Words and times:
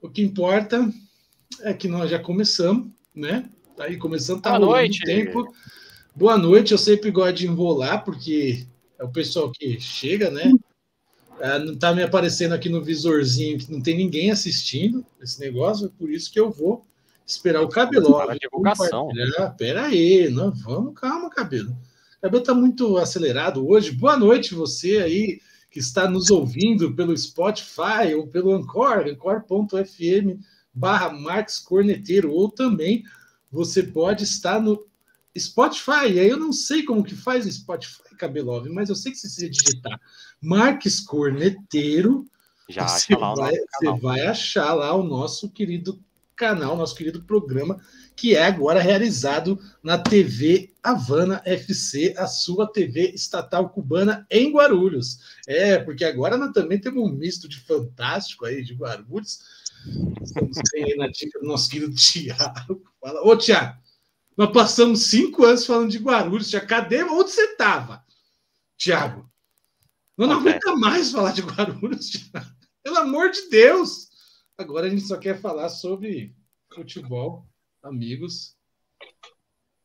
O 0.00 0.08
que 0.08 0.22
importa 0.22 0.90
é 1.62 1.72
que 1.72 1.88
nós 1.88 2.10
já 2.10 2.18
começamos, 2.18 2.88
né? 3.14 3.48
Tá 3.76 3.84
aí 3.84 3.96
começando, 3.96 4.40
tá 4.40 4.58
Boa 4.58 4.78
noite. 4.78 5.04
tempo. 5.04 5.52
Boa 6.14 6.38
noite, 6.38 6.72
eu 6.72 6.78
sempre 6.78 7.10
gosto 7.10 7.34
de 7.34 7.46
enrolar, 7.46 8.04
porque 8.04 8.66
é 8.98 9.04
o 9.04 9.10
pessoal 9.10 9.50
que 9.50 9.78
chega, 9.78 10.30
né? 10.30 10.50
É, 11.38 11.58
não 11.58 11.76
tá 11.76 11.94
me 11.94 12.02
aparecendo 12.02 12.54
aqui 12.54 12.68
no 12.68 12.82
visorzinho 12.82 13.58
que 13.58 13.70
não 13.70 13.82
tem 13.82 13.96
ninguém 13.96 14.30
assistindo 14.30 15.04
esse 15.20 15.38
negócio, 15.38 15.86
é 15.86 15.90
por 15.98 16.10
isso 16.10 16.32
que 16.32 16.40
eu 16.40 16.50
vou 16.50 16.86
esperar 17.26 17.62
o 17.62 17.68
cabelo. 17.68 18.18
Divulgação. 18.40 19.08
Pera 19.58 19.86
aí, 19.86 20.30
não, 20.30 20.50
vamos, 20.52 20.98
calma, 20.98 21.28
cabelo. 21.28 21.76
O 22.18 22.22
cabelo 22.22 22.42
tá 22.42 22.54
muito 22.54 22.96
acelerado 22.96 23.68
hoje. 23.68 23.92
Boa 23.92 24.16
noite, 24.16 24.54
você 24.54 24.98
aí 24.98 25.40
que 25.76 25.80
está 25.80 26.08
nos 26.08 26.30
ouvindo 26.30 26.94
pelo 26.94 27.14
Spotify 27.14 28.14
ou 28.16 28.26
pelo 28.26 28.54
Anchor, 28.54 29.06
anchor.fm 29.06 30.40
barra 30.72 31.12
Marcos 31.12 31.58
Corneteiro, 31.58 32.32
ou 32.32 32.50
também 32.50 33.04
você 33.52 33.82
pode 33.82 34.24
estar 34.24 34.58
no 34.58 34.86
Spotify. 35.38 36.14
E 36.14 36.18
aí 36.18 36.30
eu 36.30 36.38
não 36.38 36.50
sei 36.50 36.82
como 36.82 37.04
que 37.04 37.14
faz 37.14 37.44
o 37.44 37.52
Spotify, 37.52 38.16
Cabelove, 38.16 38.70
mas 38.70 38.88
eu 38.88 38.94
sei 38.94 39.12
que 39.12 39.18
se 39.18 39.28
você 39.28 39.50
digitar 39.50 40.00
Marques 40.40 40.98
Corneteiro, 40.98 42.24
Já 42.70 42.88
você, 42.88 43.14
vai, 43.14 43.52
você 43.52 44.00
vai 44.00 44.26
achar 44.26 44.72
lá 44.72 44.94
o 44.94 45.02
nosso 45.02 45.50
querido 45.50 46.02
canal, 46.36 46.76
nosso 46.76 46.94
querido 46.94 47.22
programa, 47.22 47.80
que 48.14 48.36
é 48.36 48.44
agora 48.44 48.80
realizado 48.80 49.58
na 49.82 49.98
TV 49.98 50.72
Havana 50.82 51.42
FC, 51.44 52.14
a 52.16 52.26
sua 52.26 52.70
TV 52.70 53.10
estatal 53.14 53.70
cubana 53.70 54.26
em 54.30 54.52
Guarulhos. 54.52 55.18
É, 55.46 55.78
porque 55.78 56.04
agora 56.04 56.36
nós 56.36 56.52
também 56.52 56.78
temos 56.78 57.02
um 57.02 57.12
misto 57.12 57.48
de 57.48 57.58
fantástico 57.60 58.44
aí 58.44 58.62
de 58.62 58.74
Guarulhos. 58.74 59.40
Estamos 60.22 60.58
aí 60.74 60.94
na 60.96 61.08
dica 61.08 61.40
do 61.40 61.46
nosso 61.46 61.70
querido 61.70 61.94
Tiago. 61.94 62.82
Fala, 63.00 63.22
ô 63.22 63.36
Tiago, 63.36 63.78
nós 64.36 64.52
passamos 64.52 65.04
cinco 65.04 65.44
anos 65.44 65.64
falando 65.64 65.90
de 65.90 65.98
Guarulhos. 65.98 66.50
Tiago, 66.50 66.66
cadê? 66.66 67.02
Onde 67.02 67.30
você 67.30 67.42
estava? 67.42 68.04
Tiago, 68.76 69.28
nós 70.16 70.28
não 70.28 70.40
aguenta 70.40 70.76
mais 70.76 71.10
falar 71.10 71.32
de 71.32 71.42
Guarulhos, 71.42 72.10
Thiago. 72.10 72.50
Pelo 72.82 72.98
amor 72.98 73.30
de 73.30 73.48
Deus! 73.48 74.15
Agora 74.58 74.86
a 74.86 74.90
gente 74.90 75.02
só 75.02 75.18
quer 75.18 75.38
falar 75.38 75.68
sobre 75.68 76.34
futebol, 76.74 77.46
amigos, 77.82 78.56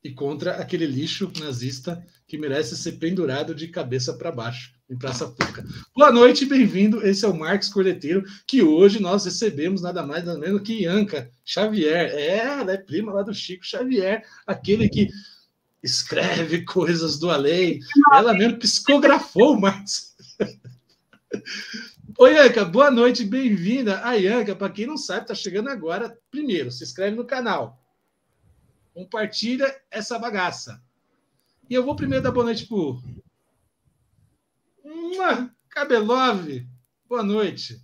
e 0.01 0.13
contra 0.13 0.53
aquele 0.53 0.85
lixo 0.85 1.29
nazista 1.41 2.01
que 2.25 2.37
merece 2.37 2.77
ser 2.77 2.93
pendurado 2.93 3.53
de 3.53 3.67
cabeça 3.67 4.13
para 4.13 4.31
baixo 4.31 4.73
em 4.89 4.97
Praça 4.97 5.27
Pública. 5.27 5.65
Boa 5.93 6.09
noite, 6.09 6.45
bem-vindo. 6.45 7.05
Esse 7.05 7.25
é 7.25 7.27
o 7.27 7.37
Marcos 7.37 7.67
Cordeteiro, 7.67 8.23
que 8.47 8.63
hoje 8.63 9.01
nós 9.01 9.25
recebemos 9.25 9.81
nada 9.81 10.03
mais 10.03 10.23
nada 10.23 10.39
menos 10.39 10.61
que 10.61 10.83
Ianca 10.83 11.29
Xavier. 11.43 12.09
É, 12.09 12.37
ela 12.37 12.71
é 12.71 12.77
prima 12.77 13.11
lá 13.11 13.23
do 13.23 13.33
Chico 13.33 13.65
Xavier, 13.65 14.25
aquele 14.47 14.87
que 14.87 15.09
escreve 15.83 16.63
coisas 16.63 17.19
do 17.19 17.29
além. 17.29 17.81
Ela 18.13 18.33
mesmo 18.33 18.57
psicografou 18.57 19.57
o 19.57 19.59
Marcos. 19.59 20.15
Oi, 22.21 22.35
Ianca, 22.35 22.63
boa 22.63 22.91
noite, 22.91 23.25
bem-vinda. 23.25 24.05
A 24.05 24.13
Ianca, 24.13 24.55
para 24.55 24.71
quem 24.71 24.85
não 24.85 24.95
sabe, 24.95 25.21
está 25.21 25.33
chegando 25.33 25.69
agora. 25.69 26.15
Primeiro, 26.29 26.69
se 26.69 26.83
inscreve 26.83 27.15
no 27.15 27.25
canal. 27.25 27.83
Compartilha 28.93 29.65
essa 29.89 30.19
bagaça. 30.19 30.79
E 31.67 31.73
eu 31.73 31.83
vou 31.83 31.95
primeiro 31.95 32.23
dar 32.23 32.31
boa 32.31 32.45
noite 32.45 32.67
pro. 32.67 33.01
Cabelove, 35.67 36.67
boa 37.09 37.23
noite. 37.23 37.81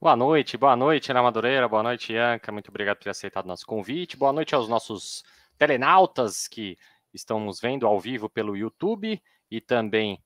Boa 0.00 0.16
noite, 0.16 0.56
boa 0.56 0.74
noite, 0.74 1.12
Ana 1.12 1.22
Madureira, 1.22 1.68
boa 1.68 1.84
noite, 1.84 2.12
Ianca. 2.12 2.50
Muito 2.50 2.70
obrigado 2.70 2.96
por 2.96 3.04
ter 3.04 3.10
aceitado 3.10 3.46
nosso 3.46 3.64
convite. 3.64 4.16
Boa 4.16 4.32
noite 4.32 4.52
aos 4.52 4.68
nossos 4.68 5.22
telenautas 5.56 6.48
que 6.48 6.76
estão 7.14 7.38
nos 7.38 7.60
vendo 7.60 7.86
ao 7.86 8.00
vivo 8.00 8.28
pelo 8.28 8.56
YouTube 8.56 9.22
e 9.48 9.60
também 9.60 10.20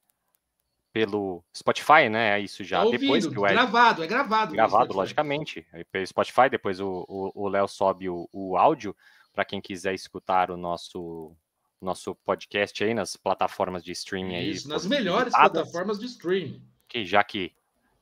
pelo 0.94 1.44
Spotify, 1.53 2.09
né? 2.09 2.41
Isso 2.41 2.62
já 2.62 2.84
Tá 2.84 2.91
depois 2.93 3.25
ouvindo? 3.25 3.32
que 3.32 3.38
o 3.41 3.47
Ed 3.47 3.53
Gravado, 3.55 4.05
é 4.05 4.06
gravado. 4.06 4.53
gravado, 4.53 4.94
logicamente, 4.94 5.66
aí 5.72 5.84
pelo 5.84 6.06
Spotify, 6.06 6.49
depois 6.49 6.78
o 6.81 7.49
Léo 7.49 7.66
sobe 7.66 8.09
o, 8.09 8.28
o 8.32 8.56
áudio 8.56 8.97
para 9.32 9.44
quem 9.44 9.60
quiser 9.60 9.93
escutar 9.93 10.53
o 10.53 10.56
nosso 10.56 11.37
nosso 11.82 12.15
podcast 12.15 12.82
aí 12.82 12.94
nas 12.94 13.15
plataformas 13.16 13.84
de 13.84 13.91
streaming 13.93 14.37
aí. 14.37 14.50
Isso, 14.53 14.69
nas 14.69 14.87
melhores 14.87 15.34
plataformas 15.34 15.99
de 15.99 16.06
streaming. 16.06 16.62
que 16.88 17.05
já 17.05 17.22
que 17.22 17.53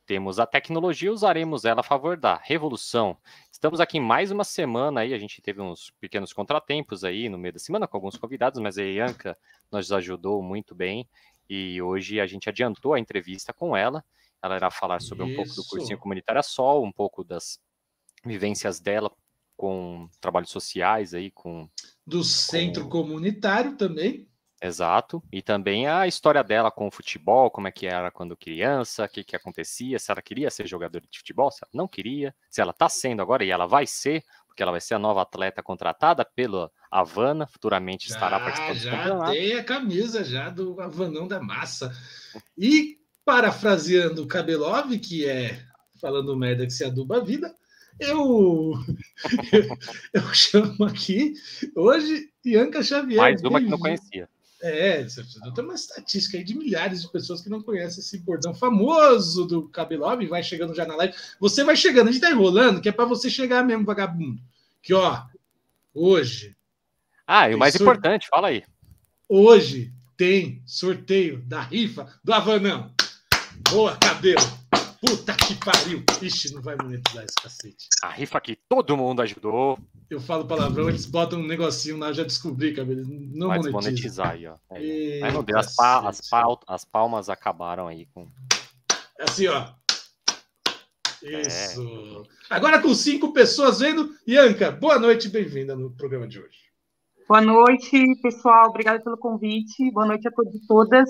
temos 0.06 0.38
a 0.38 0.46
tecnologia, 0.46 1.10
usaremos 1.12 1.64
ela 1.64 1.80
a 1.80 1.82
favor 1.84 2.16
da 2.16 2.36
revolução. 2.36 3.16
Estamos 3.50 3.80
aqui 3.80 3.98
mais 3.98 4.30
uma 4.30 4.44
semana 4.44 5.00
aí, 5.00 5.14
a 5.14 5.18
gente 5.18 5.40
teve 5.40 5.60
uns 5.62 5.90
pequenos 5.98 6.32
contratempos 6.32 7.02
aí 7.04 7.28
no 7.28 7.38
meio 7.38 7.54
da 7.54 7.58
semana 7.58 7.88
com 7.88 7.96
alguns 7.96 8.16
convidados, 8.16 8.60
mas 8.60 8.76
a 8.78 8.82
Ianca 8.82 9.36
nos 9.70 9.90
ajudou 9.90 10.42
muito 10.42 10.74
bem 10.74 11.08
e 11.52 11.82
hoje 11.82 12.18
a 12.18 12.26
gente 12.26 12.48
adiantou 12.48 12.94
a 12.94 12.98
entrevista 12.98 13.52
com 13.52 13.76
ela. 13.76 14.02
Ela 14.42 14.56
irá 14.56 14.70
falar 14.70 15.02
sobre 15.02 15.22
um 15.22 15.34
pouco 15.34 15.50
do 15.50 15.60
Isso. 15.60 15.68
cursinho 15.68 15.98
comunitária 15.98 16.42
Sol, 16.42 16.82
um 16.82 16.90
pouco 16.90 17.22
das 17.22 17.60
vivências 18.24 18.80
dela 18.80 19.10
com 19.54 20.08
trabalhos 20.18 20.48
sociais 20.48 21.12
aí, 21.12 21.30
com 21.30 21.68
Do 22.06 22.24
centro 22.24 22.88
comunitário 22.88 23.76
também. 23.76 24.26
Exato. 24.62 25.22
E 25.30 25.42
também 25.42 25.86
a 25.86 26.06
história 26.06 26.42
dela 26.42 26.70
com 26.70 26.86
o 26.86 26.90
futebol, 26.90 27.50
como 27.50 27.68
é 27.68 27.72
que 27.72 27.86
era 27.86 28.10
quando 28.10 28.36
criança, 28.36 29.04
o 29.04 29.08
que, 29.08 29.22
que 29.22 29.36
acontecia, 29.36 29.98
se 29.98 30.10
ela 30.10 30.22
queria 30.22 30.50
ser 30.50 30.66
jogadora 30.66 31.04
de 31.10 31.18
futebol, 31.18 31.50
se 31.50 31.62
ela 31.62 31.70
não 31.74 31.86
queria, 31.86 32.34
se 32.48 32.62
ela 32.62 32.70
está 32.70 32.88
sendo 32.88 33.20
agora 33.20 33.44
e 33.44 33.50
ela 33.50 33.66
vai 33.66 33.86
ser, 33.86 34.24
porque 34.46 34.62
ela 34.62 34.72
vai 34.72 34.80
ser 34.80 34.94
a 34.94 34.98
nova 34.98 35.20
atleta 35.20 35.62
contratada 35.62 36.24
pela 36.24 36.70
Havana, 36.92 37.46
futuramente 37.46 38.10
estará 38.10 38.38
Já, 38.38 38.44
participando 38.44 38.76
do 38.76 38.84
já 38.84 38.90
campeonato. 38.98 39.32
tem 39.32 39.54
a 39.54 39.64
camisa 39.64 40.22
já 40.22 40.50
do 40.50 40.78
Avanão 40.78 41.26
da 41.26 41.40
Massa. 41.40 41.90
E 42.56 42.98
parafraseando 43.24 44.22
o 44.22 44.26
Kabelov, 44.26 44.98
que 44.98 45.26
é 45.26 45.64
falando 45.98 46.36
merda 46.36 46.66
que 46.66 46.72
se 46.72 46.84
aduba 46.84 47.16
a 47.16 47.24
vida, 47.24 47.54
eu, 47.98 48.74
eu, 49.52 49.78
eu 50.12 50.34
chamo 50.34 50.84
aqui 50.84 51.32
hoje 51.74 52.28
Ianca 52.44 52.82
Xavier. 52.82 53.20
Mais 53.20 53.42
uma 53.42 53.58
que 53.58 53.68
não 53.68 53.78
conhecia. 53.78 54.28
É, 54.60 55.02
você 55.02 55.24
tem 55.54 55.64
uma 55.64 55.74
estatística 55.74 56.36
aí 56.36 56.44
de 56.44 56.54
milhares 56.54 57.02
de 57.02 57.10
pessoas 57.10 57.40
que 57.40 57.48
não 57.48 57.62
conhecem 57.62 58.00
esse 58.00 58.18
bordão 58.18 58.54
famoso 58.54 59.46
do 59.46 59.68
Kabelov, 59.68 60.24
vai 60.26 60.42
chegando 60.42 60.74
já 60.74 60.84
na 60.84 60.94
live. 60.94 61.14
Você 61.40 61.64
vai 61.64 61.74
chegando, 61.74 62.08
a 62.08 62.12
gente 62.12 62.20
tá 62.20 62.30
enrolando, 62.30 62.82
que 62.82 62.88
é 62.88 62.92
para 62.92 63.06
você 63.06 63.30
chegar 63.30 63.64
mesmo, 63.64 63.84
vagabundo. 63.84 64.40
Que 64.82 64.92
ó, 64.92 65.24
hoje 65.94 66.54
Ah, 67.34 67.48
e 67.50 67.54
o 67.54 67.58
mais 67.58 67.74
importante, 67.74 68.28
fala 68.28 68.48
aí. 68.48 68.62
Hoje 69.26 69.90
tem 70.18 70.62
sorteio 70.66 71.40
da 71.46 71.62
rifa 71.62 72.06
do 72.22 72.30
Avanão. 72.30 72.92
Boa, 73.70 73.96
cabelo. 73.96 74.42
Puta 75.00 75.32
que 75.32 75.54
pariu. 75.54 76.04
Ixi, 76.20 76.52
não 76.52 76.60
vai 76.60 76.76
monetizar 76.76 77.24
esse 77.24 77.34
cacete. 77.42 77.88
A 78.02 78.10
rifa 78.10 78.38
que 78.38 78.54
todo 78.68 78.98
mundo 78.98 79.22
ajudou, 79.22 79.78
Eu 80.10 80.20
falo 80.20 80.44
palavrão, 80.44 80.90
eles 80.90 81.06
botam 81.06 81.40
um 81.40 81.46
negocinho 81.46 81.96
lá, 81.96 82.08
eu 82.08 82.14
já 82.14 82.22
descobri, 82.22 82.74
cabelo. 82.74 83.00
Não 83.06 83.48
vai 83.48 83.60
monetiza. 83.60 83.78
desmonetizar 83.80 84.30
aí, 84.32 84.46
ó. 84.46 84.56
Aí, 84.70 85.32
não 85.32 85.42
deu, 85.42 85.58
as, 85.58 85.74
pa- 85.74 86.06
as, 86.06 86.28
pal- 86.28 86.60
as 86.68 86.84
palmas 86.84 87.30
acabaram 87.30 87.88
aí 87.88 88.04
com. 88.12 88.28
Assim, 89.18 89.46
ó. 89.46 89.72
Isso. 91.22 92.26
Agora 92.50 92.78
com 92.82 92.94
cinco 92.94 93.32
pessoas 93.32 93.80
vendo. 93.80 94.14
Ianca, 94.26 94.70
boa 94.70 94.98
noite 94.98 95.28
e 95.28 95.30
bem-vinda 95.30 95.74
no 95.74 95.90
programa 95.92 96.28
de 96.28 96.38
hoje. 96.38 96.71
Boa 97.28 97.40
noite, 97.40 98.20
pessoal. 98.20 98.68
Obrigada 98.68 99.00
pelo 99.02 99.16
convite. 99.16 99.90
Boa 99.92 100.06
noite 100.06 100.26
a 100.26 100.30
todos 100.30 100.54
e 100.54 100.66
todas. 100.66 101.08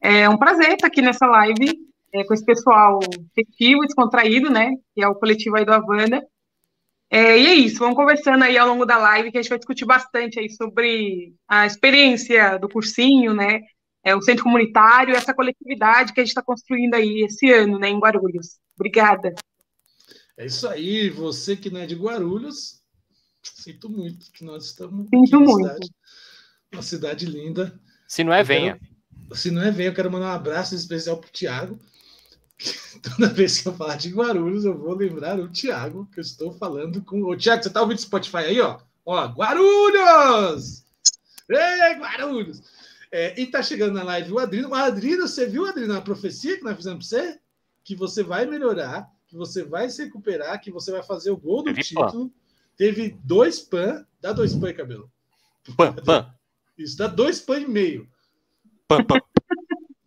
É 0.00 0.28
um 0.28 0.36
prazer 0.36 0.72
estar 0.72 0.86
aqui 0.86 1.00
nessa 1.00 1.26
live 1.26 1.72
é, 2.12 2.24
com 2.24 2.34
esse 2.34 2.44
pessoal 2.44 3.00
festivo, 3.34 3.80
descontraído, 3.80 4.50
né? 4.50 4.72
Que 4.94 5.02
é 5.02 5.08
o 5.08 5.14
coletivo 5.14 5.56
aí 5.56 5.64
do 5.64 5.72
Havana. 5.72 6.22
É, 7.10 7.38
e 7.38 7.46
é 7.46 7.54
isso, 7.54 7.78
vamos 7.78 7.96
conversando 7.96 8.42
aí 8.42 8.58
ao 8.58 8.66
longo 8.66 8.84
da 8.84 8.96
live, 8.96 9.30
que 9.30 9.38
a 9.38 9.42
gente 9.42 9.48
vai 9.48 9.58
discutir 9.58 9.84
bastante 9.84 10.40
aí 10.40 10.50
sobre 10.50 11.34
a 11.48 11.64
experiência 11.64 12.58
do 12.58 12.68
cursinho, 12.68 13.32
né? 13.32 13.60
É, 14.04 14.14
o 14.14 14.22
centro 14.22 14.44
comunitário, 14.44 15.14
essa 15.14 15.34
coletividade 15.34 16.12
que 16.12 16.20
a 16.20 16.24
gente 16.24 16.30
está 16.30 16.42
construindo 16.42 16.94
aí 16.94 17.24
esse 17.24 17.50
ano, 17.52 17.78
né, 17.78 17.88
em 17.88 17.98
Guarulhos. 17.98 18.58
Obrigada. 18.76 19.34
É 20.36 20.46
isso 20.46 20.68
aí. 20.68 21.10
Você 21.10 21.56
que 21.56 21.70
não 21.70 21.80
é 21.80 21.86
de 21.86 21.94
Guarulhos, 21.94 22.75
sinto 23.54 23.88
muito 23.88 24.30
que 24.32 24.44
nós 24.44 24.64
estamos. 24.66 25.08
Sinto 25.08 25.38
na 25.40 25.46
muito. 25.46 25.66
cidade- 25.68 25.90
Uma 26.72 26.82
cidade 26.82 27.26
linda. 27.26 27.80
Se 28.08 28.22
não 28.24 28.32
é, 28.32 28.40
Eu 28.40 28.44
venha. 28.44 28.80
Se 29.32 29.50
não 29.50 29.62
é, 29.62 29.70
vem, 29.70 29.86
eu 29.86 29.94
quero 29.94 30.10
mandar 30.10 30.26
um 30.26 30.36
abraço 30.36 30.74
especial 30.74 31.16
pro 31.18 31.30
Thiago. 31.30 31.78
Toda 33.02 33.28
vez 33.28 33.60
que 33.60 33.68
eu 33.68 33.74
falar 33.74 33.96
de 33.96 34.08
Guarulhos, 34.10 34.64
eu 34.64 34.76
vou 34.78 34.94
lembrar 34.94 35.38
o 35.38 35.48
Thiago, 35.48 36.08
que 36.12 36.18
eu 36.20 36.22
estou 36.22 36.52
falando 36.52 37.02
com. 37.02 37.22
Ô, 37.22 37.36
Thiago, 37.36 37.62
você 37.62 37.70
tá 37.70 37.82
ouvindo 37.82 38.00
Spotify 38.00 38.36
aí, 38.38 38.60
ó? 38.60 38.78
Ó, 39.04 39.26
Guarulhos! 39.26 40.84
Ei, 41.48 41.94
Guarulhos! 41.98 42.62
É, 43.12 43.40
e 43.40 43.46
tá 43.46 43.62
chegando 43.62 43.94
na 43.94 44.02
live 44.02 44.32
o 44.32 44.38
Adrino. 44.38 44.70
O 44.70 44.74
Adrino, 44.74 45.28
você 45.28 45.46
viu, 45.46 45.66
Adrino, 45.66 45.94
a 45.96 46.00
profecia 46.00 46.56
que 46.56 46.64
nós 46.64 46.76
fizemos 46.76 47.08
pra 47.08 47.18
você? 47.20 47.38
Que 47.84 47.94
você 47.94 48.22
vai 48.22 48.46
melhorar 48.46 49.08
que 49.28 49.36
você 49.36 49.64
vai 49.64 49.88
se 49.90 50.04
recuperar, 50.04 50.60
que 50.60 50.70
você 50.70 50.92
vai 50.92 51.02
fazer 51.02 51.30
o 51.30 51.36
gol 51.36 51.62
do 51.62 51.70
título. 51.74 52.32
Teve 52.76 53.18
dois 53.24 53.60
pan, 53.60 54.06
dá 54.20 54.32
dois 54.32 54.54
pan, 54.54 54.72
cabelo. 54.72 55.10
Pan, 55.76 55.94
pan. 55.94 56.34
Isso, 56.76 56.96
dá 56.96 57.06
dois 57.06 57.40
pan 57.40 57.60
e 57.60 57.66
meio. 57.66 58.08
Pan, 58.86 59.02
pan. 59.04 59.18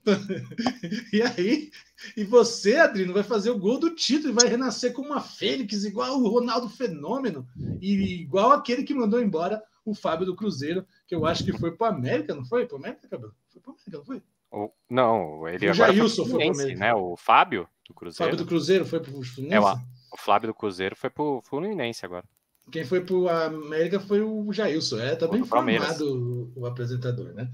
e 1.13 1.21
aí, 1.21 1.71
e 2.16 2.24
você, 2.24 2.77
Adriano, 2.77 3.13
vai 3.13 3.24
fazer 3.24 3.50
o 3.50 3.60
gol 3.60 3.80
do 3.80 3.94
título 3.94 4.31
e 4.31 4.36
vai 4.36 4.48
renascer 4.48 4.94
como 4.94 5.10
uma 5.10 5.21
fênix, 5.21 5.83
igual 5.83 6.19
o 6.19 6.27
Ronaldo 6.30 6.69
Fenômeno, 6.69 7.48
e 7.81 8.21
igual 8.21 8.51
aquele 8.51 8.83
que 8.83 8.94
mandou 8.94 9.22
embora 9.22 9.62
o 9.86 9.94
Fábio 9.94 10.25
do 10.25 10.36
Cruzeiro, 10.36 10.86
que 11.07 11.15
eu 11.15 11.25
acho 11.25 11.44
que 11.44 11.57
foi 11.57 11.75
para 11.75 11.94
América, 11.94 12.33
não 12.33 12.45
foi? 12.45 12.65
Para 12.65 12.77
América, 12.77 13.07
Cabelo? 13.07 13.36
Foi 13.50 13.62
para 13.62 13.74
América, 13.74 13.98
não 13.98 14.06
foi? 14.06 14.24
O, 14.51 14.72
não, 14.89 15.48
ele 15.48 15.68
o 15.68 15.72
agora 15.72 15.94
Jailson 15.94 16.25
foi, 16.25 16.39
para 16.39 16.51
América. 16.51 16.80
né? 16.80 16.94
O 16.94 17.15
Fábio 17.15 17.68
do 17.88 17.94
Cruzeiro. 17.94 18.31
Fábio 18.31 18.44
do 18.44 18.48
Cruzeiro 18.48 18.86
foi 18.86 19.00
para 19.00 19.12
o 19.12 19.24
Fluminense? 19.24 19.68
É, 19.68 20.13
o 20.13 20.18
Flávio 20.18 20.48
do 20.48 20.54
Cruzeiro 20.54 20.95
foi 20.95 21.10
para 21.10 21.24
o 21.24 21.42
Fluminense 21.42 22.06
agora. 22.06 22.25
Quem 22.71 22.83
foi 22.86 23.01
para 23.01 23.16
o 23.16 23.30
América 23.30 24.00
foi 24.00 24.21
o 24.21 24.51
Jailson, 24.51 25.00
é, 25.00 25.16
tá 25.16 25.27
bem 25.27 25.44
formado 25.44 26.51
o, 26.56 26.62
o 26.62 26.66
apresentador, 26.66 27.33
né? 27.33 27.50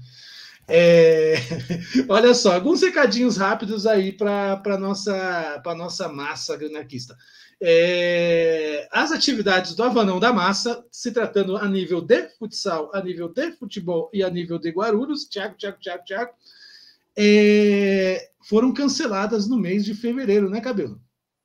É... 0.68 1.34
Olha 2.08 2.34
só, 2.34 2.54
alguns 2.54 2.82
recadinhos 2.82 3.36
rápidos 3.36 3.86
aí 3.86 4.12
para 4.12 4.60
a 4.64 4.78
nossa, 4.78 5.62
nossa 5.76 6.08
massa 6.08 6.56
granarquista. 6.56 7.16
É... 7.60 8.88
As 8.90 9.12
atividades 9.12 9.74
do 9.74 9.82
Avanão 9.82 10.18
da 10.18 10.32
Massa, 10.32 10.84
se 10.90 11.12
tratando 11.12 11.56
a 11.56 11.68
nível 11.68 12.00
de 12.00 12.28
futsal, 12.30 12.90
a 12.92 13.00
nível 13.00 13.28
de 13.28 13.52
futebol 13.52 14.10
e 14.12 14.22
a 14.22 14.30
nível 14.30 14.58
de 14.58 14.70
Guarulhos, 14.70 15.24
Tiago, 15.24 15.56
Tiago, 15.56 15.78
Tiago, 15.80 16.04
Tiago, 16.04 16.32
é... 17.16 18.30
foram 18.42 18.74
canceladas 18.74 19.48
no 19.48 19.56
mês 19.56 19.84
de 19.84 19.94
fevereiro, 19.94 20.50
né, 20.50 20.60
Cabelo? 20.60 21.00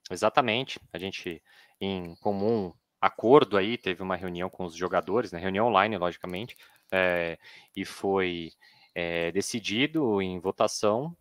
Exatamente. 0.09 0.79
A 0.91 0.97
gente, 0.97 1.41
em 1.79 2.15
comum 2.15 2.73
acordo 3.01 3.57
aí, 3.57 3.77
teve 3.77 4.03
uma 4.03 4.15
reunião 4.15 4.49
com 4.49 4.63
os 4.65 4.75
jogadores, 4.75 5.31
né, 5.31 5.39
reunião 5.39 5.67
online, 5.67 5.97
logicamente, 5.97 6.55
é... 6.91 7.37
e 7.75 7.83
foi 7.83 8.51
é, 8.93 9.31
decidido 9.31 10.21
em 10.21 10.39
votação 10.39 11.15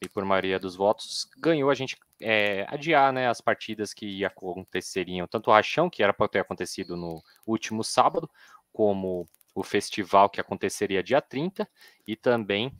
e 0.00 0.08
por 0.08 0.24
maioria 0.24 0.58
dos 0.58 0.76
votos 0.76 1.28
ganhou 1.38 1.70
a 1.70 1.74
gente 1.74 1.96
é, 2.20 2.66
adiar 2.68 3.12
né, 3.12 3.28
as 3.28 3.40
partidas 3.40 3.92
que 3.92 4.24
aconteceriam, 4.24 5.26
tanto 5.26 5.50
o 5.50 5.52
rachão, 5.52 5.90
que 5.90 6.02
era 6.02 6.12
para 6.12 6.28
ter 6.28 6.40
acontecido 6.40 6.96
no 6.96 7.22
último 7.46 7.82
sábado, 7.82 8.30
como 8.72 9.28
o 9.54 9.62
festival 9.62 10.28
que 10.28 10.40
aconteceria 10.40 11.02
dia 11.02 11.20
30, 11.20 11.68
e 12.06 12.16
também 12.16 12.72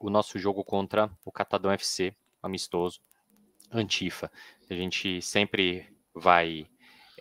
o 0.00 0.10
nosso 0.10 0.38
jogo 0.38 0.64
contra 0.64 1.10
o 1.24 1.32
Catadão 1.32 1.70
FC, 1.72 2.14
amistoso, 2.42 3.00
Antifa. 3.70 4.30
A 4.68 4.74
gente 4.74 5.20
sempre 5.20 5.88
vai 6.14 6.66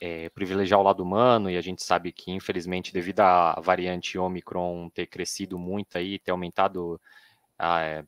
é, 0.05 0.27
privilegiar 0.31 0.77
o 0.81 0.83
lado 0.83 1.01
humano 1.01 1.49
e 1.49 1.55
a 1.55 1.61
gente 1.61 1.81
sabe 1.81 2.11
que, 2.11 2.29
infelizmente, 2.29 2.91
devido 2.91 3.21
à 3.21 3.57
variante 3.61 4.17
Omicron 4.17 4.89
ter 4.89 5.07
crescido 5.07 5.57
muito 5.57 5.97
aí, 5.97 6.19
ter 6.19 6.31
aumentado 6.31 6.99
é, 7.57 8.03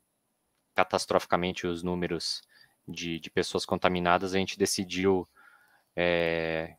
catastroficamente 0.76 1.66
os 1.66 1.84
números 1.84 2.42
de, 2.86 3.18
de, 3.18 3.30
pessoas 3.32 3.66
contaminadas, 3.66 4.36
a 4.36 4.38
gente 4.38 4.60
decidiu, 4.60 5.26
é, 5.96 6.76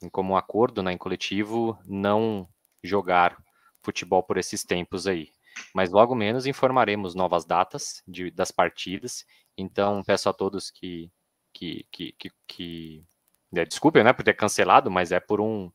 em 0.00 0.08
comum 0.08 0.36
acordo, 0.36 0.84
né, 0.84 0.92
em 0.92 0.98
coletivo, 0.98 1.76
não 1.84 2.48
jogar 2.80 3.42
futebol 3.82 4.22
por 4.22 4.38
esses 4.38 4.62
tempos 4.62 5.08
aí. 5.08 5.32
Mas 5.74 5.90
logo 5.90 6.14
menos 6.14 6.46
informaremos 6.46 7.16
novas 7.16 7.44
datas 7.44 8.04
de, 8.06 8.30
das 8.30 8.52
partidas. 8.52 9.26
Então 9.58 10.00
peço 10.04 10.28
a 10.28 10.32
todos 10.32 10.70
que, 10.70 11.10
que, 11.52 11.84
que, 11.90 12.12
que, 12.12 12.30
que 12.46 13.04
desculpe, 13.52 14.02
né, 14.02 14.12
por 14.12 14.24
ter 14.24 14.34
cancelado, 14.34 14.90
mas 14.90 15.12
é 15.12 15.20
por 15.20 15.40
um, 15.40 15.70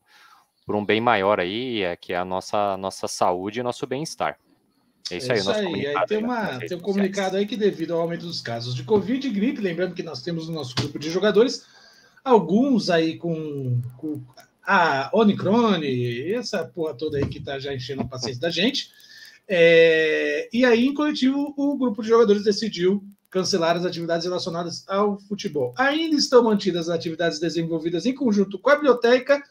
por 0.64 0.74
um 0.74 0.84
bem 0.84 1.00
maior 1.00 1.38
aí, 1.38 1.82
é 1.82 1.96
que 1.96 2.12
é 2.12 2.16
a 2.16 2.24
nossa, 2.24 2.76
nossa 2.76 3.06
saúde 3.06 3.60
e 3.60 3.62
nosso 3.62 3.86
bem-estar. 3.86 4.38
É 5.10 5.18
isso 5.18 5.30
aí, 5.30 5.38
é 5.38 5.40
isso 5.40 5.50
aí. 5.50 5.86
aí 5.86 6.06
tem, 6.06 6.18
uma, 6.18 6.58
tem 6.58 6.76
um 6.76 6.80
comunicado 6.80 7.36
aí 7.36 7.46
que, 7.46 7.56
devido 7.56 7.94
ao 7.94 8.00
aumento 8.00 8.26
dos 8.26 8.40
casos 8.40 8.74
de 8.74 8.82
Covid 8.82 9.26
e 9.26 9.30
gripe, 9.30 9.60
lembrando 9.60 9.94
que 9.94 10.02
nós 10.02 10.22
temos 10.22 10.48
no 10.48 10.54
nosso 10.54 10.74
grupo 10.74 10.98
de 10.98 11.10
jogadores 11.10 11.64
alguns 12.24 12.90
aí 12.90 13.16
com, 13.16 13.80
com 13.96 14.20
a 14.66 15.08
Omicron, 15.12 15.80
essa 16.34 16.64
porra 16.64 16.94
toda 16.94 17.18
aí 17.18 17.26
que 17.26 17.38
tá 17.38 17.56
já 17.58 17.72
enchendo 17.72 18.02
a 18.02 18.08
paciência 18.08 18.40
da 18.40 18.50
gente. 18.50 18.90
É, 19.48 20.48
e 20.52 20.64
aí, 20.64 20.86
em 20.86 20.94
coletivo, 20.94 21.54
o 21.56 21.78
grupo 21.78 22.02
de 22.02 22.08
jogadores 22.08 22.42
decidiu 22.42 23.04
cancelar 23.36 23.76
as 23.76 23.84
atividades 23.84 24.24
relacionadas 24.24 24.82
ao 24.88 25.18
futebol. 25.18 25.74
Ainda 25.76 26.16
estão 26.16 26.42
mantidas 26.42 26.88
as 26.88 26.96
atividades 26.96 27.38
desenvolvidas 27.38 28.06
em 28.06 28.14
conjunto 28.14 28.58
com 28.58 28.70
a 28.70 28.76
biblioteca 28.76 29.42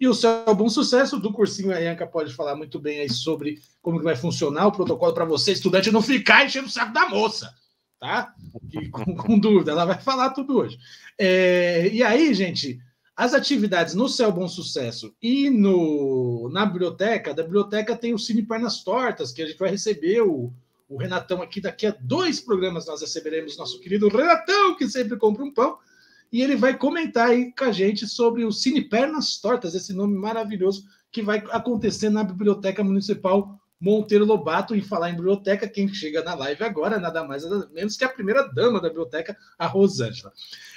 e 0.00 0.08
o 0.08 0.14
seu 0.14 0.54
bom 0.54 0.70
sucesso 0.70 1.20
do 1.20 1.30
cursinho. 1.30 1.70
A 1.70 1.78
Ianca 1.78 2.06
pode 2.06 2.32
falar 2.32 2.56
muito 2.56 2.78
bem 2.78 3.00
aí 3.00 3.10
sobre 3.10 3.60
como 3.82 4.02
vai 4.02 4.16
funcionar 4.16 4.68
o 4.68 4.72
protocolo 4.72 5.12
para 5.12 5.26
você, 5.26 5.52
estudante, 5.52 5.90
não 5.90 6.00
ficar 6.00 6.46
enchendo 6.46 6.66
o 6.66 6.70
saco 6.70 6.94
da 6.94 7.10
moça, 7.10 7.52
tá? 8.00 8.34
E, 8.72 8.88
com, 8.88 9.14
com, 9.14 9.38
dúvida, 9.38 9.72
ela 9.72 9.84
vai 9.84 10.00
falar 10.00 10.30
tudo 10.30 10.56
hoje. 10.56 10.78
É, 11.18 11.90
e 11.92 12.02
aí, 12.02 12.32
gente, 12.32 12.80
as 13.14 13.34
atividades 13.34 13.92
no 13.92 14.08
Céu 14.08 14.32
Bom 14.32 14.48
Sucesso 14.48 15.14
e 15.20 15.50
no, 15.50 16.48
na 16.50 16.64
biblioteca, 16.64 17.34
da 17.34 17.42
biblioteca 17.42 17.94
tem 17.94 18.14
o 18.14 18.18
Cine 18.18 18.42
Pernas 18.42 18.82
Tortas, 18.82 19.30
que 19.30 19.42
a 19.42 19.46
gente 19.46 19.58
vai 19.58 19.68
receber 19.68 20.22
o 20.22 20.50
o 20.88 20.96
Renatão 20.96 21.42
aqui. 21.42 21.60
Daqui 21.60 21.86
a 21.86 21.96
dois 22.00 22.40
programas 22.40 22.86
nós 22.86 23.00
receberemos 23.00 23.56
nosso 23.56 23.80
querido 23.80 24.08
Renatão, 24.08 24.76
que 24.76 24.88
sempre 24.88 25.16
compra 25.16 25.44
um 25.44 25.52
pão, 25.52 25.78
e 26.32 26.42
ele 26.42 26.56
vai 26.56 26.76
comentar 26.76 27.28
aí 27.28 27.52
com 27.52 27.64
a 27.64 27.72
gente 27.72 28.06
sobre 28.06 28.44
o 28.44 28.52
Cine 28.52 28.82
Pernas 28.82 29.38
Tortas, 29.38 29.74
esse 29.74 29.92
nome 29.92 30.16
maravilhoso 30.16 30.84
que 31.10 31.22
vai 31.22 31.42
acontecer 31.50 32.10
na 32.10 32.24
Biblioteca 32.24 32.82
Municipal 32.82 33.58
Monteiro 33.80 34.24
Lobato. 34.24 34.74
E 34.74 34.82
falar 34.82 35.10
em 35.10 35.14
biblioteca, 35.14 35.68
quem 35.68 35.92
chega 35.92 36.22
na 36.22 36.34
live 36.34 36.62
agora, 36.64 36.98
nada 36.98 37.24
mais 37.24 37.44
nada 37.44 37.68
menos 37.72 37.96
que 37.96 38.04
a 38.04 38.08
primeira 38.08 38.42
dama 38.42 38.80
da 38.80 38.88
biblioteca, 38.88 39.36
a 39.58 39.66
Rosângela. 39.66 40.32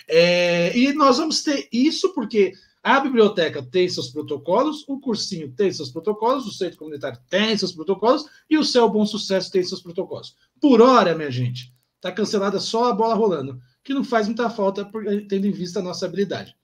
É, 0.07 0.77
e 0.77 0.93
nós 0.93 1.17
vamos 1.17 1.43
ter 1.43 1.67
isso 1.71 2.13
porque 2.13 2.53
a 2.81 2.99
biblioteca 2.99 3.61
tem 3.61 3.89
seus 3.89 4.09
protocolos, 4.09 4.85
o 4.87 4.99
cursinho 4.99 5.51
tem 5.51 5.71
seus 5.71 5.91
protocolos, 5.91 6.45
o 6.45 6.51
centro 6.51 6.77
comunitário 6.77 7.19
tem 7.29 7.57
seus 7.57 7.73
protocolos 7.73 8.25
e 8.49 8.57
o 8.57 8.63
Céu 8.63 8.89
Bom 8.89 9.05
Sucesso 9.05 9.51
tem 9.51 9.63
seus 9.63 9.81
protocolos. 9.81 10.35
Por 10.61 10.81
hora, 10.81 11.13
minha 11.13 11.29
gente, 11.29 11.73
está 11.95 12.11
cancelada 12.11 12.59
só 12.59 12.89
a 12.89 12.93
bola 12.93 13.15
rolando, 13.15 13.59
que 13.83 13.93
não 13.93 14.03
faz 14.03 14.27
muita 14.27 14.49
falta 14.49 14.89
tendo 15.27 15.45
em 15.45 15.51
vista 15.51 15.79
a 15.79 15.83
nossa 15.83 16.05
habilidade. 16.05 16.55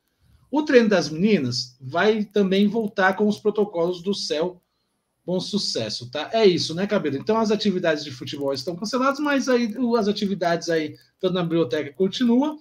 O 0.49 0.63
treino 0.63 0.87
das 0.87 1.09
meninas 1.09 1.75
vai 1.81 2.23
também 2.23 2.67
voltar 2.67 3.15
com 3.15 3.27
os 3.27 3.39
protocolos 3.39 4.01
do 4.01 4.13
Céu 4.13 4.61
Bom 5.25 5.39
Sucesso, 5.39 6.09
tá? 6.09 6.29
É 6.31 6.45
isso, 6.45 6.73
né, 6.73 6.87
Cabelo? 6.87 7.17
Então 7.17 7.37
as 7.37 7.51
atividades 7.51 8.03
de 8.05 8.11
futebol 8.11 8.53
estão 8.53 8.75
canceladas, 8.75 9.19
mas 9.19 9.49
aí 9.49 9.73
as 9.97 10.07
atividades 10.07 10.69
aí, 10.69 10.95
tanto 11.19 11.33
na 11.33 11.43
biblioteca, 11.43 11.91
continuam 11.93 12.59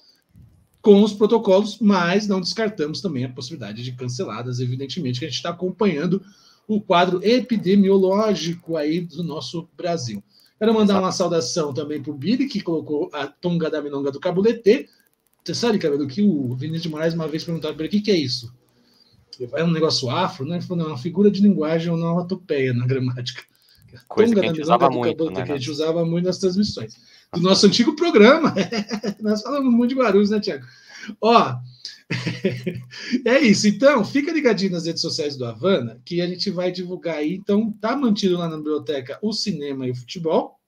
com 0.85 1.03
os 1.03 1.15
protocolos, 1.15 1.79
mas 1.81 2.29
não 2.29 2.43
descartamos 2.43 3.01
também 3.01 3.25
a 3.25 3.31
possibilidade 3.31 3.83
de 3.83 3.93
canceladas, 3.93 4.61
evidentemente, 4.61 5.19
que 5.19 5.25
a 5.25 5.29
gente 5.29 5.39
está 5.39 5.49
acompanhando 5.49 6.23
o 6.69 6.79
quadro 6.79 7.21
epidemiológico 7.25 8.77
aí 8.77 9.01
do 9.01 9.25
nosso 9.25 9.67
Brasil. 9.75 10.23
Quero 10.59 10.75
mandar 10.75 11.01
uma 11.01 11.11
saudação 11.11 11.73
também 11.73 12.03
para 12.03 12.13
o 12.13 12.15
Billy, 12.15 12.47
que 12.47 12.61
colocou 12.61 13.09
a 13.15 13.27
tonga 13.27 13.71
da 13.71 13.81
milonga 13.81 14.13
do 14.13 14.21
Cabulete. 14.21 14.87
Você 15.43 15.55
sabe, 15.55 15.79
cabelo, 15.79 16.07
que 16.07 16.21
o 16.21 16.55
Vinícius 16.55 16.83
de 16.83 16.89
Moraes 16.91 17.15
uma 17.15 17.29
vez 17.29 17.45
perguntaram 17.45 17.75
para 17.75 17.87
ele 17.87 17.99
o 17.99 18.03
que, 18.03 18.11
é 18.11 18.19
isso? 18.19 18.55
É 19.55 19.65
um 19.65 19.71
negócio 19.71 20.11
afro, 20.11 20.45
né? 20.45 20.57
Ele 20.57 20.67
falou, 20.67 20.85
não, 20.85 20.91
é 20.91 20.93
uma 20.93 21.03
figura 21.03 21.31
de 21.31 21.41
linguagem 21.41 21.91
ou 21.91 21.97
onomatopeia 21.97 22.75
na 22.75 22.87
gramática. 22.87 23.43
Coisa 24.07 24.35
tonga 24.35 24.41
que 24.41 24.41
a 24.41 24.49
gente 24.49 24.61
usava 24.61 24.91
muito, 24.91 25.31
né? 25.31 25.43
que 25.45 25.53
a 25.53 25.57
gente 25.57 25.71
usava 25.71 26.05
muito 26.05 26.27
nas 26.27 26.37
transmissões 26.37 26.95
do 27.35 27.41
nosso 27.41 27.67
antigo 27.67 27.95
programa. 27.95 28.55
Nós 29.21 29.43
falamos 29.43 29.73
muito 29.73 29.91
de 29.91 29.97
Guarulhos, 29.97 30.31
né, 30.31 30.41
Tiago? 30.41 30.65
Ó, 31.21 31.57
é 33.25 33.41
isso. 33.41 33.69
Então, 33.69 34.05
fica 34.05 34.33
ligadinho 34.33 34.73
nas 34.73 34.87
redes 34.87 35.03
sociais 35.03 35.37
do 35.37 35.45
Havana, 35.45 36.01
que 36.05 36.21
a 36.21 36.27
gente 36.27 36.51
vai 36.51 36.71
divulgar 36.71 37.17
aí. 37.17 37.35
Então, 37.35 37.73
tá 37.73 37.97
mantido 37.97 38.39
lá 38.39 38.49
na 38.49 38.57
biblioteca 38.57 39.19
o 39.23 39.33
cinema 39.33 39.87
e 39.87 39.91
o 39.91 39.95
futebol. 39.95 40.59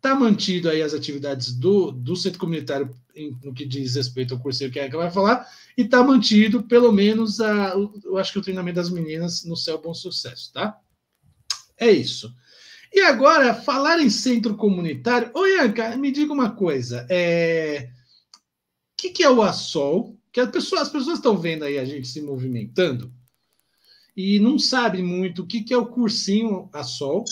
Tá 0.00 0.14
mantido 0.14 0.68
aí 0.68 0.80
as 0.80 0.94
atividades 0.94 1.52
do, 1.52 1.90
do 1.90 2.14
centro 2.14 2.38
comunitário 2.38 2.94
em, 3.14 3.36
no 3.42 3.52
que 3.52 3.66
diz 3.66 3.96
respeito 3.96 4.32
ao 4.32 4.40
curseiro 4.40 4.72
que 4.72 4.78
a 4.78 4.82
Erika 4.82 4.96
vai 4.96 5.10
falar. 5.10 5.46
E 5.76 5.84
tá 5.84 6.02
mantido, 6.04 6.62
pelo 6.62 6.92
menos, 6.92 7.40
a, 7.40 7.74
eu 8.04 8.16
acho 8.16 8.32
que 8.32 8.38
o 8.38 8.42
treinamento 8.42 8.76
das 8.76 8.90
meninas 8.90 9.44
no 9.44 9.56
Céu 9.56 9.80
Bom 9.80 9.92
Sucesso, 9.92 10.52
tá? 10.52 10.78
É 11.76 11.90
isso. 11.90 12.32
E 12.92 13.00
agora, 13.00 13.54
falar 13.54 14.00
em 14.00 14.10
centro 14.10 14.56
comunitário. 14.56 15.30
Ô, 15.34 15.46
Ianca, 15.46 15.96
me 15.96 16.10
diga 16.10 16.32
uma 16.32 16.50
coisa. 16.50 17.06
É... 17.10 17.90
O 18.34 18.96
que, 18.96 19.10
que 19.10 19.22
é 19.22 19.30
o 19.30 19.42
ASOL? 19.42 20.18
Que 20.32 20.40
as 20.40 20.50
pessoas, 20.50 20.82
as 20.82 20.88
pessoas 20.88 21.18
estão 21.18 21.36
vendo 21.36 21.64
aí 21.64 21.78
a 21.78 21.84
gente 21.84 22.08
se 22.08 22.20
movimentando 22.20 23.12
e 24.20 24.40
não 24.40 24.58
sabem 24.58 25.00
muito 25.00 25.42
o 25.42 25.46
que, 25.46 25.62
que 25.62 25.72
é 25.72 25.78
o 25.78 25.86
cursinho 25.86 26.68
ASOL. 26.72 27.24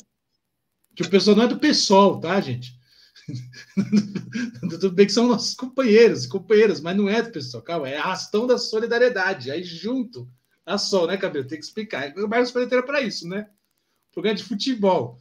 Que 0.94 1.02
o 1.02 1.10
pessoal 1.10 1.36
não 1.36 1.42
é 1.42 1.48
do 1.48 1.58
PSOL, 1.58 2.20
tá, 2.20 2.40
gente? 2.40 2.78
Tudo 4.70 4.92
bem 4.92 5.04
que 5.04 5.12
são 5.12 5.26
nossos 5.26 5.52
companheiros 5.52 6.24
e 6.24 6.28
companheiras, 6.28 6.80
mas 6.80 6.96
não 6.96 7.08
é, 7.08 7.24
pessoal. 7.24 7.60
Calma, 7.60 7.88
é 7.88 7.96
arrastão 7.96 8.46
da 8.46 8.56
solidariedade. 8.56 9.50
Aí 9.50 9.64
junto 9.64 10.30
a 10.64 10.78
Sol, 10.78 11.08
né, 11.08 11.16
Cabelo? 11.16 11.48
Tem 11.48 11.58
que 11.58 11.64
explicar. 11.64 12.14
O 12.16 12.28
Marcos 12.28 12.52
Pereira 12.52 12.84
para 12.84 13.00
isso, 13.00 13.26
né? 13.26 13.50
Programa 14.16 14.34
de 14.34 14.44
futebol. 14.44 15.18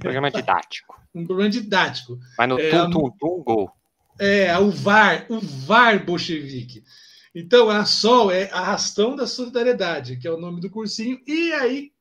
Programa 0.00 0.28
didático. 0.28 1.00
um 1.14 1.24
programa 1.24 1.48
didático. 1.48 2.18
Mas 2.36 2.48
no 2.48 2.58
É, 2.58 2.68
tum, 2.68 2.90
tum, 2.90 3.10
tum, 3.10 3.42
gol. 3.44 3.70
É, 4.18 4.58
o 4.58 4.72
VAR, 4.72 5.24
o 5.28 5.38
VAR 5.38 6.04
bolchevique. 6.04 6.82
Então, 7.32 7.70
a 7.70 7.84
SOL 7.84 8.32
é 8.32 8.50
Arrastão 8.50 9.14
da 9.14 9.24
Solidariedade, 9.24 10.16
que 10.16 10.26
é 10.26 10.32
o 10.32 10.36
nome 10.36 10.60
do 10.60 10.68
cursinho. 10.68 11.20
E 11.24 11.52
aí, 11.52 11.92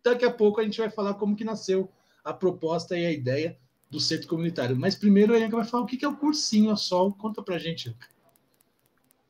daqui 0.00 0.24
a 0.24 0.30
pouco, 0.30 0.60
a 0.60 0.62
gente 0.62 0.78
vai 0.78 0.90
falar 0.90 1.14
como 1.14 1.34
que 1.34 1.42
nasceu 1.42 1.90
a 2.22 2.32
proposta 2.32 2.96
e 2.96 3.04
a 3.04 3.10
ideia 3.10 3.58
do 3.90 3.98
centro 3.98 4.28
comunitário. 4.28 4.76
Mas 4.76 4.94
primeiro, 4.94 5.34
a 5.34 5.38
Ianca 5.38 5.56
vai 5.56 5.66
falar 5.66 5.82
o 5.82 5.86
que 5.86 5.96
que 5.96 6.04
é 6.04 6.08
o 6.08 6.16
cursinho, 6.16 6.70
a 6.70 6.76
SOL. 6.76 7.12
Conta 7.14 7.42
pra 7.42 7.58
gente, 7.58 7.86
Ianca. 7.86 8.06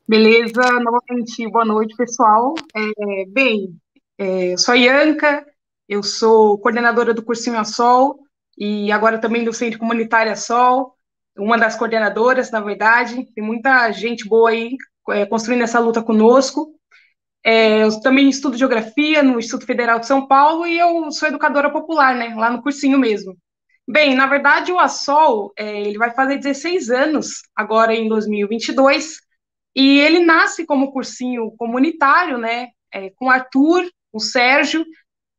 Beleza, 0.06 0.60
novamente, 0.78 1.50
boa 1.50 1.64
noite, 1.64 1.96
pessoal. 1.96 2.54
É, 2.76 3.24
bem, 3.24 3.74
é, 4.18 4.52
eu 4.52 4.58
sou 4.58 4.74
a 4.74 4.76
Ianca, 4.76 5.49
eu 5.90 6.04
sou 6.04 6.56
coordenadora 6.56 7.12
do 7.12 7.24
Cursinho 7.24 7.58
a 7.58 7.64
Sol 7.64 8.20
e 8.56 8.92
agora 8.92 9.18
também 9.18 9.42
do 9.42 9.52
Centro 9.52 9.80
Comunitário 9.80 10.30
a 10.30 10.36
Sol, 10.36 10.94
uma 11.36 11.58
das 11.58 11.74
coordenadoras, 11.74 12.52
na 12.52 12.60
verdade. 12.60 13.26
Tem 13.34 13.42
muita 13.42 13.90
gente 13.90 14.24
boa 14.28 14.50
aí 14.50 14.76
é, 15.08 15.26
construindo 15.26 15.62
essa 15.62 15.80
luta 15.80 16.00
conosco. 16.00 16.72
É, 17.42 17.82
eu 17.82 18.00
também 18.02 18.28
estudo 18.28 18.56
Geografia 18.56 19.20
no 19.20 19.40
Instituto 19.40 19.66
Federal 19.66 19.98
de 19.98 20.06
São 20.06 20.28
Paulo 20.28 20.64
e 20.64 20.78
eu 20.78 21.10
sou 21.10 21.26
educadora 21.26 21.72
popular, 21.72 22.14
né, 22.14 22.36
lá 22.36 22.52
no 22.52 22.62
cursinho 22.62 22.96
mesmo. 22.96 23.36
Bem, 23.88 24.14
na 24.14 24.28
verdade, 24.28 24.70
o 24.70 24.78
ASOL, 24.78 25.52
é, 25.58 25.80
ele 25.80 25.98
vai 25.98 26.12
fazer 26.12 26.36
16 26.36 26.88
anos 26.90 27.42
agora 27.56 27.92
em 27.92 28.08
2022, 28.08 29.16
e 29.74 29.98
ele 29.98 30.20
nasce 30.20 30.64
como 30.64 30.92
cursinho 30.92 31.50
comunitário, 31.56 32.38
né, 32.38 32.68
é, 32.94 33.10
com 33.10 33.26
o 33.26 33.30
Arthur, 33.30 33.90
o 34.12 34.20
Sérgio, 34.20 34.84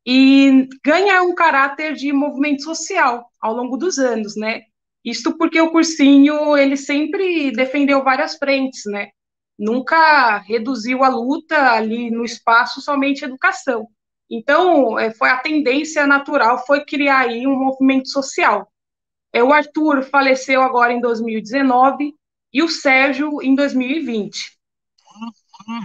e 0.06 0.68
ganha 0.84 1.22
um 1.24 1.36
caráter 1.36 1.94
de 1.94 2.12
movimento 2.12 2.64
social 2.64 3.26
ao 3.40 3.54
longo 3.54 3.78
dos 3.78 3.98
anos, 3.98 4.36
né? 4.36 4.62
Isto 5.04 5.38
porque 5.38 5.60
o 5.60 5.72
cursinho, 5.72 6.58
ele 6.58 6.78
sempre 6.78 7.52
defendeu 7.52 8.04
várias 8.04 8.36
frentes, 8.36 8.84
né? 8.86 9.10
Nunca 9.58 10.38
reduziu 10.40 11.04
a 11.04 11.10
luta 11.10 11.72
ali 11.72 12.10
no 12.10 12.24
espaço 12.24 12.82
somente 12.82 13.26
educação. 13.26 13.88
Então, 14.30 14.98
é, 14.98 15.12
foi 15.12 15.30
a 15.30 15.38
tendência 15.38 16.08
natural, 16.08 16.66
foi 16.66 16.86
criar 16.86 17.22
aí 17.22 17.46
um 17.46 17.56
movimento 17.56 18.10
social. 18.10 18.72
É, 19.34 19.44
o 19.44 19.54
Arthur 19.54 20.04
faleceu 20.04 20.62
agora 20.62 20.94
em 20.94 21.02
2019, 21.02 22.14
e 22.54 22.62
o 22.62 22.68
Sérgio 22.68 23.42
em 23.42 23.56
2020. 23.56 24.60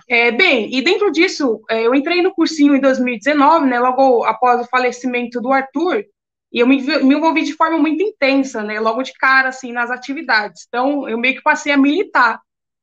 É, 0.09 0.31
bem, 0.31 0.75
e 0.75 0.83
dentro 0.83 1.11
disso, 1.11 1.63
é, 1.69 1.87
eu 1.87 1.95
entrei 1.95 2.23
no 2.23 2.35
cursinho 2.35 2.75
em 2.75 2.81
2019, 2.81 3.67
né, 3.67 3.79
logo 3.79 4.25
após 4.25 4.61
o 4.61 4.69
falecimento 4.69 5.41
do 5.41 5.53
Arthur, 5.53 6.05
e 6.53 6.61
eu 6.61 6.67
me, 6.67 6.81
me 6.81 7.15
envolvi 7.15 7.43
de 7.43 7.53
forma 7.53 7.79
muito 7.79 8.03
intensa, 8.03 8.63
né, 8.63 8.81
logo 8.81 9.03
de 9.03 9.13
cara, 9.13 9.49
assim, 9.49 9.73
nas 9.73 9.91
atividades. 9.91 10.65
Então, 10.69 11.09
eu 11.09 11.19
meio 11.19 11.37
que 11.37 11.43
passei 11.43 11.73
a 11.73 11.77
militar 11.77 12.41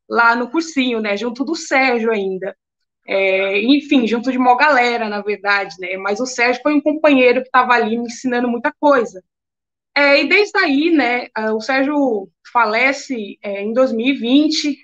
lá 0.09 0.35
no 0.35 0.49
cursinho, 0.49 0.99
né, 0.99 1.17
junto 1.17 1.43
do 1.43 1.55
Sérgio 1.55 2.11
ainda. 2.11 2.55
É, 3.05 3.61
enfim, 3.61 4.07
junto 4.07 4.31
de 4.31 4.37
uma 4.37 4.55
galera, 4.55 5.09
na 5.09 5.21
verdade, 5.21 5.75
né, 5.79 5.97
mas 5.97 6.19
o 6.19 6.25
Sérgio 6.25 6.61
foi 6.61 6.73
um 6.73 6.81
companheiro 6.81 7.41
que 7.41 7.47
estava 7.47 7.73
ali 7.73 7.97
me 7.97 8.05
ensinando 8.05 8.47
muita 8.47 8.73
coisa. 8.79 9.23
É, 9.95 10.21
e 10.21 10.27
desde 10.27 10.57
aí, 10.57 10.89
né, 10.89 11.27
o 11.53 11.61
Sérgio 11.61 12.29
falece 12.51 13.37
é, 13.41 13.61
em 13.61 13.73
2020 13.73 14.77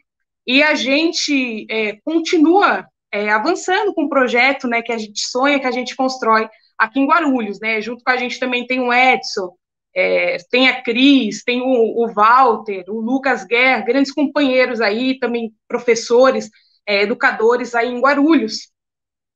e 0.49 0.63
a 0.63 0.73
gente 0.73 1.67
é, 1.69 1.97
continua 2.03 2.83
é, 3.11 3.29
avançando 3.29 3.93
com 3.93 4.05
o 4.05 4.09
projeto, 4.09 4.67
né, 4.67 4.81
que 4.81 4.91
a 4.91 4.97
gente 4.97 5.19
sonha, 5.27 5.59
que 5.59 5.67
a 5.67 5.71
gente 5.71 5.95
constrói 5.95 6.49
aqui 6.75 6.99
em 6.99 7.05
Guarulhos, 7.05 7.59
né, 7.59 7.79
junto 7.79 8.03
com 8.03 8.09
a 8.09 8.17
gente 8.17 8.39
também 8.39 8.65
tem 8.65 8.79
o 8.79 8.91
Edson, 8.91 9.55
é, 9.95 10.37
tem 10.49 10.67
a 10.67 10.81
Cris, 10.81 11.43
tem 11.43 11.61
o, 11.61 12.03
o, 12.03 12.11
Walter, 12.11 12.83
o 12.87 12.99
Lucas 12.99 13.43
Guerra, 13.43 13.85
grandes 13.85 14.11
companheiros 14.11 14.81
aí, 14.81 15.19
também 15.19 15.53
professores, 15.67 16.49
é, 16.83 17.03
educadores 17.03 17.75
aí 17.75 17.87
em 17.87 18.01
Guarulhos. 18.01 18.71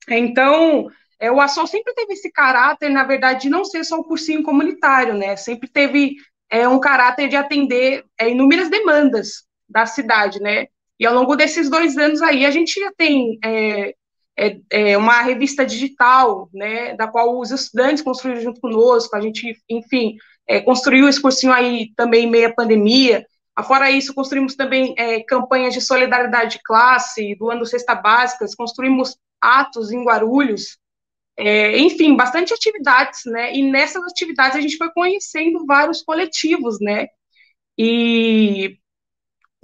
Então, 0.10 0.88
é, 1.20 1.32
o 1.32 1.40
ASOL 1.40 1.68
sempre 1.68 1.94
teve 1.94 2.14
esse 2.14 2.32
caráter, 2.32 2.90
na 2.90 3.04
verdade, 3.04 3.44
de 3.44 3.50
não 3.50 3.64
ser 3.64 3.84
só 3.84 4.00
um 4.00 4.04
cursinho 4.04 4.42
comunitário, 4.42 5.14
né? 5.14 5.36
Sempre 5.36 5.70
teve 5.70 6.16
é, 6.50 6.68
um 6.68 6.80
caráter 6.80 7.28
de 7.28 7.36
atender 7.36 8.04
é, 8.20 8.32
inúmeras 8.32 8.68
demandas 8.68 9.44
da 9.70 9.86
cidade, 9.86 10.40
né? 10.40 10.68
E 11.00 11.06
ao 11.06 11.14
longo 11.14 11.36
desses 11.36 11.70
dois 11.70 11.98
anos 11.98 12.22
aí, 12.22 12.46
a 12.46 12.52
gente 12.52 12.80
já 12.80 12.92
tem 12.96 13.38
é, 13.44 13.94
é, 14.38 14.60
é 14.70 14.98
uma 14.98 15.22
revista 15.22 15.66
digital, 15.66 16.50
né? 16.54 16.96
Da 16.96 17.08
qual 17.08 17.40
os 17.40 17.52
estudantes 17.52 18.04
construíram 18.04 18.42
junto 18.42 18.62
conosco, 18.62 19.16
a 19.16 19.22
gente, 19.22 19.58
enfim, 19.70 20.16
é, 20.48 20.62
construiu 20.62 21.08
esse 21.08 21.22
cursinho 21.22 21.54
aí 21.54 21.92
também 21.96 22.30
meia 22.30 22.54
pandemia. 22.54 23.26
Fora 23.68 23.92
isso, 23.92 24.16
construímos 24.16 24.56
também 24.56 24.96
campanhas 25.28 25.76
de 25.76 25.82
solidariedade 25.82 26.58
de 26.58 26.64
classe, 26.64 27.36
doando 27.36 27.68
cesta 27.68 27.94
básicas, 27.94 28.56
construímos 28.56 29.16
atos 29.40 29.92
em 29.92 30.04
Guarulhos, 30.04 30.80
é, 31.38 31.78
enfim, 31.80 32.16
bastante 32.16 32.54
atividades, 32.54 33.22
né? 33.26 33.54
E 33.56 33.64
nessas 33.70 34.04
atividades 34.04 34.58
a 34.58 34.62
gente 34.62 34.78
foi 34.78 34.92
conhecendo 34.92 35.66
vários 35.66 36.04
coletivos, 36.04 36.80
né? 36.80 37.08
E 37.78 38.78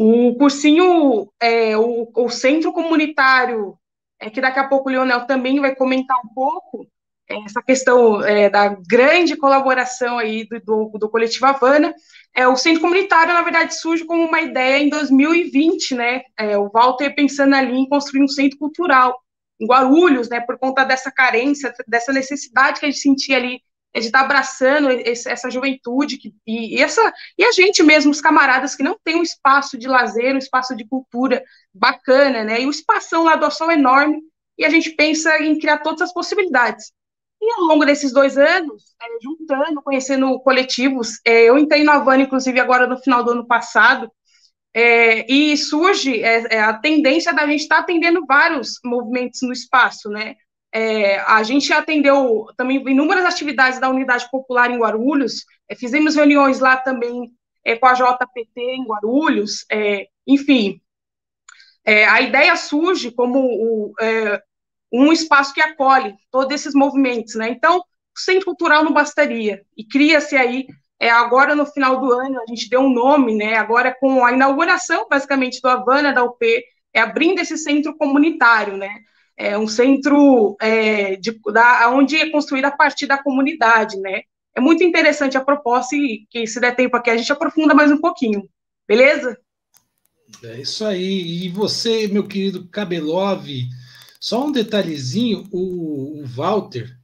o 0.02 0.34
cursinho, 0.36 1.30
é, 1.42 1.78
o, 1.78 2.10
o, 2.16 2.30
centro 2.30 2.72
comunitário, 2.72 3.78
é, 4.18 4.30
que 4.30 4.40
daqui 4.40 4.58
a 4.58 4.66
pouco 4.66 4.88
o 4.88 4.92
Leonel 4.94 5.28
também 5.28 5.60
vai 5.60 5.76
comentar 5.76 6.16
um 6.24 6.34
pouco, 6.34 6.88
é, 7.30 7.36
essa 7.44 7.62
questão 7.62 8.24
é, 8.24 8.50
da 8.50 8.70
grande 8.88 9.36
colaboração 9.36 10.18
aí 10.18 10.48
do, 10.48 10.62
do, 10.62 10.98
do, 10.98 11.10
coletivo 11.10 11.48
Havana, 11.48 11.94
é, 12.34 12.48
o 12.48 12.56
centro 12.56 12.80
comunitário, 12.80 13.34
na 13.34 13.42
verdade, 13.42 13.76
surge 13.76 14.06
como 14.06 14.24
uma 14.24 14.40
ideia 14.40 14.82
em 14.82 14.88
2020, 14.88 15.96
né? 15.96 16.22
É, 16.38 16.58
o 16.58 16.70
Walter 16.70 17.14
pensando 17.14 17.54
ali 17.54 17.78
em 17.78 17.90
construir 17.90 18.24
um 18.24 18.28
centro 18.30 18.58
cultural, 18.58 19.20
em 19.60 19.68
Guarulhos, 19.68 20.30
né, 20.30 20.40
por 20.40 20.58
conta 20.58 20.86
dessa 20.86 21.12
carência, 21.12 21.74
dessa 21.86 22.14
necessidade 22.14 22.80
que 22.80 22.86
a 22.86 22.90
gente 22.90 23.02
sentia 23.02 23.36
ali 23.36 23.62
de 23.94 24.06
estar 24.06 24.22
abraçando 24.22 24.90
esse, 24.92 25.30
essa 25.30 25.50
juventude 25.50 26.18
que, 26.18 26.34
e, 26.46 26.78
e, 26.78 26.82
essa 26.82 27.14
e 27.38 27.44
a 27.44 27.52
gente 27.52 27.82
mesmo, 27.82 28.12
os 28.12 28.22
camaradas 28.22 28.76
que 28.76 28.84
não 28.84 28.98
tem 29.04 29.16
um 29.16 29.24
espaço 29.24 29.78
de 29.78 29.88
lazer, 29.88 30.36
um 30.36 30.38
espaço 30.38 30.76
de 30.76 30.88
cultura 30.88 31.44
bacana, 31.74 32.44
né, 32.44 32.62
e 32.62 32.68
o 32.68 32.70
espação 32.70 33.24
lá 33.24 33.36
do 33.36 33.46
Açol 33.46 33.72
é 33.72 33.74
enorme, 33.74 34.22
e 34.58 34.66
a 34.66 34.70
gente 34.70 34.92
pensa 34.92 35.42
em 35.42 35.58
criar 35.58 35.80
todas 35.80 36.02
as 36.02 36.14
possibilidades. 36.14 36.92
E 37.42 37.54
ao 37.54 37.62
longo 37.62 37.86
desses 37.86 38.12
dois 38.12 38.38
anos, 38.38 38.84
é, 39.02 39.06
juntando, 39.24 39.82
conhecendo 39.82 40.40
coletivos, 40.42 41.20
é, 41.26 41.44
eu 41.46 41.58
entrei 41.58 41.84
na 41.84 41.94
Havana, 41.94 42.24
inclusive, 42.24 42.60
agora 42.60 42.86
no 42.86 42.98
final 42.98 43.24
do 43.24 43.32
ano 43.32 43.48
passado, 43.48 44.12
é, 44.74 45.32
e 45.32 45.58
surge 45.58 46.22
é, 46.22 46.56
é, 46.56 46.60
a 46.62 46.74
tendência 46.74 47.34
da 47.34 47.48
gente 47.48 47.62
estar 47.62 47.78
tá 47.78 47.82
atendendo 47.82 48.26
vários 48.26 48.80
movimentos 48.84 49.42
no 49.42 49.54
espaço, 49.54 50.10
né? 50.10 50.36
É, 50.72 51.20
a 51.22 51.42
gente 51.42 51.74
atendeu 51.74 52.46
também 52.56 52.78
inúmeras 52.88 53.26
atividades 53.26 53.80
da 53.80 53.90
Unidade 53.90 54.30
Popular 54.30 54.70
em 54.70 54.78
Guarulhos, 54.78 55.46
é, 55.68 55.76
fizemos 55.76 56.16
reuniões 56.16 56.60
lá 56.60 56.78
também 56.78 57.32
é, 57.66 57.76
com 57.76 57.88
a 57.88 57.94
JPT 57.94 58.62
em 58.62 58.86
Guarulhos, 58.86 59.66
enfim. 60.28 60.80
a 61.86 62.22
ideia 62.22 62.56
surge 62.56 63.12
como 63.12 63.40
o, 63.40 63.94
um 64.92 65.12
espaço 65.12 65.54
que 65.54 65.62
acolhe 65.62 66.16
todos 66.32 66.54
esses 66.54 66.74
movimentos, 66.74 67.36
né? 67.36 67.50
Então, 67.50 67.80
o 67.80 68.20
Centro 68.20 68.46
Cultural 68.46 68.84
não 68.84 68.94
bastaria, 68.94 69.64
e 69.76 69.84
cria-se 69.84 70.36
aí 70.36 70.68
é, 71.00 71.10
agora, 71.10 71.56
no 71.56 71.66
final 71.66 72.02
do 72.02 72.12
ano, 72.12 72.42
a 72.42 72.46
gente 72.46 72.70
deu 72.70 72.82
um 72.82 72.94
nome, 72.94 73.34
né? 73.34 73.56
Agora, 73.56 73.96
com 73.98 74.26
a 74.26 74.34
inauguração, 74.34 75.08
basicamente, 75.10 75.62
do 75.62 75.70
Havana, 75.70 76.12
da 76.12 76.24
UP, 76.24 76.46
é 76.94 77.00
abrindo 77.00 77.40
esse 77.40 77.58
centro 77.58 77.96
comunitário, 77.96 78.76
né? 78.76 78.90
É 79.42 79.58
um 79.58 79.68
centro 79.68 80.58
é, 80.60 81.16
de, 81.16 81.40
da, 81.54 81.90
onde 81.92 82.18
é 82.18 82.30
construído 82.30 82.66
a 82.66 82.72
partir 82.72 83.08
da 83.08 83.18
comunidade, 83.18 83.98
né? 83.98 84.24
É 84.54 84.60
muito 84.60 84.84
interessante 84.84 85.38
a 85.38 85.44
proposta 85.44 85.96
e 85.96 86.26
que, 86.30 86.46
se 86.46 86.60
der 86.60 86.76
tempo 86.76 86.98
aqui, 86.98 87.10
a 87.10 87.16
gente 87.16 87.32
aprofunda 87.32 87.74
mais 87.74 87.90
um 87.90 87.98
pouquinho. 87.98 88.50
Beleza? 88.86 89.38
É 90.44 90.60
isso 90.60 90.84
aí. 90.86 91.46
E 91.46 91.50
você, 91.50 92.08
meu 92.08 92.28
querido 92.28 92.68
Cabelov, 92.68 93.48
só 94.20 94.46
um 94.46 94.52
detalhezinho, 94.52 95.48
o, 95.52 96.20
o 96.20 96.26
Walter, 96.26 96.99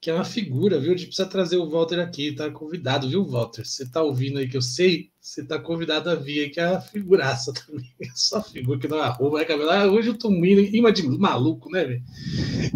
que 0.00 0.10
é 0.10 0.14
uma 0.14 0.24
figura, 0.24 0.78
viu? 0.78 0.92
A 0.92 0.96
gente 0.96 1.08
precisa 1.08 1.28
trazer 1.28 1.56
o 1.56 1.68
Walter 1.68 1.98
aqui, 1.98 2.32
tá 2.32 2.48
convidado, 2.50 3.08
viu, 3.08 3.24
Walter? 3.24 3.64
Você 3.64 3.90
tá 3.90 4.02
ouvindo 4.02 4.38
aí 4.38 4.48
que 4.48 4.56
eu 4.56 4.62
sei, 4.62 5.10
você 5.20 5.44
tá 5.44 5.58
convidado 5.58 6.08
a 6.08 6.14
vir 6.14 6.44
aí, 6.44 6.50
que 6.50 6.60
é 6.60 6.64
a 6.64 6.80
figuraça 6.80 7.52
também. 7.66 7.92
É 8.00 8.08
só 8.14 8.42
figura 8.42 8.78
que 8.78 8.86
não 8.86 9.00
arruma, 9.00 9.40
né, 9.40 9.44
cabelo? 9.44 9.70
Ah, 9.70 9.86
hoje 9.86 10.08
eu 10.08 10.18
tô 10.18 10.30
indo 10.30 10.60
imã 10.60 10.92
de 10.92 11.02
maluco, 11.02 11.68
né, 11.70 11.84
velho? 11.84 12.02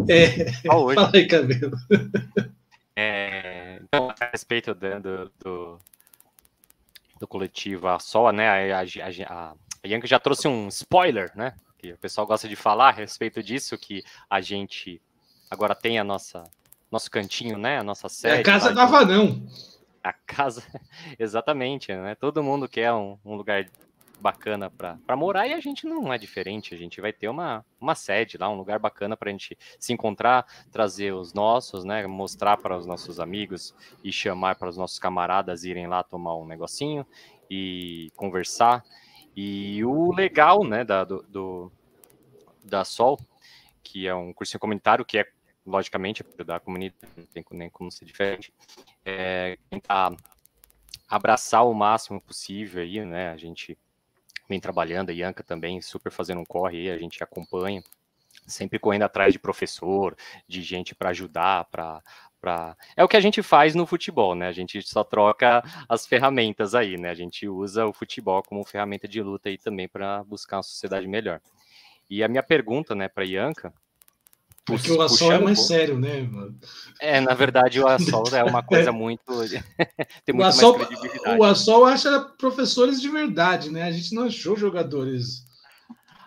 É... 0.09 0.51
Fala 0.67 1.11
aí, 1.13 1.27
cabelo. 1.27 1.77
É... 2.95 3.79
Então, 3.83 4.09
a 4.19 4.25
respeito 4.31 4.73
do, 4.73 5.31
do, 5.39 5.79
do 7.19 7.27
coletivo, 7.27 7.87
a 7.87 7.99
Sol, 7.99 8.31
né? 8.33 8.73
A, 8.73 8.79
a, 8.79 8.83
a, 8.83 9.51
a 9.51 9.55
Bianca 9.87 10.07
já 10.07 10.19
trouxe 10.19 10.47
um 10.47 10.67
spoiler, 10.67 11.31
né? 11.35 11.55
Que 11.77 11.93
o 11.93 11.97
pessoal 11.97 12.27
gosta 12.27 12.49
de 12.49 12.55
falar 12.57 12.89
a 12.89 12.91
respeito 12.91 13.41
disso, 13.41 13.77
que 13.77 14.03
a 14.29 14.41
gente 14.41 15.01
agora 15.49 15.73
tem 15.73 15.99
a 15.99 16.03
nossa 16.03 16.43
nosso 16.93 17.09
cantinho, 17.09 17.57
né? 17.57 17.79
A 17.79 17.83
nossa 17.83 18.07
sede. 18.07 18.37
É 18.37 18.39
a 18.39 18.43
casa 18.43 18.71
do 18.71 18.79
Avanão. 18.79 19.45
A 20.03 20.13
casa, 20.13 20.63
exatamente, 21.17 21.91
né? 21.93 22.15
Todo 22.15 22.43
mundo 22.43 22.69
quer 22.69 22.93
um, 22.93 23.17
um 23.25 23.35
lugar 23.35 23.65
bacana 24.21 24.69
para 24.69 25.15
morar 25.17 25.47
e 25.47 25.53
a 25.53 25.59
gente 25.59 25.85
não 25.85 26.13
é 26.13 26.17
diferente. 26.17 26.73
A 26.73 26.77
gente 26.77 27.01
vai 27.01 27.11
ter 27.11 27.27
uma, 27.27 27.65
uma 27.81 27.95
sede 27.95 28.37
lá, 28.37 28.47
um 28.47 28.55
lugar 28.55 28.79
bacana 28.79 29.17
para 29.17 29.29
a 29.29 29.31
gente 29.31 29.57
se 29.79 29.91
encontrar, 29.91 30.45
trazer 30.71 31.13
os 31.13 31.33
nossos, 31.33 31.83
né? 31.83 32.05
Mostrar 32.05 32.57
para 32.57 32.77
os 32.77 32.85
nossos 32.85 33.19
amigos 33.19 33.75
e 34.03 34.11
chamar 34.11 34.55
para 34.55 34.69
os 34.69 34.77
nossos 34.77 34.99
camaradas 34.99 35.63
irem 35.63 35.87
lá 35.87 36.03
tomar 36.03 36.37
um 36.37 36.45
negocinho 36.45 37.05
e 37.49 38.11
conversar. 38.15 38.83
E 39.35 39.83
o 39.83 40.13
legal, 40.13 40.63
né, 40.63 40.83
da, 40.83 41.03
do, 41.03 41.23
do 41.27 41.71
da 42.63 42.85
Sol, 42.85 43.19
que 43.83 44.07
é 44.07 44.13
um 44.13 44.31
cursinho 44.31 44.59
comunitário, 44.59 45.03
que 45.03 45.17
é, 45.17 45.27
logicamente, 45.65 46.23
da 46.45 46.59
comunidade, 46.59 47.11
não 47.15 47.25
tem 47.25 47.45
nem 47.51 47.69
como 47.69 47.91
ser 47.91 48.05
diferente, 48.05 48.53
é 49.05 49.57
tentar 49.69 50.15
abraçar 51.07 51.65
o 51.65 51.73
máximo 51.73 52.19
possível 52.19 52.81
aí, 52.81 53.03
né, 53.05 53.29
a 53.29 53.37
gente 53.37 53.77
vem 54.47 54.59
trabalhando, 54.59 55.09
a 55.09 55.13
Ianca 55.13 55.43
também 55.43 55.81
super 55.81 56.11
fazendo 56.11 56.41
um 56.41 56.45
corre 56.45 56.77
aí, 56.77 56.91
a 56.91 56.97
gente 56.97 57.23
acompanha, 57.23 57.83
sempre 58.45 58.79
correndo 58.79 59.03
atrás 59.03 59.31
de 59.31 59.39
professor, 59.39 60.15
de 60.47 60.61
gente 60.61 60.93
para 60.93 61.09
ajudar, 61.09 61.65
para 61.65 62.01
Pra... 62.43 62.75
É 62.97 63.01
o 63.01 63.07
que 63.07 63.15
a 63.15 63.21
gente 63.21 63.41
faz 63.41 63.73
no 63.73 63.85
futebol, 63.85 64.35
né? 64.35 64.49
A 64.49 64.51
gente 64.51 64.81
só 64.81 65.01
troca 65.01 65.63
as 65.87 66.05
ferramentas 66.05 66.75
aí, 66.75 66.97
né? 66.97 67.09
A 67.09 67.13
gente 67.13 67.47
usa 67.47 67.85
o 67.85 67.93
futebol 67.93 68.43
como 68.43 68.65
ferramenta 68.65 69.07
de 69.07 69.21
luta 69.21 69.47
aí 69.47 69.57
também 69.57 69.87
para 69.87 70.25
buscar 70.25 70.57
uma 70.57 70.63
sociedade 70.63 71.07
melhor. 71.07 71.39
E 72.09 72.21
a 72.21 72.27
minha 72.27 72.43
pergunta, 72.43 72.93
né, 72.93 73.07
para 73.07 73.23
Ianca. 73.23 73.73
Porque 74.65 74.91
o 74.91 75.01
Assol 75.01 75.31
é 75.33 75.39
mais 75.39 75.67
sério, 75.67 75.99
né, 75.99 76.21
mano? 76.21 76.57
É, 77.01 77.19
na 77.19 77.33
verdade, 77.33 77.81
o 77.81 77.87
Assol 77.87 78.23
é 78.33 78.43
uma 78.43 78.63
coisa 78.63 78.91
muito. 78.93 79.23
tem 80.23 80.33
muito 80.33 80.45
o 80.45 80.47
Assol, 80.47 80.77
mais 80.77 80.87
credibilidade. 80.87 81.39
O 81.39 81.43
Assol 81.43 81.85
acha 81.85 82.19
professores 82.37 83.01
de 83.01 83.09
verdade, 83.09 83.69
né? 83.69 83.83
A 83.83 83.91
gente 83.91 84.15
não 84.15 84.23
achou 84.23 84.55
jogadores. 84.55 85.43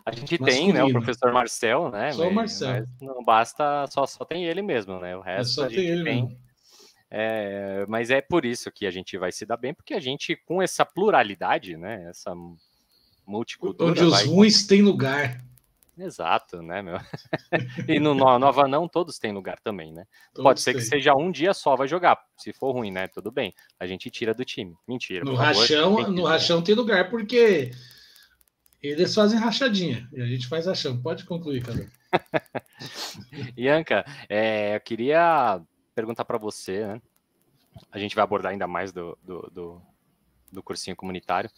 A 0.04 0.12
gente 0.12 0.38
Masculino. 0.40 0.46
tem, 0.46 0.72
né, 0.72 0.84
o 0.84 0.92
professor 0.92 1.32
Marcel, 1.32 1.90
né? 1.90 2.12
Só 2.12 2.28
o 2.28 2.34
Marcel. 2.34 2.84
não 3.00 3.24
basta, 3.24 3.86
só, 3.90 4.06
só 4.06 4.24
tem 4.24 4.44
ele 4.44 4.62
mesmo, 4.62 5.00
né? 5.00 5.16
O 5.16 5.22
é 5.24 5.36
resto 5.36 5.62
é 5.62 5.66
a 5.66 5.68
gente 5.68 6.04
tem. 6.04 6.04
tem 6.04 6.46
é, 7.10 7.86
mas 7.88 8.10
é 8.10 8.20
por 8.20 8.44
isso 8.44 8.70
que 8.70 8.86
a 8.86 8.90
gente 8.90 9.16
vai 9.16 9.30
se 9.32 9.46
dar 9.46 9.56
bem, 9.56 9.72
porque 9.72 9.94
a 9.94 10.00
gente, 10.00 10.36
com 10.36 10.60
essa 10.60 10.84
pluralidade, 10.84 11.76
né? 11.76 12.06
Essa 12.08 12.34
multicultura. 13.26 13.90
Onde 13.90 14.04
os 14.04 14.22
ruins 14.24 14.66
têm 14.66 14.82
lugar. 14.82 15.42
Exato, 15.98 16.60
né, 16.60 16.82
meu? 16.82 16.98
e 17.88 17.98
no, 17.98 18.14
no 18.14 18.38
Nova 18.38 18.68
não 18.68 18.86
todos 18.86 19.18
têm 19.18 19.32
lugar 19.32 19.58
também, 19.60 19.92
né? 19.92 20.04
Todos 20.34 20.44
Pode 20.44 20.60
ser 20.60 20.72
têm. 20.72 20.80
que 20.80 20.86
seja 20.86 21.14
um 21.14 21.30
dia 21.30 21.54
só 21.54 21.74
vai 21.74 21.88
jogar. 21.88 22.22
Se 22.36 22.52
for 22.52 22.72
ruim, 22.72 22.90
né? 22.90 23.08
Tudo 23.08 23.32
bem. 23.32 23.54
A 23.80 23.86
gente 23.86 24.10
tira 24.10 24.34
do 24.34 24.44
time. 24.44 24.74
Mentira. 24.86 25.24
No 25.24 25.34
rachão, 25.34 25.96
favor, 25.96 26.10
no 26.10 26.24
rachão 26.24 26.62
tem 26.62 26.74
lugar 26.74 27.08
porque 27.08 27.70
eles 28.82 29.14
fazem 29.14 29.38
rachadinha 29.38 30.06
e 30.12 30.20
a 30.20 30.26
gente 30.26 30.46
faz 30.46 30.66
rachão. 30.66 31.00
Pode 31.00 31.24
concluir, 31.24 31.64
cara. 31.64 31.90
Ianca, 33.56 34.04
é, 34.28 34.76
eu 34.76 34.80
queria 34.80 35.62
perguntar 35.94 36.26
para 36.26 36.36
você, 36.36 36.86
né? 36.86 37.02
A 37.90 37.98
gente 37.98 38.14
vai 38.14 38.22
abordar 38.22 38.52
ainda 38.52 38.66
mais 38.66 38.92
do, 38.92 39.16
do, 39.22 39.50
do, 39.50 39.82
do 40.52 40.62
cursinho 40.62 40.96
comunitário 40.96 41.50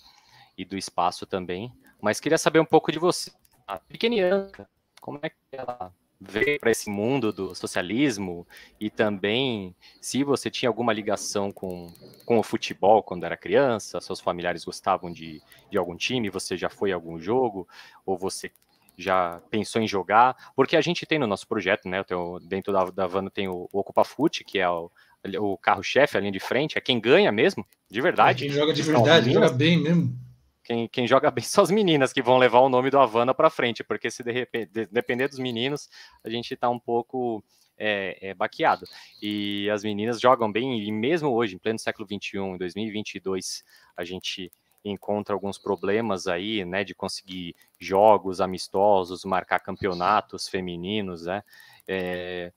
e 0.57 0.64
do 0.64 0.76
espaço 0.76 1.26
também, 1.26 1.73
mas 2.00 2.18
queria 2.18 2.38
saber 2.38 2.59
um 2.61 2.64
pouco 2.64 2.90
de 2.90 2.99
você 2.99 3.30
a 3.69 3.79
pequenianca, 3.79 4.69
como 4.99 5.21
é 5.23 5.29
que 5.29 5.37
ela 5.53 5.93
veio 6.21 6.59
para 6.59 6.71
esse 6.71 6.91
mundo 6.91 7.33
do 7.33 7.55
socialismo 7.55 8.47
e 8.81 8.91
também 8.91 9.77
se 10.00 10.25
você 10.25 10.50
tinha 10.50 10.69
alguma 10.69 10.93
ligação 10.93 11.52
com, 11.52 11.93
com 12.25 12.39
o 12.39 12.43
futebol 12.43 13.02
quando 13.02 13.25
era 13.25 13.37
criança, 13.37 14.00
seus 14.00 14.19
familiares 14.19 14.65
gostavam 14.65 15.13
de, 15.13 15.41
de 15.71 15.78
algum 15.78 15.95
time, 15.97 16.31
você 16.31 16.57
já 16.57 16.69
foi 16.69 16.91
a 16.91 16.97
algum 16.97 17.21
jogo, 17.21 17.69
ou 18.04 18.19
você 18.19 18.50
já 18.97 19.41
pensou 19.49 19.81
em 19.81 19.87
jogar, 19.87 20.35
porque 20.57 20.76
a 20.76 20.81
gente 20.81 21.07
tem 21.07 21.21
no 21.21 21.26
nosso 21.26 21.47
projeto, 21.47 21.89
né, 21.89 22.02
tenho, 22.02 22.41
dentro 22.41 22.73
da, 22.73 22.87
da 22.87 23.07
Vano 23.07 23.31
tem 23.31 23.47
o, 23.47 23.69
o 23.71 23.78
Ocupa 23.78 24.02
Fute, 24.02 24.43
que 24.43 24.59
é 24.59 24.69
o, 24.69 24.91
o 25.39 25.57
carro-chefe, 25.57 26.17
a 26.17 26.21
linha 26.21 26.33
de 26.33 26.41
frente, 26.41 26.76
é 26.76 26.81
quem 26.81 26.99
ganha 26.99 27.31
mesmo, 27.31 27.65
de 27.89 28.00
verdade. 28.00 28.45
É 28.45 28.49
quem 28.49 28.57
joga 28.57 28.73
de 28.73 28.83
verdade, 28.83 29.33
joga 29.33 29.50
bem 29.50 29.81
mesmo. 29.81 30.27
Quem, 30.69 30.87
quem 30.87 31.09
joga 31.09 31.31
bem 31.33 31.43
são 31.43 31.65
as 31.65 31.71
meninas 31.71 32.13
que 32.13 32.21
vão 32.21 32.37
levar 32.37 32.61
o 32.61 32.69
nome 32.69 32.91
do 32.91 32.99
Havana 32.99 33.33
para 33.33 33.49
frente, 33.49 33.83
porque 33.83 34.11
se 34.11 34.23
de 34.23 34.31
repente, 34.31 34.71
de, 34.71 34.87
depender 34.87 35.26
dos 35.26 35.39
meninos, 35.39 35.89
a 36.23 36.28
gente 36.28 36.52
está 36.52 36.69
um 36.69 36.78
pouco 36.78 37.43
é, 37.78 38.19
é, 38.21 38.35
baqueado. 38.35 38.85
E 39.23 39.71
as 39.71 39.83
meninas 39.83 40.21
jogam 40.21 40.52
bem, 40.52 40.78
e 40.78 40.93
mesmo 40.93 41.31
hoje, 41.31 41.54
em 41.54 41.59
pleno 41.59 41.78
século 41.78 42.07
XXI, 42.07 42.39
em 42.39 42.59
2022, 42.59 43.65
a 43.97 44.04
gente 44.04 44.52
encontra 44.85 45.35
alguns 45.35 45.59
problemas 45.59 46.26
aí, 46.26 46.65
né, 46.67 46.85
de 46.85 46.95
conseguir 46.95 47.57
jogos 47.78 48.39
amistosos, 48.39 49.25
marcar 49.25 49.61
campeonatos 49.61 50.49
femininos, 50.49 51.25
né, 51.25 51.43
é, 51.87 52.52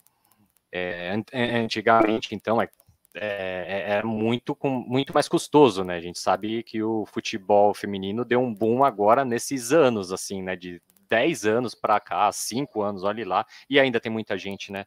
é, 0.71 1.11
antigamente, 1.57 2.35
então, 2.35 2.61
é 2.61 2.69
é, 3.15 3.97
é, 3.97 4.03
muito, 4.03 4.57
muito 4.63 5.13
mais 5.13 5.27
custoso, 5.27 5.83
né? 5.83 5.95
A 5.95 6.01
gente 6.01 6.19
sabe 6.19 6.63
que 6.63 6.81
o 6.81 7.05
futebol 7.05 7.73
feminino 7.73 8.23
deu 8.23 8.39
um 8.39 8.53
boom 8.53 8.83
agora 8.83 9.25
nesses 9.25 9.71
anos, 9.71 10.11
assim, 10.11 10.41
né? 10.41 10.55
De 10.55 10.81
10 11.09 11.45
anos 11.45 11.75
para 11.75 11.99
cá, 11.99 12.31
5 12.31 12.81
anos, 12.81 13.03
olhe 13.03 13.25
lá, 13.25 13.45
e 13.69 13.79
ainda 13.79 13.99
tem 13.99 14.11
muita 14.11 14.37
gente, 14.37 14.71
né? 14.71 14.85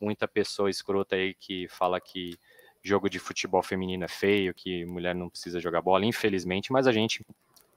Muita 0.00 0.28
pessoa 0.28 0.68
escrota 0.68 1.16
aí 1.16 1.34
que 1.34 1.66
fala 1.68 1.98
que 2.00 2.36
jogo 2.82 3.08
de 3.08 3.18
futebol 3.18 3.62
feminino 3.62 4.04
é 4.04 4.08
feio, 4.08 4.52
que 4.52 4.84
mulher 4.84 5.14
não 5.14 5.30
precisa 5.30 5.60
jogar 5.60 5.80
bola, 5.80 6.04
infelizmente, 6.04 6.72
mas 6.72 6.86
a 6.86 6.92
gente 6.92 7.24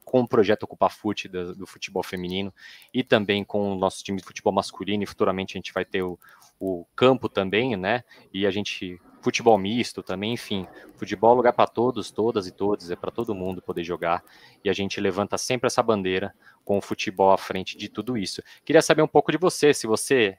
com 0.03 0.21
o 0.21 0.27
projeto 0.27 0.63
Ocupa 0.63 0.87
Fute 0.87 1.27
do, 1.27 1.55
do, 1.55 1.65
futebol 1.65 2.03
feminino 2.03 2.53
e 2.93 3.03
também 3.03 3.43
com 3.43 3.71
o 3.71 3.75
nosso 3.75 4.03
time 4.03 4.19
de 4.19 4.23
futebol 4.23 4.53
masculino 4.53 5.03
e 5.03 5.05
futuramente 5.05 5.57
a 5.57 5.57
gente 5.57 5.73
vai 5.73 5.83
ter 5.83 6.03
o, 6.03 6.17
o 6.59 6.85
campo 6.95 7.27
também, 7.27 7.75
né? 7.75 8.03
E 8.31 8.45
a 8.45 8.51
gente 8.51 9.01
futebol 9.25 9.57
misto 9.57 10.03
também, 10.03 10.33
enfim, 10.33 10.67
futebol 10.97 11.33
é 11.33 11.37
lugar 11.37 11.53
para 11.53 11.65
todos, 11.65 12.11
todas 12.11 12.45
e 12.45 12.51
todos, 12.51 12.91
é 12.91 12.95
para 12.95 13.09
todo 13.09 13.33
mundo 13.33 13.59
poder 13.59 13.83
jogar 13.83 14.23
e 14.63 14.69
a 14.69 14.73
gente 14.73 15.01
levanta 15.01 15.35
sempre 15.35 15.65
essa 15.65 15.81
bandeira 15.81 16.31
com 16.63 16.77
o 16.77 16.81
futebol 16.81 17.31
à 17.31 17.37
frente 17.37 17.75
de 17.75 17.89
tudo 17.89 18.15
isso. 18.19 18.43
Queria 18.63 18.83
saber 18.83 19.01
um 19.01 19.07
pouco 19.07 19.31
de 19.31 19.37
você, 19.39 19.73
se 19.73 19.87
você 19.87 20.37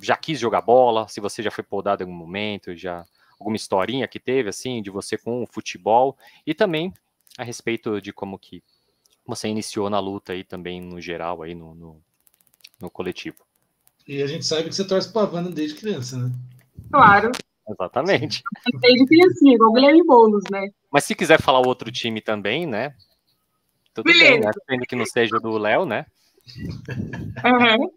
já 0.00 0.16
quis 0.16 0.38
jogar 0.38 0.60
bola, 0.60 1.08
se 1.08 1.20
você 1.20 1.42
já 1.42 1.50
foi 1.50 1.64
podado 1.64 2.04
em 2.04 2.06
algum 2.06 2.16
momento, 2.16 2.76
já 2.76 3.04
alguma 3.40 3.56
historinha 3.56 4.06
que 4.06 4.20
teve 4.20 4.48
assim 4.50 4.80
de 4.80 4.88
você 4.90 5.18
com 5.18 5.42
o 5.42 5.46
futebol 5.46 6.16
e 6.46 6.54
também 6.54 6.94
a 7.36 7.42
respeito 7.42 8.00
de 8.00 8.12
como 8.12 8.38
que 8.38 8.62
você 9.26 9.48
iniciou 9.48 9.90
na 9.90 9.98
luta 9.98 10.32
aí 10.32 10.44
também 10.44 10.80
no 10.80 11.00
geral 11.00 11.42
aí 11.42 11.56
no, 11.56 11.74
no, 11.74 12.00
no 12.80 12.88
coletivo. 12.88 13.38
E 14.06 14.22
a 14.22 14.28
gente 14.28 14.46
sabe 14.46 14.68
que 14.68 14.76
você 14.76 14.86
torce 14.86 15.12
para 15.12 15.22
a 15.22 15.24
Havana 15.24 15.50
desde 15.50 15.76
criança, 15.76 16.16
né? 16.16 16.32
Claro. 16.92 17.32
Exatamente. 17.68 18.42
Desde 18.80 19.06
criancinha, 19.06 19.54
igual 19.54 19.72
Guilherme 19.72 20.04
Boulos, 20.04 20.44
né? 20.50 20.68
Mas 20.90 21.04
se 21.04 21.14
quiser 21.14 21.40
falar 21.40 21.66
outro 21.66 21.90
time 21.92 22.20
também, 22.20 22.66
né? 22.66 22.94
Tudo 23.92 24.06
Beleza. 24.06 24.30
bem, 24.30 24.40
né? 24.40 24.50
Sendo 24.68 24.86
que 24.86 24.96
não 24.96 25.04
seja 25.04 25.38
do 25.38 25.58
Léo, 25.58 25.84
né? 25.84 26.06
Uhum. 27.44 27.90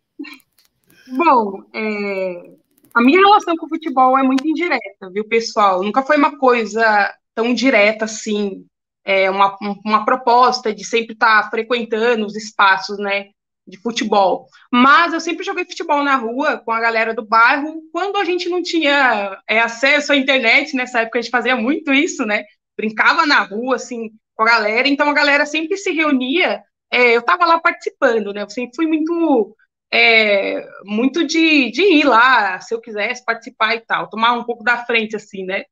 Bom, 1.17 1.63
é... 1.73 2.53
a 2.93 3.01
minha 3.01 3.19
relação 3.19 3.55
com 3.55 3.65
o 3.65 3.69
futebol 3.69 4.17
é 4.17 4.23
muito 4.23 4.47
indireta, 4.47 5.09
viu, 5.11 5.27
pessoal? 5.27 5.83
Nunca 5.83 6.03
foi 6.03 6.17
uma 6.17 6.37
coisa 6.37 7.13
tão 7.33 7.53
direta 7.53 8.05
assim, 8.05 8.65
é 9.05 9.29
uma, 9.29 9.57
uma 9.85 10.05
proposta 10.05 10.73
de 10.73 10.83
sempre 10.83 11.13
estar 11.13 11.49
frequentando 11.49 12.25
os 12.25 12.35
espaços, 12.35 12.97
né? 12.97 13.29
De 13.71 13.81
futebol. 13.81 14.47
Mas 14.71 15.13
eu 15.13 15.19
sempre 15.19 15.45
joguei 15.45 15.65
futebol 15.65 16.03
na 16.03 16.15
rua 16.17 16.57
com 16.57 16.71
a 16.71 16.79
galera 16.79 17.13
do 17.13 17.25
bairro, 17.25 17.81
quando 17.91 18.17
a 18.17 18.25
gente 18.25 18.49
não 18.49 18.61
tinha 18.61 19.41
é, 19.47 19.59
acesso 19.59 20.11
à 20.11 20.15
internet, 20.15 20.75
nessa 20.75 20.99
época 20.99 21.17
a 21.17 21.21
gente 21.21 21.31
fazia 21.31 21.55
muito 21.55 21.93
isso, 21.93 22.25
né? 22.25 22.43
Brincava 22.77 23.25
na 23.25 23.41
rua, 23.41 23.75
assim, 23.77 24.11
com 24.35 24.43
a 24.43 24.47
galera, 24.47 24.87
então 24.87 25.09
a 25.09 25.13
galera 25.13 25.45
sempre 25.45 25.77
se 25.77 25.91
reunia, 25.91 26.61
é, 26.91 27.15
eu 27.15 27.21
estava 27.21 27.45
lá 27.45 27.59
participando, 27.59 28.33
né? 28.33 28.43
Eu 28.43 28.49
sempre 28.49 28.75
fui 28.75 28.85
muito. 28.85 29.55
É, 29.93 30.65
muito 30.85 31.25
de, 31.27 31.69
de 31.69 31.81
ir 31.81 32.05
lá, 32.05 32.61
se 32.61 32.73
eu 32.73 32.79
quisesse 32.79 33.25
participar 33.25 33.75
e 33.75 33.81
tal, 33.81 34.09
tomar 34.09 34.31
um 34.31 34.45
pouco 34.45 34.63
da 34.63 34.85
frente, 34.85 35.17
assim, 35.17 35.43
né? 35.43 35.65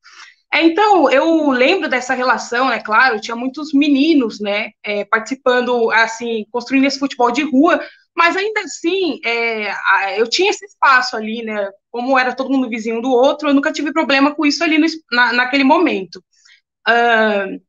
É, 0.51 0.63
então, 0.63 1.09
eu 1.11 1.51
lembro 1.51 1.87
dessa 1.87 2.13
relação, 2.13 2.71
é 2.71 2.79
claro, 2.81 3.21
tinha 3.21 3.35
muitos 3.35 3.71
meninos, 3.73 4.39
né, 4.39 4.71
é, 4.83 5.05
participando, 5.05 5.91
assim, 5.91 6.45
construindo 6.51 6.85
esse 6.85 6.97
futebol 6.97 7.31
de 7.31 7.43
rua, 7.43 7.79
mas 8.15 8.35
ainda 8.35 8.61
assim, 8.61 9.19
é, 9.23 10.19
eu 10.19 10.27
tinha 10.27 10.49
esse 10.49 10.65
espaço 10.65 11.15
ali, 11.15 11.43
né, 11.43 11.69
como 11.91 12.17
era 12.17 12.35
todo 12.35 12.49
mundo 12.49 12.67
vizinho 12.67 13.01
do 13.01 13.11
outro, 13.11 13.49
eu 13.49 13.53
nunca 13.53 13.71
tive 13.71 13.93
problema 13.93 14.33
com 14.33 14.45
isso 14.45 14.63
ali 14.63 14.77
no, 14.77 14.87
na, 15.11 15.33
naquele 15.33 15.63
momento. 15.63 16.17
Uh, 16.87 17.61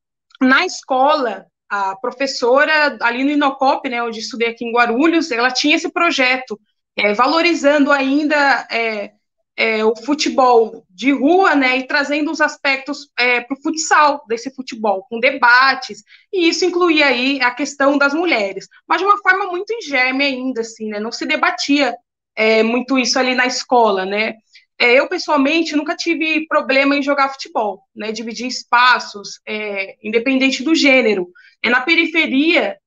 na 0.45 0.65
escola, 0.65 1.47
a 1.69 1.95
professora 1.97 2.99
ali 3.03 3.23
no 3.23 3.31
Inocop, 3.31 3.89
né, 3.89 4.03
onde 4.03 4.21
estudei 4.21 4.49
aqui 4.49 4.65
em 4.65 4.73
Guarulhos, 4.73 5.31
ela 5.31 5.51
tinha 5.51 5.77
esse 5.77 5.91
projeto, 5.93 6.59
é, 6.97 7.13
valorizando 7.15 7.93
ainda 7.93 8.67
é, 8.71 9.13
é, 9.57 9.85
o 9.85 9.95
futebol 9.95 10.85
de 10.89 11.13
rua, 11.13 11.55
né, 11.55 11.79
e 11.79 11.87
trazendo 11.87 12.31
os 12.31 12.41
aspectos 12.41 13.11
é, 13.19 13.41
para 13.41 13.57
o 13.57 13.61
futsal 13.61 14.25
desse 14.27 14.55
futebol, 14.55 15.05
com 15.09 15.21
debates, 15.21 16.03
e 16.33 16.49
isso 16.49 16.65
incluía 16.65 17.07
aí 17.07 17.41
a 17.43 17.51
questão 17.51 17.99
das 17.99 18.15
mulheres, 18.15 18.69
mas 18.87 18.99
de 18.99 19.05
uma 19.05 19.19
forma 19.19 19.47
muito 19.47 19.73
ingênua 19.73 20.23
ainda, 20.23 20.63
assim, 20.63 20.89
né, 20.89 20.99
não 20.99 21.13
se 21.13 21.27
debatia 21.27 21.95
é, 22.35 22.63
muito 22.63 22.99
isso 22.99 23.19
ali 23.19 23.35
na 23.35 23.47
escola, 23.47 24.07
né, 24.07 24.35
é, 24.81 24.95
eu, 24.95 25.07
pessoalmente, 25.07 25.77
nunca 25.77 25.95
tive 25.95 26.47
problema 26.47 26.97
em 26.97 27.03
jogar 27.03 27.29
futebol, 27.29 27.83
né, 27.95 28.13
dividir 28.13 28.47
espaços, 28.47 29.39
é, 29.47 29.97
independente 30.03 30.63
do 30.63 30.75
gênero. 30.75 31.29
É, 31.63 31.69
na 31.69 31.83
periferia, 31.83 32.79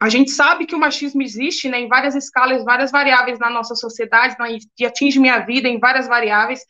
a 0.00 0.08
gente 0.08 0.30
sabe 0.30 0.66
que 0.66 0.74
o 0.74 0.78
machismo 0.78 1.22
existe 1.22 1.68
né, 1.68 1.80
em 1.80 1.88
várias 1.88 2.14
escalas, 2.14 2.64
várias 2.64 2.90
variáveis 2.90 3.38
na 3.38 3.48
nossa 3.48 3.74
sociedade, 3.74 4.36
né, 4.38 4.58
que 4.76 4.84
atinge 4.84 5.18
minha 5.18 5.38
vida 5.40 5.68
em 5.68 5.78
várias 5.78 6.06
variáveis, 6.06 6.60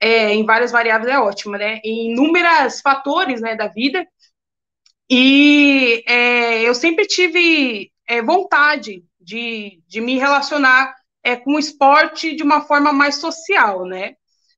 é, 0.00 0.32
em 0.32 0.44
várias 0.46 0.70
variáveis 0.70 1.10
é 1.12 1.18
ótimo, 1.18 1.56
né, 1.56 1.80
em 1.84 2.12
inúmeros 2.12 2.80
fatores 2.80 3.40
né, 3.40 3.56
da 3.56 3.66
vida, 3.66 4.06
e 5.10 6.04
é, 6.06 6.62
eu 6.62 6.74
sempre 6.74 7.06
tive 7.06 7.90
é, 8.06 8.20
vontade 8.22 9.04
de, 9.20 9.82
de 9.88 10.00
me 10.00 10.18
relacionar 10.18 10.94
é, 11.22 11.34
com 11.36 11.54
o 11.54 11.58
esporte 11.58 12.36
de 12.36 12.42
uma 12.42 12.60
forma 12.62 12.92
mais 12.92 13.16
social, 13.16 13.86
né? 13.86 14.14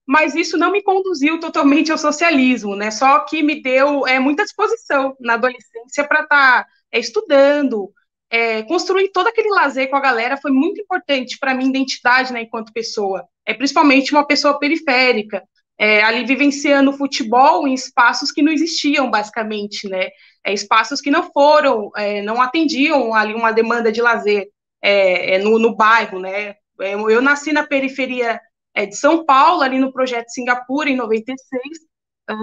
Mas 0.06 0.34
isso 0.34 0.58
não 0.58 0.72
me 0.72 0.82
conduziu 0.82 1.38
totalmente 1.38 1.92
ao 1.92 1.98
socialismo, 1.98 2.74
né? 2.74 2.90
Só 2.90 3.20
que 3.20 3.42
me 3.42 3.62
deu 3.62 4.06
é, 4.06 4.18
muita 4.18 4.42
disposição 4.42 5.16
na 5.20 5.34
adolescência 5.34 6.06
para 6.06 6.22
estar 6.22 6.64
tá, 6.64 6.66
é, 6.92 6.98
estudando, 6.98 7.92
é, 8.30 8.62
construir 8.62 9.10
todo 9.12 9.26
aquele 9.26 9.48
lazer 9.48 9.90
com 9.90 9.96
a 9.96 10.00
galera 10.00 10.36
foi 10.36 10.52
muito 10.52 10.80
importante 10.80 11.36
para 11.38 11.54
minha 11.54 11.68
identidade, 11.68 12.32
né, 12.32 12.42
enquanto 12.42 12.72
pessoa. 12.72 13.26
É 13.44 13.52
principalmente 13.52 14.12
uma 14.12 14.24
pessoa 14.24 14.58
periférica, 14.58 15.42
é, 15.76 16.02
ali 16.02 16.26
vivenciando 16.26 16.92
futebol 16.92 17.66
em 17.66 17.72
espaços 17.72 18.30
que 18.30 18.42
não 18.42 18.52
existiam, 18.52 19.10
basicamente, 19.10 19.88
né? 19.88 20.08
É, 20.44 20.52
espaços 20.52 21.00
que 21.00 21.10
não 21.10 21.32
foram, 21.32 21.90
é, 21.96 22.20
não 22.20 22.40
atendiam 22.40 23.14
ali 23.14 23.32
uma 23.32 23.50
demanda 23.50 23.90
de 23.90 24.02
lazer 24.02 24.48
é, 24.82 25.36
é, 25.36 25.38
no, 25.38 25.58
no, 25.58 25.74
bairro, 25.74 26.20
né? 26.20 26.54
É, 26.80 26.94
eu 26.94 27.22
nasci 27.22 27.50
na 27.50 27.66
periferia 27.66 28.38
de 28.76 28.94
São 28.94 29.24
Paulo, 29.24 29.62
ali 29.62 29.78
no 29.78 29.92
projeto 29.92 30.28
Singapura, 30.28 30.88
em 30.88 30.96
96. 30.96 31.62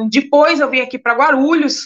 Depois 0.10 0.60
eu 0.60 0.70
vim 0.70 0.82
aqui 0.82 1.00
para 1.00 1.16
Guarulhos. 1.16 1.86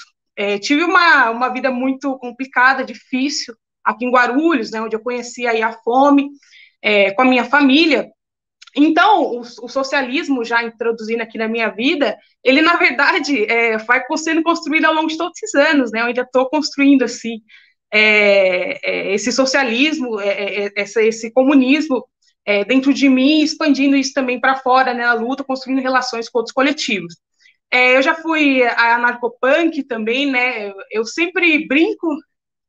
Tive 0.61 0.83
uma, 0.83 1.29
uma 1.29 1.49
vida 1.49 1.69
muito 1.69 2.17
complicada, 2.17 2.83
difícil, 2.83 3.53
aqui 3.83 4.05
em 4.05 4.11
Guarulhos, 4.11 4.71
né, 4.71 4.81
onde 4.81 4.95
eu 4.95 5.01
conheci 5.01 5.47
aí 5.47 5.61
a 5.61 5.73
fome 5.73 6.29
é, 6.81 7.11
com 7.11 7.21
a 7.21 7.25
minha 7.25 7.45
família. 7.45 8.09
Então, 8.75 9.23
o, 9.23 9.41
o, 9.41 9.67
socialismo, 9.67 10.45
já 10.45 10.63
introduzindo 10.63 11.21
aqui 11.21 11.37
na 11.37 11.47
minha 11.47 11.69
vida, 11.69 12.17
ele, 12.43 12.61
na 12.61 12.77
verdade, 12.77 13.43
é, 13.45 13.77
vai 13.77 14.01
sendo 14.17 14.41
construído 14.43 14.85
ao 14.85 14.93
longo 14.93 15.07
de 15.07 15.17
todos 15.17 15.37
esses 15.43 15.53
anos, 15.55 15.91
né? 15.91 15.99
Eu 16.01 16.05
ainda 16.05 16.21
estou 16.21 16.49
construindo, 16.49 17.03
assim, 17.03 17.41
é, 17.93 18.79
é, 18.83 19.13
esse 19.13 19.31
socialismo, 19.31 20.19
é, 20.19 20.65
é, 20.67 20.71
é, 20.77 21.07
esse, 21.07 21.31
comunismo 21.31 22.05
dentro 22.67 22.91
de 22.91 23.07
mim, 23.07 23.41
expandindo 23.43 23.95
isso 23.95 24.13
também 24.13 24.39
para 24.39 24.55
fora, 24.55 24.93
né, 24.95 25.03
na 25.03 25.13
luta, 25.13 25.43
construindo 25.43 25.79
relações 25.79 26.27
com 26.27 26.39
outros 26.39 26.53
coletivos. 26.53 27.15
eu 27.71 28.01
já 28.01 28.15
fui 28.15 28.63
anarcopunk 28.63 29.83
também, 29.83 30.29
né, 30.29 30.73
eu 30.91 31.05
sempre 31.05 31.67
brinco, 31.67 32.07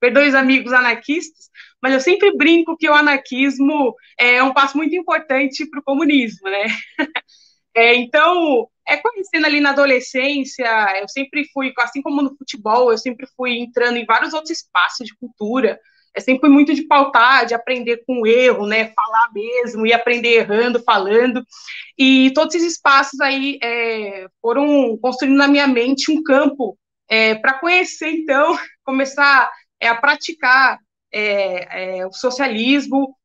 perdoe 0.02 0.26
os 0.26 0.34
amigos 0.34 0.72
anarquistas, 0.72 1.48
mas 1.80 1.94
eu 1.94 2.00
sempre 2.00 2.36
brinco 2.36 2.76
que 2.76 2.90
o 2.90 2.94
anarquismo 2.94 3.94
é 4.18 4.42
um 4.42 4.52
passo 4.52 4.76
muito 4.76 4.96
importante 4.96 5.64
para 5.70 5.78
o 5.78 5.84
comunismo, 5.84 6.50
né? 6.50 6.64
É, 7.74 7.94
então, 7.94 8.68
é 8.86 8.98
conhecendo 8.98 9.46
ali 9.46 9.58
na 9.58 9.70
adolescência, 9.70 10.66
eu 11.00 11.08
sempre 11.08 11.48
fui, 11.54 11.72
assim 11.78 12.02
como 12.02 12.20
no 12.20 12.36
futebol, 12.36 12.90
eu 12.90 12.98
sempre 12.98 13.26
fui 13.34 13.60
entrando 13.60 13.96
em 13.96 14.04
vários 14.04 14.34
outros 14.34 14.50
espaços 14.50 15.06
de 15.06 15.16
cultura. 15.16 15.80
É 16.14 16.20
sempre 16.20 16.50
muito 16.50 16.74
de 16.74 16.82
pautar, 16.82 17.46
de 17.46 17.54
aprender 17.54 18.04
com 18.06 18.20
o 18.20 18.26
erro, 18.26 18.66
né? 18.66 18.92
Falar 18.94 19.32
mesmo 19.32 19.86
e 19.86 19.94
aprender 19.94 20.34
errando, 20.34 20.82
falando. 20.82 21.42
E 21.96 22.30
todos 22.34 22.54
esses 22.54 22.74
espaços 22.74 23.18
aí 23.22 23.58
é, 23.62 24.26
foram 24.42 24.98
construindo 24.98 25.38
na 25.38 25.48
minha 25.48 25.66
mente 25.66 26.12
um 26.12 26.22
campo 26.22 26.76
é, 27.08 27.34
para 27.34 27.58
conhecer, 27.58 28.10
então, 28.10 28.58
começar 28.84 29.50
é, 29.82 29.88
a 29.88 29.96
praticar 29.96 30.78
é, 31.12 31.98
é, 31.98 32.06
o 32.06 32.12
socialismo 32.12 33.16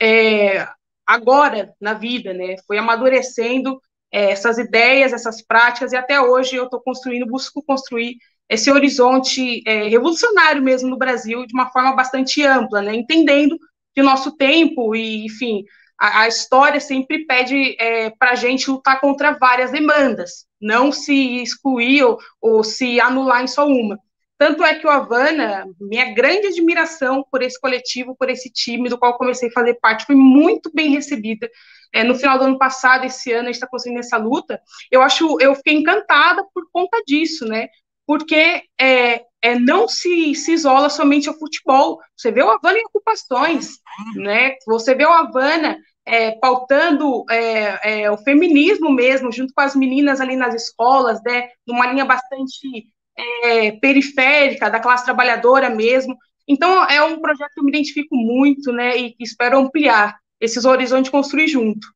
é, 0.00 0.68
agora 1.06 1.74
na 1.80 1.94
vida, 1.94 2.34
né? 2.34 2.56
Foi 2.66 2.76
amadurecendo 2.76 3.80
é, 4.12 4.30
essas 4.30 4.58
ideias, 4.58 5.12
essas 5.14 5.42
práticas, 5.42 5.92
e 5.92 5.96
até 5.96 6.20
hoje 6.20 6.54
eu 6.54 6.64
estou 6.64 6.82
construindo, 6.82 7.26
busco 7.26 7.62
construir 7.62 8.16
esse 8.48 8.70
horizonte 8.70 9.62
é, 9.66 9.88
revolucionário 9.88 10.62
mesmo 10.62 10.90
no 10.90 10.98
Brasil, 10.98 11.46
de 11.46 11.54
uma 11.54 11.70
forma 11.70 11.96
bastante 11.96 12.44
ampla, 12.44 12.82
né, 12.82 12.94
entendendo 12.94 13.58
que 13.94 14.02
o 14.02 14.04
nosso 14.04 14.36
tempo 14.36 14.94
e, 14.94 15.24
enfim, 15.24 15.64
a, 15.98 16.22
a 16.22 16.28
história 16.28 16.78
sempre 16.80 17.24
pede 17.24 17.74
é, 17.80 18.10
para 18.10 18.32
a 18.32 18.34
gente 18.34 18.70
lutar 18.70 19.00
contra 19.00 19.38
várias 19.38 19.70
demandas, 19.70 20.46
não 20.60 20.92
se 20.92 21.42
excluir 21.42 22.02
ou, 22.04 22.18
ou 22.40 22.62
se 22.62 23.00
anular 23.00 23.42
em 23.42 23.46
só 23.46 23.66
uma. 23.66 23.98
Tanto 24.42 24.64
é 24.64 24.74
que 24.74 24.84
o 24.84 24.90
Havana, 24.90 25.64
minha 25.80 26.12
grande 26.12 26.48
admiração 26.48 27.24
por 27.30 27.42
esse 27.42 27.60
coletivo, 27.60 28.16
por 28.16 28.28
esse 28.28 28.50
time 28.50 28.88
do 28.88 28.98
qual 28.98 29.16
comecei 29.16 29.48
a 29.48 29.52
fazer 29.52 29.74
parte, 29.74 30.04
foi 30.04 30.16
muito 30.16 30.68
bem 30.74 30.90
recebida 30.90 31.48
é, 31.92 32.02
no 32.02 32.16
final 32.16 32.36
do 32.36 32.46
ano 32.46 32.58
passado, 32.58 33.04
esse 33.04 33.30
ano, 33.30 33.42
a 33.42 33.44
gente 33.46 33.54
está 33.54 33.68
conseguindo 33.68 34.00
essa 34.00 34.16
luta, 34.16 34.60
eu 34.90 35.00
acho, 35.00 35.40
eu 35.40 35.54
fiquei 35.54 35.74
encantada 35.74 36.44
por 36.52 36.64
conta 36.72 37.00
disso, 37.06 37.46
né? 37.46 37.68
Porque 38.04 38.64
é, 38.80 39.24
é, 39.40 39.56
não 39.60 39.86
se, 39.86 40.34
se 40.34 40.52
isola 40.52 40.90
somente 40.90 41.28
ao 41.28 41.38
futebol. 41.38 42.00
Você 42.16 42.32
vê 42.32 42.42
o 42.42 42.50
Havana 42.50 42.78
em 42.80 42.86
ocupações, 42.86 43.78
né? 44.16 44.56
Você 44.66 44.92
vê 44.92 45.06
o 45.06 45.12
Havana 45.12 45.78
é, 46.04 46.32
pautando 46.32 47.24
é, 47.30 48.02
é, 48.02 48.10
o 48.10 48.18
feminismo 48.18 48.90
mesmo, 48.90 49.30
junto 49.30 49.54
com 49.54 49.60
as 49.60 49.76
meninas 49.76 50.20
ali 50.20 50.34
nas 50.34 50.52
escolas, 50.52 51.22
né? 51.24 51.48
Numa 51.64 51.86
linha 51.86 52.04
bastante 52.04 52.90
é, 53.16 53.72
periférica, 53.72 54.70
da 54.70 54.80
classe 54.80 55.04
trabalhadora 55.04 55.70
mesmo. 55.70 56.16
Então, 56.46 56.84
é 56.88 57.02
um 57.02 57.20
projeto 57.20 57.52
que 57.54 57.60
eu 57.60 57.64
me 57.64 57.70
identifico 57.70 58.16
muito, 58.16 58.72
né? 58.72 58.98
E 58.98 59.14
espero 59.20 59.58
ampliar 59.58 60.18
esses 60.40 60.64
horizontes 60.64 61.10
construir 61.10 61.48
junto. 61.48 61.86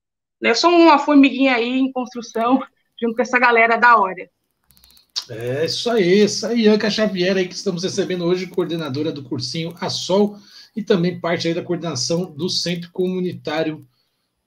Eu 0.41 0.55
sou 0.55 0.71
uma 0.71 0.99
formiguinha 0.99 1.55
aí 1.55 1.79
em 1.79 1.91
construção, 1.93 2.63
junto 3.01 3.17
com 3.17 3.23
essa 3.23 3.39
galera 3.39 3.77
da 3.77 3.97
hora. 3.97 4.29
É 5.29 5.65
isso 5.65 5.91
aí, 5.91 6.23
essa 6.23 6.55
Ianca 6.55 6.89
Xavier 6.89 7.37
aí 7.37 7.49
que 7.49 7.55
estamos 7.55 7.83
recebendo 7.83 8.25
hoje, 8.25 8.47
coordenadora 8.47 9.11
do 9.11 9.25
cursinho 9.25 9.75
A 9.81 9.91
Sol 9.91 10.39
e 10.77 10.83
também 10.83 11.19
parte 11.19 11.49
aí 11.49 11.55
da 11.55 11.63
coordenação 11.63 12.27
do 12.27 12.49
Centro 12.49 12.93
Comunitário 12.93 13.85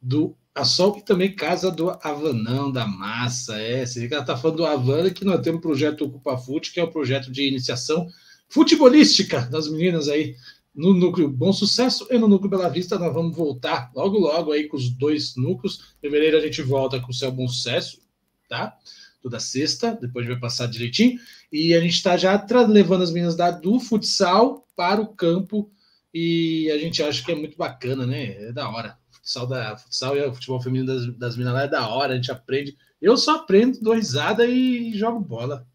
do 0.02 0.38
A 0.56 0.64
e 0.98 1.02
também 1.06 1.34
Casa 1.34 1.72
do 1.72 1.90
Avanão 1.90 2.72
da 2.72 2.86
Massa. 2.86 3.58
É, 3.58 3.86
você 3.86 4.08
ela 4.12 4.22
está 4.22 4.36
falando 4.36 4.58
do 4.58 4.66
Havana 4.66 5.10
que 5.10 5.24
nós 5.24 5.42
temos 5.42 5.60
o 5.60 5.62
projeto 5.62 6.06
Ocupa 6.06 6.38
Fute, 6.38 6.74
que 6.74 6.80
é 6.80 6.84
o 6.84 6.92
projeto 6.92 7.32
de 7.32 7.48
iniciação 7.48 8.08
futebolística 8.50 9.42
das 9.42 9.70
meninas 9.70 10.10
aí 10.10 10.36
no 10.76 10.94
núcleo 10.94 11.30
Bom 11.30 11.54
Sucesso 11.54 12.08
e 12.10 12.18
no 12.18 12.28
núcleo 12.28 12.50
Bela 12.50 12.70
Vista. 12.70 12.98
Nós 12.98 13.14
vamos 13.14 13.36
voltar 13.36 13.92
logo, 13.96 14.18
logo 14.18 14.52
aí 14.52 14.68
com 14.68 14.76
os 14.76 14.90
dois 14.90 15.36
núcleos. 15.36 15.96
Em 15.98 16.02
fevereiro 16.02 16.38
a 16.38 16.42
gente 16.42 16.62
volta 16.62 17.00
com 17.00 17.12
o 17.12 17.14
Céu 17.14 17.32
Bom 17.32 17.48
Sucesso, 17.48 18.02
tá? 18.50 18.76
Toda 19.22 19.40
sexta, 19.40 19.98
depois 20.02 20.26
a 20.26 20.30
gente 20.30 20.40
vai 20.40 20.50
passar 20.50 20.68
direitinho. 20.68 21.20
E 21.52 21.74
a 21.74 21.80
gente 21.80 21.94
está 21.94 22.18
já 22.18 22.46
levando 22.68 23.04
as 23.04 23.12
meninas 23.12 23.36
da, 23.36 23.52
do 23.52 23.80
futsal 23.80 24.68
para 24.76 25.02
o 25.02 25.08
campo 25.08 25.72
e 26.14 26.70
a 26.72 26.78
gente 26.78 27.04
acha 27.04 27.24
que 27.24 27.32
é 27.32 27.36
muito 27.36 27.58
bacana, 27.58 28.06
né? 28.06 28.48
É 28.48 28.52
da 28.52 28.70
hora. 28.70 28.98
Futsal, 29.30 29.48
da, 29.48 29.78
futsal 29.78 30.18
e 30.18 30.26
o 30.26 30.34
futebol 30.34 30.62
feminino 30.62 30.88
das, 30.88 31.06
das 31.16 31.38
meninas 31.38 31.54
lá 31.54 31.64
é 31.64 31.68
da 31.68 31.88
hora, 31.88 32.14
a 32.14 32.16
gente 32.16 32.32
aprende. 32.32 32.76
Eu 33.00 33.16
só 33.16 33.36
aprendo, 33.36 33.80
dou 33.80 33.94
risada 33.94 34.46
e 34.46 34.92
jogo 34.98 35.20
bola. 35.20 35.68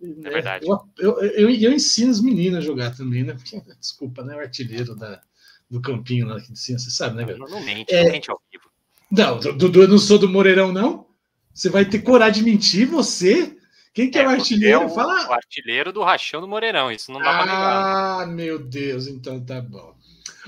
É 0.00 0.06
né? 0.06 0.30
verdade. 0.30 0.66
Eu, 0.66 0.78
eu, 0.98 1.20
eu, 1.20 1.50
eu, 1.50 1.72
ensino 1.72 2.10
as 2.10 2.20
meninas 2.20 2.58
a 2.58 2.66
jogar 2.66 2.96
também, 2.96 3.24
né? 3.24 3.34
Porque, 3.34 3.60
desculpa, 3.78 4.22
né? 4.22 4.36
O 4.36 4.40
artilheiro 4.40 4.94
da, 4.94 5.20
do 5.68 5.80
campinho 5.80 6.28
lá 6.28 6.36
aqui 6.36 6.52
de 6.52 6.58
cima, 6.58 6.78
você 6.78 6.90
sabe, 6.90 7.16
né, 7.16 7.24
velho? 7.24 7.38
Não, 7.40 7.60
mente, 7.60 7.92
é... 7.92 8.04
não 8.04 8.12
mente 8.12 8.30
ao 8.30 8.40
vivo. 8.50 8.70
Não, 9.10 9.40
Dudu, 9.40 9.82
eu 9.82 9.88
não 9.88 9.98
sou 9.98 10.18
do 10.18 10.28
Moreirão, 10.28 10.72
não. 10.72 11.06
Você 11.52 11.68
vai 11.68 11.84
ter 11.84 11.98
coragem 11.98 12.44
de 12.44 12.50
mentir, 12.50 12.86
você? 12.86 13.56
Quem 13.92 14.08
que 14.08 14.16
é, 14.16 14.22
é 14.22 14.26
o 14.26 14.30
artilheiro? 14.30 14.82
É 14.82 14.86
o, 14.86 14.88
Fala. 14.88 15.28
O 15.28 15.32
artilheiro 15.32 15.92
do 15.92 16.04
rachão 16.04 16.40
do 16.40 16.46
Moreirão, 16.46 16.92
isso 16.92 17.10
não 17.10 17.20
dá 17.20 17.30
ah, 17.30 17.42
pra 17.42 17.46
negar. 17.46 18.22
Ah, 18.22 18.26
meu 18.26 18.60
Deus, 18.60 19.08
então 19.08 19.44
tá 19.44 19.60
bom. 19.60 19.92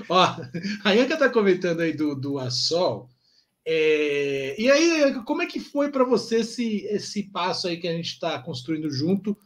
Ó, 0.09 0.17
a 0.83 0.91
Anca 0.91 1.17
tá 1.17 1.29
comentando 1.29 1.81
aí 1.81 1.93
do, 1.93 2.15
do 2.15 2.39
Assol. 2.39 3.09
É, 3.65 4.55
e 4.59 4.69
aí, 4.69 5.13
como 5.25 5.41
é 5.41 5.45
que 5.45 5.59
foi 5.59 5.89
para 5.89 6.03
você 6.03 6.37
esse, 6.37 6.85
esse 6.85 7.23
passo 7.23 7.67
aí 7.67 7.77
que 7.77 7.87
a 7.87 7.93
gente 7.93 8.09
está 8.09 8.37
construindo 8.39 8.89
junto 8.89 9.37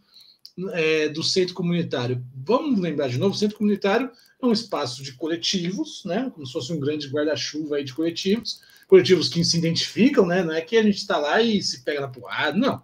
é, 0.73 1.09
do 1.09 1.23
centro 1.23 1.53
comunitário. 1.53 2.23
Vamos 2.35 2.79
lembrar 2.79 3.09
de 3.09 3.17
novo, 3.17 3.35
o 3.35 3.37
centro 3.37 3.57
comunitário 3.57 4.09
é 4.41 4.45
um 4.45 4.51
espaço 4.51 5.03
de 5.03 5.13
coletivos, 5.13 6.03
né? 6.05 6.31
Como 6.33 6.45
se 6.45 6.53
fosse 6.53 6.73
um 6.73 6.79
grande 6.79 7.07
guarda-chuva 7.07 7.83
de 7.83 7.93
coletivos, 7.93 8.61
coletivos 8.87 9.29
que 9.29 9.43
se 9.43 9.57
identificam, 9.57 10.25
né? 10.25 10.43
Não 10.43 10.53
é 10.53 10.61
que 10.61 10.77
a 10.77 10.83
gente 10.83 10.97
está 10.97 11.17
lá 11.17 11.41
e 11.41 11.61
se 11.61 11.83
pega 11.83 12.01
na 12.01 12.07
porrada, 12.07 12.57
não. 12.57 12.81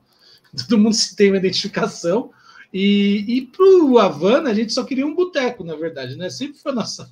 Todo 0.55 0.77
mundo 0.77 0.95
tem 1.15 1.29
uma 1.29 1.37
identificação. 1.37 2.31
E, 2.71 3.25
e 3.27 3.41
para 3.47 3.65
o 3.65 3.99
Havana, 3.99 4.49
a 4.49 4.53
gente 4.53 4.73
só 4.73 4.83
queria 4.83 5.05
um 5.05 5.15
boteco, 5.15 5.63
na 5.63 5.75
verdade, 5.75 6.15
né? 6.15 6.29
Sempre 6.29 6.59
foi 6.59 6.71
a 6.71 6.75
nossa 6.75 7.11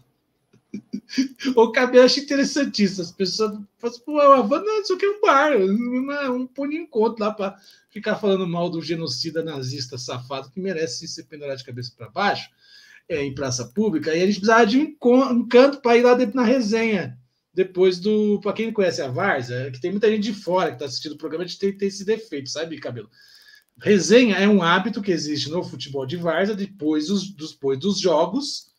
o 1.55 1.71
cabelo 1.71 2.05
acho 2.05 2.19
interessantíssimo. 2.19 3.03
As 3.03 3.11
pessoas 3.11 3.51
falam 3.77 3.95
assim, 3.95 4.03
pô, 4.05 4.19
a 4.19 4.37
Havana 4.37 4.65
isso 4.81 4.93
aqui 4.93 5.05
é 5.05 5.09
um 5.09 5.21
bar, 5.21 5.57
uma, 5.57 6.29
um 6.29 6.47
ponto 6.47 6.69
de 6.69 6.77
encontro 6.77 7.23
lá 7.23 7.31
para 7.31 7.57
ficar 7.89 8.15
falando 8.15 8.47
mal 8.47 8.69
do 8.69 8.81
genocida 8.81 9.43
nazista 9.43 9.97
safado 9.97 10.49
que 10.51 10.59
merece 10.59 11.07
ser 11.07 11.23
pendurado 11.23 11.57
de 11.57 11.65
cabeça 11.65 11.91
para 11.95 12.09
baixo 12.09 12.49
é, 13.09 13.23
em 13.23 13.35
praça 13.35 13.65
pública. 13.65 14.15
E 14.15 14.21
a 14.21 14.25
gente 14.25 14.39
precisava 14.39 14.65
de 14.65 14.77
um, 14.79 14.95
um 15.31 15.47
canto 15.47 15.81
para 15.81 15.97
ir 15.97 16.03
lá 16.03 16.17
na 16.33 16.43
resenha. 16.43 17.17
Depois 17.53 17.99
do. 17.99 18.39
Para 18.39 18.53
quem 18.53 18.71
conhece 18.71 19.01
a 19.01 19.09
Varsa, 19.09 19.69
que 19.71 19.81
tem 19.81 19.91
muita 19.91 20.09
gente 20.09 20.23
de 20.23 20.33
fora 20.33 20.69
que 20.69 20.75
está 20.75 20.85
assistindo 20.85 21.13
o 21.13 21.17
programa, 21.17 21.43
a 21.43 21.47
gente 21.47 21.59
tem, 21.59 21.77
tem 21.77 21.89
esse 21.89 22.05
defeito, 22.05 22.49
sabe, 22.49 22.79
cabelo? 22.79 23.09
Resenha 23.77 24.37
é 24.37 24.47
um 24.47 24.61
hábito 24.61 25.01
que 25.01 25.11
existe 25.11 25.49
no 25.49 25.61
futebol 25.61 26.05
de 26.05 26.15
Varsa 26.15 26.55
depois 26.55 27.07
dos, 27.07 27.29
depois 27.29 27.77
dos 27.77 27.99
jogos 27.99 28.70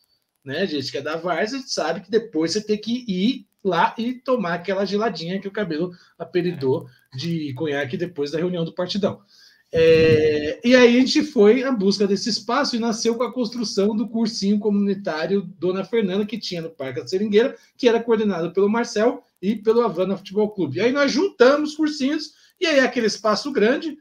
né? 0.43 0.65
gente 0.67 0.91
que 0.91 0.97
é 0.97 1.01
da 1.01 1.15
Varsa 1.15 1.63
sabe 1.65 2.01
que 2.01 2.11
depois 2.11 2.51
você 2.51 2.61
tem 2.61 2.77
que 2.77 3.05
ir 3.07 3.47
lá 3.63 3.95
e 3.97 4.13
tomar 4.13 4.55
aquela 4.55 4.85
geladinha 4.85 5.39
que 5.39 5.47
o 5.47 5.51
cabelo 5.51 5.91
apelidou 6.19 6.87
de 7.15 7.53
conhaque 7.53 7.95
depois 7.95 8.31
da 8.31 8.37
reunião 8.37 8.65
do 8.65 8.73
partidão. 8.73 9.21
É, 9.75 10.59
e 10.63 10.75
aí 10.75 10.97
a 10.97 10.99
gente 10.99 11.23
foi 11.23 11.63
à 11.63 11.71
busca 11.71 12.05
desse 12.05 12.29
espaço 12.29 12.75
e 12.75 12.79
nasceu 12.79 13.15
com 13.15 13.23
a 13.23 13.33
construção 13.33 13.95
do 13.95 14.07
cursinho 14.07 14.59
comunitário 14.59 15.49
Dona 15.57 15.83
Fernanda, 15.83 16.27
que 16.27 16.37
tinha 16.37 16.61
no 16.61 16.69
Parque 16.69 17.01
da 17.01 17.07
Seringueira, 17.07 17.57
que 17.75 17.87
era 17.89 17.99
coordenado 18.03 18.53
pelo 18.53 18.69
Marcel 18.69 19.23
e 19.41 19.55
pelo 19.55 19.81
Havana 19.81 20.15
Futebol 20.15 20.51
Clube. 20.51 20.77
E 20.77 20.81
aí 20.81 20.91
nós 20.91 21.11
juntamos 21.11 21.75
cursinhos, 21.75 22.33
e 22.61 22.67
aí 22.67 22.81
aquele 22.81 23.07
espaço 23.07 23.51
grande, 23.51 23.97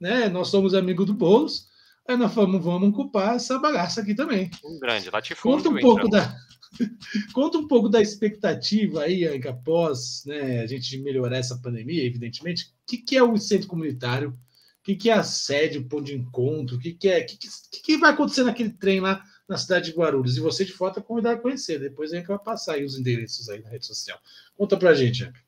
né? 0.00 0.26
Nós 0.30 0.48
somos 0.48 0.72
amigos 0.72 1.04
do 1.04 1.12
Boulos, 1.12 1.68
Aí 2.10 2.16
nós 2.16 2.34
falamos, 2.34 2.64
vamos 2.64 2.88
ocupar 2.88 3.36
essa 3.36 3.56
bagaça 3.56 4.00
aqui 4.00 4.16
também. 4.16 4.50
Um 4.64 4.80
grande 4.80 5.08
latifúndio. 5.08 5.58
Conta 5.58 5.68
um 5.68 5.80
pouco 5.80 6.08
então. 6.08 6.10
da, 6.10 6.36
conta 7.32 7.58
um 7.58 7.68
pouco 7.68 7.88
da 7.88 8.02
expectativa 8.02 9.02
aí, 9.02 9.24
após 9.46 10.24
né, 10.26 10.60
a 10.60 10.66
gente 10.66 10.98
melhorar 10.98 11.36
essa 11.36 11.56
pandemia, 11.58 12.04
evidentemente. 12.04 12.64
O 12.64 12.68
que, 12.84 12.96
que 12.96 13.16
é 13.16 13.22
o 13.22 13.36
centro 13.36 13.68
comunitário? 13.68 14.30
O 14.30 14.82
que, 14.82 14.96
que 14.96 15.08
é 15.08 15.12
a 15.12 15.22
sede, 15.22 15.78
o 15.78 15.84
ponto 15.84 16.02
de 16.02 16.16
encontro? 16.16 16.78
O 16.78 16.80
que, 16.80 16.94
que 16.94 17.08
é? 17.08 17.20
O 17.20 17.26
que, 17.26 17.36
que, 17.36 17.80
que, 17.80 17.96
vai 17.96 18.10
acontecer 18.10 18.42
naquele 18.42 18.70
trem 18.70 18.98
lá 18.98 19.24
na 19.48 19.56
cidade 19.56 19.92
de 19.92 19.96
Guarulhos? 19.96 20.36
E 20.36 20.40
você 20.40 20.64
de 20.64 20.72
foto 20.72 20.98
é 20.98 21.02
convidado 21.04 21.36
a 21.36 21.40
conhecer. 21.40 21.78
Depois 21.78 22.12
a 22.12 22.16
gente 22.16 22.26
vai 22.26 22.40
passar 22.40 22.72
aí 22.72 22.84
os 22.84 22.98
endereços 22.98 23.48
aí 23.48 23.62
na 23.62 23.68
rede 23.68 23.86
social. 23.86 24.18
Conta 24.56 24.76
pra 24.76 24.94
gente, 24.94 25.22
Anca. 25.22 25.38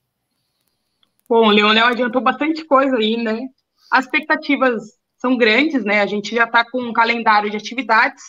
Bom, 1.29 1.49
o 1.49 1.51
Leonel 1.51 1.87
adiantou 1.87 2.23
bastante 2.23 2.65
coisa 2.65 2.99
aí, 2.99 3.17
né? 3.17 3.49
As 3.91 4.05
expectativas 4.05 5.02
são 5.23 5.37
grandes, 5.37 5.85
né? 5.85 6.03
A 6.03 6.07
gente 6.07 6.35
já 6.35 6.45
está 6.45 6.69
com 6.69 6.83
um 6.83 6.93
calendário 6.93 7.49
de 7.49 7.57
atividades. 7.57 8.21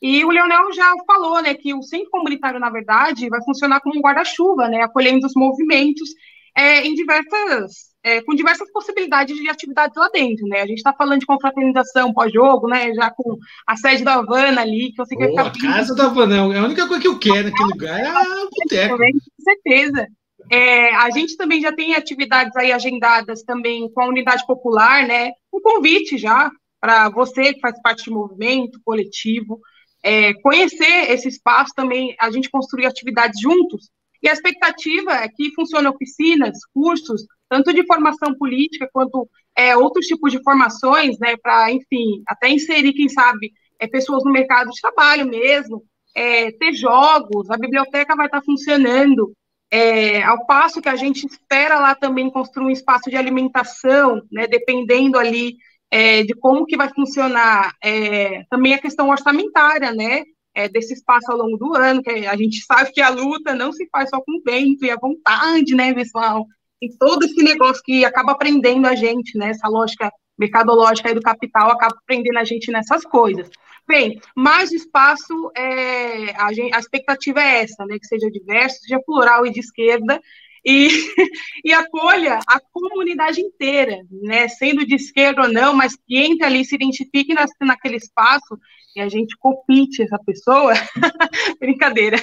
E 0.00 0.24
o 0.24 0.30
Leonel 0.30 0.72
já 0.72 0.92
falou, 1.04 1.42
né, 1.42 1.54
que 1.54 1.74
o 1.74 1.82
centro 1.82 2.10
comunitário, 2.10 2.60
na 2.60 2.70
verdade, 2.70 3.28
vai 3.28 3.42
funcionar 3.42 3.80
como 3.80 3.98
um 3.98 4.02
guarda-chuva, 4.02 4.68
né, 4.68 4.82
acolhendo 4.82 5.26
os 5.26 5.32
movimentos 5.34 6.10
é, 6.56 6.86
em 6.86 6.94
diversas, 6.94 7.72
é, 8.04 8.22
com 8.22 8.34
diversas 8.34 8.70
possibilidades 8.70 9.36
de 9.36 9.48
atividades 9.48 9.96
lá 9.96 10.08
dentro, 10.08 10.46
né? 10.46 10.60
A 10.60 10.66
gente 10.66 10.78
está 10.78 10.92
falando 10.92 11.20
de 11.20 11.26
confraternização 11.26 12.14
pós-jogo, 12.14 12.68
né? 12.68 12.94
Já 12.94 13.10
com 13.10 13.36
a 13.66 13.76
sede 13.76 14.04
da 14.04 14.14
Havana 14.14 14.60
ali, 14.62 14.92
que 14.92 15.00
eu 15.00 15.06
sei 15.06 15.18
que 15.18 15.24
oh, 15.26 15.34
vai 15.34 15.52
ficar. 15.52 15.68
A 15.68 15.72
casa 15.74 15.94
da 15.94 16.06
Havana, 16.06 16.54
é 16.54 16.58
a 16.58 16.64
única 16.64 16.86
coisa 16.86 17.02
que 17.02 17.08
eu 17.08 17.18
quero 17.18 17.50
naquele 17.50 17.72
lugar 17.72 18.00
é 18.00 18.06
a 18.06 18.22
boteca. 18.50 18.96
Com 18.96 19.44
certeza. 19.44 20.06
É, 20.50 20.94
a 20.94 21.10
gente 21.10 21.36
também 21.36 21.60
já 21.60 21.72
tem 21.72 21.94
atividades 21.94 22.56
aí 22.56 22.70
agendadas 22.70 23.42
também 23.42 23.90
com 23.92 24.02
a 24.02 24.08
unidade 24.08 24.46
popular, 24.46 25.06
né? 25.06 25.32
Um 25.52 25.60
convite 25.60 26.16
já 26.16 26.50
para 26.80 27.08
você 27.08 27.54
que 27.54 27.60
faz 27.60 27.80
parte 27.82 28.08
do 28.08 28.14
movimento 28.14 28.80
coletivo, 28.84 29.60
é, 30.02 30.34
conhecer 30.34 31.10
esse 31.10 31.28
espaço 31.28 31.72
também, 31.74 32.14
a 32.20 32.30
gente 32.30 32.50
construir 32.50 32.86
atividades 32.86 33.40
juntos. 33.40 33.90
E 34.22 34.28
a 34.28 34.32
expectativa 34.32 35.12
é 35.12 35.28
que 35.28 35.52
funcionem 35.54 35.90
oficinas, 35.90 36.58
cursos, 36.72 37.26
tanto 37.48 37.72
de 37.72 37.84
formação 37.86 38.34
política 38.36 38.88
quanto 38.92 39.28
é, 39.56 39.76
outros 39.76 40.06
tipos 40.06 40.30
de 40.30 40.42
formações, 40.42 41.18
né? 41.18 41.36
Para, 41.36 41.72
enfim, 41.72 42.22
até 42.26 42.48
inserir, 42.48 42.92
quem 42.92 43.08
sabe, 43.08 43.52
é, 43.80 43.86
pessoas 43.86 44.22
no 44.24 44.30
mercado 44.30 44.70
de 44.70 44.80
trabalho 44.80 45.26
mesmo, 45.26 45.82
é, 46.14 46.50
ter 46.52 46.72
jogos, 46.72 47.50
a 47.50 47.58
biblioteca 47.58 48.16
vai 48.16 48.26
estar 48.26 48.42
funcionando. 48.42 49.32
É, 49.78 50.22
ao 50.22 50.46
passo 50.46 50.80
que 50.80 50.88
a 50.88 50.96
gente 50.96 51.26
espera 51.26 51.78
lá 51.78 51.94
também 51.94 52.30
construir 52.30 52.64
um 52.64 52.70
espaço 52.70 53.10
de 53.10 53.16
alimentação, 53.16 54.22
né, 54.32 54.46
dependendo 54.46 55.18
ali 55.18 55.58
é, 55.90 56.22
de 56.22 56.32
como 56.32 56.64
que 56.64 56.78
vai 56.78 56.88
funcionar 56.88 57.74
é, 57.84 58.42
também 58.48 58.72
a 58.72 58.78
questão 58.78 59.10
orçamentária, 59.10 59.92
né, 59.92 60.22
é, 60.54 60.66
desse 60.66 60.94
espaço 60.94 61.30
ao 61.30 61.36
longo 61.36 61.58
do 61.58 61.76
ano, 61.76 62.02
que 62.02 62.08
a 62.08 62.34
gente 62.38 62.64
sabe 62.64 62.90
que 62.90 63.02
a 63.02 63.10
luta 63.10 63.54
não 63.54 63.70
se 63.70 63.86
faz 63.92 64.08
só 64.08 64.18
com 64.18 64.38
o 64.38 64.42
vento 64.42 64.82
e 64.82 64.90
a 64.90 64.96
vontade, 64.96 65.74
né, 65.74 65.92
pessoal, 65.92 66.46
tem 66.80 66.88
todo 66.98 67.26
esse 67.26 67.42
negócio 67.42 67.82
que 67.84 68.02
acaba 68.02 68.32
aprendendo 68.32 68.86
a 68.86 68.94
gente, 68.94 69.36
né, 69.36 69.50
essa 69.50 69.68
lógica 69.68 70.10
mercadológica 70.38 71.14
do 71.14 71.20
capital 71.20 71.70
acaba 71.70 71.94
prendendo 72.06 72.38
a 72.38 72.44
gente 72.44 72.72
nessas 72.72 73.04
coisas. 73.04 73.50
Bem, 73.88 74.20
mais 74.34 74.72
espaço, 74.72 75.50
é, 75.56 76.34
a, 76.36 76.52
gente, 76.52 76.74
a 76.74 76.78
expectativa 76.78 77.40
é 77.40 77.62
essa, 77.62 77.86
né, 77.86 77.98
que 77.98 78.06
seja 78.06 78.28
diverso, 78.30 78.80
seja 78.80 79.00
plural 79.00 79.46
e 79.46 79.52
de 79.52 79.60
esquerda, 79.60 80.20
e, 80.64 80.88
e 81.64 81.72
acolha 81.72 82.40
a 82.48 82.60
comunidade 82.72 83.40
inteira, 83.40 84.04
né, 84.10 84.48
sendo 84.48 84.84
de 84.84 84.96
esquerda 84.96 85.42
ou 85.42 85.52
não, 85.52 85.72
mas 85.72 85.94
que 85.94 86.16
entre 86.16 86.44
ali, 86.44 86.64
se 86.64 86.74
identifique 86.74 87.32
nas, 87.32 87.50
naquele 87.60 87.96
espaço 87.96 88.58
e 88.96 89.00
a 89.00 89.08
gente 89.08 89.36
compite 89.38 90.02
essa 90.02 90.18
pessoa. 90.18 90.72
Brincadeira. 91.60 92.16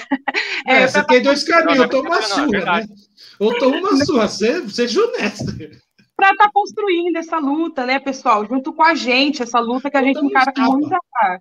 É, 0.66 0.82
é, 0.82 0.88
você 0.88 1.06
tem 1.06 1.22
dois 1.22 1.44
caminhos, 1.44 1.78
eu 1.78 1.88
tomo 1.88 2.08
uma 2.08 2.20
sua, 2.20 2.56
é 2.56 2.64
né? 2.64 2.86
Eu 3.40 3.58
tomo 3.58 3.76
uma 3.78 4.04
sua, 4.04 4.28
seja 4.28 5.00
honesto 5.00 5.54
para 6.16 6.30
estar 6.30 6.44
tá 6.44 6.50
construindo 6.52 7.16
essa 7.16 7.38
luta, 7.38 7.84
né, 7.84 7.98
pessoal, 7.98 8.46
junto 8.46 8.72
com 8.72 8.82
a 8.82 8.94
gente, 8.94 9.42
essa 9.42 9.58
luta 9.58 9.90
que 9.90 9.96
a 9.96 10.02
gente 10.02 10.24
encara 10.24 10.52
com 10.52 10.62
muita, 10.62 10.98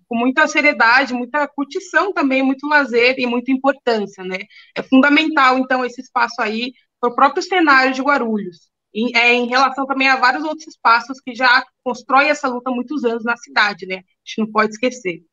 com 0.08 0.18
muita 0.18 0.48
seriedade, 0.48 1.14
muita 1.14 1.48
curtição 1.48 2.12
também, 2.12 2.42
muito 2.42 2.68
lazer 2.68 3.16
e 3.18 3.26
muita 3.26 3.52
importância, 3.52 4.24
né? 4.24 4.40
É 4.76 4.82
fundamental, 4.82 5.58
então, 5.60 5.86
esse 5.86 6.02
espaço 6.02 6.42
aí 6.42 6.74
para 7.00 7.12
o 7.12 7.16
próprio 7.16 7.44
cenário 7.44 7.94
de 7.94 8.02
Guarulhos, 8.02 8.72
em, 8.94 9.16
é, 9.16 9.34
em 9.34 9.48
relação 9.48 9.86
também 9.86 10.08
a 10.08 10.16
vários 10.16 10.44
outros 10.44 10.68
espaços 10.68 11.20
que 11.20 11.36
já 11.36 11.66
constroem 11.84 12.30
essa 12.30 12.48
luta 12.48 12.70
há 12.70 12.74
muitos 12.74 13.04
anos 13.04 13.24
na 13.24 13.38
cidade, 13.38 13.86
né? 13.86 13.98
A 13.98 14.00
gente 14.26 14.40
não 14.40 14.52
pode 14.52 14.72
esquecer. 14.72 15.24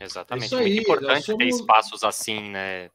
Exatamente, 0.00 0.54
aí, 0.54 0.74
muito 0.74 0.82
importante 0.82 1.26
somos... 1.26 1.38
ter 1.38 1.48
espaços 1.48 2.04
assim, 2.04 2.50
né? 2.50 2.90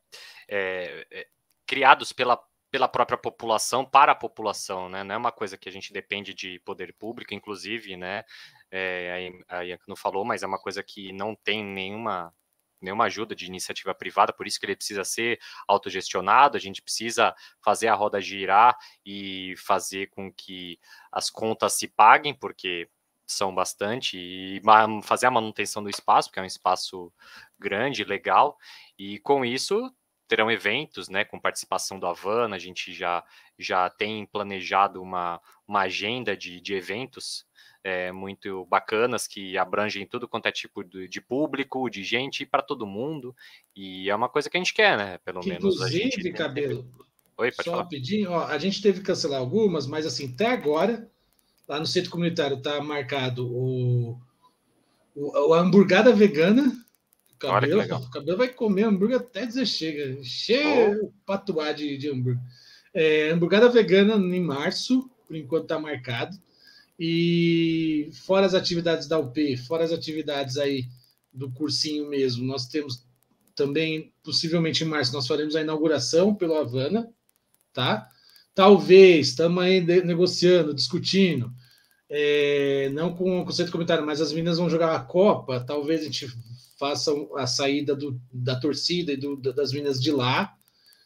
É, 0.47 1.07
é, 1.11 1.27
criados 1.65 2.11
pela 2.11 2.37
pela 2.71 2.87
própria 2.87 3.17
população 3.17 3.85
para 3.85 4.13
a 4.13 4.15
população, 4.15 4.87
né? 4.87 5.03
Não 5.03 5.15
é 5.15 5.17
uma 5.17 5.31
coisa 5.31 5.57
que 5.57 5.67
a 5.67 5.71
gente 5.71 5.91
depende 5.91 6.33
de 6.33 6.57
poder 6.59 6.93
público, 6.93 7.33
inclusive, 7.33 7.97
né? 7.97 8.23
É, 8.71 9.29
a 9.49 9.61
Ianca 9.61 9.83
não 9.87 9.95
falou, 9.95 10.23
mas 10.23 10.41
é 10.41 10.47
uma 10.47 10.57
coisa 10.57 10.81
que 10.81 11.11
não 11.11 11.35
tem 11.35 11.63
nenhuma 11.63 12.33
nenhuma 12.81 13.05
ajuda 13.05 13.35
de 13.35 13.45
iniciativa 13.45 13.93
privada, 13.93 14.33
por 14.33 14.47
isso 14.47 14.59
que 14.59 14.65
ele 14.65 14.75
precisa 14.75 15.03
ser 15.03 15.39
autogestionado, 15.67 16.57
a 16.57 16.59
gente 16.59 16.81
precisa 16.81 17.35
fazer 17.63 17.87
a 17.87 17.93
roda 17.93 18.19
girar 18.19 18.75
e 19.05 19.53
fazer 19.57 20.07
com 20.09 20.33
que 20.33 20.79
as 21.11 21.29
contas 21.29 21.73
se 21.73 21.87
paguem, 21.87 22.33
porque 22.33 22.89
são 23.27 23.53
bastante, 23.53 24.17
e 24.17 24.61
fazer 25.03 25.27
a 25.27 25.31
manutenção 25.31 25.83
do 25.83 25.91
espaço, 25.91 26.29
porque 26.29 26.39
é 26.39 26.43
um 26.43 26.45
espaço 26.45 27.13
grande, 27.59 28.03
legal, 28.03 28.57
e 28.97 29.19
com 29.19 29.45
isso 29.45 29.93
terão 30.31 30.49
eventos, 30.49 31.09
né, 31.09 31.25
com 31.25 31.37
participação 31.37 31.99
do 31.99 32.07
Havana, 32.07 32.55
a 32.55 32.59
gente 32.59 32.93
já, 32.93 33.21
já 33.59 33.89
tem 33.89 34.25
planejado 34.25 35.01
uma, 35.01 35.41
uma 35.67 35.81
agenda 35.81 36.37
de, 36.37 36.61
de 36.61 36.73
eventos 36.73 37.45
é, 37.83 38.13
muito 38.13 38.65
bacanas 38.67 39.27
que 39.27 39.57
abrangem 39.57 40.07
tudo 40.07 40.29
quanto 40.29 40.45
é 40.45 40.51
tipo 40.53 40.85
de, 40.85 41.05
de 41.09 41.19
público, 41.19 41.89
de 41.89 42.01
gente 42.01 42.45
para 42.45 42.61
todo 42.61 42.87
mundo, 42.87 43.35
e 43.75 44.09
é 44.09 44.15
uma 44.15 44.29
coisa 44.29 44.49
que 44.49 44.55
a 44.55 44.59
gente 44.61 44.73
quer, 44.73 44.97
né, 44.97 45.17
pelo 45.17 45.41
que, 45.41 45.49
menos. 45.49 45.75
Inclusive, 45.75 45.99
a 45.99 46.01
gente, 46.01 46.31
Cabelo, 46.31 46.89
Oi, 47.37 47.51
pode 47.51 47.65
só 47.65 47.71
falar. 47.71 47.83
rapidinho, 47.83 48.31
ó, 48.31 48.45
a 48.45 48.57
gente 48.57 48.81
teve 48.81 49.01
que 49.01 49.07
cancelar 49.07 49.41
algumas, 49.41 49.85
mas 49.85 50.05
assim, 50.05 50.31
até 50.33 50.47
agora, 50.47 51.11
lá 51.67 51.77
no 51.77 51.85
centro 51.85 52.09
comunitário 52.09 52.55
está 52.55 52.81
marcado 52.81 53.53
o, 53.53 54.17
o, 55.13 55.49
o 55.49 55.53
a 55.53 55.59
hamburgada 55.59 56.13
vegana, 56.13 56.71
cabelo, 57.41 57.81
o 57.81 58.09
cabelo 58.09 58.37
vai 58.37 58.47
comer 58.49 58.83
hambúrguer 58.83 59.17
até 59.17 59.45
dizer 59.45 59.65
chega. 59.65 60.23
Cheio 60.23 61.05
oh. 61.05 61.11
patuá 61.25 61.71
de, 61.71 61.97
de 61.97 62.09
hambúrguer. 62.09 62.41
É, 62.93 63.31
hamburgada 63.31 63.69
vegana 63.69 64.15
em 64.15 64.41
março, 64.41 65.09
por 65.27 65.35
enquanto 65.35 65.63
está 65.63 65.79
marcado. 65.79 66.37
E 66.99 68.11
fora 68.25 68.45
as 68.45 68.53
atividades 68.53 69.07
da 69.07 69.17
UP, 69.17 69.57
fora 69.57 69.83
as 69.83 69.91
atividades 69.91 70.57
aí 70.57 70.85
do 71.33 71.49
cursinho 71.51 72.07
mesmo, 72.07 72.45
nós 72.45 72.67
temos 72.67 73.05
também, 73.55 74.13
possivelmente 74.23 74.83
em 74.83 74.87
março, 74.87 75.13
nós 75.13 75.27
faremos 75.27 75.55
a 75.55 75.61
inauguração 75.61 76.35
pelo 76.35 76.55
Havana, 76.55 77.09
tá? 77.73 78.07
Talvez, 78.53 79.29
estamos 79.29 79.63
aí 79.63 79.81
negociando, 79.81 80.73
discutindo, 80.73 81.51
é, 82.09 82.89
não 82.93 83.15
com 83.15 83.43
o 83.43 83.51
centro 83.51 83.71
comentário, 83.71 84.05
mas 84.05 84.19
as 84.19 84.33
meninas 84.33 84.57
vão 84.57 84.69
jogar 84.69 84.95
a 84.95 84.99
Copa, 84.99 85.61
talvez 85.61 86.01
a 86.01 86.03
gente 86.05 86.27
faça 86.81 87.13
a 87.37 87.45
saída 87.45 87.95
do, 87.95 88.19
da 88.33 88.59
torcida 88.59 89.11
e 89.11 89.15
do, 89.15 89.37
das 89.37 89.71
meninas 89.71 90.01
de 90.01 90.11
lá. 90.11 90.51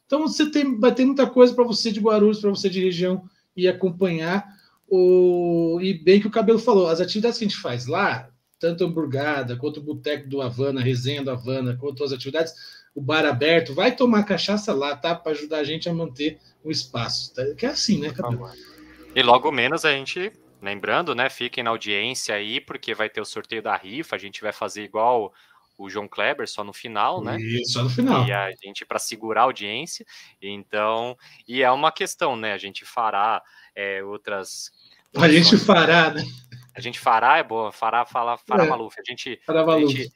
Então 0.06 0.22
você 0.22 0.50
tem, 0.50 0.80
vai 0.80 0.96
ter 0.96 1.04
muita 1.04 1.28
coisa 1.28 1.54
para 1.54 1.66
você 1.66 1.92
de 1.92 2.00
Guarulhos, 2.00 2.40
para 2.40 2.50
você 2.50 2.70
de 2.70 2.82
região 2.82 3.26
e 3.58 3.68
acompanhar. 3.68 4.48
O, 4.88 5.78
e 5.82 5.94
bem 5.94 6.22
que 6.22 6.28
o 6.28 6.32
Cabelo 6.32 6.60
falou, 6.60 6.88
as 6.88 7.02
atividades 7.02 7.38
que 7.38 7.44
a 7.44 7.48
gente 7.50 7.60
faz 7.60 7.88
lá, 7.88 8.30
tanto 8.58 8.86
a 8.86 8.88
hamburgada, 8.88 9.58
quanto 9.58 9.82
o 9.82 9.84
boteco 9.84 10.30
do 10.30 10.42
Havana, 10.42 10.80
resenha 10.80 11.22
do 11.22 11.32
Havana, 11.32 11.76
quanto 11.76 12.06
as 12.06 12.14
atividades, 12.14 12.54
o 12.96 13.02
bar 13.02 13.26
aberto, 13.26 13.74
vai 13.74 13.94
tomar 13.94 14.24
cachaça 14.24 14.74
lá, 14.74 14.96
tá? 14.96 15.14
Para 15.14 15.34
ajudar 15.34 15.58
a 15.58 15.64
gente 15.66 15.90
a 15.90 15.94
manter 15.94 16.40
o 16.64 16.72
espaço. 16.72 17.34
Tá? 17.34 17.44
Que 17.58 17.66
é 17.66 17.70
assim, 17.70 18.00
né, 18.00 18.12
Cabelo? 18.12 18.50
E 19.14 19.22
logo 19.22 19.52
menos 19.52 19.84
a 19.84 19.92
gente, 19.92 20.32
lembrando, 20.62 21.14
né? 21.14 21.30
Fiquem 21.30 21.66
na 21.66 21.72
audiência 21.72 22.34
aí, 22.34 22.62
porque 22.62 22.94
vai 22.94 23.10
ter 23.10 23.20
o 23.20 23.26
sorteio 23.26 23.62
da 23.62 23.76
rifa, 23.76 24.16
a 24.16 24.20
gente 24.20 24.42
vai 24.42 24.54
fazer 24.54 24.84
igual 24.84 25.34
o 25.78 25.90
João 25.90 26.08
Kleber 26.08 26.48
só 26.48 26.64
no 26.64 26.74
final, 26.74 27.24
né? 27.24 27.38
Isso, 27.40 27.74
só 27.74 27.84
no 27.84 27.90
final. 27.90 28.26
E 28.26 28.32
a 28.32 28.52
gente 28.64 28.86
para 28.86 29.00
segurar 29.00 29.42
a 29.42 29.44
audiência. 29.46 30.06
Então, 30.42 31.18
e 31.48 31.62
é 31.62 31.72
uma 31.72 31.92
questão, 31.92 32.36
né? 32.36 32.54
A 32.54 32.58
gente 32.58 32.86
fará 32.86 33.42
é, 33.76 34.04
outras. 34.04 34.72
A 35.16 35.28
gente 35.30 35.58
fará, 35.58 36.12
né? 36.12 36.24
A 36.74 36.82
gente 36.82 37.00
fará, 37.00 37.38
é 37.38 37.44
boa, 37.44 37.72
fará, 37.72 38.06
fala, 38.06 38.38
fará 38.38 38.66
é. 38.66 38.68
Maluf. 38.70 38.96
A 39.00 39.04
gente, 39.10 39.40
a 39.48 39.80
gente 39.80 40.12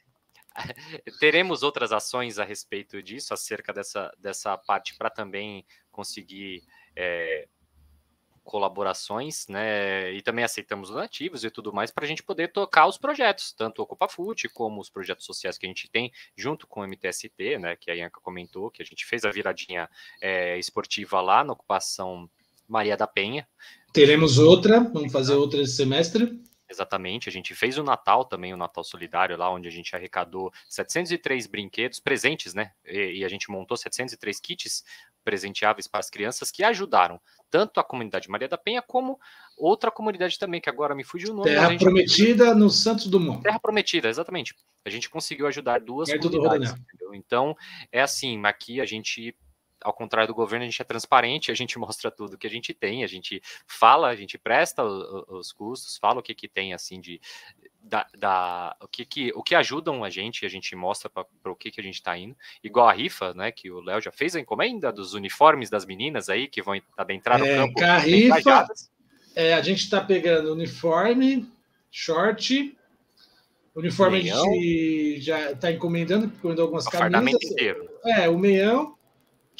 teremos 1.20 1.62
outras 1.62 1.92
ações 1.92 2.38
a 2.38 2.44
respeito 2.44 3.02
disso, 3.02 3.32
acerca 3.32 3.72
dessa, 3.72 4.12
dessa 4.18 4.56
parte 4.58 4.94
para 4.96 5.10
também 5.10 5.64
conseguir 5.90 6.62
é, 6.94 7.48
colaborações, 8.50 9.46
né? 9.46 10.12
E 10.12 10.20
também 10.22 10.44
aceitamos 10.44 10.90
donativos 10.90 11.44
e 11.44 11.50
tudo 11.50 11.72
mais 11.72 11.92
para 11.92 12.04
a 12.04 12.08
gente 12.08 12.20
poder 12.20 12.48
tocar 12.48 12.88
os 12.88 12.98
projetos, 12.98 13.52
tanto 13.52 13.78
o 13.78 13.82
Ocupa 13.84 14.08
Fute 14.08 14.48
como 14.48 14.80
os 14.80 14.90
projetos 14.90 15.24
sociais 15.24 15.56
que 15.56 15.66
a 15.66 15.68
gente 15.68 15.88
tem 15.88 16.10
junto 16.36 16.66
com 16.66 16.80
o 16.80 16.84
MTST, 16.84 17.58
né? 17.60 17.76
Que 17.76 17.92
a 17.92 17.94
Ianca 17.94 18.20
comentou, 18.20 18.68
que 18.68 18.82
a 18.82 18.84
gente 18.84 19.06
fez 19.06 19.24
a 19.24 19.30
viradinha 19.30 19.88
é, 20.20 20.58
esportiva 20.58 21.20
lá 21.20 21.44
na 21.44 21.52
ocupação 21.52 22.28
Maria 22.66 22.96
da 22.96 23.06
Penha. 23.06 23.46
Teremos 23.92 24.36
outra, 24.36 24.80
vamos 24.80 25.12
fazer 25.12 25.34
outra 25.34 25.62
esse 25.62 25.76
semestre. 25.76 26.42
Exatamente, 26.68 27.28
a 27.28 27.32
gente 27.32 27.52
fez 27.52 27.78
o 27.78 27.82
Natal 27.82 28.24
também, 28.24 28.54
o 28.54 28.56
Natal 28.56 28.84
Solidário, 28.84 29.36
lá 29.36 29.50
onde 29.50 29.66
a 29.66 29.72
gente 29.72 29.94
arrecadou 29.94 30.52
703 30.68 31.48
brinquedos 31.48 31.98
presentes, 31.98 32.54
né? 32.54 32.72
E, 32.84 33.18
e, 33.18 33.24
a 33.24 33.28
gente 33.28 33.50
montou 33.50 33.76
703 33.76 34.38
kits 34.38 34.84
presenteáveis 35.24 35.86
para 35.86 36.00
as 36.00 36.10
crianças 36.10 36.50
que 36.50 36.64
ajudaram 36.64 37.20
tanto 37.50 37.80
a 37.80 37.84
comunidade 37.84 38.30
Maria 38.30 38.48
da 38.48 38.56
Penha 38.56 38.80
como 38.80 39.18
outra 39.56 39.90
comunidade 39.90 40.38
também, 40.38 40.60
que 40.60 40.70
agora 40.70 40.94
me 40.94 41.04
fugiu 41.04 41.32
o 41.32 41.36
nome. 41.36 41.50
Terra 41.50 41.76
Prometida 41.76 42.54
no 42.54 42.70
Santos 42.70 43.06
Dumont. 43.08 43.42
Terra 43.42 43.58
Prometida, 43.58 44.08
exatamente. 44.08 44.54
A 44.84 44.90
gente 44.90 45.10
conseguiu 45.10 45.46
ajudar 45.46 45.80
duas 45.80 46.08
Perto 46.08 46.30
comunidades. 46.30 46.74
Então, 47.12 47.56
é 47.90 48.00
assim, 48.00 48.40
aqui 48.44 48.80
a 48.80 48.86
gente 48.86 49.34
ao 49.82 49.94
contrário 49.94 50.28
do 50.28 50.34
governo, 50.34 50.64
a 50.64 50.68
gente 50.68 50.82
é 50.82 50.84
transparente, 50.84 51.50
a 51.50 51.54
gente 51.54 51.78
mostra 51.78 52.10
tudo 52.10 52.36
que 52.36 52.46
a 52.46 52.50
gente 52.50 52.74
tem, 52.74 53.02
a 53.02 53.06
gente 53.06 53.42
fala, 53.66 54.08
a 54.08 54.16
gente 54.16 54.38
presta 54.38 54.84
os, 54.84 55.24
os 55.28 55.52
custos, 55.52 55.96
fala 55.96 56.20
o 56.20 56.22
que, 56.22 56.34
que 56.34 56.48
tem 56.48 56.74
assim 56.74 57.00
de 57.00 57.20
da, 57.82 58.06
da, 58.16 58.76
o 58.80 58.86
que, 58.86 59.04
que 59.04 59.32
o 59.34 59.42
que 59.42 59.54
ajudam 59.54 60.04
a 60.04 60.10
gente, 60.10 60.44
a 60.44 60.48
gente 60.48 60.74
mostra 60.76 61.10
para 61.10 61.26
o 61.44 61.56
que, 61.56 61.70
que 61.70 61.80
a 61.80 61.84
gente 61.84 61.94
está 61.94 62.16
indo. 62.16 62.36
Igual 62.62 62.88
a 62.88 62.92
rifa, 62.92 63.34
né? 63.34 63.50
Que 63.50 63.70
o 63.70 63.80
Léo 63.80 64.00
já 64.00 64.12
fez 64.12 64.36
a 64.36 64.40
encomenda 64.40 64.92
dos 64.92 65.14
uniformes 65.14 65.70
das 65.70 65.84
meninas 65.84 66.28
aí 66.28 66.46
que 66.46 66.62
vão 66.62 66.80
adentrar 66.96 67.38
no 67.38 67.46
é, 67.46 67.56
campo. 67.56 67.82
A 67.82 67.98
rifa, 67.98 68.66
é, 69.34 69.54
a 69.54 69.62
gente 69.62 69.80
está 69.80 70.00
pegando 70.00 70.52
uniforme, 70.52 71.50
short, 71.90 72.76
uniforme 73.74 74.22
meião. 74.22 74.42
a 74.42 74.54
gente 74.54 75.20
já 75.20 75.52
está 75.52 75.72
encomendando, 75.72 76.26
encomendou 76.26 76.64
algumas 76.64 76.86
camisas. 76.86 77.42
inteiro. 77.42 77.88
É, 78.04 78.28
o 78.28 78.38
meião 78.38 78.96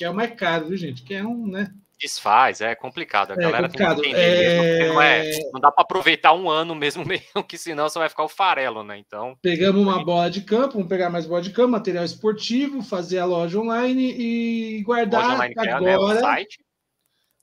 que 0.01 0.05
é 0.07 0.09
o 0.09 0.15
mais 0.15 0.35
caro, 0.35 0.69
viu, 0.69 0.79
gente? 0.79 1.03
Que 1.03 1.13
é 1.13 1.23
um, 1.23 1.47
né? 1.47 1.71
Desfaz, 2.01 2.63
é 2.63 2.75
complicado. 2.75 3.33
A 3.33 3.35
é 3.35 3.37
galera 3.37 3.69
complicado. 3.69 4.01
tem 4.01 4.15
que 4.15 4.17
entender 4.17 4.45
é... 4.45 4.79
mesmo, 4.79 4.95
não, 4.95 5.03
é, 5.03 5.31
não 5.53 5.61
dá 5.61 5.71
para 5.71 5.83
aproveitar 5.83 6.33
um 6.33 6.49
ano 6.49 6.75
mesmo, 6.75 7.05
mesmo, 7.07 7.45
que 7.47 7.59
senão 7.59 7.89
você 7.89 7.99
vai 7.99 8.09
ficar 8.09 8.25
o 8.25 8.29
farelo, 8.29 8.83
né? 8.83 8.97
Então. 8.99 9.37
Pegamos 9.43 9.83
uma 9.83 10.03
bola 10.03 10.31
de 10.31 10.41
campo, 10.41 10.75
vamos 10.75 10.89
pegar 10.89 11.11
mais 11.11 11.27
bola 11.27 11.43
de 11.43 11.51
campo, 11.51 11.73
material 11.73 12.05
esportivo, 12.05 12.83
fazer 12.83 13.19
a 13.19 13.27
loja 13.27 13.59
online 13.59 14.15
e 14.19 14.83
guardar 14.83 15.35
online, 15.35 15.55
agora. 15.59 16.21
É, 16.21 16.23
né. 16.23 16.45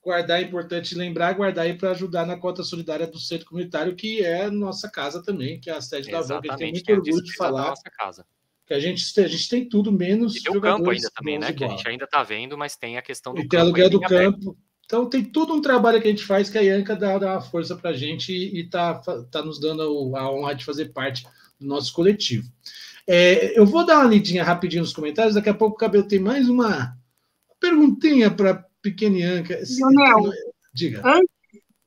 Guardar 0.02 0.40
é 0.40 0.42
importante 0.42 0.94
lembrar, 0.94 1.34
guardar 1.34 1.66
aí 1.66 1.76
para 1.76 1.90
ajudar 1.90 2.24
na 2.26 2.36
cota 2.36 2.62
solidária 2.62 3.06
do 3.06 3.18
centro 3.18 3.46
comunitário, 3.46 3.94
que 3.94 4.24
é 4.24 4.50
nossa 4.50 4.90
casa 4.90 5.22
também, 5.22 5.60
que 5.60 5.68
é 5.68 5.74
a 5.74 5.80
sede 5.82 6.10
da 6.10 6.22
Vogue. 6.22 6.48
Tem 6.56 6.72
muito 6.72 6.90
orgulho 6.90 7.22
de 7.22 7.36
falar. 7.36 7.68
Nossa 7.68 7.90
casa 7.96 8.24
que 8.68 8.74
a 8.74 8.78
gente, 8.78 9.02
a 9.18 9.26
gente 9.26 9.48
tem 9.48 9.66
tudo 9.66 9.90
menos. 9.90 10.36
E 10.36 10.42
tem 10.42 10.54
o 10.54 10.60
campo 10.60 10.90
ainda 10.90 11.10
também, 11.10 11.38
né? 11.38 11.54
Que 11.54 11.64
a 11.64 11.68
gente 11.68 11.88
ainda 11.88 12.04
está 12.04 12.22
vendo, 12.22 12.58
mas 12.58 12.76
tem 12.76 12.98
a 12.98 13.02
questão 13.02 13.32
do 13.32 13.40
e 13.40 13.48
tem 13.48 13.58
aluguel 13.58 13.88
do 13.88 13.98
campo. 13.98 14.54
Então 14.84 15.08
tem 15.08 15.24
tudo 15.24 15.54
um 15.54 15.62
trabalho 15.62 16.00
que 16.02 16.06
a 16.06 16.10
gente 16.10 16.24
faz 16.24 16.50
que 16.50 16.58
a 16.58 16.60
Ianca 16.60 16.94
dá, 16.94 17.16
dá 17.16 17.32
uma 17.32 17.40
força 17.40 17.74
para 17.74 17.90
a 17.90 17.92
gente 17.94 18.30
e 18.30 18.60
está 18.60 18.94
tá 19.30 19.42
nos 19.42 19.58
dando 19.58 20.14
a 20.14 20.30
honra 20.30 20.54
de 20.54 20.66
fazer 20.66 20.92
parte 20.92 21.26
do 21.58 21.66
nosso 21.66 21.94
coletivo. 21.94 22.46
É, 23.06 23.58
eu 23.58 23.64
vou 23.64 23.86
dar 23.86 24.00
uma 24.00 24.10
lidinha 24.10 24.44
rapidinho 24.44 24.82
nos 24.82 24.92
comentários, 24.92 25.34
daqui 25.34 25.48
a 25.48 25.54
pouco 25.54 25.76
o 25.76 25.78
Cabelo 25.78 26.06
tem 26.06 26.18
mais 26.18 26.46
uma 26.46 26.94
perguntinha 27.58 28.30
para 28.30 28.66
pequena 28.82 29.16
Ianca. 29.16 29.58
Leonel, 29.78 30.30
Diga. 30.74 31.02
Antes 31.04 31.37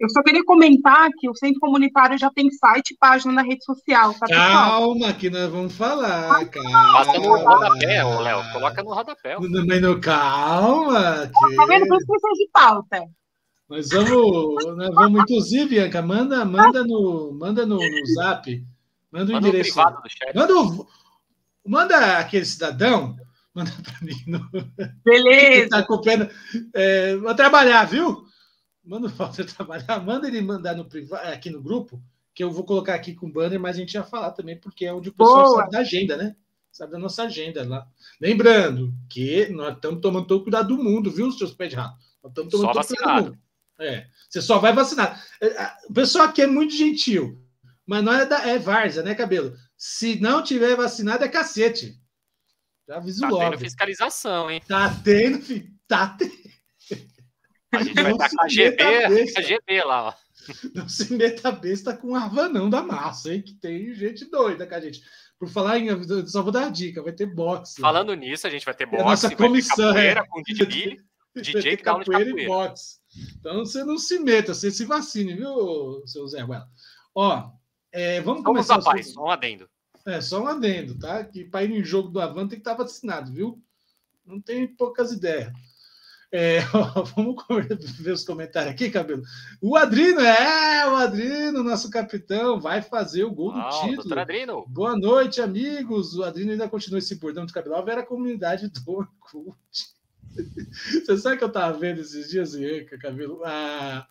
eu 0.02 0.10
só 0.10 0.24
queria 0.24 0.44
comentar 0.44 1.10
que 1.20 1.30
o 1.30 1.36
Centro 1.36 1.60
Comunitário 1.60 2.18
já 2.18 2.32
tem 2.32 2.50
site 2.50 2.92
e 2.92 2.98
página 2.98 3.32
na 3.32 3.44
rede 3.44 3.64
social, 3.64 4.16
tá, 4.16 4.26
Calma, 4.26 5.14
que 5.14 5.30
nós 5.30 5.48
vamos 5.52 5.76
falar, 5.76 6.44
calma. 6.46 6.94
Passa 6.94 7.20
no 7.20 7.38
rodapé, 7.38 8.04
ô 8.04 8.20
Léo, 8.20 8.52
coloca 8.52 8.82
no 8.82 8.94
rodapé. 8.94 9.38
Mas 9.40 9.82
no, 9.82 10.02
calma. 10.02 11.28
Que... 11.28 11.56
Tá 11.56 11.66
vendo? 11.68 11.88
Por 11.88 11.98
isso 11.98 12.34
de 12.36 12.50
pauta. 12.52 13.04
Nós 13.70 13.90
vamos, 13.90 14.66
nós 14.76 14.90
vamos, 14.96 15.22
inclusive, 15.22 15.70
Bianca, 15.70 16.02
manda, 16.02 16.44
manda, 16.46 16.84
no, 16.84 17.32
manda 17.40 17.64
no, 17.64 17.78
no 17.78 18.06
zap, 18.16 18.66
manda 19.12 19.32
o 19.32 19.36
manda 19.36 19.48
endereço. 19.48 19.74
privado 19.76 20.02
do 20.02 20.10
chat. 20.10 20.36
Manda, 20.36 20.54
manda 21.64 22.18
aquele 22.18 22.46
cidadão, 22.46 23.16
manda 23.54 23.72
para 23.84 24.02
mim. 24.02 24.16
No, 24.26 24.42
Beleza. 25.06 25.70
tá 25.70 25.78
acompanhando. 25.78 26.28
É, 26.74 27.16
vou 27.18 27.36
trabalhar, 27.36 27.86
viu? 27.86 28.31
Manda 28.84 29.08
o 29.08 29.10
Walter 29.10 29.46
trabalhar, 29.52 30.00
manda 30.04 30.28
ele 30.28 30.42
mandar 30.42 30.76
no 30.76 30.86
privado, 30.86 31.28
aqui 31.28 31.50
no 31.50 31.62
grupo, 31.62 32.02
que 32.34 32.44
eu 32.44 32.52
vou 32.52 32.64
colocar 32.64 32.96
aqui 32.96 33.14
com 33.14 33.32
banner, 33.32 33.60
mas 33.60 33.76
a 33.76 33.80
gente 33.80 33.94
ia 33.94 34.04
falar 34.04 34.32
também, 34.32 34.58
porque 34.58 34.86
é 34.86 34.94
onde 34.94 35.10
o 35.10 35.14
pessoal 35.14 35.46
Boa. 35.46 35.60
sabe 35.62 35.72
da 35.72 35.80
agenda, 35.80 36.18
né? 36.18 36.36
Sabe 36.72 36.94
da 36.94 36.98
nossa 36.98 37.24
agenda 37.24 37.68
lá. 37.68 37.86
Lembrando 38.20 38.94
que 39.10 39.50
nós 39.50 39.76
estamos 39.76 40.02
tomando 40.02 40.26
todo 40.26 40.44
cuidado 40.44 40.76
do 40.76 40.82
mundo, 40.82 41.12
viu, 41.12 41.32
seus 41.32 41.54
pés 41.54 41.70
de 41.70 41.76
rato? 41.76 41.98
Nós 42.24 42.32
estamos 42.32 42.52
tomando 42.52 42.74
só 42.74 42.82
todo 42.82 42.88
cuidado 42.88 43.24
do 43.24 43.32
mundo. 43.32 43.40
É, 43.80 44.08
você 44.30 44.42
só 44.42 44.60
vai 44.60 44.74
vacinar. 44.74 45.22
É, 45.42 45.72
o 45.90 45.94
pessoal 45.94 46.26
aqui 46.26 46.42
é 46.42 46.48
muito 46.48 46.74
gentil, 46.74 47.44
mas 47.86 48.04
não 48.04 48.14
é, 48.14 48.26
da, 48.26 48.48
é 48.48 48.58
várzea, 48.58 49.04
né, 49.04 49.16
cabelo? 49.16 49.58
Se 49.76 50.20
não 50.22 50.44
tiver 50.44 50.76
vacinado, 50.76 51.26
é 51.26 51.28
cacete. 51.28 52.00
Já 52.88 52.98
aviso 52.98 53.22
tá 53.22 53.30
logo. 53.30 53.40
Tá 53.40 53.50
tendo 53.50 53.60
fiscalização, 53.60 54.52
hein? 54.52 54.62
Tá 54.68 54.96
tendo, 55.04 55.68
tá 55.88 56.16
tendo. 56.18 56.32
A 57.72 57.84
gente 57.84 58.02
vai 58.02 58.12
estar 58.12 58.30
com 58.30 58.44
a 58.44 58.48
GB, 58.48 58.84
a 59.38 59.42
GB 59.42 59.84
lá, 59.84 60.08
ó. 60.10 60.14
Não 60.74 60.90
se 60.90 61.14
meta 61.14 61.52
besta 61.52 61.96
com 61.96 62.10
o 62.10 62.16
Arvanão 62.16 62.70
da 62.70 62.82
massa, 62.82 63.34
hein? 63.34 63.42
Que 63.42 63.54
tem 63.54 63.94
gente 63.94 64.26
doida 64.26 64.66
com 64.66 64.76
a 64.76 64.80
gente. 64.80 65.02
Por 65.40 65.48
falar 65.48 65.80
em. 65.80 65.88
Só 66.28 66.42
vou 66.42 66.52
dar 66.52 66.68
a 66.68 66.70
dica: 66.70 67.02
vai 67.02 67.14
ter 67.14 67.28
boxe. 67.28 67.82
Falando 67.82 68.14
nisso, 68.14 68.48
a 68.48 68.50
gente 68.50 68.66
vai 68.66 68.74
ter 68.74 68.86
boxe. 68.86 69.02
É 69.02 69.06
nossa 69.06 69.36
comissão. 69.36 69.94
Vai 69.94 70.14
ter 70.14 70.18
é. 70.18 70.28
com 70.28 70.42
DJ. 70.42 71.02
DJ 71.36 71.78
que 71.78 71.84
capoeira, 71.84 72.26
capoeira 72.26 72.42
e 72.42 72.48
boxe. 72.48 73.00
Então 73.40 73.60
você 73.60 73.84
não 73.84 73.98
se 73.98 74.20
meta, 74.20 74.54
você 74.54 74.72
se 74.72 74.86
vacine, 74.86 75.34
viu, 75.34 76.02
seu 76.06 76.28
Zé 76.28 76.42
Ruela? 76.42 76.68
Ó, 77.14 77.52
é, 77.92 78.22
vamos, 78.22 78.44
vamos 78.44 78.68
começar. 78.68 78.76
Rapaz, 78.76 79.12
só 79.12 79.26
um 79.26 79.30
adendo. 79.30 79.70
É, 80.06 80.22
só 80.22 80.42
um 80.42 80.48
adendo, 80.48 80.98
tá? 80.98 81.24
Que 81.24 81.44
para 81.44 81.64
ir 81.64 81.72
em 81.72 81.84
jogo 81.84 82.10
do 82.10 82.20
Avan 82.20 82.48
tem 82.48 82.58
que 82.60 82.68
estar 82.68 82.74
vacinado, 82.74 83.32
viu? 83.32 83.62
Não 84.26 84.40
tem 84.40 84.68
poucas 84.68 85.12
ideias. 85.12 85.52
É, 86.32 86.62
vamos 87.16 87.44
ver 88.00 88.14
os 88.14 88.24
comentários 88.24 88.72
aqui, 88.74 88.90
Cabelo. 88.90 89.22
O 89.60 89.76
Adrino, 89.76 90.22
é, 90.22 90.88
o 90.88 90.96
Adrino, 90.96 91.62
nosso 91.62 91.90
capitão, 91.90 92.60
vai 92.60 92.82
fazer 92.82 93.26
o 93.26 93.32
gol 93.32 93.52
do 93.52 93.60
oh, 93.60 93.82
título. 93.82 94.18
Adrino. 94.18 94.66
Boa 94.70 94.98
noite, 94.98 95.42
amigos. 95.42 96.16
O 96.16 96.24
Adrino 96.24 96.52
ainda 96.52 96.70
continua 96.70 97.00
esse 97.00 97.16
bordão 97.16 97.46
de 97.46 97.52
cabelo. 97.52 97.76
Era 97.90 98.00
a 98.00 98.06
comunidade 98.06 98.70
do 98.70 98.92
Orkut. 98.92 99.58
Você 101.06 101.18
sabe 101.18 101.38
que 101.38 101.44
eu 101.44 101.50
estava 101.50 101.78
vendo 101.78 102.00
esses 102.00 102.30
dias, 102.30 102.54
Ianca, 102.54 102.98
Cabelo? 102.98 103.42
Ah, 103.44 104.08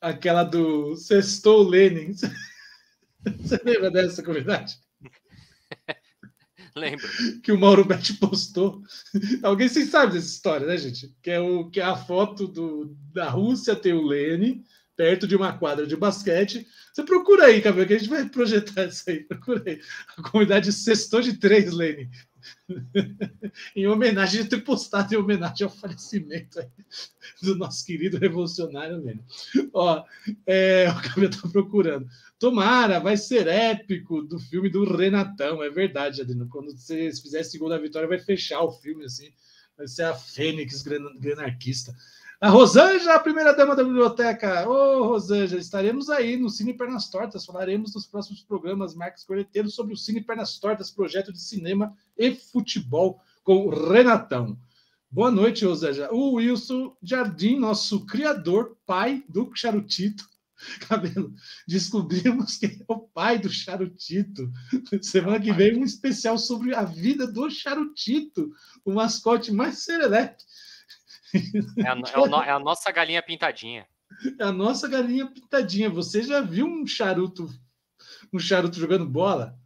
aquela 0.00 0.44
do 0.44 0.96
Sextou 0.96 1.68
Lenin. 1.68 2.14
Você 3.40 3.60
lembra 3.64 3.90
dessa 3.90 4.22
comunidade? 4.22 4.78
Lembro. 6.76 7.08
Que 7.42 7.52
o 7.52 7.58
Mauro 7.58 7.84
Betti 7.84 8.14
postou. 8.14 8.82
Alguém 9.42 9.68
vocês 9.68 9.88
sabem 9.90 10.14
dessa 10.14 10.28
história, 10.28 10.66
né, 10.66 10.76
gente? 10.76 11.14
Que 11.22 11.30
é, 11.30 11.40
o, 11.40 11.68
que 11.68 11.80
é 11.80 11.84
a 11.84 11.96
foto 11.96 12.46
do, 12.46 12.96
da 13.12 13.28
Rússia 13.28 13.74
tem 13.74 13.92
o 13.92 14.06
Lenin 14.06 14.64
perto 14.96 15.26
de 15.26 15.34
uma 15.34 15.56
quadra 15.56 15.86
de 15.86 15.96
basquete. 15.96 16.66
Você 16.92 17.02
procura 17.02 17.46
aí, 17.46 17.62
Cabelo, 17.62 17.86
que 17.86 17.94
a 17.94 17.98
gente 17.98 18.10
vai 18.10 18.28
projetar 18.28 18.84
isso 18.84 19.08
aí. 19.08 19.20
Procura 19.24 19.62
aí. 19.66 19.80
A 20.16 20.22
comunidade 20.22 20.70
Sextou 20.72 21.22
de 21.22 21.38
Três, 21.38 21.72
Lenin. 21.72 22.10
em 23.74 23.86
homenagem, 23.86 24.44
ter 24.46 24.62
postado 24.62 25.14
em 25.14 25.16
homenagem 25.16 25.64
ao 25.64 25.72
falecimento 25.72 26.60
do 27.42 27.56
nosso 27.56 27.84
querido 27.84 28.18
revolucionário 28.18 29.02
Lenin. 29.02 29.24
Ó, 29.72 30.04
é, 30.46 30.88
o 30.90 31.02
Cabelo 31.02 31.30
está 31.30 31.48
procurando. 31.48 32.08
Tomara, 32.38 32.98
vai 33.00 33.16
ser 33.16 33.46
épico 33.46 34.22
do 34.22 34.38
filme 34.38 34.70
do 34.70 34.84
Renatão, 34.96 35.62
é 35.62 35.68
verdade, 35.68 36.22
Adino. 36.22 36.48
Quando 36.48 36.72
você 36.72 37.10
fizer 37.12 37.40
a 37.40 37.44
segunda 37.44 37.78
vitória, 37.78 38.08
vai 38.08 38.18
fechar 38.18 38.62
o 38.62 38.72
filme 38.72 39.04
assim, 39.04 39.30
vai 39.76 39.86
ser 39.86 40.04
a 40.04 40.14
Fênix 40.14 40.82
granarquista. 40.82 41.94
A 42.42 42.48
Rosângela, 42.48 43.16
a 43.16 43.20
primeira 43.20 43.52
dama 43.52 43.76
da 43.76 43.84
biblioteca. 43.84 44.66
Ô, 44.66 44.72
oh, 44.72 45.08
Rosângela, 45.08 45.60
estaremos 45.60 46.08
aí 46.08 46.38
no 46.38 46.48
Cine 46.48 46.72
Pernas 46.72 47.10
Tortas. 47.10 47.44
Falaremos 47.44 47.94
nos 47.94 48.06
próximos 48.06 48.40
programas 48.42 48.94
Marcos 48.94 49.24
Correteiro 49.24 49.68
sobre 49.68 49.92
o 49.92 49.96
Cine 49.96 50.22
Pernas 50.22 50.58
Tortas, 50.58 50.90
projeto 50.90 51.34
de 51.34 51.38
cinema 51.38 51.94
e 52.16 52.34
futebol 52.34 53.20
com 53.44 53.66
o 53.66 53.68
Renatão. 53.68 54.58
Boa 55.10 55.30
noite, 55.30 55.66
Rosângela. 55.66 56.14
O 56.14 56.36
Wilson 56.36 56.96
Jardim, 57.02 57.58
nosso 57.58 58.06
criador, 58.06 58.74
pai 58.86 59.22
do 59.28 59.50
Charutito, 59.54 60.26
Cabelo, 60.88 61.34
descobrimos 61.68 62.56
que 62.56 62.66
é 62.66 62.78
o 62.88 63.00
pai 63.00 63.38
do 63.38 63.50
Charutito. 63.50 64.50
Semana 65.02 65.38
que 65.38 65.52
vem, 65.52 65.76
um 65.76 65.84
especial 65.84 66.38
sobre 66.38 66.74
a 66.74 66.84
vida 66.84 67.26
do 67.26 67.50
Charutito, 67.50 68.50
o 68.82 68.92
mascote 68.92 69.52
mais 69.52 69.80
serelepe. 69.80 70.42
É 71.78 71.88
a, 71.88 71.94
é, 71.94 72.18
o, 72.18 72.42
é 72.42 72.50
a 72.50 72.58
nossa 72.58 72.90
galinha 72.90 73.22
pintadinha. 73.22 73.86
É 74.38 74.44
a 74.44 74.52
nossa 74.52 74.88
galinha 74.88 75.26
pintadinha. 75.26 75.88
Você 75.90 76.22
já 76.22 76.40
viu 76.40 76.66
um 76.66 76.86
charuto, 76.86 77.48
um 78.32 78.38
charuto 78.38 78.78
jogando 78.78 79.06
bola? 79.06 79.56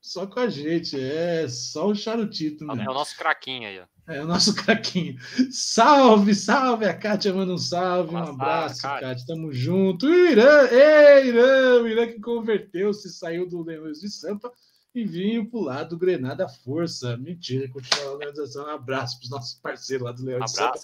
Só 0.00 0.26
com 0.26 0.40
a 0.40 0.48
gente, 0.48 0.98
é 0.98 1.46
só 1.48 1.88
o 1.88 1.94
charutito. 1.94 2.64
Né? 2.64 2.84
É 2.84 2.90
o 2.90 2.94
nosso 2.94 3.16
craquinho 3.16 3.68
aí, 3.68 3.80
ó. 3.80 3.86
É 4.12 4.22
o 4.22 4.26
nosso 4.26 4.54
craquinho. 4.64 5.18
Salve, 5.50 6.34
salve! 6.34 6.86
A 6.86 6.96
Kátia 6.96 7.32
manda 7.32 7.52
um 7.52 7.58
salve, 7.58 8.14
um 8.14 8.18
abraço, 8.18 8.82
Kátia. 8.82 9.26
Tamo 9.26 9.52
junto. 9.52 10.08
Irã, 10.08 10.66
ei, 10.70 11.28
Irã, 11.28 11.82
o 11.82 11.88
Irã 11.88 12.06
que 12.06 12.20
converteu-se, 12.20 13.10
saiu 13.10 13.46
do 13.46 13.62
Leões 13.62 14.00
de 14.00 14.08
Sampa 14.08 14.52
e 14.98 15.04
vinha 15.04 15.44
pro 15.44 15.60
lado 15.60 15.90
do 15.90 15.98
Grenada 15.98 16.48
Força. 16.48 17.16
Mentira, 17.16 17.68
continua 17.68 18.06
a 18.06 18.12
organização. 18.12 18.66
Um 18.66 18.70
abraço 18.70 19.18
para 19.18 19.24
os 19.24 19.30
nossos 19.30 19.54
parceiros 19.60 20.04
lá 20.04 20.12
do 20.12 20.22
um 20.22 20.38
de 20.40 20.50
Sampa. 20.50 20.78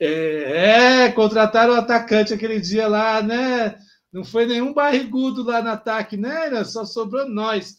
É, 0.00 1.06
é, 1.06 1.12
contrataram 1.12 1.74
o 1.74 1.76
atacante 1.76 2.32
aquele 2.32 2.60
dia 2.60 2.86
lá, 2.86 3.22
né? 3.22 3.78
Não 4.12 4.24
foi 4.24 4.46
nenhum 4.46 4.72
barrigudo 4.72 5.42
lá 5.42 5.62
no 5.62 5.70
ataque, 5.70 6.16
né? 6.16 6.62
Só 6.64 6.84
sobrou 6.84 7.28
nós. 7.28 7.76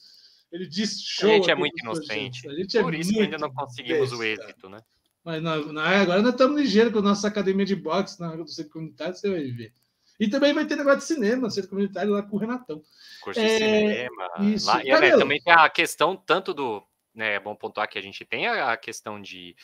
Ele 0.51 0.67
disse 0.67 1.01
show. 1.03 1.29
A 1.29 1.33
gente 1.33 1.51
é 1.51 1.55
muito 1.55 1.79
inocente. 1.81 2.47
A 2.47 2.53
gente 2.53 2.77
é 2.77 2.81
Por 2.81 2.93
isso 2.93 3.13
que 3.13 3.21
ainda 3.21 3.37
não 3.37 3.53
conseguimos 3.53 4.09
besta. 4.09 4.17
o 4.17 4.23
êxito, 4.23 4.69
né? 4.69 4.79
Mas 5.23 5.43
não, 5.43 5.73
não, 5.73 5.81
agora 5.81 6.21
nós 6.21 6.31
estamos 6.31 6.59
ligeiros 6.59 6.91
com 6.91 6.99
a 6.99 7.03
nossa 7.03 7.27
academia 7.27 7.65
de 7.65 7.75
boxe 7.75 8.19
na 8.19 8.35
do 8.35 8.47
centro 8.47 8.71
comunitário, 8.71 9.15
você 9.15 9.29
vai 9.29 9.43
ver. 9.51 9.73
E 10.19 10.27
também 10.27 10.53
vai 10.53 10.65
ter 10.65 10.75
negócio 10.75 10.99
de 10.99 11.05
cinema, 11.05 11.49
centro 11.49 11.69
comunitário 11.69 12.11
lá 12.11 12.21
com 12.21 12.35
o 12.35 12.39
Renatão. 12.39 12.83
Curso 13.21 13.39
é, 13.39 13.43
de 13.43 13.57
cinema. 13.57 14.29
Isso. 14.53 14.67
Lá, 14.67 14.83
e, 14.83 14.87
né, 14.87 15.17
também 15.17 15.41
tem 15.41 15.53
a 15.53 15.69
questão 15.69 16.15
tanto 16.15 16.53
do. 16.53 16.83
Né, 17.15 17.35
é 17.35 17.39
bom 17.39 17.55
pontuar 17.55 17.89
que 17.89 17.97
a 17.97 18.01
gente 18.01 18.23
tem 18.25 18.47
a, 18.47 18.77
questão 18.77 19.19
de, 19.19 19.55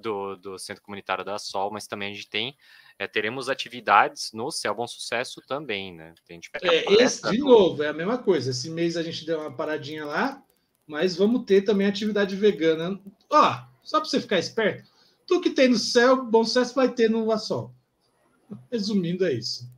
do, 0.00 0.36
do 0.36 0.58
centro 0.58 0.82
comunitário 0.82 1.24
da 1.24 1.38
Sol, 1.38 1.70
mas 1.70 1.86
também 1.86 2.10
a 2.10 2.14
gente 2.14 2.28
tem 2.28 2.56
é, 2.98 3.06
teremos 3.06 3.48
atividades 3.48 4.30
no 4.32 4.50
Céu 4.50 4.74
Bom 4.74 4.86
Sucesso 4.86 5.40
também, 5.46 5.94
né? 5.94 6.14
A 6.28 6.32
gente 6.32 6.50
é, 6.62 7.02
esse, 7.02 7.28
de 7.30 7.38
novo, 7.38 7.82
é 7.82 7.88
a 7.88 7.92
mesma 7.92 8.18
coisa. 8.18 8.50
Esse 8.50 8.70
mês 8.70 8.96
a 8.96 9.02
gente 9.02 9.26
deu 9.26 9.40
uma 9.40 9.54
paradinha 9.54 10.04
lá, 10.04 10.42
mas 10.86 11.16
vamos 11.16 11.44
ter 11.44 11.62
também 11.62 11.86
atividade 11.86 12.36
vegana. 12.36 13.00
Ó, 13.28 13.60
só 13.82 13.98
para 13.98 14.08
você 14.08 14.20
ficar 14.20 14.38
esperto, 14.38 14.88
tudo 15.26 15.42
que 15.42 15.50
tem 15.50 15.68
no 15.68 15.78
Céu 15.78 16.24
Bom 16.24 16.44
Sucesso 16.44 16.74
vai 16.74 16.92
ter 16.92 17.10
no 17.10 17.26
Vassol. 17.26 17.74
Resumindo, 18.70 19.24
é 19.24 19.32
isso. 19.32 19.68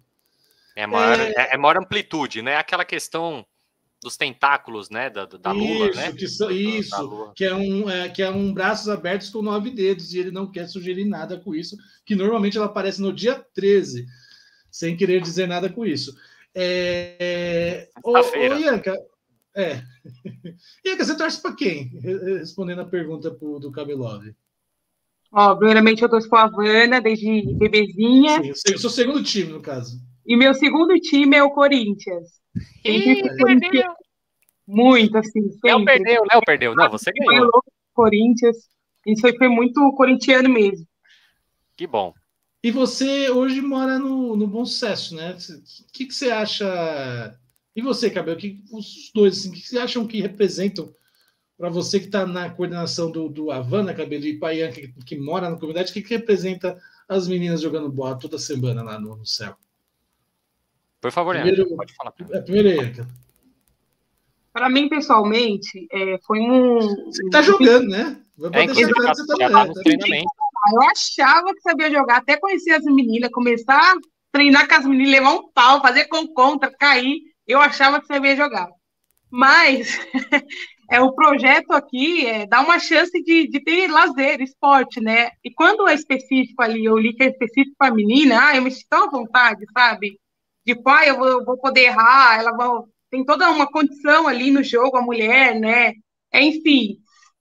É 0.77 0.87
maior, 0.87 1.21
é... 1.21 1.33
é, 1.37 1.55
é 1.55 1.57
maior 1.57 1.79
amplitude, 1.79 2.43
né? 2.43 2.57
Aquela 2.57 2.85
questão 2.85 3.45
dos 4.05 4.19
tentáculos, 4.19 4.91
né, 4.91 5.09
da, 5.09 5.25
da 5.25 5.51
lua, 5.51 5.89
isso, 5.89 5.97
né? 5.97 6.13
Que 6.13 6.29
são, 6.29 6.51
isso, 6.51 7.33
que 7.35 7.43
é 7.43 7.55
um 7.55 7.89
é, 7.89 8.09
que 8.11 8.23
é 8.23 8.31
um 8.31 8.53
braços 8.53 8.87
abertos 8.87 9.31
com 9.31 9.41
nove 9.41 9.71
dedos 9.71 10.13
e 10.13 10.19
ele 10.19 10.31
não 10.31 10.51
quer 10.51 10.69
sugerir 10.69 11.07
nada 11.07 11.41
com 11.41 11.55
isso, 11.55 11.75
que 12.05 12.15
normalmente 12.15 12.59
ela 12.59 12.67
aparece 12.67 13.01
no 13.01 13.15
dia 13.15 13.35
13, 13.55 14.07
sem 14.71 14.95
querer 14.95 15.23
dizer 15.23 15.49
nada 15.49 15.71
com 15.71 15.87
isso. 15.87 16.15
É, 16.55 17.89
ô, 18.05 18.13
ô, 18.13 18.59
Ianca, 18.59 18.95
é. 19.57 19.83
Ianca, 20.85 21.05
você 21.05 21.17
torce 21.17 21.41
para 21.41 21.57
quem? 21.57 21.99
Respondendo 22.39 22.83
a 22.83 22.87
pergunta 22.87 23.31
pro, 23.31 23.59
do 23.59 23.73
Cabelov. 23.73 24.23
Ó, 25.33 25.57
primeiramente 25.57 26.03
eu 26.03 26.11
torço 26.11 26.29
para 26.29 26.43
a 26.43 26.45
Havana 26.45 27.01
desde 27.01 27.43
bebezinha. 27.55 28.43
Sim, 28.55 28.73
eu 28.73 28.79
sou 28.79 28.91
o 28.91 28.93
segundo 28.93 29.23
time, 29.23 29.51
no 29.51 29.63
caso. 29.63 29.99
E 30.27 30.37
meu 30.37 30.55
segundo 30.55 30.95
time 30.99 31.37
é 31.37 31.43
o 31.43 31.51
Corinthians. 31.51 32.41
Ih, 32.85 33.23
perdeu. 33.37 33.93
Muito, 34.67 35.19
assim. 35.19 35.51
Léo 35.63 35.85
perdeu, 35.85 36.23
Léo 36.31 36.41
perdeu. 36.45 36.75
Não, 36.75 36.91
você 36.91 37.13
ganhou. 37.13 37.51
Corinthians. 37.93 38.57
Isso 39.07 39.21
foi, 39.21 39.37
foi 39.37 39.49
muito 39.49 39.93
corintiano 39.93 40.49
mesmo. 40.49 40.87
Que 41.77 41.87
bom. 41.87 42.15
E 42.63 42.71
você 42.71 43.29
hoje 43.31 43.61
mora 43.61 43.99
no, 43.99 44.35
no 44.35 44.47
Bom 44.47 44.65
Sucesso, 44.65 45.15
né? 45.15 45.37
O 45.37 45.93
que, 45.93 46.07
que 46.07 46.15
você 46.15 46.31
acha? 46.31 47.39
E 47.77 47.83
você, 47.83 48.09
Cabelo? 48.09 48.39
Que, 48.39 48.63
os 48.73 49.11
dois, 49.15 49.39
assim, 49.39 49.51
o 49.51 49.53
que 49.53 49.61
você 49.61 49.79
acham 49.79 50.07
que 50.07 50.23
representam 50.23 50.95
para 51.59 51.69
você 51.69 52.01
que 52.01 52.07
está 52.07 52.27
na 52.27 52.49
coordenação 52.51 53.11
do, 53.11 53.29
do 53.29 53.51
Havana, 53.51 53.95
Cabelo, 53.95 54.25
e 54.25 54.39
Paian, 54.39 54.73
que, 54.73 54.89
que 55.05 55.17
mora 55.19 55.51
na 55.51 55.57
comunidade, 55.57 55.91
o 55.91 55.95
que, 55.95 56.03
que 56.03 56.15
representa 56.15 56.77
as 57.09 57.29
meninas 57.29 57.61
jogando 57.61 57.93
bola 57.93 58.19
toda 58.19 58.39
semana 58.39 58.83
lá 58.83 58.99
no, 58.99 59.17
no 59.17 59.27
céu? 59.27 59.57
Por 61.05 61.13
favor, 61.13 61.35
primeiro, 61.35 61.77
pode 61.77 61.93
falar. 61.93 62.15
É, 62.33 62.41
primeiro, 62.41 63.07
Para 64.51 64.71
mim, 64.71 64.89
pessoalmente, 64.89 65.87
é, 65.93 66.19
foi 66.27 66.41
um. 66.41 66.81
Você 66.81 67.23
está 67.25 67.43
jogando, 67.43 67.91
né? 67.91 68.17
É, 68.55 68.67
você 68.67 68.91
tá, 68.91 69.13
já 69.39 69.51
tá 69.51 69.67
no 69.67 69.75
treinamento. 69.75 70.31
Eu 70.73 70.83
achava 70.85 71.53
que 71.53 71.61
sabia 71.61 71.91
jogar, 71.91 72.17
até 72.17 72.39
conhecer 72.39 72.71
as 72.71 72.85
meninas, 72.85 73.31
começar 73.31 73.79
a 73.79 73.97
treinar 74.33 74.67
com 74.67 74.77
as 74.77 74.87
meninas, 74.87 75.11
levar 75.11 75.35
um 75.35 75.53
pau, 75.53 75.83
fazer 75.83 76.07
com 76.07 76.27
contra, 76.29 76.75
cair. 76.75 77.21
Eu 77.47 77.61
achava 77.61 78.01
que 78.01 78.07
sabia 78.07 78.35
jogar. 78.35 78.71
Mas 79.31 80.01
é 80.91 81.03
o 81.03 81.13
projeto 81.13 81.73
aqui 81.73 82.27
é 82.27 82.47
dar 82.47 82.65
uma 82.65 82.79
chance 82.79 83.23
de, 83.23 83.47
de 83.47 83.63
ter 83.63 83.89
lazer, 83.89 84.41
esporte, 84.41 85.03
né? 85.03 85.33
E 85.45 85.53
quando 85.53 85.87
é 85.87 85.93
específico 85.93 86.63
ali, 86.63 86.83
eu 86.83 86.97
li 86.97 87.13
que 87.13 87.25
é 87.25 87.27
específico 87.27 87.77
para 87.77 87.93
a 87.93 87.95
menina, 87.95 88.43
ah, 88.43 88.57
eu 88.57 88.63
me 88.63 88.71
sinto 88.71 88.87
tão 88.89 89.05
à 89.05 89.11
vontade, 89.11 89.67
sabe? 89.71 90.19
De 90.67 90.75
pai, 90.75 91.11
eu 91.11 91.17
vou, 91.17 91.29
eu 91.29 91.45
vou 91.45 91.59
poder 91.59 91.83
errar, 91.83 92.39
ela 92.39 92.53
vai, 92.53 92.69
tem 93.11 93.25
toda 93.25 93.51
uma 93.51 93.67
condição 93.67 94.27
ali 94.27 94.51
no 94.51 94.63
jogo, 94.63 94.97
a 94.97 95.03
mulher, 95.03 95.59
né? 95.59 95.93
Enfim, 96.33 96.99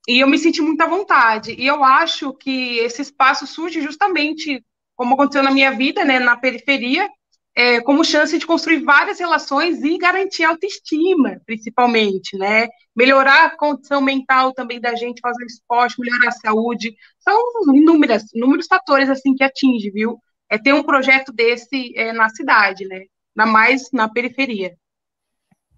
e 0.08 0.20
eu 0.20 0.28
me 0.28 0.38
senti 0.38 0.62
muito 0.62 0.82
à 0.82 0.88
vontade. 0.88 1.56
E 1.58 1.66
eu 1.66 1.84
acho 1.84 2.34
que 2.34 2.78
esse 2.80 3.02
espaço 3.02 3.48
surge 3.48 3.82
justamente, 3.82 4.64
como 4.96 5.14
aconteceu 5.16 5.44
na 5.44 5.52
minha 5.52 5.72
vida, 5.72 6.04
né, 6.06 6.20
na 6.20 6.38
periferia, 6.38 7.10
é, 7.56 7.82
como 7.82 8.04
chance 8.04 8.38
de 8.38 8.46
construir 8.46 8.84
várias 8.84 9.20
relações 9.20 9.84
e 9.84 9.98
garantir 9.98 10.44
autoestima, 10.44 11.40
principalmente, 11.46 12.36
né? 12.38 12.68
Melhorar 12.96 13.46
a 13.46 13.58
condição 13.58 14.02
mental 14.02 14.54
também 14.54 14.80
da 14.80 14.96
gente 14.96 15.22
fazer 15.22 15.46
esporte, 15.46 16.00
melhorar 16.00 16.30
a 16.30 16.32
saúde. 16.32 16.96
São 17.20 17.40
inúmeros 17.76 18.68
fatores 18.68 19.10
assim 19.10 19.36
que 19.36 19.44
atinge, 19.44 19.92
viu? 19.92 20.18
É 20.50 20.58
ter 20.58 20.74
um 20.74 20.84
projeto 20.84 21.32
desse 21.32 21.94
é, 21.96 22.12
na 22.12 22.30
cidade, 22.30 22.86
né? 22.88 23.04
Ainda 23.38 23.52
mais 23.52 23.92
na 23.92 24.08
periferia. 24.08 24.78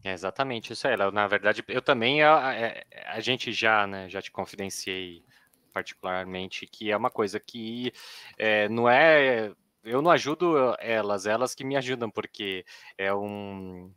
É 0.03 0.11
exatamente 0.11 0.71
isso 0.71 0.87
aí, 0.87 0.95
Na 1.11 1.27
verdade, 1.27 1.63
eu 1.67 1.81
também, 1.81 2.21
a, 2.21 2.35
a, 2.35 3.15
a, 3.15 3.19
gente 3.19 3.51
já, 3.51 3.87
né, 3.87 4.07
já 4.07 4.21
te 4.21 4.31
confidenciei 4.31 5.25
particularmente 5.73 6.65
que 6.67 6.91
é 6.91 6.95
uma 6.95 7.09
coisa 7.09 7.39
que 7.39 7.91
é, 8.37 8.69
não 8.69 8.89
é. 8.89 9.51
Eu 9.83 10.01
não 10.01 10.11
ajudo 10.11 10.75
elas, 10.79 11.25
elas 11.25 11.53
que 11.53 11.63
me 11.63 11.75
ajudam, 11.75 12.09
porque 12.09 12.65
é 12.97 13.13
um. 13.13 13.91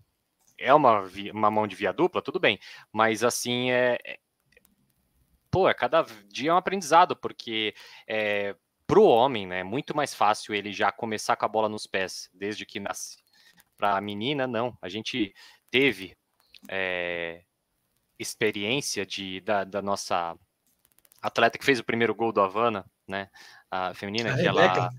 É 0.59 0.75
uma, 0.75 1.05
uma 1.33 1.51
mão 1.51 1.67
de 1.69 1.77
via 1.77 1.93
dupla, 1.93 2.21
tudo 2.21 2.41
bem, 2.41 2.59
mas 2.93 3.23
assim, 3.23 3.71
é, 3.71 3.97
é 4.05 4.19
pô, 5.51 5.69
é 5.69 5.75
cada 5.75 6.05
dia 6.27 6.51
é 6.51 6.55
um 6.55 6.57
aprendizado, 6.57 7.15
porque 7.15 7.75
é, 8.09 8.57
para 8.87 8.99
o 8.99 9.05
homem, 9.05 9.47
né, 9.47 9.61
é 9.61 9.65
muito 9.65 9.95
mais 9.97 10.15
fácil 10.15 10.55
ele 10.55 10.73
já 10.73 10.91
começar 10.91 11.37
com 11.37 11.45
a 11.45 11.49
bola 11.49 11.69
nos 11.69 11.87
pés 11.87 12.31
desde 12.35 12.67
que 12.67 12.81
nasce. 12.81 13.19
Para 13.79 13.97
a 13.97 14.01
menina, 14.01 14.47
não. 14.47 14.76
A 14.83 14.89
gente 14.89 15.33
teve 15.70 16.16
é, 16.68 17.43
experiência 18.18 19.07
de, 19.07 19.41
da, 19.41 19.64
da, 19.64 19.81
nossa 19.81 20.37
atleta 21.22 21.57
que 21.57 21.64
fez 21.64 21.79
o 21.79 21.85
primeiro 21.85 22.14
gol 22.14 22.33
do 22.33 22.41
Havana, 22.41 22.85
né, 23.07 23.31
a 23.70 23.95
feminina, 23.95 24.33
a 24.33 24.37
que 24.37 24.43
Rebeca. 24.43 24.62
ela 24.62 24.91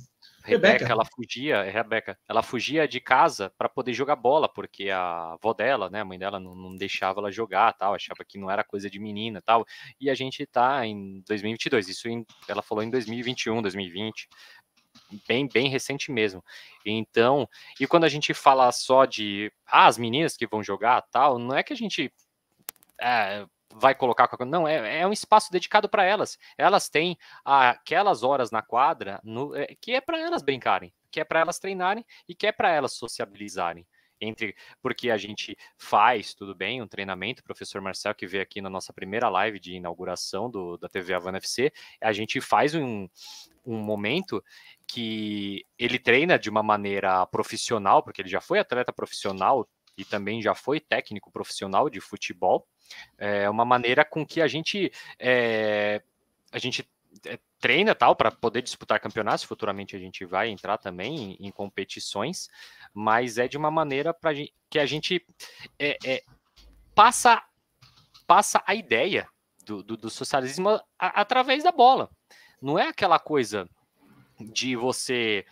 Rebeca, 0.44 0.86
ela 0.86 1.06
fugia, 1.06 1.58
é 1.58 1.70
Rebeca, 1.70 2.18
ela 2.28 2.42
fugia 2.42 2.88
de 2.88 3.00
casa 3.00 3.52
para 3.58 3.70
poder 3.70 3.94
jogar 3.94 4.16
bola, 4.16 4.48
porque 4.48 4.90
a 4.90 5.34
avó 5.34 5.54
dela, 5.54 5.90
né, 5.90 6.02
a 6.02 6.06
mãe 6.06 6.18
dela 6.18 6.40
não, 6.40 6.56
não, 6.56 6.76
deixava 6.76 7.20
ela 7.20 7.32
jogar, 7.32 7.74
tal, 7.74 7.94
achava 7.94 8.24
que 8.26 8.40
não 8.40 8.50
era 8.50 8.64
coisa 8.64 8.90
de 8.90 9.00
menina, 9.00 9.42
tal. 9.42 9.66
E 10.00 10.10
a 10.10 10.16
gente 10.16 10.46
tá 10.46 10.86
em 10.86 11.22
2022, 11.28 11.90
isso 11.90 12.08
em, 12.08 12.26
ela 12.48 12.62
falou 12.62 12.84
em 12.84 12.90
2021, 12.90 13.62
2020, 13.62 14.28
bem 15.28 15.48
bem 15.48 15.70
recente 15.70 16.12
mesmo. 16.12 16.44
Então, 16.86 17.48
e 17.80 17.88
quando 17.88 18.04
a 18.04 18.10
gente 18.10 18.34
fala 18.34 18.72
só 18.72 19.06
de 19.06 19.52
ah, 19.66 19.88
as 19.88 19.98
meninas 19.98 20.36
que 20.38 20.48
vão 20.48 20.64
jogar, 20.64 21.02
tal, 21.12 21.38
não 21.40 21.56
é 21.56 21.64
que 21.64 21.74
a 21.74 21.76
gente 21.76 22.12
é, 23.02 23.46
vai 23.74 23.96
colocar. 23.96 24.30
Não, 24.46 24.68
é, 24.68 25.02
é 25.02 25.08
um 25.08 25.14
espaço 25.14 25.52
dedicado 25.52 25.88
para 25.88 26.04
elas. 26.04 26.38
Elas 26.58 26.90
têm 26.90 27.18
aquelas 27.44 28.24
horas 28.24 28.52
na 28.52 28.62
quadra 28.62 29.20
no, 29.24 29.56
é, 29.56 29.68
que 29.80 29.94
é 29.94 30.02
para 30.02 30.20
elas 30.20 30.42
brincarem, 30.42 30.94
que 31.12 31.20
é 31.20 31.24
para 31.24 31.40
elas 31.40 31.60
treinarem 31.60 32.06
e 32.28 32.36
que 32.36 32.48
é 32.48 32.52
para 32.52 32.72
elas 32.72 32.94
sociabilizarem. 32.94 33.86
Entre, 34.22 34.54
porque 34.82 35.10
a 35.10 35.18
gente 35.18 35.58
faz, 35.78 36.34
tudo 36.34 36.54
bem, 36.54 36.82
um 36.82 36.88
treinamento, 36.88 37.42
o 37.42 37.46
professor 37.46 37.82
Marcel, 37.82 38.14
que 38.14 38.28
veio 38.28 38.44
aqui 38.44 38.60
na 38.60 38.70
nossa 38.70 38.92
primeira 38.92 39.30
live 39.30 39.62
de 39.62 39.76
inauguração 39.76 40.50
do, 40.52 40.78
da 40.78 40.90
TV 40.90 41.14
Havana 41.14 41.38
FC, 41.38 41.72
a 42.02 42.12
gente 42.12 42.42
faz 42.42 42.76
um, 42.76 43.08
um 43.72 43.82
momento 43.82 44.44
que 44.88 45.66
ele 45.78 46.00
treina 46.00 46.38
de 46.38 46.50
uma 46.50 46.64
maneira 46.64 47.26
profissional, 47.28 48.02
porque 48.04 48.22
ele 48.22 48.30
já 48.30 48.42
foi 48.42 48.60
atleta 48.60 48.92
profissional 48.92 49.68
e 49.98 50.06
também 50.06 50.42
já 50.42 50.56
foi 50.56 50.80
técnico 50.80 51.32
profissional 51.32 51.90
de 51.90 52.00
futebol, 52.00 52.68
é 53.18 53.50
uma 53.50 53.66
maneira 53.66 54.04
com 54.04 54.26
que 54.26 54.42
a 54.42 54.48
gente 54.48 54.92
é, 55.20 56.02
a 56.52 56.58
gente 56.58 56.90
é, 57.26 57.38
treina 57.60 57.94
tal 57.94 58.16
para 58.16 58.32
poder 58.32 58.62
disputar 58.62 59.00
campeonatos. 59.00 59.44
Futuramente 59.44 59.96
a 59.96 60.00
gente 60.00 60.26
vai 60.26 60.50
entrar 60.50 60.78
também 60.78 61.38
em, 61.40 61.48
em 61.48 61.52
competições, 61.52 62.50
mas 62.94 63.38
é 63.38 63.48
de 63.48 63.58
uma 63.58 63.70
maneira 63.70 64.14
para 64.14 64.32
que 64.70 64.80
a 64.80 64.86
gente 64.86 65.26
é, 65.78 65.98
é, 66.06 66.24
passa 66.96 67.44
passa 68.26 68.64
a 68.68 68.76
ideia 68.76 69.28
do, 69.66 69.82
do, 69.82 69.98
do 69.98 70.10
socialismo 70.10 70.70
a, 70.98 71.22
através 71.22 71.64
da 71.64 71.72
bola. 71.72 72.10
Não 72.62 72.78
é 72.78 72.88
aquela 72.88 73.20
coisa 73.20 73.70
de 74.40 74.76
você 74.76 75.46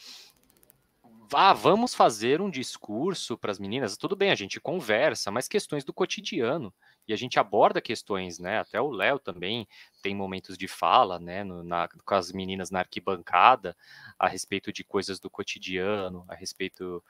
ah, 1.34 1.53
vamos 1.53 1.93
fazer 1.93 2.41
um 2.41 2.49
discurso 2.49 3.38
para 3.38 3.51
as 3.51 3.60
meninas. 3.60 3.97
Tudo 3.97 4.16
bem, 4.16 4.32
a 4.32 4.36
gente 4.36 4.62
conversa, 4.62 5.30
mas 5.30 5.47
questões 5.47 5.84
do 5.84 5.93
cotidiano. 5.93 6.74
E 7.08 7.14
a 7.14 7.18
gente 7.18 7.39
aborda 7.39 7.82
questões, 7.82 8.39
né? 8.39 8.60
Até 8.60 8.80
o 8.80 8.89
Léo 8.89 9.20
também 9.20 9.68
tem 10.01 10.16
momentos 10.16 10.58
de 10.58 10.68
fala, 10.68 11.20
né? 11.20 11.43
No, 11.43 11.64
na, 11.64 11.88
com 11.88 12.16
as 12.16 12.32
meninas 12.32 12.72
na 12.72 12.80
arquibancada, 12.80 13.76
a 14.18 14.28
respeito 14.28 14.72
de 14.72 14.84
coisas 14.84 15.20
do 15.20 15.30
cotidiano, 15.30 16.24
a 16.28 16.36
respeito 16.36 17.03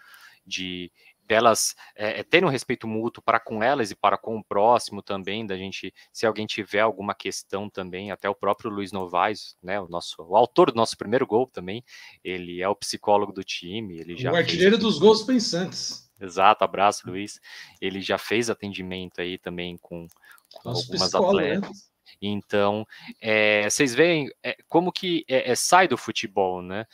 de 0.45 0.91
delas 1.28 1.75
é, 1.95 2.23
terem 2.23 2.47
um 2.47 2.51
respeito 2.51 2.88
mútuo 2.88 3.21
para 3.21 3.39
com 3.39 3.61
elas 3.61 3.91
e 3.91 3.95
para 3.95 4.17
com 4.17 4.38
o 4.38 4.43
próximo 4.43 5.01
também, 5.01 5.45
da 5.45 5.57
gente, 5.57 5.93
se 6.11 6.25
alguém 6.25 6.45
tiver 6.45 6.80
alguma 6.80 7.13
questão 7.13 7.69
também, 7.69 8.11
até 8.11 8.30
o 8.30 8.36
próprio 8.36 8.71
Luiz 8.71 8.91
Novaes, 8.91 9.55
né, 9.61 9.80
o 9.80 9.88
nosso, 9.88 10.15
o 10.23 10.36
autor 10.36 10.71
do 10.71 10.78
nosso 10.78 10.97
primeiro 10.97 11.28
gol 11.28 11.47
também, 11.47 11.84
ele 12.23 12.61
é 12.61 12.69
o 12.69 12.75
psicólogo 12.75 13.34
do 13.34 13.43
time, 13.43 13.99
ele 13.99 14.17
já 14.17 14.32
o 14.32 14.36
artilheiro 14.36 14.78
fez... 14.78 14.84
dos 14.84 14.99
gols 14.99 15.23
pensantes. 15.23 16.07
Exato, 16.19 16.63
abraço 16.63 17.07
Luiz. 17.07 17.39
Ele 17.80 18.01
já 18.01 18.17
fez 18.17 18.49
atendimento 18.49 19.21
aí 19.21 19.38
também 19.38 19.78
com, 19.78 20.07
com 20.51 20.69
algumas 20.69 21.13
né? 21.13 21.19
atletas. 21.19 21.69
Né? 21.69 21.97
Então, 22.21 22.88
é, 23.21 23.69
vocês 23.69 23.93
veem 23.93 24.32
é, 24.41 24.57
como 24.67 24.91
que 24.91 25.23
é, 25.28 25.53
sai 25.55 25.88
do 25.88 25.97
futebol, 25.97 26.61
né? 26.61 26.86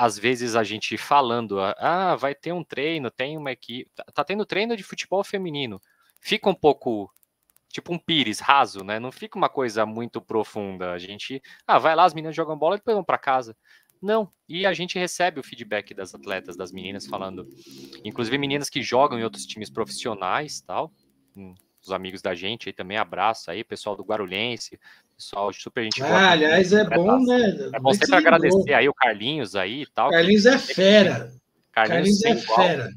Às 0.00 0.18
vezes 0.18 0.56
a 0.56 0.64
gente 0.64 0.96
falando, 0.96 1.60
ah, 1.60 2.16
vai 2.16 2.34
ter 2.34 2.52
um 2.52 2.64
treino, 2.64 3.10
tem 3.10 3.36
uma 3.36 3.52
equipe, 3.52 3.90
tá, 3.94 4.02
tá 4.04 4.24
tendo 4.24 4.46
treino 4.46 4.74
de 4.74 4.82
futebol 4.82 5.22
feminino. 5.22 5.78
Fica 6.18 6.48
um 6.48 6.54
pouco 6.54 7.12
tipo 7.68 7.92
um 7.92 7.98
pires 7.98 8.40
raso, 8.40 8.82
né? 8.82 8.98
Não 8.98 9.12
fica 9.12 9.36
uma 9.36 9.50
coisa 9.50 9.84
muito 9.84 10.18
profunda. 10.18 10.92
A 10.92 10.98
gente, 10.98 11.42
ah, 11.66 11.78
vai 11.78 11.94
lá, 11.94 12.04
as 12.04 12.14
meninas 12.14 12.34
jogam 12.34 12.56
bola 12.56 12.76
e 12.76 12.78
depois 12.78 12.94
vão 12.94 13.04
para 13.04 13.18
casa. 13.18 13.54
Não. 14.00 14.32
E 14.48 14.64
a 14.64 14.72
gente 14.72 14.98
recebe 14.98 15.38
o 15.38 15.42
feedback 15.42 15.92
das 15.92 16.14
atletas, 16.14 16.56
das 16.56 16.72
meninas 16.72 17.06
falando, 17.06 17.46
inclusive 18.02 18.38
meninas 18.38 18.70
que 18.70 18.80
jogam 18.80 19.18
em 19.18 19.22
outros 19.22 19.44
times 19.44 19.68
profissionais, 19.68 20.62
tal. 20.62 20.90
Hum, 21.36 21.54
os 21.82 21.92
amigos 21.92 22.22
da 22.22 22.34
gente 22.34 22.70
aí 22.70 22.72
também 22.72 22.96
abraço 22.96 23.50
aí, 23.50 23.62
pessoal 23.62 23.94
do 23.94 24.02
Guarulhense, 24.02 24.80
pessoal 25.20 25.52
super 25.52 25.84
gente 25.84 26.00
boa. 26.00 26.12
Ah, 26.12 26.30
aliás, 26.30 26.72
é 26.72 26.82
bom, 26.84 27.22
né? 27.22 27.70
É 27.74 27.78
bom 27.78 27.92
sempre 27.92 28.16
agradecer 28.16 28.72
aí 28.72 28.88
o 28.88 28.94
Carlinhos 28.94 29.54
aí 29.54 29.82
e 29.82 29.86
tal. 29.86 30.10
Carlinhos 30.10 30.46
é 30.46 30.58
fera. 30.58 31.32
Carlinhos, 31.70 32.22
Carlinhos 32.22 32.24
é 32.24 32.30
igual, 32.30 32.66
fera. 32.66 32.90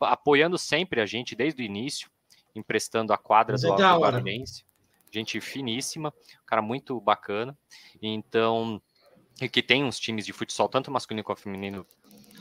apoiando 0.00 0.58
sempre 0.58 1.00
a 1.00 1.06
gente 1.06 1.36
desde 1.36 1.62
o 1.62 1.64
início, 1.64 2.10
emprestando 2.54 3.12
a 3.12 3.16
quadra 3.16 3.56
do 3.56 3.66
é 3.72 3.76
Guarulhense. 3.76 4.64
Gente 5.10 5.40
finíssima, 5.40 6.12
cara 6.44 6.60
muito 6.60 7.00
bacana. 7.00 7.56
Então, 8.02 8.82
e 9.40 9.48
que 9.48 9.62
tem 9.62 9.84
uns 9.84 9.98
times 10.00 10.26
de 10.26 10.32
futsal, 10.32 10.68
tanto 10.68 10.90
masculino 10.90 11.24
quanto 11.24 11.42
feminino. 11.42 11.86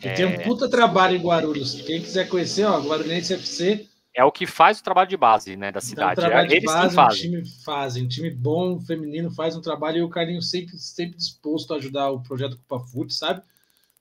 Que 0.02 0.10
é... 0.10 0.14
tem 0.14 0.26
um 0.26 0.30
é, 0.30 0.40
puta 0.40 0.68
trabalho 0.68 1.16
em 1.16 1.22
Guarulhos. 1.22 1.80
Quem 1.82 2.02
quiser 2.02 2.28
conhecer, 2.28 2.66
ó, 2.66 2.80
Guarulhense 2.80 3.34
FC 3.34 3.88
é 4.16 4.24
o 4.24 4.32
que 4.32 4.48
faz 4.48 4.80
o 4.80 4.84
trabalho 4.84 5.10
de 5.10 5.18
base, 5.18 5.58
né, 5.58 5.74
da 5.74 5.82
cidade. 5.82 6.14
Então, 6.14 6.30
trabalho 6.30 6.54
é, 6.54 6.60
de 6.60 6.66
base, 6.66 6.98
um 6.98 7.08
time 7.10 7.46
fazem, 7.66 8.06
um 8.06 8.08
time 8.08 8.32
bom, 8.32 8.80
feminino, 8.80 9.30
faz 9.30 9.58
um 9.58 9.62
trabalho 9.62 9.98
e 9.98 10.04
o 10.04 10.10
Carlinhos 10.10 10.50
sempre, 10.50 10.78
sempre 10.78 11.18
disposto 11.18 11.74
a 11.74 11.78
ajudar 11.78 12.10
o 12.12 12.24
projeto 12.24 12.58
Copa 12.66 12.88
Fute, 12.88 13.14
sabe? 13.14 13.42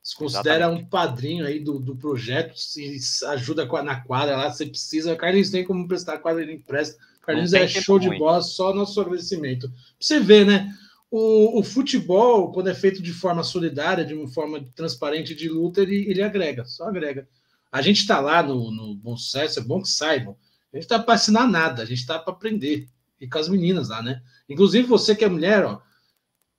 Se 0.01 0.15
considera 0.17 0.67
Exatamente. 0.67 0.85
um 0.85 0.89
padrinho 0.89 1.47
aí 1.47 1.59
do, 1.59 1.81
do 1.81 1.97
projeto, 1.97 2.57
se 2.57 3.01
ajuda 3.27 3.65
na 3.83 4.01
quadra 4.01 4.37
lá, 4.37 4.53
você 4.53 4.67
precisa. 4.67 5.17
Carlinhos 5.17 5.51
tem 5.51 5.65
como 5.65 5.89
prestar 5.89 6.19
quadra, 6.19 6.43
ele 6.43 6.53
empresta. 6.53 6.97
Carlinhos 7.23 7.53
é 7.53 7.67
show 7.67 7.99
de 7.99 8.17
bola, 8.17 8.41
só 8.43 8.73
nosso 8.73 9.01
agradecimento. 9.01 9.69
Pra 9.69 9.79
você 9.99 10.21
ver, 10.21 10.47
né? 10.47 10.73
O, 11.11 11.59
o, 11.59 11.63
futebol, 11.63 12.53
quando 12.53 12.69
é 12.69 12.75
feito 12.75 13.03
de 13.03 13.13
forma 13.13 13.43
solidária, 13.43 14.05
de 14.05 14.15
uma 14.15 14.29
forma 14.29 14.63
transparente 14.75 15.35
de 15.35 15.49
luta, 15.49 15.81
ele, 15.81 16.11
ele 16.11 16.23
agrega, 16.23 16.65
só 16.65 16.89
agrega. 16.89 17.27
A 17.75 17.83
gente 17.83 18.03
está 18.03 18.21
lá 18.21 18.41
no, 18.41 18.71
no 18.71 18.95
Bom 18.95 19.17
Sucesso, 19.17 19.59
é 19.59 19.63
bom 19.63 19.83
que 19.83 19.89
saibam. 19.89 20.37
A 20.73 20.77
gente 20.77 20.85
está 20.85 20.97
para 20.97 21.15
assinar 21.15 21.49
nada, 21.49 21.83
a 21.83 21.85
gente 21.85 21.99
está 21.99 22.21
para 22.21 22.33
aprender. 22.33 22.89
E 23.21 23.29
com 23.29 23.37
as 23.37 23.49
meninas 23.49 23.89
lá, 23.89 24.01
né? 24.01 24.23
Inclusive, 24.49 24.87
você 24.87 25.13
que 25.13 25.25
é 25.25 25.29
mulher, 25.29 25.65
ó, 25.65 25.81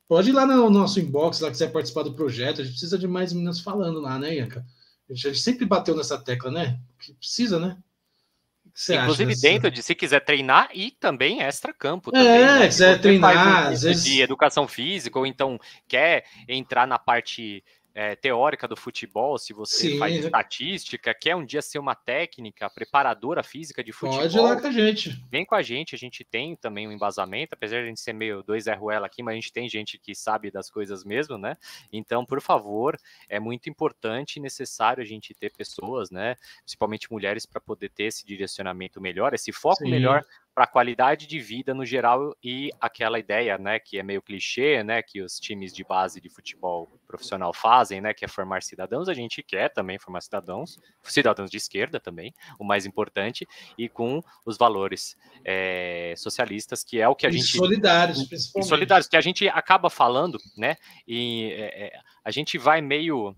pode 0.09 0.31
ir 0.31 0.33
lá 0.33 0.45
no 0.45 0.69
nosso 0.69 0.99
inbox, 0.99 1.39
lá 1.39 1.49
que 1.49 1.55
você 1.55 1.69
participar 1.69 2.03
do 2.03 2.15
projeto. 2.15 2.59
A 2.59 2.65
gente 2.65 2.73
precisa 2.73 2.97
de 2.97 3.07
mais 3.07 3.31
meninas 3.31 3.61
falando 3.61 4.01
lá, 4.01 4.19
né, 4.19 4.35
Ianca? 4.35 4.65
A 5.09 5.13
gente, 5.13 5.27
a 5.27 5.31
gente 5.31 5.41
sempre 5.41 5.65
bateu 5.65 5.95
nessa 5.95 6.17
tecla, 6.17 6.51
né? 6.51 6.81
Que 6.99 7.13
precisa, 7.13 7.61
né? 7.61 7.77
Inclusive 8.89 9.35
dentro 9.37 9.71
de 9.71 9.81
se 9.81 9.95
quiser 9.95 10.19
treinar 10.19 10.69
e 10.73 10.91
também 10.91 11.41
extra 11.41 11.73
campo. 11.73 12.11
Também, 12.11 12.27
é, 12.27 12.59
né? 12.59 12.67
quiser 12.67 12.99
treinar, 12.99 13.69
um 13.69 13.73
às 13.73 13.83
vezes... 13.83 14.03
de 14.03 14.19
educação 14.19 14.67
física 14.67 15.17
ou 15.17 15.25
então 15.25 15.57
quer 15.87 16.25
entrar 16.45 16.85
na 16.85 16.99
parte 16.99 17.63
é, 17.95 18.13
teórica 18.13 18.67
do 18.67 18.75
futebol, 18.75 19.37
se 19.37 19.53
você 19.53 19.91
Sim. 19.91 19.97
faz 19.97 20.13
estatística, 20.13 21.13
quer 21.13 21.33
um 21.33 21.45
dia 21.45 21.61
ser 21.61 21.79
uma 21.79 21.95
técnica, 21.95 22.69
preparadora 22.69 23.41
física 23.41 23.81
de 23.81 23.93
futebol. 23.93 24.19
Pode 24.19 24.37
ir 24.37 24.41
lá 24.41 24.59
com 24.59 24.67
a 24.67 24.71
gente. 24.71 25.23
Vem 25.31 25.45
com 25.45 25.55
a 25.55 25.61
gente, 25.61 25.95
a 25.95 25.97
gente 25.97 26.25
tem 26.25 26.57
também 26.57 26.89
um 26.89 26.91
embasamento, 26.91 27.53
apesar 27.53 27.77
de 27.77 27.83
a 27.83 27.87
gente 27.87 28.01
ser 28.01 28.11
meio 28.11 28.43
dois 28.43 28.65
Ruela 28.67 29.05
aqui, 29.07 29.23
mas 29.23 29.31
a 29.31 29.35
gente 29.35 29.53
tem 29.53 29.69
gente 29.69 29.97
que 29.97 30.13
sabe 30.13 30.51
das 30.51 30.69
coisas 30.69 31.05
mesmo, 31.05 31.37
né? 31.37 31.55
Então, 31.93 32.25
por 32.25 32.41
favor, 32.41 32.99
é 33.29 33.39
muito 33.39 33.69
importante 33.69 34.35
e 34.35 34.41
necessário 34.41 35.01
a 35.01 35.05
gente 35.05 35.33
ter 35.33 35.53
pessoas, 35.53 36.11
né? 36.11 36.35
Principalmente 36.63 37.09
mulheres, 37.09 37.45
para 37.45 37.61
poder 37.61 37.89
ter 37.89 38.05
esse 38.05 38.25
direcionamento 38.25 38.99
melhor, 38.99 39.33
esse 39.33 39.53
foco 39.53 39.85
Sim. 39.85 39.89
melhor 39.89 40.25
para 40.55 40.63
a 40.63 40.67
qualidade 40.67 41.27
de 41.27 41.37
vida 41.37 41.73
no 41.73 41.85
geral 41.85 42.33
e 42.41 42.71
aquela 42.79 43.19
ideia, 43.19 43.57
né, 43.57 43.77
que 43.77 43.99
é 43.99 44.03
meio 44.03 44.21
clichê, 44.21 44.81
né, 44.85 45.03
que 45.03 45.21
os 45.21 45.37
times 45.37 45.73
de 45.73 45.83
base 45.83 46.21
de 46.21 46.29
futebol 46.29 46.89
profissional 47.05 47.53
fazem, 47.53 47.99
né, 47.99 48.13
que 48.13 48.23
é 48.23 48.27
formar 48.27 48.63
cidadãos, 48.63 49.09
a 49.09 49.13
gente 49.13 49.43
quer 49.43 49.67
também 49.73 49.99
formar 49.99 50.21
cidadãos, 50.21 50.79
cidadãos 51.03 51.51
de 51.51 51.57
esquerda 51.57 51.99
também, 51.99 52.33
o 52.57 52.63
mais 52.63 52.85
importante, 52.85 53.45
e 53.77 53.89
com 53.89 54.21
os 54.45 54.57
valores 54.57 55.17
é, 55.43 56.13
socialistas, 56.15 56.85
que 56.85 57.01
é 57.01 57.07
o 57.09 57.15
que 57.15 57.27
a 57.27 57.29
e 57.29 57.33
gente... 57.33 57.57
solidários, 57.57 58.23
principalmente. 58.23 58.69
Solidários, 58.69 59.07
que 59.09 59.17
a 59.17 59.21
gente 59.21 59.49
acaba 59.49 59.89
falando, 59.89 60.39
né, 60.55 60.77
e 61.05 61.51
é, 61.51 61.99
a 62.23 62.31
gente 62.31 62.57
vai 62.57 62.79
meio... 62.79 63.35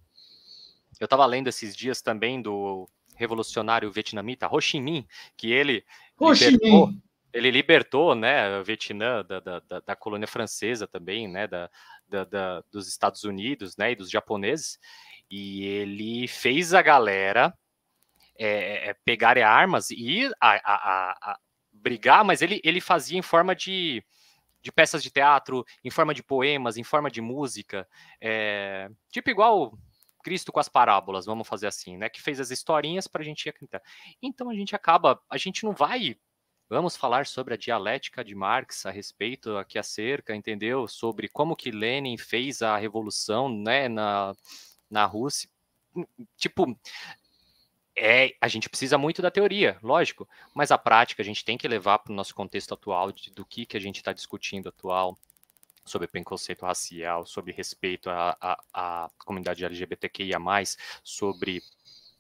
Eu 1.00 1.06
estava 1.06 1.26
lendo 1.26 1.48
esses 1.48 1.76
dias 1.76 2.00
também 2.00 2.40
do 2.40 2.88
revolucionário 3.16 3.92
vietnamita 3.92 4.48
Ho 4.48 4.62
Chi 4.62 4.80
Minh, 4.80 5.08
que 5.36 5.52
ele 5.52 5.84
Ho 6.20 6.30
Minh 6.30 7.02
ele 7.34 7.52
libertou, 7.52 8.16
né, 8.16 8.60
o 8.60 8.64
Vietnã 8.64 9.24
da, 9.24 9.40
da, 9.40 9.60
da, 9.60 9.80
da 9.80 9.96
colônia 9.96 10.28
francesa 10.28 10.88
também, 10.88 11.28
né, 11.28 11.48
da, 11.48 11.70
da, 12.08 12.24
da, 12.24 12.64
dos 12.72 12.88
Estados 12.88 13.24
Unidos, 13.24 13.76
né, 13.78 13.92
e 13.92 13.96
dos 13.96 14.10
japoneses, 14.10 14.80
e 15.30 15.66
ele 15.66 16.28
fez 16.28 16.74
a 16.74 16.82
galera 16.82 17.54
é, 18.38 18.90
é, 18.90 18.94
pegar 19.06 19.38
armas 19.38 19.90
e 19.92 20.26
a, 20.40 20.52
a, 20.52 21.32
a, 21.32 21.40
brigar, 21.74 22.24
mas 22.24 22.42
ele, 22.42 22.62
ele 22.64 22.82
fazia 22.82 23.18
em 23.18 23.22
forma 23.22 23.56
de, 23.56 24.04
de 24.62 24.72
peças 24.72 25.04
de 25.04 25.12
teatro, 25.12 25.66
em 25.84 25.90
forma 25.90 26.14
de 26.14 26.24
poemas, 26.24 26.78
em 26.78 26.84
forma 26.84 27.10
de 27.10 27.22
música, 27.22 27.88
é, 28.22 28.90
tipo 29.12 29.30
igual 29.30 29.78
Cristo 30.24 30.52
com 30.52 30.60
as 30.60 30.68
parábolas, 30.68 31.26
vamos 31.26 31.48
fazer 31.48 31.68
assim, 31.68 31.98
né? 31.98 32.10
Que 32.10 32.22
fez 32.22 32.40
as 32.40 32.52
historinhas 32.52 33.08
para 33.08 33.22
a 33.22 33.26
gente 33.26 33.48
acreditar. 33.48 33.82
Então 34.22 34.50
a 34.50 34.54
gente 34.54 34.76
acaba, 34.76 35.22
a 35.30 35.38
gente 35.38 35.64
não 35.64 35.72
vai. 35.72 36.18
Vamos 36.70 36.98
falar 36.98 37.26
sobre 37.26 37.54
a 37.54 37.58
dialética 37.58 38.24
de 38.26 38.36
Marx 38.36 38.86
a 38.86 38.92
respeito 38.92 39.56
aqui 39.56 39.80
acerca, 39.80 40.36
entendeu? 40.36 40.86
Sobre 40.86 41.30
como 41.30 41.56
que 41.56 41.72
Lenin 41.72 42.18
fez 42.18 42.62
a 42.62 42.76
revolução, 42.76 43.48
né, 43.48 43.88
na, 43.88 44.36
na 44.90 45.06
Rússia. 45.06 45.50
Tipo, 46.36 46.78
é, 47.96 48.36
a 48.42 48.50
gente 48.50 48.70
precisa 48.70 48.98
muito 48.98 49.22
da 49.22 49.32
teoria, 49.32 49.80
lógico, 49.82 50.28
mas 50.54 50.70
a 50.70 50.78
prática 50.78 51.22
a 51.24 51.26
gente 51.26 51.46
tem 51.46 51.58
que 51.58 51.68
levar 51.70 52.00
para 52.00 52.12
o 52.12 52.16
nosso 52.16 52.36
contexto 52.36 52.74
atual 52.74 53.14
de, 53.14 53.32
do 53.32 53.46
que, 53.46 53.66
que 53.66 53.78
a 53.78 53.80
gente 53.80 53.98
está 53.98 54.12
discutindo 54.12 54.68
atual 54.68 55.18
sobre 55.86 56.08
preconceito 56.08 56.66
racial, 56.66 57.26
sobre 57.26 57.54
respeito 57.54 58.10
à, 58.10 58.38
à, 58.42 58.60
à 58.74 59.10
comunidade 59.20 59.64
LGBTQIA+, 59.64 60.38
sobre 61.02 61.64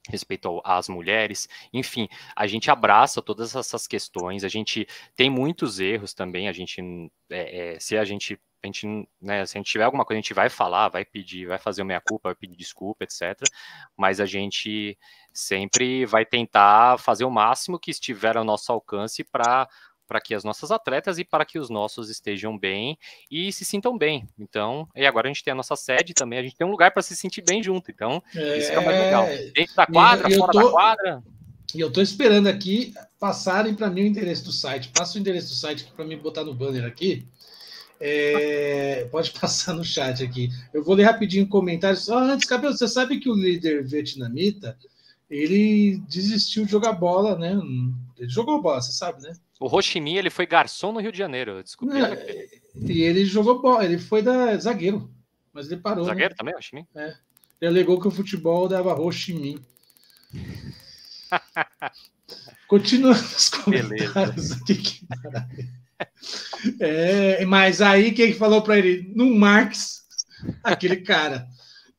respeito 0.08 0.62
às 0.64 0.88
mulheres, 0.88 1.48
enfim, 1.74 2.08
a 2.36 2.48
gente 2.48 2.70
abraça 2.72 3.22
todas 3.22 3.56
essas 3.56 3.88
questões, 3.88 4.44
a 4.44 4.50
gente 4.50 4.88
tem 5.16 5.30
muitos 5.30 5.80
erros 5.80 6.14
também, 6.14 6.48
a 6.48 6.52
gente, 6.52 6.82
é, 7.30 7.76
é, 7.76 7.80
se 7.80 7.98
a 7.98 8.06
gente 8.06 8.40
a 8.64 8.68
gente, 8.68 8.88
né, 9.22 9.46
se 9.46 9.56
a 9.56 9.60
gente 9.60 9.72
tiver 9.72 9.84
alguma 9.84 10.04
coisa, 10.04 10.18
a 10.18 10.22
gente 10.22 10.34
vai 10.34 10.50
falar, 10.50 10.90
vai 10.90 11.06
pedir, 11.06 11.46
vai 11.46 11.60
fazer 11.60 11.84
o 11.84 11.86
meia-culpa, 11.86 12.30
vai 12.30 12.36
pedir 12.36 12.56
desculpa, 12.56 13.04
etc. 13.04 13.48
Mas 13.96 14.20
a 14.20 14.26
gente 14.26 14.98
sempre 15.32 16.06
vai 16.06 16.26
tentar 16.26 16.98
fazer 17.00 17.24
o 17.24 17.32
máximo 17.32 17.80
que 17.80 17.92
estiver 17.92 18.36
ao 18.36 18.44
nosso 18.44 18.72
alcance 18.72 19.24
para 19.24 19.70
para 20.08 20.22
que 20.22 20.34
as 20.34 20.44
nossas 20.44 20.72
atletas 20.72 21.20
e 21.20 21.26
para 21.26 21.46
que 21.46 21.60
os 21.60 21.70
nossos 21.70 22.10
estejam 22.10 22.58
bem 22.58 22.98
e 23.30 23.52
se 23.52 23.66
sintam 23.66 23.98
bem. 23.98 24.28
Então, 24.40 24.88
e 24.96 25.06
agora 25.06 25.28
a 25.28 25.32
gente 25.34 25.44
tem 25.44 25.52
a 25.52 25.56
nossa 25.56 25.76
sede 25.76 26.14
também, 26.14 26.40
a 26.40 26.44
gente 26.44 26.56
tem 26.56 26.66
um 26.66 26.72
lugar 26.72 26.92
para 26.92 27.02
se 27.02 27.16
sentir 27.16 27.42
bem 27.42 27.62
junto. 27.62 27.92
Então, 27.92 28.24
é... 28.36 28.58
isso 28.58 28.72
é 28.72 28.76
mais 28.76 29.00
legal. 29.00 29.24
É, 29.26 29.52
Dentro 29.52 29.76
da 29.76 29.86
quadra, 29.86 30.30
fora 30.32 30.52
tô... 30.52 30.64
da 30.64 30.72
quadra. 30.72 31.24
E 31.76 31.82
eu 31.82 31.90
estou 31.90 32.02
esperando 32.02 32.48
aqui 32.48 32.94
passarem 33.20 33.76
para 33.76 33.90
mim 33.90 34.04
o 34.04 34.08
endereço 34.08 34.46
do 34.46 34.52
site. 34.52 34.90
Passa 34.90 35.18
o 35.18 35.22
endereço 35.22 35.50
do 35.50 35.56
site 35.56 35.92
para 35.96 36.06
mim 36.06 36.18
botar 36.18 36.44
no 36.44 36.54
banner 36.54 36.86
aqui. 36.86 37.28
É, 38.00 39.08
pode 39.12 39.32
passar 39.40 39.74
no 39.74 39.84
chat 39.84 40.24
aqui. 40.24 40.50
Eu 40.74 40.84
vou 40.84 40.96
ler 40.96 41.04
rapidinho 41.04 41.48
comentários. 41.48 42.08
Oh, 42.08 42.18
antes, 42.18 42.48
Cabelo, 42.48 42.76
você 42.76 42.88
sabe 42.88 43.20
que 43.20 43.30
o 43.30 43.36
líder 43.36 43.84
vietnamita 43.86 44.78
ele 45.30 45.98
desistiu 46.08 46.66
de 46.66 46.72
jogar 46.72 46.94
bola, 46.94 47.38
né? 47.38 47.60
Ele 48.18 48.30
jogou 48.30 48.62
bola, 48.62 48.82
você 48.82 48.92
sabe, 48.92 49.22
né? 49.22 49.34
O 49.60 49.68
Ho 49.68 49.82
Chi 49.82 50.00
Minh, 50.00 50.18
ele 50.18 50.30
foi 50.30 50.46
garçom 50.46 50.92
no 50.92 51.00
Rio 51.00 51.12
de 51.12 51.18
Janeiro. 51.18 51.64
Desculpa. 51.64 51.98
É, 51.98 52.48
e 52.76 53.02
ele 53.02 53.26
jogou 53.26 53.62
bola, 53.62 53.84
ele 53.84 53.98
foi 53.98 54.22
da 54.22 54.56
zagueiro, 54.58 55.12
mas 55.52 55.72
ele 55.72 55.82
parou. 55.82 56.06
Né? 56.06 56.12
Zagueiro 56.12 56.34
né? 56.34 56.38
também, 56.38 56.56
Ho 56.56 56.62
Chi 56.62 56.76
Minh? 56.76 56.88
É. 56.96 57.16
Ele 57.60 57.72
alegou 57.72 58.00
que 58.00 58.08
o 58.08 58.12
futebol 58.12 58.68
dava 58.68 59.00
Ho 59.00 59.12
Chi 59.12 59.34
Minh. 59.34 59.60
Continuando 62.68 63.20
os 63.20 63.50
comentários 63.50 64.54
Beleza. 64.54 64.56
aqui. 64.64 64.76
Que 64.76 65.08
é, 66.80 67.46
mas 67.46 67.82
aí 67.82 68.12
quem 68.12 68.34
falou 68.34 68.62
para 68.62 68.78
ele? 68.78 69.12
No 69.16 69.34
Marx, 69.36 70.06
aquele 70.64 70.98
cara. 70.98 71.48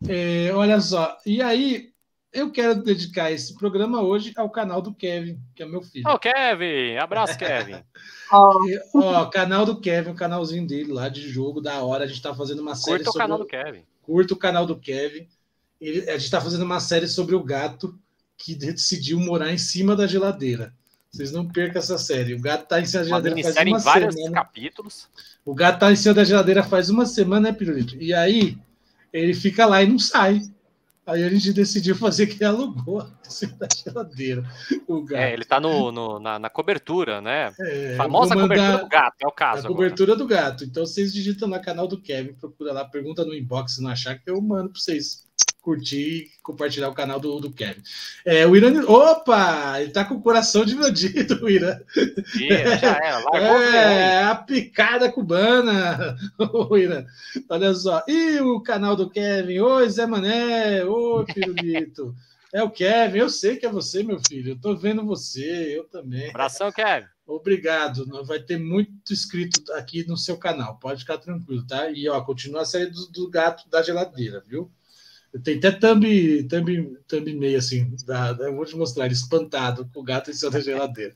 É, 0.07 0.53
olha 0.55 0.81
só. 0.81 1.19
E 1.27 1.43
aí 1.43 1.93
eu 2.33 2.51
quero 2.51 2.83
dedicar 2.83 3.31
esse 3.31 3.55
programa 3.55 4.03
hoje 4.03 4.33
ao 4.37 4.51
canal 4.51 4.83
do 4.83 4.93
Kevin, 4.93 5.41
que 5.55 5.63
é 5.63 5.67
meu 5.67 5.83
filho. 5.83 6.09
Ô, 6.09 6.15
oh, 6.15 6.19
Kevin! 6.19 6.97
Abraço, 6.97 7.39
Kevin! 7.39 7.83
Ó, 8.95 9.27
canal 9.27 9.65
do 9.65 9.81
Kevin, 9.81 10.11
o 10.11 10.15
canalzinho 10.15 10.67
dele 10.67 10.93
lá 10.93 11.09
de 11.09 11.29
jogo, 11.29 11.61
da 11.61 11.83
hora. 11.83 12.05
A 12.05 12.07
gente 12.07 12.21
tá 12.21 12.35
fazendo 12.35 12.61
uma 12.61 12.75
série. 12.75 13.05
Curta 13.05 13.11
o 13.11 13.15
canal 13.15 13.39
do 13.39 13.47
Kevin. 13.47 13.83
Curta 14.03 14.35
o 14.35 14.37
canal 14.37 14.67
do 14.67 14.77
Kevin. 14.77 15.27
Ele, 15.81 16.09
a 16.11 16.19
gente 16.19 16.31
tá 16.31 16.41
fazendo 16.41 16.65
uma 16.65 16.81
série 16.81 17.09
sobre 17.09 17.35
o 17.35 17.43
gato 17.43 17.99
que 18.37 18.55
decidiu 18.55 19.19
morar 19.19 19.53
em 19.53 19.59
cima 19.59 19.97
da 19.97 20.07
geladeira. 20.07 20.75
Vocês 21.11 21.33
não 21.33 21.49
percam 21.49 21.81
essa 21.81 21.97
série. 21.97 22.35
O 22.35 22.41
gato 22.41 22.69
tá 22.69 22.81
em 22.81 22.87
cima 22.87 23.03
da 23.03 23.09
geladeira 23.09 23.43
faz 23.43 23.67
uma 23.67 23.79
vários 23.79 24.15
semana. 24.15 24.35
capítulos. 24.35 25.09
O 25.45 25.55
gato 25.55 25.81
tá 25.81 25.91
em 25.91 25.97
cima 25.97 26.15
da 26.15 26.25
geladeira 26.25 26.63
faz 26.63 26.91
uma 26.91 27.07
semana, 27.07 27.51
né, 27.51 27.57
Pirulito? 27.57 27.97
E 27.97 28.13
aí 28.13 28.59
ele 29.13 29.33
fica 29.33 29.65
lá 29.65 29.83
e 29.83 29.87
não 29.87 29.99
sai. 29.99 30.43
Aí 31.09 31.25
a 31.25 31.29
gente 31.31 31.55
decidiu 31.55 31.97
fazer 31.97 32.27
que 32.27 32.45
alugou 32.45 33.03
da 33.59 33.67
geladeira. 33.75 34.45
O 34.87 35.01
gato. 35.01 35.23
É, 35.23 35.33
ele 35.33 35.45
tá 35.45 35.59
no, 35.59 35.91
no 35.91 36.21
na, 36.21 36.39
na, 36.39 36.51
cobertura, 36.51 37.23
né? 37.23 37.51
É, 37.59 37.95
Famosa 37.97 38.35
cobertura 38.35 38.79
do 38.79 38.89
gato, 38.89 39.17
é 39.23 39.27
o 39.27 39.33
caso. 39.33 39.67
A 39.67 39.69
cobertura 39.69 40.15
do 40.15 40.27
gato. 40.27 40.65
Então 40.65 40.85
vocês 40.85 41.11
digitam 41.11 41.49
no 41.49 41.59
canal 41.63 41.89
do 41.89 41.99
Kevin, 41.99 42.35
procura 42.35 42.75
lá, 42.75 42.85
pergunta 42.85 43.25
no 43.25 43.35
inbox 43.35 43.77
se 43.77 43.83
não 43.83 43.91
achar 43.91 44.19
que 44.19 44.29
eu 44.29 44.39
mando 44.43 44.69
para 44.69 44.81
vocês 44.81 45.28
curtir 45.69 45.99
e 45.99 46.31
compartilhar 46.43 46.89
o 46.89 46.95
canal 46.95 47.21
do, 47.21 47.39
do 47.41 47.53
Kevin. 47.53 47.83
É, 48.25 48.47
o 48.47 48.57
Irã. 48.57 48.83
Opa! 48.87 49.79
Ele 49.79 49.91
tá 49.91 50.03
com 50.03 50.15
o 50.15 50.23
coração 50.23 50.65
dividido, 50.65 51.39
o 51.45 51.51
Irã. 51.51 51.79
já 52.81 52.99
é, 53.39 54.25
a 54.25 54.35
picada 54.35 55.13
cubana, 55.13 56.17
o 56.41 56.75
Irã. 56.75 57.05
Olha 57.51 57.75
só. 57.75 58.03
E 58.09 58.41
o 58.41 58.63
canal 58.63 58.97
do 58.97 59.11
Kevin. 59.11 59.59
Oi, 59.59 59.91
Zé 59.91 60.07
Mané. 60.07 60.83
Oi, 60.87 61.25
Pirulito. 61.27 62.15
É 62.51 62.63
o 62.63 62.71
Kevin, 62.71 63.19
eu 63.19 63.29
sei 63.29 63.59
que 63.59 63.67
é 63.67 63.71
você, 63.71 64.03
meu 64.03 64.19
filho. 64.27 64.53
Eu 64.53 64.59
tô 64.59 64.75
vendo 64.75 65.05
você, 65.05 65.77
eu 65.77 65.85
também. 65.85 66.31
Abração, 66.31 66.73
Kevin. 66.73 67.07
Obrigado. 67.27 68.07
Vai 68.25 68.41
ter 68.41 68.59
muito 68.59 69.13
inscrito 69.13 69.71
aqui 69.75 70.09
no 70.09 70.17
seu 70.17 70.39
canal. 70.39 70.79
Pode 70.79 71.01
ficar 71.01 71.19
tranquilo, 71.19 71.67
tá? 71.67 71.91
E 71.91 72.09
ó, 72.09 72.19
continua 72.23 72.63
a 72.63 72.65
série 72.65 72.87
do, 72.87 73.07
do 73.09 73.29
gato 73.29 73.69
da 73.69 73.83
geladeira, 73.83 74.43
viu? 74.47 74.73
Tem 75.43 75.59
até 75.59 75.71
thumb, 75.71 76.43
thumb, 76.45 76.97
thumb 77.07 77.35
meio 77.35 77.59
assim, 77.59 77.95
da, 78.07 78.37
eu 78.41 78.55
vou 78.55 78.65
te 78.65 78.77
mostrar, 78.77 79.05
ele 79.05 79.15
espantado 79.15 79.89
com 79.93 80.01
o 80.01 80.05
gato 80.05 80.31
em 80.31 80.35
cima 80.35 80.51
da 80.51 80.61
geladeira. 80.61 81.15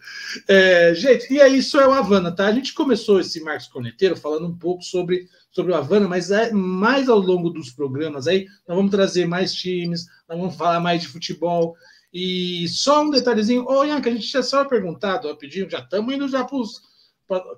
É, 0.48 0.94
gente, 0.94 1.32
e 1.32 1.40
aí 1.40 1.58
isso 1.58 1.78
é 1.78 1.86
o 1.86 1.92
Havana, 1.92 2.30
tá? 2.32 2.46
A 2.46 2.52
gente 2.52 2.74
começou 2.74 3.20
esse 3.20 3.40
Marcos 3.40 3.68
Corneteiro 3.68 4.16
falando 4.16 4.46
um 4.46 4.56
pouco 4.56 4.82
sobre, 4.82 5.28
sobre 5.50 5.72
o 5.72 5.74
Havana, 5.74 6.08
mas 6.08 6.30
é 6.30 6.50
mais 6.52 7.08
ao 7.08 7.18
longo 7.18 7.50
dos 7.50 7.70
programas 7.70 8.26
aí, 8.26 8.46
nós 8.66 8.76
vamos 8.76 8.90
trazer 8.90 9.26
mais 9.26 9.54
times, 9.54 10.06
nós 10.28 10.38
vamos 10.38 10.56
falar 10.56 10.80
mais 10.80 11.02
de 11.02 11.08
futebol. 11.08 11.76
E 12.12 12.68
só 12.68 13.02
um 13.02 13.10
detalhezinho, 13.10 13.64
ô 13.66 13.84
Ian, 13.84 14.00
que 14.00 14.08
a 14.08 14.12
gente 14.12 14.28
tinha 14.28 14.42
só 14.42 14.64
perguntado, 14.64 15.28
rapidinho, 15.28 15.70
já 15.70 15.78
estamos 15.78 16.14
indo 16.14 16.28
já 16.28 16.44
para 16.44 16.56
os. 16.56 16.82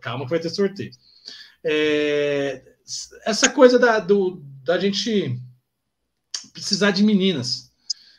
Calma, 0.01 0.25
que 0.25 0.31
vai 0.31 0.39
ter 0.39 0.51
sorteio. 0.51 0.93
É, 1.65 2.63
essa 3.25 3.49
coisa 3.49 3.79
da, 3.79 3.99
do, 3.99 4.43
da 4.63 4.79
gente 4.79 5.41
precisar 6.55 6.93
de 6.93 7.03
meninas. 7.03 7.71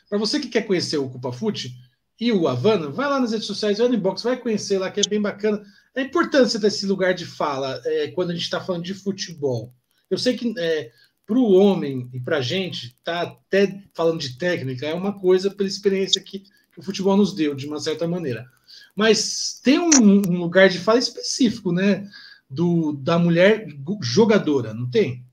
Para 0.08 0.18
você 0.18 0.38
que 0.38 0.48
quer 0.48 0.62
conhecer 0.62 0.98
o 0.98 1.08
Culpa 1.08 1.32
Fute 1.32 1.74
e 2.20 2.30
o 2.30 2.46
Havana, 2.46 2.88
vai 2.90 3.08
lá 3.08 3.18
nas 3.18 3.32
redes 3.32 3.46
sociais, 3.46 3.78
vai 3.78 3.88
inbox, 3.88 4.22
vai 4.22 4.36
conhecer 4.36 4.78
lá, 4.78 4.90
que 4.90 5.00
é 5.00 5.08
bem 5.08 5.20
bacana. 5.20 5.60
É 5.94 6.02
importante 6.02 6.52
você 6.52 6.60
ter 6.60 6.68
esse 6.68 6.86
lugar 6.86 7.14
de 7.14 7.26
fala 7.26 7.80
é, 7.84 8.08
quando 8.08 8.30
a 8.30 8.34
gente 8.34 8.44
está 8.44 8.60
falando 8.60 8.84
de 8.84 8.94
futebol. 8.94 9.74
Eu 10.08 10.18
sei 10.18 10.36
que 10.36 10.54
é, 10.58 10.92
para 11.26 11.38
o 11.38 11.52
homem 11.52 12.08
e 12.12 12.20
para 12.20 12.38
a 12.38 12.40
gente, 12.40 12.96
tá 13.02 13.22
até 13.22 13.82
falando 13.92 14.20
de 14.20 14.38
técnica, 14.38 14.86
é 14.86 14.94
uma 14.94 15.18
coisa 15.18 15.50
pela 15.50 15.68
experiência 15.68 16.22
que, 16.22 16.40
que 16.40 16.78
o 16.78 16.82
futebol 16.82 17.16
nos 17.16 17.34
deu, 17.34 17.54
de 17.54 17.66
uma 17.66 17.80
certa 17.80 18.06
maneira. 18.06 18.46
Mas 18.94 19.60
tem 19.62 19.80
um, 19.80 19.90
um 20.28 20.38
lugar 20.38 20.68
de 20.68 20.78
fala 20.78 20.98
específico, 20.98 21.72
né? 21.72 22.08
Do, 22.48 22.92
da 22.92 23.18
mulher 23.18 23.66
jogadora, 24.00 24.72
não 24.72 24.88
tem? 24.88 25.25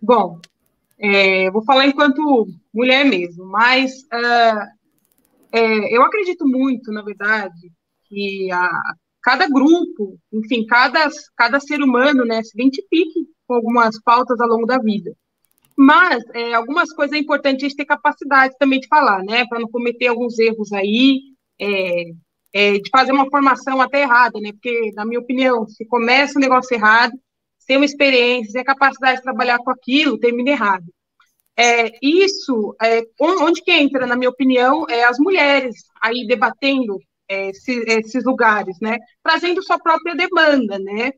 Bom, 0.00 0.40
é, 0.98 1.50
vou 1.50 1.64
falar 1.64 1.86
enquanto 1.86 2.46
mulher 2.72 3.04
mesmo, 3.04 3.44
mas 3.46 3.92
uh, 4.12 4.78
é, 5.52 5.96
eu 5.96 6.02
acredito 6.02 6.46
muito, 6.46 6.92
na 6.92 7.02
verdade, 7.02 7.72
que 8.08 8.50
a, 8.52 8.70
cada 9.22 9.48
grupo, 9.48 10.18
enfim, 10.32 10.64
cada, 10.66 11.08
cada 11.36 11.60
ser 11.60 11.82
humano, 11.82 12.24
né, 12.24 12.42
se 12.42 12.50
identifique 12.54 13.26
com 13.46 13.54
algumas 13.54 14.00
pautas 14.02 14.40
ao 14.40 14.48
longo 14.48 14.66
da 14.66 14.78
vida. 14.78 15.14
Mas 15.76 16.24
é, 16.34 16.54
algumas 16.54 16.92
coisas 16.92 17.16
é 17.16 17.20
importante 17.20 17.64
a 17.64 17.68
gente 17.68 17.76
ter 17.76 17.84
capacidade 17.84 18.54
também 18.58 18.80
de 18.80 18.88
falar, 18.88 19.22
né, 19.22 19.46
para 19.46 19.60
não 19.60 19.68
cometer 19.68 20.08
alguns 20.08 20.38
erros 20.38 20.72
aí, 20.72 21.20
é, 21.60 22.04
é, 22.52 22.72
de 22.78 22.90
fazer 22.90 23.12
uma 23.12 23.28
formação 23.30 23.80
até 23.80 24.02
errada, 24.02 24.40
né, 24.40 24.52
porque, 24.52 24.92
na 24.94 25.04
minha 25.04 25.20
opinião, 25.20 25.66
se 25.68 25.84
começa 25.86 26.38
um 26.38 26.42
negócio 26.42 26.74
errado, 26.74 27.12
tem 27.68 27.76
uma 27.76 27.84
experiência, 27.84 28.54
tem 28.54 28.62
a 28.62 28.64
capacidade 28.64 29.18
de 29.18 29.22
trabalhar 29.22 29.58
com 29.58 29.70
aquilo, 29.70 30.18
termina 30.18 30.50
errado. 30.50 30.86
É, 31.54 31.92
isso, 32.00 32.74
é, 32.82 33.02
onde 33.20 33.62
que 33.62 33.70
entra, 33.70 34.06
na 34.06 34.16
minha 34.16 34.30
opinião, 34.30 34.86
é 34.88 35.04
as 35.04 35.18
mulheres 35.18 35.76
aí 36.00 36.26
debatendo 36.26 36.98
é, 37.28 37.50
esses, 37.50 37.84
esses 37.86 38.24
lugares, 38.24 38.78
né? 38.80 38.96
Trazendo 39.22 39.62
sua 39.62 39.78
própria 39.78 40.14
demanda, 40.14 40.78
né? 40.78 41.12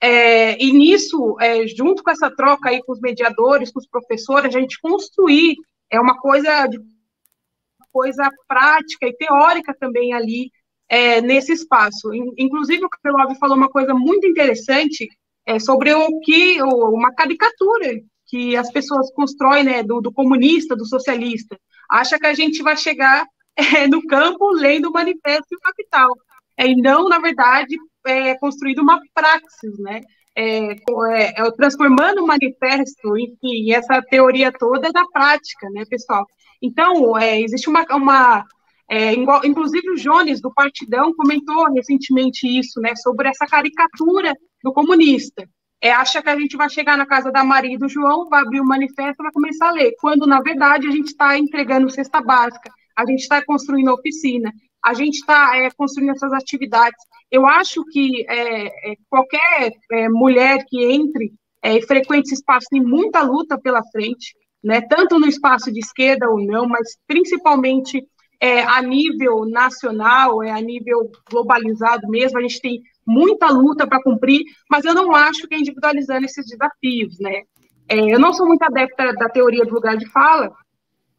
É, 0.00 0.62
e 0.62 0.72
nisso, 0.72 1.36
é, 1.40 1.66
junto 1.66 2.04
com 2.04 2.10
essa 2.10 2.30
troca 2.30 2.68
aí 2.68 2.80
com 2.84 2.92
os 2.92 3.00
mediadores, 3.00 3.72
com 3.72 3.80
os 3.80 3.88
professores, 3.88 4.54
a 4.54 4.60
gente 4.60 4.78
construir 4.80 5.56
é 5.90 5.98
uma 5.98 6.18
coisa 6.20 6.66
de 6.66 6.78
coisa 7.90 8.28
prática 8.46 9.08
e 9.08 9.16
teórica 9.16 9.74
também 9.80 10.12
ali 10.12 10.52
é, 10.88 11.20
nesse 11.20 11.52
espaço. 11.52 12.12
Inclusive, 12.36 12.84
o 12.84 12.88
Kapelov 12.88 13.34
falou 13.38 13.56
uma 13.56 13.70
coisa 13.70 13.94
muito 13.94 14.26
interessante 14.26 15.08
é, 15.46 15.58
sobre 15.58 15.94
o 15.94 16.20
que 16.20 16.60
uma 16.62 17.14
caricatura 17.14 18.00
que 18.26 18.56
as 18.56 18.70
pessoas 18.72 19.12
constroem 19.12 19.62
né, 19.62 19.82
do, 19.82 20.00
do 20.00 20.12
comunista, 20.12 20.74
do 20.74 20.84
socialista. 20.84 21.56
Acha 21.88 22.18
que 22.18 22.26
a 22.26 22.34
gente 22.34 22.62
vai 22.62 22.76
chegar 22.76 23.24
é, 23.56 23.86
no 23.86 24.04
campo 24.06 24.50
lendo 24.50 24.88
o 24.88 24.92
manifesto 24.92 25.46
e 25.52 25.56
o 25.56 25.60
capital. 25.60 26.12
É, 26.56 26.66
e 26.66 26.74
não, 26.76 27.08
na 27.08 27.18
verdade, 27.18 27.76
é, 28.06 28.34
construído 28.38 28.80
uma 28.80 29.00
praxis, 29.14 29.78
né? 29.78 30.00
É, 30.38 30.72
é, 30.72 30.76
é, 31.36 31.50
transformando 31.52 32.22
o 32.22 32.26
manifesto, 32.26 33.16
enfim, 33.16 33.72
essa 33.72 34.02
teoria 34.02 34.52
toda 34.52 34.90
na 34.92 35.06
prática, 35.10 35.70
né, 35.70 35.84
pessoal? 35.88 36.26
Então, 36.60 37.16
é, 37.16 37.40
existe 37.40 37.70
uma, 37.70 37.86
uma 37.92 38.44
é, 38.88 39.14
inclusive 39.14 39.90
o 39.90 39.96
Jones, 39.96 40.40
do 40.40 40.52
Partidão, 40.52 41.14
comentou 41.14 41.72
recentemente 41.72 42.46
isso, 42.46 42.80
né, 42.80 42.94
sobre 42.96 43.28
essa 43.28 43.46
caricatura 43.46 44.34
do 44.66 44.72
comunista. 44.72 45.48
É, 45.80 45.92
acha 45.92 46.20
que 46.20 46.28
a 46.28 46.38
gente 46.38 46.56
vai 46.56 46.68
chegar 46.68 46.98
na 46.98 47.06
casa 47.06 47.30
da 47.30 47.44
Maria 47.44 47.74
e 47.74 47.78
do 47.78 47.88
João, 47.88 48.28
vai 48.28 48.42
abrir 48.42 48.60
o 48.60 48.64
manifesto 48.64 49.22
e 49.22 49.24
vai 49.24 49.32
começar 49.32 49.68
a 49.68 49.72
ler, 49.72 49.94
quando, 50.00 50.26
na 50.26 50.40
verdade, 50.40 50.88
a 50.88 50.90
gente 50.90 51.08
está 51.08 51.38
entregando 51.38 51.88
cesta 51.88 52.20
básica, 52.20 52.68
a 52.96 53.06
gente 53.06 53.20
está 53.20 53.44
construindo 53.44 53.92
oficina, 53.92 54.52
a 54.84 54.92
gente 54.92 55.16
está 55.16 55.56
é, 55.56 55.70
construindo 55.70 56.10
essas 56.10 56.32
atividades. 56.32 56.98
Eu 57.30 57.46
acho 57.46 57.84
que 57.92 58.26
é, 58.28 58.92
é 58.92 58.94
qualquer 59.08 59.72
é, 59.92 60.08
mulher 60.08 60.64
que 60.66 60.82
entre 60.82 61.32
é, 61.62 61.76
e 61.76 61.82
frequente 61.82 62.26
esse 62.26 62.34
espaço 62.34 62.66
tem 62.70 62.82
muita 62.82 63.22
luta 63.22 63.56
pela 63.58 63.82
frente, 63.92 64.34
né, 64.64 64.80
tanto 64.80 65.18
no 65.20 65.28
espaço 65.28 65.70
de 65.70 65.78
esquerda 65.78 66.28
ou 66.28 66.44
não, 66.44 66.66
mas 66.66 66.96
principalmente 67.06 68.02
é, 68.40 68.62
a 68.62 68.82
nível 68.82 69.44
nacional, 69.44 70.42
é, 70.42 70.50
a 70.50 70.60
nível 70.60 71.10
globalizado 71.30 72.08
mesmo, 72.08 72.38
a 72.38 72.42
gente 72.42 72.60
tem 72.60 72.82
muita 73.06 73.48
luta 73.48 73.86
para 73.86 74.02
cumprir, 74.02 74.44
mas 74.70 74.84
eu 74.84 74.94
não 74.94 75.14
acho 75.14 75.46
que 75.46 75.54
é 75.54 75.58
individualizando 75.58 76.24
esses 76.24 76.46
desafios, 76.46 77.18
né? 77.20 77.42
É, 77.88 78.14
eu 78.14 78.18
não 78.18 78.32
sou 78.32 78.46
muito 78.46 78.62
adepta 78.62 79.12
da 79.14 79.28
teoria 79.28 79.64
do 79.64 79.74
lugar 79.74 79.96
de 79.96 80.06
fala, 80.10 80.52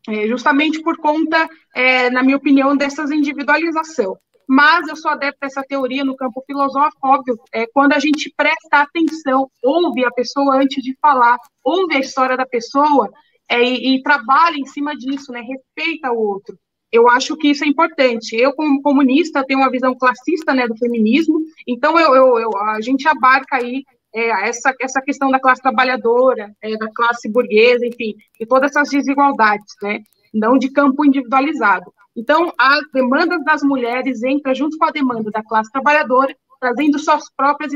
é, 0.08 0.28
justamente 0.28 0.82
por 0.82 0.98
conta, 0.98 1.48
é, 1.74 2.10
na 2.10 2.24
minha 2.24 2.38
opinião, 2.38 2.76
dessas 2.76 3.12
individualização. 3.12 4.18
Mas 4.48 4.88
eu 4.88 4.96
sou 4.96 5.12
adepta 5.12 5.40
dessa 5.42 5.62
teoria 5.62 6.06
no 6.06 6.16
campo 6.16 6.42
filosófico, 6.46 7.08
óbvio, 7.08 7.38
é, 7.54 7.68
quando 7.68 7.94
a 7.94 8.00
gente 8.00 8.34
presta 8.36 8.78
atenção, 8.82 9.50
ouve 9.62 10.06
a 10.06 10.12
pessoa 10.12 10.56
antes 10.56 10.82
de 10.82 10.98
falar, 11.02 11.38
ouve 11.62 11.96
a 11.96 12.00
história 12.00 12.38
da 12.38 12.46
pessoa 12.46 13.10
é, 13.50 13.62
e, 13.62 13.96
e, 13.96 14.04
trabalha 14.04 14.56
em 14.58 14.66
cima 14.66 14.96
disso, 14.96 15.32
né, 15.32 15.42
respeita 15.42 16.12
o 16.12 16.18
outro. 16.18 16.58
Eu 16.90 17.10
acho 17.10 17.36
que 17.36 17.50
isso 17.50 17.66
é 17.66 17.68
importante. 17.68 18.36
Eu, 18.38 18.54
como 18.54 18.82
comunista, 18.82 19.46
tenho 19.46 19.60
uma 19.60 19.70
visão 19.70 19.94
classista 19.94 20.54
né, 20.54 20.66
do 20.66 20.78
feminismo, 20.78 21.40
então 21.68 22.00
eu, 22.00 22.16
eu, 22.16 22.40
eu 22.40 22.58
a 22.58 22.80
gente 22.82 23.08
abarca 23.08 23.58
aí 23.58 23.84
é, 24.16 24.48
essa, 24.48 24.74
essa 24.82 25.02
questão 25.02 25.30
da 25.30 25.40
classe 25.40 25.62
trabalhadora, 25.62 26.52
é, 26.62 26.78
da 26.78 26.88
classe 26.94 27.30
burguesa, 27.30 27.86
enfim, 27.86 28.16
e 28.40 28.46
todas 28.46 28.72
essas 28.72 28.90
desigualdades, 28.90 29.76
né? 29.82 30.00
Não 30.34 30.58
de 30.58 30.72
campo 30.72 31.06
individualizado. 31.06 31.94
Então, 32.16 32.52
as 32.58 32.82
demandas 32.92 33.44
das 33.44 33.62
mulheres 33.62 34.24
entram 34.24 34.56
junto 34.56 34.78
com 34.78 34.86
a 34.86 34.92
demanda 34.92 35.30
da 35.30 35.44
classe 35.44 35.72
trabalhadora, 35.72 36.36
trazendo 36.60 36.98
suas 36.98 37.32
próprias 37.36 37.72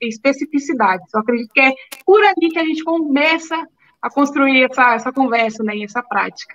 especificidades. 0.00 1.14
Eu 1.14 1.20
acredito 1.20 1.50
que 1.52 1.60
é 1.60 1.72
por 2.04 2.22
ali 2.22 2.50
que 2.50 2.58
a 2.58 2.64
gente 2.64 2.84
começa 2.84 3.66
a 4.02 4.10
construir 4.10 4.64
essa, 4.64 4.94
essa 4.94 5.12
conversa, 5.12 5.62
né, 5.64 5.82
essa 5.82 6.02
prática. 6.02 6.54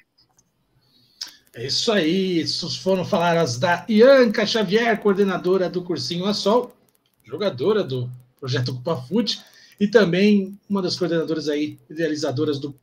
É 1.54 1.66
isso 1.66 1.92
aí, 1.92 2.42
essas 2.42 2.76
foram 2.76 3.04
faladas 3.04 3.58
da 3.58 3.86
Ianca 3.90 4.46
Xavier, 4.46 5.00
coordenadora 5.02 5.70
do 5.70 5.84
Cursinho 5.84 6.26
a 6.26 6.34
Sol, 6.34 6.76
jogadora 7.24 7.84
do 7.84 8.10
projeto 8.40 8.70
Ocupa 8.70 8.96
Food, 8.98 9.42
e 9.80 9.88
também 9.88 10.60
uma 10.70 10.82
das 10.82 10.96
coordenadoras 10.96 11.50
aí, 11.50 11.80
idealizadoras 11.90 12.60
do 12.60 12.76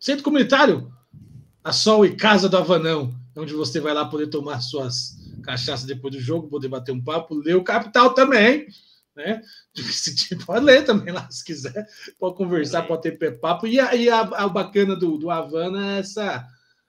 Centro 0.00 0.24
Comunitário, 0.24 0.90
a 1.62 1.72
Sol 1.72 2.06
e 2.06 2.16
Casa 2.16 2.48
do 2.48 2.56
Avanão, 2.56 3.14
onde 3.36 3.52
você 3.52 3.80
vai 3.80 3.92
lá 3.92 4.04
poder 4.06 4.28
tomar 4.28 4.60
suas 4.60 5.16
cachaças 5.42 5.84
depois 5.84 6.14
do 6.14 6.20
jogo, 6.20 6.48
poder 6.48 6.68
bater 6.68 6.92
um 6.92 7.02
papo, 7.02 7.34
ler 7.34 7.56
o 7.56 7.64
Capital 7.64 8.14
também, 8.14 8.66
né? 9.14 9.42
Pode 10.46 10.64
ler 10.64 10.84
também 10.84 11.12
lá, 11.12 11.30
se 11.30 11.44
quiser, 11.44 11.86
pode 12.18 12.36
conversar, 12.36 12.82
pode 12.82 13.02
ter 13.02 13.38
papo. 13.38 13.66
E 13.66 13.78
aí 13.78 14.08
a, 14.08 14.20
a, 14.20 14.48
bacana 14.48 14.96
do, 14.96 15.16
do 15.16 15.30
Havana 15.30 15.96
é 15.96 15.98
essa. 16.00 16.46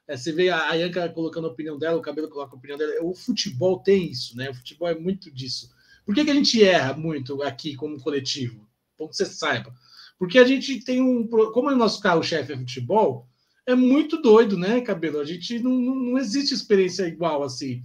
É, 0.07 0.15
você 0.15 0.31
vê 0.31 0.49
a, 0.49 0.69
a 0.69 0.75
Ianca 0.75 1.09
colocando 1.09 1.47
a 1.47 1.51
opinião 1.51 1.77
dela, 1.77 1.97
o 1.97 2.01
cabelo 2.01 2.29
coloca 2.29 2.55
a 2.55 2.57
opinião 2.57 2.77
dela. 2.77 2.93
O 3.01 3.15
futebol 3.15 3.79
tem 3.79 4.11
isso, 4.11 4.37
né? 4.37 4.49
O 4.49 4.53
futebol 4.53 4.87
é 4.87 4.95
muito 4.95 5.31
disso. 5.31 5.71
Por 6.05 6.13
que, 6.13 6.23
que 6.23 6.31
a 6.31 6.35
gente 6.35 6.63
erra 6.63 6.93
muito 6.93 7.41
aqui 7.41 7.75
como 7.75 7.99
coletivo? 7.99 8.67
Bom 8.97 9.07
que 9.07 9.15
você 9.15 9.25
saiba. 9.25 9.73
Porque 10.17 10.37
a 10.37 10.45
gente 10.45 10.79
tem 10.83 11.01
um. 11.01 11.27
Como 11.27 11.69
o 11.69 11.75
nosso 11.75 11.99
carro-chefe 12.01 12.53
é 12.53 12.57
futebol, 12.57 13.27
é 13.65 13.73
muito 13.75 14.21
doido, 14.21 14.57
né, 14.57 14.81
Cabelo? 14.81 15.19
A 15.19 15.25
gente 15.25 15.59
não, 15.59 15.71
não, 15.71 15.95
não 15.95 16.17
existe 16.17 16.53
experiência 16.53 17.07
igual 17.07 17.43
assim 17.43 17.81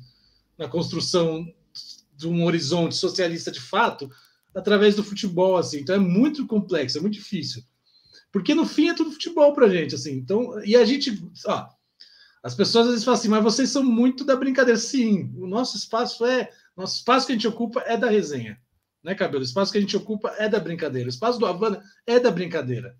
na 0.58 0.68
construção 0.68 1.50
de 2.14 2.28
um 2.28 2.44
horizonte 2.44 2.94
socialista 2.94 3.50
de 3.50 3.60
fato 3.60 4.10
através 4.54 4.94
do 4.94 5.02
futebol, 5.02 5.56
assim. 5.56 5.80
Então 5.80 5.94
é 5.94 5.98
muito 5.98 6.46
complexo, 6.46 6.98
é 6.98 7.00
muito 7.00 7.14
difícil. 7.14 7.64
Porque 8.30 8.54
no 8.54 8.66
fim 8.66 8.90
é 8.90 8.94
tudo 8.94 9.10
futebol 9.10 9.54
pra 9.54 9.68
gente, 9.68 9.94
assim. 9.94 10.12
Então, 10.12 10.62
e 10.64 10.76
a 10.76 10.84
gente, 10.84 11.18
ó, 11.46 11.66
as 12.42 12.54
pessoas 12.54 12.86
às 12.86 12.92
vezes 12.92 13.04
falam 13.04 13.18
assim, 13.18 13.28
mas 13.28 13.42
vocês 13.42 13.68
são 13.68 13.82
muito 13.82 14.24
da 14.24 14.36
brincadeira. 14.36 14.78
Sim, 14.78 15.32
o 15.36 15.46
nosso 15.46 15.76
espaço 15.76 16.24
é 16.24 16.50
nosso 16.76 16.96
espaço 16.96 17.26
que 17.26 17.32
a 17.32 17.34
gente 17.34 17.48
ocupa 17.48 17.82
é 17.86 17.96
da 17.96 18.08
resenha, 18.08 18.58
né, 19.02 19.14
Cabelo? 19.14 19.42
O 19.42 19.46
espaço 19.46 19.70
que 19.70 19.78
a 19.78 19.80
gente 19.80 19.96
ocupa 19.96 20.34
é 20.38 20.48
da 20.48 20.58
brincadeira. 20.58 21.06
O 21.06 21.10
espaço 21.10 21.38
do 21.38 21.46
Havana 21.46 21.82
é 22.06 22.18
da 22.18 22.30
brincadeira. 22.30 22.96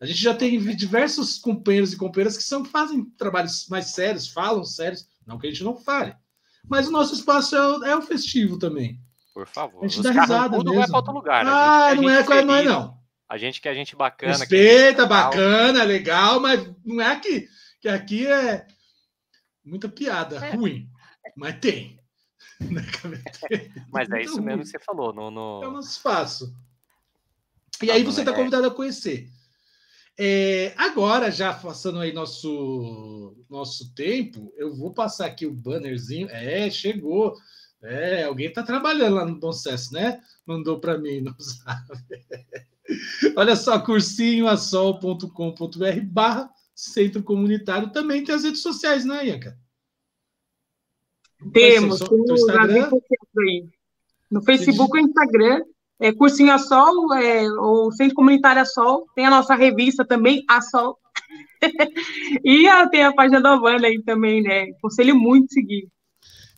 A 0.00 0.06
gente 0.06 0.22
já 0.22 0.32
tem 0.32 0.60
diversos 0.76 1.38
companheiros 1.38 1.92
e 1.92 1.96
companheiras 1.96 2.36
que 2.36 2.44
são, 2.44 2.64
fazem 2.64 3.04
trabalhos 3.16 3.66
mais 3.68 3.86
sérios, 3.86 4.28
falam 4.28 4.62
sérios, 4.62 5.08
não 5.26 5.38
que 5.38 5.48
a 5.48 5.50
gente 5.50 5.64
não 5.64 5.76
fale. 5.76 6.14
Mas 6.68 6.86
o 6.86 6.92
nosso 6.92 7.14
espaço 7.14 7.56
é 7.56 7.66
o, 7.66 7.84
é 7.84 7.96
o 7.96 8.02
festivo 8.02 8.58
também. 8.58 9.00
Por 9.34 9.46
favor. 9.46 9.84
A 9.84 9.88
gente 9.88 10.02
dá 10.02 10.12
risada 10.12 10.56
mesmo. 10.56 10.64
não 10.72 10.82
é 10.82 10.86
para 10.86 10.96
outro 10.96 11.12
lugar. 11.12 11.44
Né? 11.44 11.50
Ah, 11.52 11.94
não, 11.96 12.08
é, 12.08 12.22
feliz, 12.22 12.44
não 12.44 12.54
é 12.54 12.62
não. 12.62 12.98
A 13.28 13.36
gente 13.36 13.60
que 13.60 13.68
a 13.68 13.74
gente 13.74 13.96
bacana. 13.96 14.32
Respeita, 14.32 15.04
bacana, 15.04 15.82
legal, 15.82 16.40
mas 16.40 16.68
não 16.84 17.02
é 17.02 17.18
que, 17.18 17.48
que 17.80 17.88
aqui 17.88 18.26
é 18.26 18.66
muita 19.64 19.88
piada 19.88 20.44
é. 20.44 20.54
ruim. 20.54 20.90
Mas 21.36 21.58
tem. 21.60 21.98
Mas 23.92 24.10
é 24.10 24.22
isso 24.22 24.42
mesmo 24.42 24.62
que 24.62 24.68
você 24.68 24.78
falou. 24.78 25.12
No, 25.12 25.30
no... 25.30 25.62
É 25.62 25.68
o 25.68 25.72
nosso 25.72 25.90
espaço. 25.90 26.54
E 27.82 27.90
aí 27.90 28.02
você 28.02 28.20
está 28.20 28.32
convidado 28.32 28.66
a 28.66 28.70
conhecer. 28.70 29.30
É, 30.20 30.74
agora, 30.76 31.30
já 31.30 31.54
passando 31.54 32.00
aí 32.00 32.12
nosso, 32.12 33.36
nosso 33.48 33.94
tempo, 33.94 34.52
eu 34.56 34.74
vou 34.74 34.92
passar 34.92 35.26
aqui 35.26 35.46
o 35.46 35.54
bannerzinho. 35.54 36.28
É, 36.30 36.68
chegou. 36.70 37.36
É, 37.80 38.24
alguém 38.24 38.48
está 38.48 38.64
trabalhando 38.64 39.14
lá 39.14 39.24
no 39.24 39.38
Bom 39.38 39.52
Sucesso, 39.52 39.94
né? 39.94 40.20
Mandou 40.44 40.80
para 40.80 40.98
mim, 40.98 41.20
não 41.20 41.36
sabe. 41.38 42.26
Olha 43.36 43.54
só, 43.54 43.78
cursinhoassol.com.br 43.78 46.00
barra 46.04 46.52
centro 46.78 47.24
comunitário. 47.24 47.90
Também 47.90 48.22
tem 48.22 48.32
as 48.32 48.44
redes 48.44 48.62
sociais, 48.62 49.04
né, 49.04 49.26
Ianca? 49.26 49.58
Temos, 51.52 51.98
temos 51.98 52.48
aí. 53.38 53.68
No 54.30 54.42
Facebook 54.42 54.96
e 54.96 55.02
Instagram, 55.02 55.62
é, 55.98 56.12
Cursinho 56.12 56.52
a 56.52 56.58
Sol, 56.58 57.12
é, 57.14 57.48
o 57.50 57.90
Centro 57.90 58.14
Comunitário 58.14 58.62
a 58.62 58.64
Sol, 58.64 59.06
tem 59.14 59.26
a 59.26 59.30
nossa 59.30 59.54
revista 59.56 60.04
também, 60.04 60.44
a 60.48 60.60
Sol. 60.60 60.96
e 62.44 62.68
a, 62.68 62.88
tem 62.88 63.02
a 63.02 63.12
página 63.12 63.40
da 63.40 63.54
Havana 63.54 63.88
aí 63.88 64.00
também, 64.04 64.42
né? 64.42 64.66
Conselho 64.80 65.16
muito 65.16 65.52
seguir. 65.52 65.88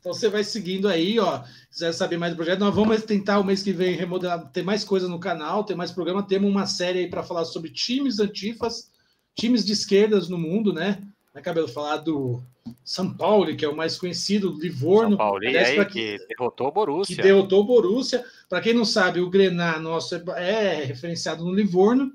Então 0.01 0.13
você 0.13 0.29
vai 0.29 0.45
seguindo 0.45 0.89
aí, 0.89 1.19
ó. 1.19 1.43
Se 1.71 1.79
quiser 1.79 1.93
saber 1.93 2.19
mais 2.19 2.33
do 2.33 2.37
projeto, 2.37 2.61
nós 2.61 2.75
vamos 2.75 3.03
tentar 3.05 3.39
o 3.39 3.45
mês 3.45 3.63
que 3.63 3.73
vem 3.73 3.97
remodelar, 3.97 4.51
ter 4.51 4.63
mais 4.63 4.85
coisas 4.85 5.09
no 5.09 5.21
canal, 5.21 5.65
ter 5.65 5.75
mais 5.75 5.93
programa. 5.93 6.27
Temos 6.27 6.51
uma 6.51 6.67
série 6.67 7.01
aí 7.01 7.09
para 7.09 7.23
falar 7.23 7.45
sobre 7.45 7.71
times 7.71 8.19
antifas, 8.19 8.90
times 9.35 9.65
de 9.65 9.73
esquerdas 9.73 10.29
no 10.29 10.39
mundo, 10.39 10.73
né? 10.73 11.03
Né, 11.35 11.41
Cabelo? 11.41 11.69
Falar 11.69 11.99
do 11.99 12.43
São 12.85 13.13
Paulo, 13.13 13.55
que 13.57 13.65
é 13.65 13.69
o 13.69 13.77
mais 13.77 13.97
conhecido, 13.97 14.57
Livorno. 14.59 15.11
São 15.11 15.19
Paulo, 15.19 15.37
aliás, 15.39 15.69
aí, 15.69 15.85
que, 15.87 16.19
que 16.19 16.27
derrotou 16.29 16.69
o 16.69 16.73
Borussia. 16.73 17.17
Que 17.17 17.23
derrotou 17.23 17.61
o 17.61 17.65
Borussia. 17.65 18.25
Para 18.49 18.61
quem 18.61 18.75
não 18.75 18.85
sabe, 18.85 19.21
o 19.21 19.31
Grená 19.31 19.79
nosso 19.79 20.15
é, 20.15 20.23
é 20.37 20.85
referenciado 20.85 21.45
no 21.45 21.55
Livorno, 21.55 22.13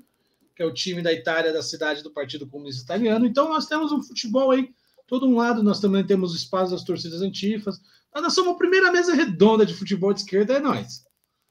que 0.54 0.62
é 0.62 0.66
o 0.66 0.72
time 0.74 1.02
da 1.02 1.12
Itália, 1.12 1.52
da 1.52 1.62
cidade 1.62 2.02
do 2.02 2.10
Partido 2.10 2.46
Comunista 2.46 2.82
Italiano. 2.82 3.26
Então 3.26 3.48
nós 3.48 3.66
temos 3.66 3.92
um 3.92 4.02
futebol 4.02 4.50
aí 4.50 4.70
todo 5.06 5.26
um 5.26 5.36
lado 5.36 5.62
nós 5.62 5.80
também 5.80 6.04
temos 6.04 6.32
o 6.32 6.36
espaço 6.36 6.72
das 6.72 6.84
torcidas 6.84 7.22
antifas. 7.22 7.80
Nós 8.14 8.34
somos 8.34 8.54
a 8.54 8.58
primeira 8.58 8.90
mesa 8.90 9.14
redonda 9.14 9.64
de 9.64 9.74
futebol 9.74 10.12
de 10.12 10.20
esquerda, 10.20 10.54
é 10.54 10.60
nós. 10.60 11.05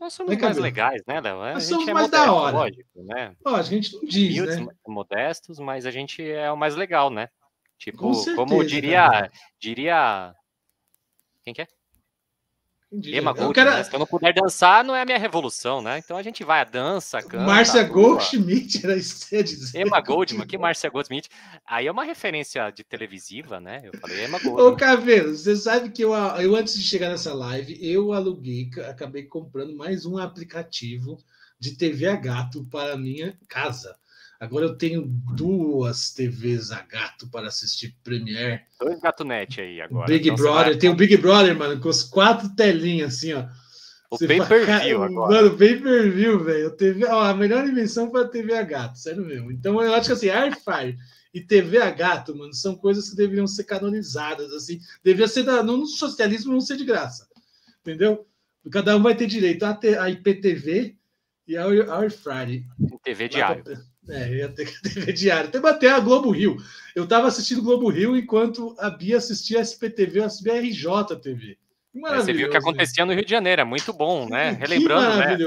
Nós 0.06 0.14
somos 0.14 0.34
é 0.34 0.38
mais 0.38 0.58
legais, 0.58 1.02
né, 1.08 1.20
Léo? 1.20 1.36
Nós 1.38 1.64
somos 1.64 1.88
é 1.88 1.94
mais 1.94 2.06
modesto, 2.06 2.28
da 2.28 2.32
hora. 2.32 2.58
Lógico, 2.58 3.04
né? 3.04 3.36
Lógico, 3.44 3.58
a 3.58 3.64
gente 3.64 3.94
não 3.96 4.06
diz, 4.06 4.38
Humildes, 4.38 4.60
né? 4.60 4.74
modestos, 4.88 5.58
mas 5.58 5.88
a 5.88 5.90
gente 5.90 6.22
é 6.24 6.52
o 6.52 6.56
mais 6.56 6.76
legal, 6.76 7.10
né? 7.10 7.28
Tipo, 7.76 7.98
Com 7.98 8.14
certeza, 8.14 8.36
como 8.36 8.64
diria, 8.64 9.10
cara. 9.10 9.32
diria... 9.60 10.36
Quem 11.44 11.56
que 11.56 11.64
é? 11.64 11.68
Ema 13.06 13.34
Gold, 13.34 13.54
quero... 13.54 13.72
né? 13.72 13.84
Se 13.84 13.94
eu 13.94 14.00
não 14.00 14.06
puder 14.06 14.34
dançar, 14.34 14.84
não 14.84 14.96
é 14.96 15.02
a 15.02 15.06
minha 15.06 15.18
revolução, 15.18 15.82
né? 15.82 15.98
Então 15.98 16.18
a 16.18 16.24
gente 16.24 16.44
vai 16.44 16.62
a 16.62 16.64
dança, 16.64 17.22
canta. 17.22 17.44
Márcia 17.46 17.84
Goldschmidt, 17.84 18.86
era 18.86 18.96
isso 18.96 19.28
que 19.28 19.44
dizer. 19.44 19.82
Emma 19.82 20.02
Goldman, 20.02 20.46
que 20.46 20.58
Márcia 20.58 20.90
Goldschmidt? 20.90 21.30
Aí 21.66 21.88
é 21.88 21.92
uma 21.92 22.04
referência 22.04 22.70
de 22.72 22.84
televisiva, 22.84 23.60
né? 23.60 23.82
Eu 23.84 24.00
falei 24.00 24.26
Emma 24.26 24.40
Goldman. 24.40 24.66
Ô, 24.66 24.76
Cabelo, 24.76 25.36
você 25.36 25.56
sabe 25.56 25.90
que 25.90 26.04
eu, 26.04 26.14
eu, 26.14 26.56
antes 26.56 26.76
de 26.78 26.84
chegar 26.84 27.10
nessa 27.10 27.34
live, 27.34 27.78
eu 27.82 28.14
aluguei, 28.14 28.70
acabei 28.90 29.24
comprando 29.24 29.76
mais 29.76 30.06
um 30.06 30.18
aplicativo 30.18 31.18
de 31.60 31.76
TV 31.78 32.08
a 32.08 32.16
gato 32.16 32.66
para 32.66 32.94
a 32.94 32.98
minha 32.98 33.38
casa. 33.48 33.96
Agora 34.46 34.66
eu 34.66 34.78
tenho 34.78 35.02
duas 35.36 36.12
TVs 36.12 36.72
a 36.72 36.82
gato 36.82 37.28
para 37.30 37.48
assistir 37.48 37.96
Premiere. 38.04 38.62
Dois 38.80 39.00
gatunete 39.00 39.60
aí 39.60 39.82
agora. 39.82 40.06
Big 40.06 40.30
então 40.30 40.36
Brother, 40.36 40.72
vai... 40.72 40.78
tem 40.78 40.90
o 40.90 40.96
Big 40.96 41.18
Brother, 41.18 41.58
mano, 41.58 41.82
com 41.82 41.90
as 41.90 42.04
quatro 42.04 42.50
telinhas 42.56 43.16
assim, 43.16 43.34
ó. 43.34 43.46
O 44.12 44.20
pay 44.20 44.40
per 44.46 44.66
view 44.82 45.04
agora. 45.04 45.36
Mano, 45.36 45.58
pay 45.58 45.80
per 45.80 46.12
view, 46.12 46.44
velho. 46.44 46.72
TV... 46.72 47.06
Ó, 47.06 47.24
a 47.24 47.34
melhor 47.34 47.68
invenção 47.68 48.10
para 48.10 48.28
TV 48.28 48.56
a 48.56 48.62
gato, 48.62 49.00
sério 49.00 49.26
mesmo. 49.26 49.52
Então 49.52 49.82
eu 49.82 49.94
acho 49.94 50.08
que 50.08 50.14
assim, 50.14 50.30
Airfire 50.30 50.96
e 51.34 51.42
TV 51.42 51.80
a 51.80 51.90
gato, 51.90 52.36
mano, 52.36 52.54
são 52.54 52.76
coisas 52.76 53.10
que 53.10 53.16
deveriam 53.16 53.48
ser 53.48 53.64
canonizadas, 53.64 54.54
assim. 54.54 54.80
Devia 55.04 55.28
ser, 55.28 55.44
da... 55.44 55.64
no 55.64 55.88
socialismo 55.88 56.54
não 56.54 56.62
ser 56.62 56.78
de 56.78 56.86
graça, 56.86 57.28
entendeu? 57.82 58.26
Cada 58.72 58.96
um 58.96 59.02
vai 59.02 59.16
ter 59.16 59.28
direito 59.28 59.64
a, 59.64 59.78
a 60.00 60.10
IPTV 60.10 60.96
e 61.48 61.58
a 61.58 61.66
Airfire. 61.98 62.66
TV 63.04 63.28
diário. 63.28 63.64
É, 64.10 64.36
ia 64.36 64.50
ter 64.50 64.72
TV 64.82 65.14
diário. 65.14 65.50
Até 65.50 65.60
bater 65.60 65.92
a 65.92 66.00
Globo 66.00 66.32
Rio. 66.32 66.58
Eu 66.96 67.04
estava 67.04 67.28
assistindo 67.28 67.62
Globo 67.62 67.90
Rio 67.90 68.16
enquanto 68.16 68.76
a 68.80 68.90
Bia 68.90 69.18
assistia 69.18 69.60
a 69.60 69.62
SPTV, 69.62 70.22
a 70.22 70.26
SBRJ 70.26 71.16
TV. 71.22 71.58
É, 71.96 72.16
você 72.18 72.34
viu 72.34 72.48
o 72.48 72.52
que 72.52 72.58
acontecia 72.58 73.06
no 73.06 73.14
Rio 73.14 73.24
de 73.24 73.32
Janeiro, 73.32 73.62
é 73.62 73.66
muito 73.66 73.94
bom, 73.94 74.28
né? 74.28 74.52
Relembrando, 74.52 75.16
né? 75.18 75.38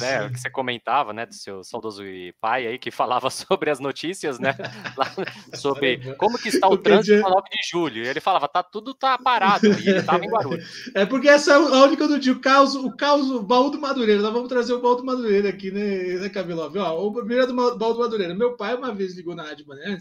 É, 0.00 0.26
o 0.26 0.30
que 0.30 0.38
você 0.38 0.48
comentava, 0.48 1.12
né, 1.12 1.26
do 1.26 1.34
seu 1.34 1.64
saudoso 1.64 2.04
pai 2.40 2.68
aí, 2.68 2.78
que 2.78 2.90
falava 2.90 3.28
sobre 3.30 3.68
as 3.68 3.80
notícias, 3.80 4.38
né? 4.38 4.54
sobre 5.54 6.14
como 6.14 6.38
que 6.38 6.50
está 6.50 6.68
o 6.68 6.78
trânsito 6.78 7.20
no 7.20 7.30
9 7.30 7.42
de 7.50 7.68
julho. 7.68 8.04
E 8.04 8.08
ele 8.08 8.20
falava, 8.20 8.46
tá, 8.46 8.62
tudo 8.62 8.94
tá 8.94 9.18
parado, 9.18 9.66
e 9.66 9.88
ele 9.88 9.98
estava 9.98 10.24
em 10.24 10.28
Guarulhos. 10.28 10.62
É 10.94 11.06
porque 11.06 11.28
essa 11.28 11.52
é 11.52 11.54
a 11.54 11.84
única 11.84 12.06
do 12.06 12.18
dia, 12.18 12.32
o 12.32 12.40
caos, 12.40 12.74
o 12.74 12.94
caos, 12.96 13.30
o 13.30 13.42
baú 13.42 13.70
do 13.70 13.80
Madureira. 13.80 14.22
Nós 14.22 14.32
vamos 14.32 14.48
trazer 14.48 14.72
o 14.74 14.80
baú 14.80 14.96
do 14.96 15.04
Madureira 15.04 15.48
aqui, 15.48 15.70
né, 15.70 16.18
né 16.20 16.28
Cabelov? 16.28 16.76
Ó, 16.76 17.06
o 17.06 17.12
primeiro 17.12 17.46
do 17.46 17.54
baú 17.54 17.94
do 17.94 17.98
Madureira. 17.98 18.34
Meu 18.34 18.56
pai 18.56 18.74
uma 18.74 18.94
vez 18.94 19.16
ligou 19.16 19.34
na 19.34 19.42
rádio 19.42 19.66
manhã, 19.66 19.96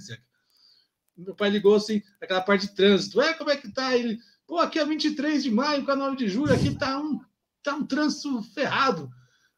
meu 1.18 1.36
pai 1.36 1.50
ligou 1.50 1.76
assim, 1.76 2.02
aquela 2.22 2.42
parte 2.42 2.68
de 2.68 2.76
trânsito. 2.76 3.22
É, 3.22 3.34
como 3.34 3.50
é 3.50 3.58
que 3.58 3.72
tá? 3.72 3.96
Ele 3.96 4.18
Pô, 4.52 4.60
aqui 4.60 4.80
é 4.80 4.86
23 4.86 5.44
de 5.44 5.50
maio, 5.50 5.86
com 5.86 5.96
9 5.96 6.18
de 6.18 6.28
julho, 6.28 6.54
aqui 6.54 6.76
tá 6.76 7.00
um, 7.00 7.22
tá 7.64 7.74
um 7.74 7.86
trânsito 7.86 8.44
ferrado. 8.54 9.10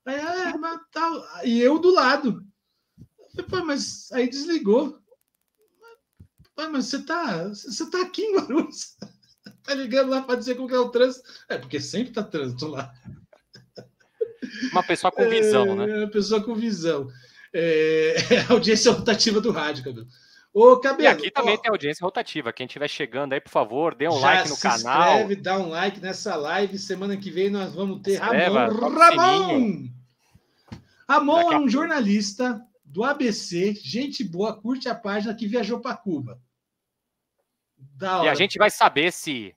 Aí, 0.05 0.13
é, 0.13 0.55
mas 0.55 0.79
tá... 0.91 1.41
E 1.43 1.59
eu 1.59 1.79
do 1.79 1.91
lado. 1.91 2.45
Pô, 3.49 3.65
mas 3.65 4.11
aí 4.11 4.29
desligou. 4.29 5.01
Pô, 6.55 6.69
mas 6.69 6.85
você 6.85 7.01
tá, 7.01 7.47
você 7.47 7.89
tá 7.89 8.03
aqui 8.03 8.21
em 8.21 8.35
Guarulhos. 8.35 8.95
Tá 9.63 9.73
ligando 9.73 10.09
lá 10.09 10.21
para 10.21 10.35
dizer 10.35 10.55
como 10.55 10.69
é 10.75 10.77
o 10.77 10.89
trânsito. 10.89 11.27
É, 11.47 11.57
porque 11.57 11.79
sempre 11.79 12.11
tá 12.11 12.21
trânsito 12.21 12.67
lá. 12.67 12.93
Uma 14.73 14.83
pessoa 14.83 15.09
com 15.09 15.29
visão, 15.29 15.65
é, 15.65 15.75
né? 15.75 15.97
Uma 15.99 16.11
pessoa 16.11 16.43
com 16.43 16.53
visão. 16.53 17.09
É, 17.53 18.15
é 18.29 18.39
a 18.45 18.51
audiência 18.51 18.91
rotativa 18.91 19.39
do 19.39 19.51
rádio, 19.51 19.85
cabelo. 19.85 20.07
Ô, 20.53 20.77
Cabelo. 20.77 21.03
E 21.03 21.07
aqui 21.07 21.31
também 21.31 21.55
ó, 21.55 21.57
tem 21.57 21.71
audiência 21.71 22.05
rotativa. 22.05 22.53
Quem 22.53 22.67
estiver 22.67 22.87
chegando 22.87 23.33
aí, 23.33 23.41
por 23.41 23.49
favor, 23.49 23.95
dê 23.95 24.07
um 24.07 24.19
like 24.19 24.49
no 24.49 24.57
canal. 24.57 24.77
Se 24.77 25.17
inscreve, 25.17 25.35
dá 25.35 25.57
um 25.57 25.69
like 25.69 25.99
nessa 25.99 26.35
live. 26.35 26.77
Semana 26.77 27.17
que 27.17 27.31
vem 27.31 27.49
nós 27.49 27.73
vamos 27.73 28.01
ter 28.01 28.17
Ramon. 28.17 28.89
Ramon! 28.91 29.89
Ramon 31.09 31.51
é 31.51 31.57
um 31.57 31.67
jornalista 31.67 32.61
do 32.85 33.03
ABC, 33.03 33.73
gente 33.73 34.23
boa, 34.23 34.55
curte 34.55 34.87
a 34.87 34.93
página 34.93 35.33
que 35.33 35.47
viajou 35.47 35.79
para 35.79 35.97
Cuba. 35.97 36.39
E 37.99 38.27
a 38.27 38.35
gente 38.35 38.57
vai 38.57 38.69
saber 38.69 39.11
se 39.11 39.55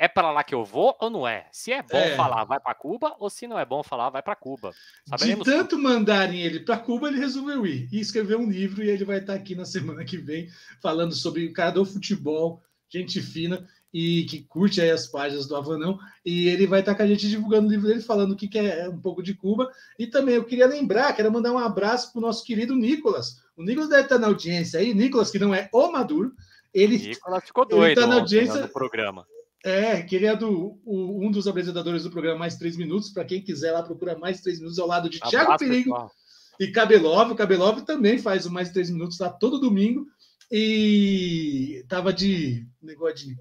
é 0.00 0.08
para 0.08 0.32
lá 0.32 0.42
que 0.42 0.54
eu 0.54 0.64
vou 0.64 0.96
ou 0.98 1.10
não 1.10 1.28
é? 1.28 1.46
Se 1.52 1.70
é 1.70 1.82
bom 1.82 1.98
é. 1.98 2.16
falar, 2.16 2.44
vai 2.44 2.58
para 2.58 2.74
Cuba, 2.74 3.14
ou 3.18 3.28
se 3.28 3.46
não 3.46 3.58
é 3.58 3.66
bom 3.66 3.82
falar, 3.82 4.08
vai 4.08 4.22
para 4.22 4.34
Cuba. 4.34 4.72
Saberemos 5.06 5.44
De 5.44 5.52
tanto 5.52 5.76
tudo. 5.76 5.82
mandarem 5.82 6.40
ele 6.40 6.60
para 6.60 6.78
Cuba, 6.78 7.08
ele 7.08 7.18
resolveu 7.18 7.66
ir 7.66 7.86
e 7.92 8.00
escrever 8.00 8.36
um 8.36 8.50
livro. 8.50 8.82
E 8.82 8.88
ele 8.88 9.04
vai 9.04 9.18
estar 9.18 9.34
aqui 9.34 9.54
na 9.54 9.66
semana 9.66 10.02
que 10.02 10.16
vem 10.16 10.48
falando 10.80 11.14
sobre 11.14 11.44
o 11.44 11.52
cara 11.52 11.72
do 11.72 11.84
futebol, 11.84 12.62
gente 12.88 13.20
fina 13.20 13.68
e 13.92 14.24
que 14.24 14.42
curte 14.44 14.80
aí 14.80 14.90
as 14.90 15.06
páginas 15.06 15.46
do 15.46 15.54
Avanão. 15.54 15.98
E 16.24 16.48
ele 16.48 16.66
vai 16.66 16.80
estar 16.80 16.94
com 16.94 17.02
a 17.02 17.06
gente 17.06 17.28
divulgando 17.28 17.68
o 17.68 17.70
livro 17.70 17.86
dele, 17.86 18.00
falando 18.00 18.32
o 18.32 18.36
que, 18.36 18.48
que 18.48 18.58
é 18.58 18.88
um 18.88 18.98
pouco 18.98 19.22
de 19.22 19.34
Cuba. 19.34 19.70
E 19.98 20.06
também 20.06 20.36
eu 20.36 20.44
queria 20.44 20.66
lembrar, 20.66 21.12
quero 21.12 21.30
mandar 21.30 21.52
um 21.52 21.58
abraço 21.58 22.10
para 22.10 22.20
o 22.20 22.22
nosso 22.22 22.42
querido 22.42 22.74
Nicolas. 22.74 23.42
O 23.54 23.62
Nicolas 23.62 23.90
deve 23.90 24.04
estar 24.04 24.18
na 24.18 24.28
audiência 24.28 24.80
aí. 24.80 24.94
Nicolas, 24.94 25.30
que 25.30 25.38
não 25.38 25.54
é 25.54 25.68
o 25.74 25.92
Maduro. 25.92 26.32
Ele, 26.72 26.96
Nicolas 26.96 27.44
ficou 27.44 27.66
doido 27.68 27.84
ele 27.84 28.00
tá 28.00 28.06
na 28.06 28.14
audiência, 28.14 28.62
no 28.62 28.68
programa. 28.68 29.26
É, 29.62 30.00
que 30.00 30.16
ele 30.16 30.26
é 30.26 30.34
do, 30.34 30.80
o, 30.84 31.26
um 31.26 31.30
dos 31.30 31.46
apresentadores 31.46 32.04
do 32.04 32.10
programa 32.10 32.38
Mais 32.38 32.56
Três 32.56 32.76
Minutos. 32.76 33.10
Para 33.10 33.24
quem 33.24 33.42
quiser 33.42 33.72
lá, 33.72 33.82
procura 33.82 34.18
Mais 34.18 34.40
Três 34.40 34.58
Minutos 34.58 34.78
ao 34.78 34.86
lado 34.86 35.10
de 35.10 35.18
Abraço, 35.18 35.36
Thiago 35.36 35.58
Perigo 35.58 35.84
pessoal. 35.84 36.10
e 36.58 36.68
Cabelov. 36.68 37.32
O 37.32 37.36
Cabelov 37.36 37.82
também 37.82 38.18
faz 38.18 38.46
o 38.46 38.52
Mais 38.52 38.70
Três 38.70 38.88
Minutos 38.88 39.18
lá 39.18 39.28
todo 39.28 39.60
domingo. 39.60 40.06
E 40.50 41.84
tava 41.88 42.12
de 42.12 42.66
negócio 42.82 43.16
de. 43.16 43.36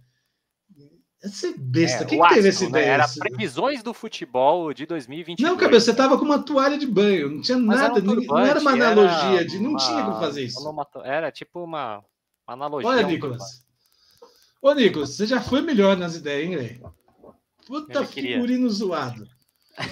Essa 1.22 1.48
é 1.48 1.54
besta. 1.58 2.04
É, 2.04 2.08
Quem 2.08 2.22
que 2.22 2.34
teve 2.34 2.48
essa 2.50 2.64
né? 2.64 2.70
ideia? 2.70 2.92
Era 2.92 3.08
previsões 3.08 3.82
do 3.82 3.94
futebol 3.94 4.74
de 4.74 4.86
2022. 4.86 5.52
Não, 5.52 5.58
Cabelo, 5.58 5.82
você 5.82 5.94
tava 5.94 6.18
com 6.18 6.24
uma 6.24 6.40
toalha 6.40 6.78
de 6.78 6.86
banho, 6.86 7.30
não 7.30 7.42
tinha 7.42 7.58
Mas 7.58 7.80
nada, 7.80 8.00
um 8.00 8.16
não 8.16 8.38
era 8.38 8.60
uma 8.60 8.72
analogia, 8.72 9.44
de, 9.44 9.60
não 9.60 9.72
uma, 9.72 9.80
tinha 9.80 10.04
como 10.04 10.20
fazer 10.20 10.44
isso. 10.44 10.60
Era 11.04 11.30
tipo 11.32 11.62
uma, 11.62 11.98
uma 12.48 12.54
analogia. 12.54 12.90
Olha, 12.90 13.04
Nicolas. 13.04 13.68
Ô, 14.62 14.74
Nicolas, 14.74 15.12
você 15.12 15.26
já 15.26 15.42
foi 15.42 15.62
melhor 15.62 15.96
nas 15.96 16.16
ideias, 16.16 16.50
hein, 16.50 16.58
velho? 16.58 16.94
Puta 17.66 18.06
figurino 18.06 18.70
zoado. 18.70 19.28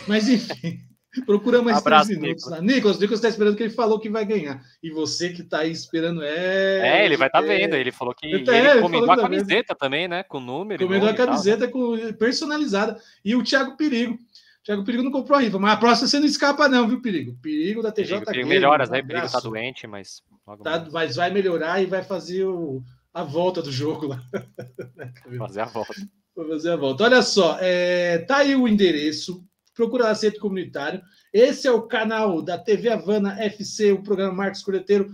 Mas 0.07 0.27
enfim, 0.27 0.79
procura 1.25 1.61
mais 1.61 1.77
Abraço, 1.77 2.07
três 2.07 2.19
minutos 2.19 2.43
Nicolas. 2.43 2.59
lá. 2.59 2.65
Nicolas, 2.65 2.99
Nicolas 2.99 3.19
está 3.19 3.29
esperando 3.29 3.55
que 3.55 3.63
ele 3.63 3.73
falou 3.73 3.99
que 3.99 4.09
vai 4.09 4.25
ganhar. 4.25 4.61
E 4.83 4.89
você 4.89 5.29
que 5.29 5.41
está 5.41 5.59
aí 5.59 5.71
esperando 5.71 6.23
é. 6.23 7.01
É, 7.01 7.05
ele 7.05 7.15
vai 7.15 7.27
estar 7.27 7.41
tá 7.41 7.47
vendo. 7.47 7.75
Ele 7.75 7.91
falou 7.91 8.13
que 8.13 8.25
ele, 8.25 8.49
é, 8.49 8.71
ele 8.71 8.79
encomendou 8.79 9.11
a 9.11 9.17
camiseta 9.17 9.75
também, 9.75 10.07
né? 10.07 10.23
Com 10.23 10.39
número. 10.39 10.83
Encomendou 10.83 11.09
a 11.09 11.13
camiseta 11.13 11.65
né? 11.65 11.71
com, 11.71 12.13
personalizada. 12.13 12.99
E 13.23 13.35
o 13.35 13.43
Thiago 13.43 13.77
Perigo. 13.77 14.17
Thiago 14.63 14.83
Perigo 14.83 15.03
não 15.03 15.11
comprou 15.11 15.37
a 15.37 15.41
rifa, 15.41 15.57
mas 15.57 15.73
a 15.73 15.77
próxima 15.77 16.07
você 16.09 16.19
não 16.19 16.25
escapa, 16.25 16.67
não, 16.67 16.87
viu, 16.89 17.01
Perigo? 17.01 17.37
Perigo 17.41 17.81
da 17.81 17.91
TJ. 17.91 18.07
Perigo, 18.07 18.25
perigo 18.25 18.49
melhoras, 18.49 18.89
né? 18.89 19.01
Perigo 19.01 19.31
tá 19.31 19.39
doente, 19.39 19.87
mas. 19.87 20.21
Tá, 20.63 20.85
mas 20.91 21.15
vai 21.15 21.29
melhorar 21.29 21.81
e 21.81 21.85
vai 21.85 22.03
fazer 22.03 22.43
o 22.43 22.81
a 23.17 23.23
volta 23.23 23.63
do 23.63 23.71
jogo 23.71 24.05
lá. 24.05 24.23
Fazer 25.39 25.61
a 25.61 25.65
volta. 25.65 25.93
Vou 26.35 26.47
fazer 26.47 26.69
a 26.69 26.75
volta. 26.75 27.03
Olha 27.03 27.23
só, 27.23 27.57
é, 27.59 28.19
tá 28.19 28.37
aí 28.37 28.55
o 28.55 28.67
endereço. 28.67 29.43
Procura 29.73 30.03
lá 30.03 30.15
Centro 30.15 30.39
Comunitário. 30.39 31.01
Esse 31.33 31.67
é 31.67 31.71
o 31.71 31.81
canal 31.81 32.43
da 32.43 32.59
TV 32.59 32.89
Havana 32.89 33.41
FC, 33.41 33.91
o 33.91 34.03
programa 34.03 34.33
Marcos 34.33 34.61
Coleteiro, 34.61 35.09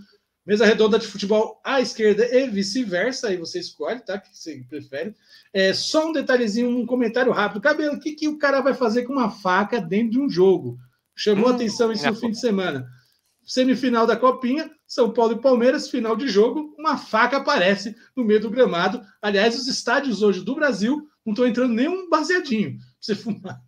mesa 0.46 0.66
redonda 0.66 1.00
de 1.00 1.08
futebol 1.08 1.62
à 1.64 1.80
esquerda 1.80 2.26
e 2.26 2.50
vice-versa. 2.50 3.30
Aí 3.30 3.38
você 3.38 3.60
escolhe, 3.60 4.02
tá? 4.02 4.18
Que 4.18 4.38
você 4.38 4.66
prefere. 4.68 5.16
É, 5.54 5.74
só 5.74 6.10
um 6.10 6.12
detalhezinho, 6.12 6.70
um 6.70 6.86
comentário 6.86 7.32
rápido. 7.32 7.62
Cabelo, 7.62 7.96
o 7.96 8.00
que, 8.02 8.16
que 8.16 8.28
o 8.28 8.38
cara 8.38 8.60
vai 8.60 8.74
fazer 8.74 9.04
com 9.04 9.14
uma 9.14 9.32
faca 9.32 9.80
dentro 9.80 10.12
de 10.12 10.20
um 10.20 10.30
jogo? 10.30 10.78
Chamou 11.16 11.50
hum, 11.50 11.56
atenção 11.56 11.90
isso 11.90 12.06
no 12.06 12.16
fim 12.16 12.32
de 12.32 12.40
semana 12.40 12.86
semifinal 13.46 14.08
da 14.08 14.16
Copinha, 14.16 14.70
São 14.94 15.12
Paulo 15.12 15.34
e 15.34 15.42
Palmeiras, 15.42 15.90
final 15.90 16.16
de 16.16 16.28
jogo, 16.28 16.76
uma 16.78 16.98
faca 16.98 17.38
aparece 17.38 17.96
no 18.16 18.24
meio 18.24 18.40
do 18.40 18.50
gramado. 18.52 19.02
Aliás, 19.20 19.60
os 19.60 19.68
estádios 19.68 20.22
hoje 20.22 20.42
do 20.42 20.54
Brasil 20.54 21.10
não 21.26 21.34
estão 21.34 21.48
entrando 21.48 21.74
nenhum 21.74 22.08
baseadinho 22.08 22.78
pra 22.78 22.86
você 23.02 23.16
fumar. 23.16 23.60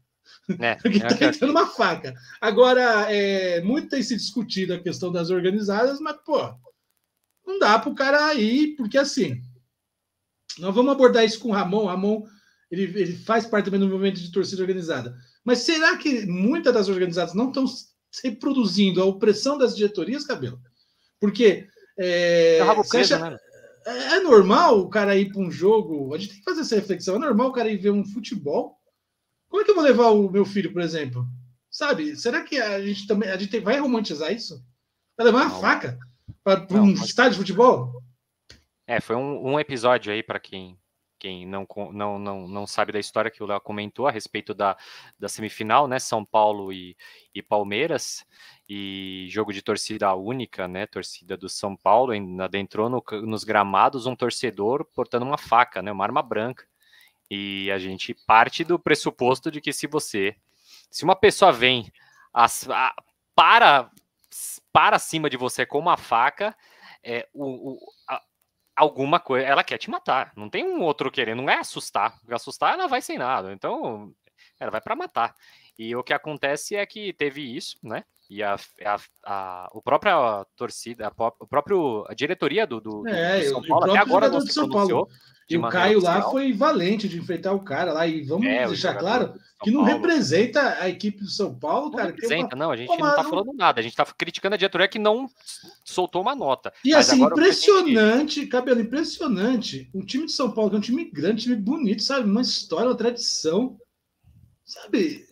É, 0.60 0.76
Porque 0.82 0.98
está 0.98 1.26
é 1.26 1.30
entrando 1.30 1.50
uma 1.50 1.66
faca. 1.66 2.14
Agora, 2.40 3.12
é, 3.12 3.60
muito 3.62 3.90
tem 3.90 4.04
se 4.04 4.16
discutido 4.16 4.76
a 4.76 4.80
questão 4.80 5.12
das 5.12 5.32
organizadas, 5.32 6.00
mas, 6.00 6.16
pô, 6.24 6.54
não 7.44 7.58
dá 7.58 7.80
para 7.80 7.90
o 7.90 7.96
cara 7.96 8.32
ir, 8.36 8.76
porque 8.76 8.98
assim, 8.98 9.42
nós 10.60 10.76
vamos 10.76 10.92
abordar 10.92 11.26
isso 11.26 11.40
com 11.40 11.50
o 11.50 11.54
Ramon. 11.54 11.88
Ramon 11.88 12.24
ele, 12.70 12.84
ele 12.84 13.18
faz 13.18 13.48
parte 13.48 13.66
também 13.66 13.80
do 13.80 13.90
movimento 13.90 14.22
de 14.22 14.32
torcida 14.32 14.62
organizada. 14.62 15.18
Mas 15.44 15.60
será 15.60 15.98
que 15.98 16.28
muitas 16.28 16.72
das 16.72 16.88
organizadas 16.88 17.34
não 17.34 17.48
estão 17.48 17.66
reproduzindo 18.24 19.02
a 19.02 19.06
opressão 19.06 19.58
das 19.58 19.76
diretorias, 19.76 20.24
cabelo. 20.24 20.62
Porque. 21.20 21.68
É, 21.98 22.60
é 22.60 22.84
preso, 22.90 23.16
acha... 23.16 23.30
né? 23.30 23.38
é, 23.86 24.16
é 24.16 24.20
normal 24.20 24.80
o 24.80 24.90
cara 24.90 25.16
ir 25.16 25.32
para 25.32 25.42
um 25.42 25.52
jogo. 25.52 26.14
A 26.14 26.18
gente 26.18 26.30
tem 26.30 26.40
que 26.40 26.44
fazer 26.44 26.62
essa 26.62 26.76
reflexão. 26.76 27.16
É 27.16 27.20
normal 27.20 27.50
o 27.50 27.54
cara 27.54 27.70
ir 27.70 27.78
ver 27.78 27.92
um 27.92 28.04
futebol. 28.04 28.78
Como 29.48 29.62
é 29.62 29.66
que 29.66 29.72
eu 29.72 29.76
vou 29.76 29.84
levar 29.84 30.10
o 30.10 30.30
meu 30.30 30.44
filho, 30.44 30.74
por 30.74 30.82
exemplo? 30.82 31.26
Sabe? 31.70 32.16
Será 32.16 32.44
que 32.44 32.60
a 32.60 32.82
gente 32.86 33.06
também 33.06 33.30
a 33.30 33.38
gente 33.38 33.60
vai 33.60 33.80
romantizar 33.80 34.34
isso? 34.34 34.62
Vai 35.18 35.28
levar 35.28 35.44
uma 35.44 35.50
não. 35.50 35.62
faca 35.62 35.98
para 36.44 36.66
um 36.74 36.92
estádio 36.92 37.34
de 37.34 37.38
futebol? 37.40 38.02
É, 38.88 39.00
foi 39.00 39.16
um, 39.16 39.54
um 39.54 39.60
episódio 39.60 40.12
aí 40.12 40.22
para 40.22 40.40
quem 40.40 40.78
quem 41.18 41.46
não, 41.46 41.66
não, 41.92 42.20
não, 42.20 42.48
não 42.48 42.68
sabe 42.68 42.92
da 42.92 43.00
história 43.00 43.32
que 43.32 43.42
o 43.42 43.48
Léo 43.48 43.60
comentou 43.60 44.06
a 44.06 44.12
respeito 44.12 44.54
da, 44.54 44.78
da 45.18 45.28
semifinal, 45.28 45.88
né? 45.88 45.98
São 45.98 46.24
Paulo 46.24 46.72
e, 46.72 46.96
e 47.34 47.42
Palmeiras, 47.42 48.24
e 48.68 49.28
jogo 49.30 49.54
de 49.54 49.62
torcida 49.62 50.14
única, 50.16 50.68
né? 50.68 50.88
Torcida 50.88 51.38
do 51.38 51.48
São 51.48 51.76
Paulo, 51.76 52.14
adentrou 52.42 52.90
no, 52.90 53.04
nos 53.24 53.44
gramados 53.44 54.06
um 54.06 54.16
torcedor 54.16 54.86
portando 54.86 55.26
uma 55.26 55.38
faca, 55.38 55.82
né? 55.82 55.92
Uma 55.92 56.04
arma 56.04 56.22
branca. 56.22 56.66
E 57.30 57.72
a 57.72 57.80
gente 57.80 58.14
parte 58.14 58.64
do 58.64 58.80
pressuposto 58.80 59.52
de 59.52 59.62
que 59.62 59.74
se 59.74 59.88
você, 59.88 60.36
se 60.90 61.04
uma 61.04 61.16
pessoa 61.16 61.52
vem 61.52 61.92
as, 62.34 62.70
a, 62.70 62.94
para 63.36 63.92
para 64.72 65.00
cima 65.00 65.30
de 65.30 65.38
você 65.38 65.66
com 65.66 65.80
uma 65.80 65.96
faca, 65.96 66.54
é, 67.02 67.28
o, 67.34 67.74
o 67.74 67.80
a, 68.10 68.22
alguma 68.76 69.20
coisa, 69.20 69.46
ela 69.48 69.64
quer 69.64 69.78
te 69.78 69.90
matar. 69.90 70.34
Não 70.36 70.50
tem 70.50 70.66
um 70.66 70.82
outro 70.82 71.10
querendo, 71.10 71.42
não 71.42 71.50
é 71.50 71.58
assustar. 71.60 72.20
Assustar 72.30 72.74
ela 72.74 72.88
vai 72.88 73.02
sem 73.02 73.18
nada. 73.18 73.54
Então, 73.54 74.14
ela 74.60 74.72
vai 74.72 74.82
para 74.82 74.96
matar. 74.96 75.34
E 75.80 75.96
o 75.96 76.04
que 76.04 76.14
acontece 76.14 76.76
é 76.76 76.86
que 76.86 77.14
teve 77.14 77.42
isso, 77.42 77.78
né? 77.82 78.04
E 78.30 78.42
a, 78.42 78.56
a, 78.84 79.00
a, 79.24 79.70
o 79.74 79.82
própria 79.82 80.46
torcida, 80.56 81.08
a, 81.08 81.32
o 81.40 81.48
próprio 81.48 82.06
a 82.08 82.14
diretoria 82.14 82.66
do, 82.66 82.82
do, 82.82 83.08
é, 83.08 83.42
do 83.42 83.50
São 83.50 83.62
Paulo 83.64 83.92
até 83.92 84.00
agora 84.00 84.30
não 84.30 84.42
se 84.42 84.54
pronunciou. 84.54 85.08
E 85.48 85.58
o 85.58 85.70
Caio 85.70 86.02
lá 86.02 86.24
foi 86.24 86.52
valente 86.54 87.08
de 87.08 87.20
enfrentar 87.20 87.54
o 87.54 87.60
cara 87.60 87.94
lá. 87.94 88.08
E 88.08 88.24
vamos 88.24 88.48
é, 88.48 88.68
deixar 88.68 88.96
claro 88.96 89.36
que 89.62 89.70
não 89.70 89.86
Paulo. 89.86 89.96
representa 89.96 90.82
a 90.82 90.90
equipe 90.90 91.20
do 91.20 91.30
São 91.30 91.54
Paulo, 91.54 91.92
não 91.92 91.98
cara. 91.98 92.10
Representa, 92.10 92.56
uma... 92.56 92.66
não, 92.66 92.72
a 92.72 92.76
gente 92.76 92.90
não 92.90 93.16
tá 93.16 93.24
falando 93.24 93.54
nada. 93.54 93.80
A 93.80 93.84
gente 93.84 93.96
tá 93.96 94.06
criticando 94.06 94.56
a 94.56 94.58
diretoria 94.58 94.88
que 94.88 94.98
não 94.98 95.30
soltou 95.84 96.24
uma 96.24 96.34
nota. 96.34 96.74
E 96.84 96.92
Mas 96.92 97.10
assim, 97.10 97.24
impressionante, 97.24 98.42
gente... 98.42 98.48
cabelo, 98.48 98.82
impressionante. 98.82 99.88
Um 99.94 100.04
time 100.04 100.26
de 100.26 100.32
São 100.32 100.50
Paulo, 100.50 100.72
que 100.72 100.78
é 100.78 100.80
um 100.80 100.82
time 100.82 101.06
grande, 101.12 101.42
um 101.42 101.54
time 101.54 101.56
bonito, 101.56 102.02
sabe? 102.02 102.28
Uma 102.28 102.42
história, 102.42 102.88
uma 102.88 102.98
tradição. 102.98 103.78
Sabe? 104.64 105.28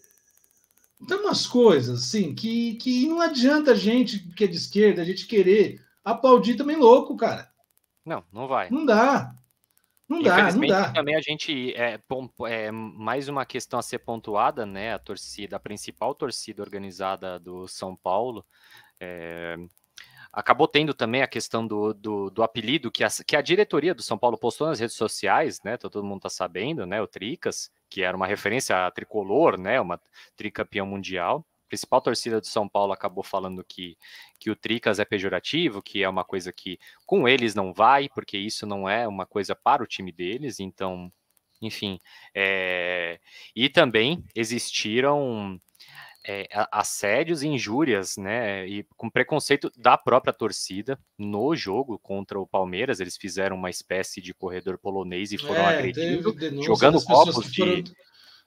Tem 1.07 1.17
umas 1.17 1.45
coisas, 1.45 2.03
assim, 2.03 2.33
que, 2.33 2.75
que 2.75 3.07
não 3.07 3.21
adianta 3.21 3.71
a 3.71 3.75
gente 3.75 4.19
que 4.19 4.43
é 4.43 4.47
de 4.47 4.57
esquerda, 4.57 5.01
a 5.01 5.05
gente 5.05 5.27
querer 5.27 5.81
aplaudir 6.03 6.55
também 6.55 6.75
louco, 6.75 7.15
cara. 7.15 7.51
Não, 8.05 8.23
não 8.31 8.47
vai. 8.47 8.69
Não 8.69 8.85
dá. 8.85 9.35
Não 10.07 10.21
dá, 10.21 10.51
não 10.51 10.67
dá. 10.67 10.91
Também 10.91 11.15
a 11.15 11.21
gente 11.21 11.73
é, 11.75 11.99
é, 12.47 12.71
mais 12.71 13.29
uma 13.29 13.45
questão 13.45 13.79
a 13.79 13.83
ser 13.83 13.99
pontuada, 13.99 14.65
né? 14.65 14.93
A 14.93 14.99
torcida, 14.99 15.55
a 15.55 15.59
principal 15.59 16.13
torcida 16.13 16.61
organizada 16.61 17.39
do 17.39 17.67
São 17.67 17.95
Paulo. 17.95 18.45
É, 18.99 19.55
acabou 20.31 20.67
tendo 20.67 20.93
também 20.93 21.21
a 21.21 21.27
questão 21.27 21.65
do, 21.65 21.93
do, 21.93 22.29
do 22.29 22.43
apelido 22.43 22.91
que 22.91 23.03
a, 23.03 23.07
que 23.25 23.35
a 23.35 23.41
diretoria 23.41 23.95
do 23.95 24.01
São 24.01 24.17
Paulo 24.17 24.37
postou 24.37 24.67
nas 24.67 24.79
redes 24.79 24.95
sociais, 24.95 25.61
né? 25.63 25.77
Todo 25.77 26.03
mundo 26.03 26.17
está 26.17 26.29
sabendo, 26.29 26.85
né? 26.85 27.01
O 27.01 27.07
Tricas, 27.07 27.71
que 27.93 28.01
era 28.01 28.17
uma 28.17 28.25
referência 28.25 28.87
a 28.87 28.89
tricolor, 28.89 29.55
né? 29.55 29.79
Uma 29.79 30.01
tricampeão 30.35 30.83
mundial 30.83 31.45
principal 31.67 32.01
torcida 32.01 32.39
do 32.39 32.45
São 32.45 32.69
Paulo 32.69 32.93
acabou 32.93 33.23
falando 33.23 33.63
que, 33.63 33.97
que 34.39 34.51
o 34.51 34.55
Tricas 34.55 34.99
é 34.99 35.05
pejorativo, 35.05 35.81
que 35.81 36.03
é 36.03 36.09
uma 36.09 36.23
coisa 36.23 36.53
que 36.53 36.77
com 37.03 37.27
eles 37.27 37.55
não 37.55 37.73
vai, 37.73 38.07
porque 38.09 38.37
isso 38.37 38.67
não 38.67 38.87
é 38.87 39.07
uma 39.07 39.25
coisa 39.25 39.55
para 39.55 39.81
o 39.81 39.87
time 39.87 40.11
deles, 40.11 40.59
então, 40.59 41.11
enfim. 41.59 41.99
É... 42.33 43.19
E 43.55 43.69
também 43.69 44.23
existiram 44.35 45.59
é, 46.25 46.47
assédios 46.71 47.43
e 47.43 47.47
injúrias, 47.47 48.17
né, 48.17 48.67
e 48.67 48.85
com 48.95 49.09
preconceito 49.09 49.71
da 49.75 49.97
própria 49.97 50.33
torcida 50.33 50.99
no 51.17 51.55
jogo 51.55 51.99
contra 51.99 52.39
o 52.39 52.47
Palmeiras, 52.47 52.99
eles 52.99 53.17
fizeram 53.17 53.55
uma 53.55 53.69
espécie 53.69 54.21
de 54.21 54.33
corredor 54.33 54.77
polonês 54.77 55.31
e 55.31 55.37
foram 55.37 55.61
é, 55.61 55.77
agredindo, 55.77 56.35
jogando 56.63 57.03
copos 57.03 57.51
de, 57.51 57.83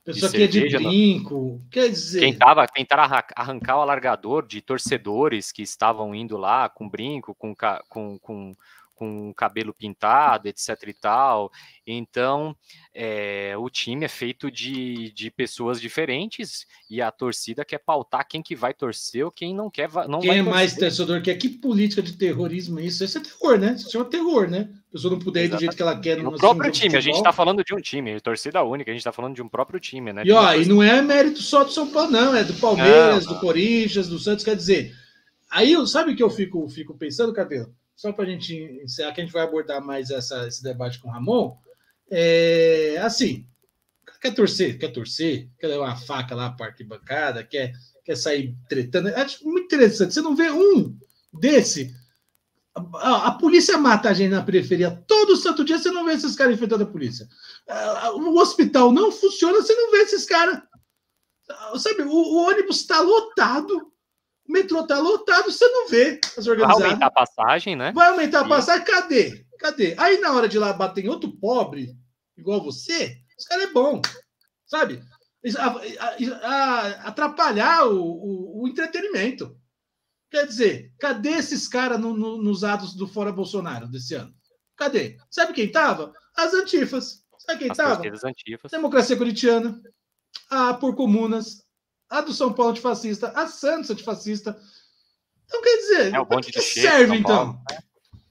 Pessoa 0.06 0.30
que 0.30 0.44
é 0.44 0.46
de 0.46 0.68
brinco, 0.68 1.60
quer 1.68 1.88
dizer. 1.88 2.20
Quem 2.20 2.32
tava, 2.32 2.64
tentaram 2.68 3.02
arrancar 3.34 3.78
o 3.78 3.80
alargador 3.80 4.46
de 4.46 4.62
torcedores 4.62 5.50
que 5.50 5.62
estavam 5.62 6.14
indo 6.14 6.36
lá 6.36 6.68
com 6.68 6.88
brinco, 6.88 7.34
com, 7.34 7.52
com, 7.88 8.16
com, 8.20 8.52
com 8.96 9.32
cabelo 9.34 9.72
pintado, 9.72 10.48
etc 10.48 10.70
e 10.88 10.94
tal. 10.94 11.52
Então, 11.86 12.56
é, 12.92 13.54
o 13.56 13.70
time 13.70 14.06
é 14.06 14.08
feito 14.08 14.50
de, 14.50 15.12
de 15.12 15.30
pessoas 15.30 15.80
diferentes 15.80 16.66
e 16.90 17.00
a 17.00 17.12
torcida 17.12 17.64
quer 17.64 17.78
pautar 17.78 18.26
quem 18.26 18.42
que 18.42 18.56
vai 18.56 18.74
torcer 18.74 19.24
ou 19.24 19.30
quem 19.30 19.54
não 19.54 19.70
quer. 19.70 19.88
Não 20.08 20.18
quem 20.18 20.38
é 20.38 20.42
mais 20.42 20.74
torcedor 20.74 21.22
quer? 21.22 21.36
Que 21.36 21.48
política 21.48 22.02
de 22.02 22.14
terrorismo 22.14 22.80
é 22.80 22.84
isso? 22.84 23.04
Isso 23.04 23.18
é 23.18 23.20
terror, 23.20 23.58
né? 23.58 23.74
Isso 23.74 23.92
chama 23.92 24.06
terror, 24.06 24.48
né? 24.48 24.68
A 24.88 24.92
pessoa 24.92 25.12
não 25.12 25.20
puder 25.20 25.44
ir 25.44 25.48
do 25.48 25.58
jeito 25.58 25.76
que 25.76 25.82
ela 25.82 26.00
quer. 26.00 26.16
No, 26.16 26.36
próprio 26.36 26.72
time, 26.72 26.96
a 26.96 27.00
gente 27.00 27.16
está 27.16 27.32
falando 27.32 27.62
de 27.62 27.74
um 27.74 27.80
time, 27.80 28.18
torcida 28.20 28.62
única, 28.64 28.90
a 28.90 28.94
gente 28.94 29.02
está 29.02 29.12
falando 29.12 29.34
de 29.34 29.42
um 29.42 29.48
próprio 29.48 29.78
time, 29.78 30.12
né? 30.12 30.22
E, 30.24 30.32
ó, 30.32 30.54
e 30.54 30.64
não 30.64 30.82
é 30.82 31.00
mérito 31.02 31.42
só 31.42 31.62
do 31.62 31.70
São 31.70 31.88
Paulo, 31.88 32.10
não, 32.10 32.34
é 32.34 32.42
do 32.42 32.54
Palmeiras, 32.54 33.24
não, 33.24 33.32
não. 33.32 33.34
do 33.34 33.40
Corinthians, 33.40 34.08
do 34.08 34.18
Santos, 34.18 34.44
quer 34.44 34.56
dizer. 34.56 34.92
Aí, 35.50 35.74
sabe 35.86 36.12
o 36.12 36.16
que 36.16 36.22
eu 36.22 36.30
fico, 36.30 36.66
fico 36.68 36.96
pensando, 36.96 37.32
Cabelo? 37.32 37.72
Só 37.96 38.12
para 38.12 38.24
a 38.24 38.28
gente 38.28 38.54
encerrar, 38.84 39.12
que 39.12 39.20
a 39.22 39.24
gente 39.24 39.32
vai 39.32 39.42
abordar 39.42 39.82
mais 39.82 40.10
essa, 40.10 40.46
esse 40.46 40.62
debate 40.62 41.00
com 41.00 41.08
o 41.08 41.10
Ramon, 41.10 41.56
é 42.10 42.98
assim, 43.02 43.46
quer 44.20 44.34
torcer, 44.34 44.78
quer 44.78 44.92
torcer, 44.92 45.48
quer 45.58 45.68
levar 45.68 45.86
uma 45.86 45.96
faca 45.96 46.34
lá 46.34 46.50
para 46.50 46.66
arquibancada, 46.66 47.42
quer, 47.42 47.72
quer 48.04 48.16
sair 48.16 48.54
tretando. 48.68 49.08
Acho 49.08 49.44
muito 49.44 49.64
interessante. 49.64 50.12
Você 50.12 50.20
não 50.20 50.36
vê 50.36 50.50
um 50.50 50.96
desse. 51.32 51.94
A, 52.94 53.28
a, 53.28 53.30
polícia 53.32 53.78
mata 53.78 54.10
a 54.10 54.12
gente 54.12 54.30
na 54.30 54.42
periferia 54.42 54.90
todo 55.08 55.36
santo 55.36 55.64
dia, 55.64 55.78
você 55.78 55.90
não 55.90 56.04
vê 56.04 56.12
esses 56.12 56.36
caras 56.36 56.54
enfrentando 56.54 56.84
a 56.84 56.86
polícia. 56.86 57.26
O 58.16 58.38
hospital 58.38 58.92
não 58.92 59.10
funciona, 59.10 59.62
você 59.62 59.74
não 59.74 59.90
vê 59.90 59.98
esses 59.98 60.26
caras. 60.26 60.60
Sabe, 61.78 62.02
o, 62.02 62.10
o 62.10 62.48
ônibus 62.48 62.80
está 62.80 63.00
lotado, 63.00 63.90
o 64.48 64.52
metrô 64.52 64.86
tá 64.86 64.98
lotado, 64.98 65.50
você 65.50 65.66
não 65.68 65.88
vê 65.88 66.20
as 66.36 66.46
organizadas. 66.46 66.80
Vai 66.80 66.88
aumentar 66.88 67.06
a 67.06 67.10
passagem, 67.10 67.76
né? 67.76 67.92
Vai 67.92 68.08
aumentar 68.08 68.40
a 68.40 68.48
passagem, 68.48 68.84
cadê? 68.84 69.46
Cadê? 69.58 69.94
Aí 69.98 70.18
na 70.18 70.32
hora 70.32 70.48
de 70.48 70.56
ir 70.56 70.60
lá 70.60 70.72
bater 70.72 71.04
em 71.04 71.08
outro 71.08 71.30
pobre, 71.32 71.96
igual 72.36 72.62
você, 72.62 73.18
esse 73.36 73.48
cara 73.48 73.64
é 73.64 73.72
bom, 73.72 74.00
sabe? 74.66 75.02
A, 75.58 76.48
a, 76.48 76.86
atrapalhar 77.08 77.86
o, 77.86 78.00
o, 78.00 78.62
o, 78.62 78.68
entretenimento. 78.68 79.56
Quer 80.30 80.46
dizer, 80.46 80.92
cadê 80.98 81.30
esses 81.30 81.68
caras 81.68 82.00
no, 82.00 82.16
no, 82.16 82.42
nos 82.42 82.64
atos 82.64 82.94
do 82.94 83.06
Fora 83.06 83.30
Bolsonaro 83.30 83.86
desse 83.86 84.14
ano? 84.14 84.34
Cadê? 84.76 85.16
Sabe 85.30 85.52
quem 85.52 85.70
tava? 85.70 86.12
As 86.36 86.52
antifas. 86.52 87.24
Sabe 87.38 87.60
quem 87.60 87.70
As 87.70 87.76
tava? 87.76 88.02
Antifas. 88.24 88.70
Democracia 88.70 89.16
Corintiana, 89.16 89.80
a 90.50 90.74
Por 90.74 90.96
Comunas, 90.96 91.64
a 92.08 92.20
do 92.20 92.32
São 92.32 92.52
Paulo 92.52 92.72
antifascista, 92.72 93.28
a 93.34 93.46
Santos 93.46 93.90
antifascista. 93.90 94.58
Então, 95.44 95.62
quer 95.62 95.76
dizer, 95.76 96.14
é, 96.14 96.20
o 96.20 96.26
que, 96.26 96.52
que 96.52 96.60
serve, 96.60 97.16
então? 97.16 97.52
Né? 97.70 97.78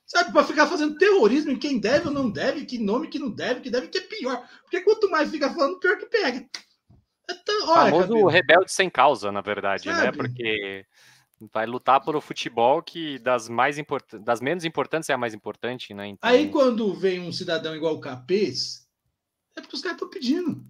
Sabe, 0.06 0.32
para 0.32 0.44
ficar 0.44 0.68
fazendo 0.68 0.98
terrorismo 0.98 1.52
em 1.52 1.60
quem 1.60 1.80
deve 1.80 2.08
ou 2.08 2.14
não 2.14 2.30
deve, 2.30 2.66
que 2.66 2.78
nome 2.78 3.08
que 3.08 3.18
não 3.18 3.30
deve, 3.30 3.62
que 3.62 3.70
deve, 3.70 3.88
que 3.88 3.98
é 3.98 4.02
pior. 4.02 4.48
Porque 4.62 4.82
quanto 4.82 5.10
mais 5.10 5.32
fica 5.32 5.52
falando, 5.52 5.80
pior 5.80 5.98
que 5.98 6.06
pega. 6.06 6.46
Então, 7.30 7.70
olha, 7.70 7.92
famoso 7.92 8.08
cabelo. 8.10 8.28
rebelde 8.28 8.72
sem 8.72 8.90
causa, 8.90 9.32
na 9.32 9.42
verdade, 9.42 9.88
né? 9.88 9.96
Sabe? 9.96 10.06
né? 10.06 10.12
Porque 10.12 10.86
vai 11.52 11.66
lutar 11.66 12.04
pelo 12.04 12.22
futebol 12.22 12.82
que 12.82 13.20
das 13.20 13.50
mais 13.50 13.78
importantes, 13.78 14.24
das 14.24 14.40
menos 14.40 14.64
importantes 14.64 15.10
é 15.10 15.14
a 15.14 15.18
mais 15.18 15.34
importante, 15.34 15.94
né? 15.94 16.08
Então... 16.08 16.30
Aí 16.30 16.50
quando 16.50 16.94
vem 16.94 17.20
um 17.20 17.32
cidadão 17.32 17.76
igual 17.76 17.96
o 17.96 18.00
Capês, 18.00 18.88
é 19.56 19.62
porque 19.62 19.76
os 19.76 19.82
caras 19.82 19.96
estão 19.96 20.10
pedindo. 20.10 20.64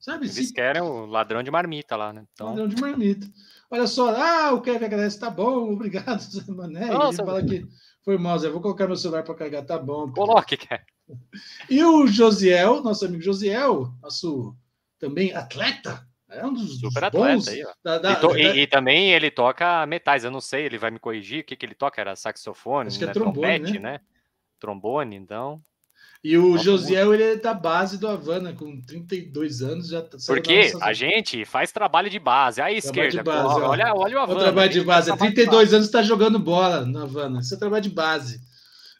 Sabe? 0.00 0.24
Eles 0.24 0.48
se... 0.48 0.52
querem 0.52 0.80
o 0.80 1.04
ladrão 1.04 1.42
de 1.42 1.50
marmita 1.50 1.94
lá, 1.94 2.12
né? 2.12 2.24
Então... 2.32 2.48
Ladrão 2.48 2.68
de 2.68 2.80
marmita. 2.80 3.26
Olha 3.70 3.86
só, 3.86 4.14
ah, 4.16 4.52
o 4.52 4.62
Kevin 4.62 4.86
agradece, 4.86 5.20
tá 5.20 5.30
bom, 5.30 5.70
obrigado, 5.72 6.18
Zé 6.20 6.50
Mané. 6.50 6.86
Nossa, 6.86 7.22
Ele 7.22 7.26
fala 7.30 7.44
que 7.44 7.66
foi 8.02 8.18
mal, 8.18 8.38
Zé, 8.38 8.48
vou 8.48 8.62
colocar 8.62 8.86
meu 8.86 8.96
celular 8.96 9.22
para 9.22 9.34
carregar, 9.34 9.64
tá 9.64 9.78
bom. 9.78 10.10
Coloque, 10.10 10.56
quer. 10.56 10.84
E 11.68 11.82
o 11.82 12.06
Josiel, 12.06 12.84
nosso 12.84 13.04
amigo 13.04 13.20
Josiel, 13.20 13.92
nosso 14.00 14.56
também 14.96 15.34
atleta, 15.34 16.06
é 16.28 16.46
um 16.46 16.54
dos, 16.54 16.78
Super 16.78 17.10
bons. 17.10 17.48
Aí, 17.48 17.64
da, 17.82 17.98
da, 17.98 18.12
e, 18.12 18.16
to, 18.16 18.28
da... 18.28 18.38
E, 18.38 18.60
e, 18.60 18.66
também 18.68 19.12
ele 19.12 19.28
toca 19.28 19.84
metais, 19.86 20.22
eu 20.22 20.30
não 20.30 20.40
sei, 20.40 20.64
ele 20.66 20.78
vai 20.78 20.92
me 20.92 21.00
corrigir, 21.00 21.40
o 21.40 21.44
que, 21.44 21.56
que 21.56 21.66
ele 21.66 21.74
toca? 21.74 22.00
Era 22.00 22.14
saxofone, 22.14 22.86
Acho 22.86 22.98
que 22.98 23.04
é 23.04 23.08
né? 23.08 23.12
trombone, 23.12 23.58
trompete, 23.58 23.78
né? 23.80 23.92
né? 23.92 24.00
Trombone, 24.60 25.16
então... 25.16 25.60
E 26.22 26.36
o 26.36 26.58
Josiel, 26.58 27.14
ele 27.14 27.22
é 27.22 27.36
da 27.36 27.54
base 27.54 27.98
do 27.98 28.06
Havana, 28.06 28.52
com 28.52 28.78
32 28.82 29.62
anos 29.62 29.88
já 29.88 30.02
tá 30.02 30.18
Porque 30.26 30.70
a 30.82 30.92
gente 30.92 31.46
faz 31.46 31.72
trabalho 31.72 32.10
de 32.10 32.18
base. 32.18 32.60
À 32.60 32.70
esquerda, 32.70 33.22
base, 33.22 33.60
olha, 33.60 33.94
olha 33.94 34.16
o 34.16 34.20
Havana. 34.20 34.38
O 34.38 34.42
trabalho 34.42 34.70
de 34.70 34.82
base. 34.82 35.10
Há 35.10 35.16
32 35.16 35.50
base. 35.50 35.74
anos 35.74 35.86
está 35.86 36.02
jogando 36.02 36.38
bola 36.38 36.84
no 36.84 37.02
Havana. 37.02 37.40
Isso 37.40 37.54
é 37.54 37.58
trabalho 37.58 37.82
de 37.82 37.90
base. 37.90 38.38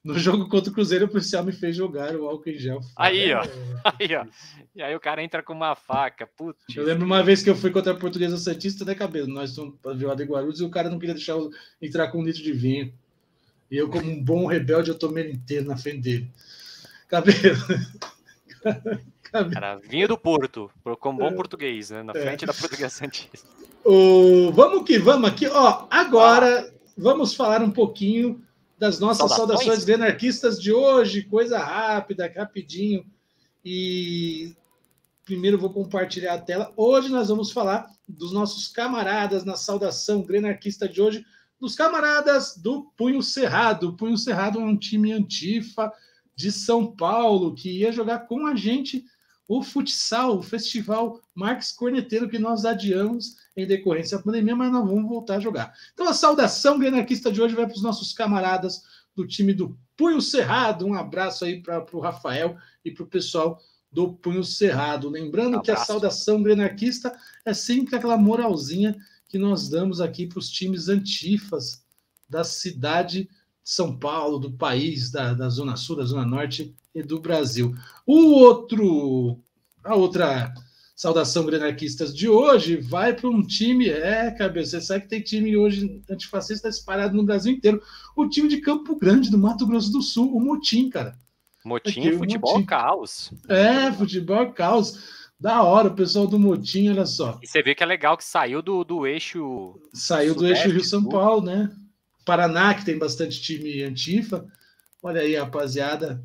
No 0.03 0.19
jogo 0.19 0.49
contra 0.49 0.71
o 0.71 0.75
Cruzeiro, 0.75 1.05
o 1.05 1.09
policial 1.09 1.45
me 1.45 1.53
fez 1.53 1.77
jogar 1.77 2.17
o 2.17 2.27
álcool 2.27 2.49
em 2.49 2.59
gel. 2.59 2.81
Aí, 2.97 3.35
ó. 3.35 3.43
Aí, 3.85 4.17
ó. 4.17 4.25
E 4.75 4.83
aí 4.83 4.97
o 4.97 5.01
cara 5.01 5.23
entra 5.23 5.43
com 5.43 5.53
uma 5.53 5.75
faca. 5.75 6.27
Putz. 6.27 6.59
Eu 6.75 6.85
lembro 6.85 7.05
uma 7.05 7.23
vez 7.23 7.43
que 7.43 7.51
eu 7.51 7.55
fui 7.55 7.71
contra 7.71 7.93
a 7.93 7.97
Portuguesa 7.97 8.39
Santista, 8.39 8.83
né, 8.83 8.95
cabelo? 8.95 9.27
Nós 9.27 9.55
fomos 9.55 9.75
para 9.83 9.93
ver 9.93 10.07
o 10.07 10.11
Guarulhos 10.11 10.61
e 10.61 10.65
o 10.65 10.71
cara 10.71 10.89
não 10.89 10.99
queria 10.99 11.15
deixar 11.15 11.33
eu 11.33 11.51
entrar 11.83 12.09
com 12.09 12.19
um 12.19 12.25
litro 12.25 12.43
de 12.43 12.53
vinho. 12.53 12.91
E 13.71 13.77
eu, 13.77 13.91
como 13.91 14.11
um 14.11 14.25
bom 14.25 14.47
rebelde, 14.47 14.89
eu 14.89 14.99
tomei 14.99 15.25
ele 15.25 15.33
inteiro 15.35 15.67
na 15.67 15.77
frente 15.77 15.99
dele. 15.99 16.31
Cabelo. 17.11 17.59
cabelo. 19.33 19.51
Cara, 19.53 19.77
vinho 19.77 20.07
do 20.07 20.17
Porto, 20.17 20.71
como 21.01 21.19
bom 21.19 21.27
é. 21.27 21.35
português, 21.35 21.91
né? 21.91 22.05
Na 22.05 22.13
é. 22.15 22.23
frente 22.23 22.47
da 22.47 22.55
Portuguesa 22.55 22.89
Santista. 22.89 23.49
O... 23.85 24.53
Vamos 24.53 24.85
que 24.85 24.99
vamos 24.99 25.29
aqui. 25.29 25.49
Ó, 25.49 25.87
agora 25.91 26.73
vamos 26.97 27.35
falar 27.35 27.63
um 27.63 27.71
pouquinho 27.71 28.41
das 28.79 29.01
nossas 29.01 29.31
saudações, 29.33 29.67
saudações 29.67 29.89
anarquistas 29.89 30.61
de 30.61 30.73
hoje, 30.73 31.25
coisa 31.25 31.59
rápida, 31.59 32.33
rapidinho. 32.35 33.05
E 33.65 34.55
primeiro 35.25 35.59
vou 35.59 35.71
compartilhar 35.71 36.35
a 36.35 36.41
tela. 36.41 36.73
Hoje 36.77 37.09
nós 37.09 37.29
vamos 37.29 37.51
falar 37.51 37.91
dos 38.09 38.33
nossos 38.33 38.69
camaradas 38.69 39.45
na 39.45 39.57
saudação 39.57 40.23
grenarquista 40.23 40.89
de 40.89 41.03
hoje, 41.03 41.25
dos 41.61 41.75
camaradas 41.75 42.57
do 42.57 42.85
Punho 42.97 43.23
Cerrado. 43.23 43.89
O 43.89 43.97
Punho 43.97 44.17
Cerrado 44.17 44.61
é 44.61 44.65
um 44.65 44.77
time 44.77 45.13
antifa 45.13 45.93
de 46.41 46.51
São 46.51 46.87
Paulo 46.87 47.55
que 47.55 47.71
ia 47.71 47.93
jogar 47.93 48.21
com 48.21 48.47
a 48.47 48.55
gente 48.55 49.05
o 49.47 49.63
futsal, 49.63 50.39
o 50.39 50.43
festival 50.43 51.21
Marques 51.35 51.73
Corneteiro 51.73 52.29
que 52.29 52.39
nós 52.39 52.65
adiamos 52.65 53.37
em 53.57 53.67
decorrência 53.67 54.17
da 54.17 54.23
pandemia, 54.23 54.57
mas 54.57 54.73
nós 54.73 54.89
vamos 54.89 55.09
voltar 55.09 55.37
a 55.37 55.41
jogar. 55.41 55.75
Então 55.93 56.09
a 56.09 56.15
saudação 56.15 56.79
grenarquista 56.79 57.31
de 57.31 57.43
hoje 57.43 57.55
vai 57.55 57.67
para 57.67 57.75
os 57.75 57.83
nossos 57.83 58.13
camaradas 58.13 58.83
do 59.15 59.27
time 59.27 59.53
do 59.53 59.77
Punho 59.97 60.23
Cerrado. 60.23 60.87
Um 60.87 60.95
abraço 60.95 61.45
aí 61.45 61.61
para 61.61 61.85
o 61.93 62.01
Rafael 62.01 62.57
e 62.85 62.91
para 62.91 63.03
o 63.03 63.09
pessoal 63.09 63.61
do 63.93 64.15
Punho 64.15 64.45
Cerrado. 64.45 65.11
Lembrando 65.11 65.59
um 65.59 65.63
que 65.63 65.71
a 65.71 65.77
saudação 65.77 66.43
grenarquista 66.43 67.13
é 67.45 67.53
sempre 67.53 67.97
aquela 67.97 68.17
moralzinha 68.17 68.97
que 69.29 69.37
nós 69.37 69.69
damos 69.69 70.01
aqui 70.01 70.27
para 70.27 70.39
os 70.39 70.49
times 70.49 70.89
antifas 70.89 71.85
da 72.29 72.45
cidade 72.45 73.23
de 73.25 73.29
São 73.63 73.99
Paulo, 73.99 74.39
do 74.39 74.53
país, 74.53 75.11
da, 75.11 75.35
da 75.35 75.49
Zona 75.49 75.77
Sul, 75.77 75.97
da 75.97 76.05
Zona 76.05 76.25
Norte 76.25 76.75
e 76.95 77.03
do 77.03 77.21
Brasil. 77.21 77.75
O 78.07 78.33
outro, 78.33 79.39
a 79.85 79.95
outra 79.95 80.53
saudação 81.01 81.47
grenarquistas 81.47 82.15
de 82.15 82.29
hoje 82.29 82.77
vai 82.77 83.15
para 83.15 83.29
um 83.29 83.43
time, 83.43 83.89
é, 83.89 84.31
cabeça, 84.31 84.79
você 84.79 84.87
sabe 84.87 85.05
que 85.05 85.09
tem 85.09 85.23
time 85.23 85.57
hoje 85.57 86.03
antifascista 86.11 86.69
espalhado 86.69 87.17
no 87.17 87.25
Brasil 87.25 87.53
inteiro. 87.53 87.81
O 88.15 88.29
time 88.29 88.49
de 88.49 88.61
Campo 88.61 88.95
Grande, 88.97 89.31
do 89.31 89.39
Mato 89.39 89.67
Grosso 89.67 89.91
do 89.91 90.03
Sul, 90.03 90.37
o 90.37 90.39
Motim, 90.39 90.91
cara. 90.91 91.17
Motim, 91.65 92.01
Aqui, 92.01 92.13
futebol 92.13 92.53
Motim. 92.53 92.67
caos. 92.67 93.33
É, 93.49 93.91
futebol 93.93 94.53
caos. 94.53 95.21
Da 95.41 95.63
hora, 95.63 95.89
o 95.89 95.95
pessoal 95.95 96.27
do 96.27 96.39
Motim, 96.39 96.91
olha 96.91 97.07
só. 97.07 97.39
E 97.43 97.47
você 97.47 97.63
vê 97.63 97.75
que 97.75 97.83
é 97.83 97.87
legal 97.87 98.15
que 98.15 98.25
saiu 98.25 98.61
do, 98.61 98.85
do 98.85 99.07
eixo. 99.07 99.81
Saiu 99.95 100.35
do 100.35 100.47
eixo 100.47 100.69
Rio-São 100.69 101.03
Paulo, 101.05 101.47
né? 101.47 101.71
Paraná, 102.31 102.73
que 102.75 102.85
tem 102.85 102.97
bastante 102.97 103.43
time 103.43 103.83
antifa. 103.83 104.47
Olha 105.03 105.21
aí, 105.21 105.35
rapaziada 105.35 106.25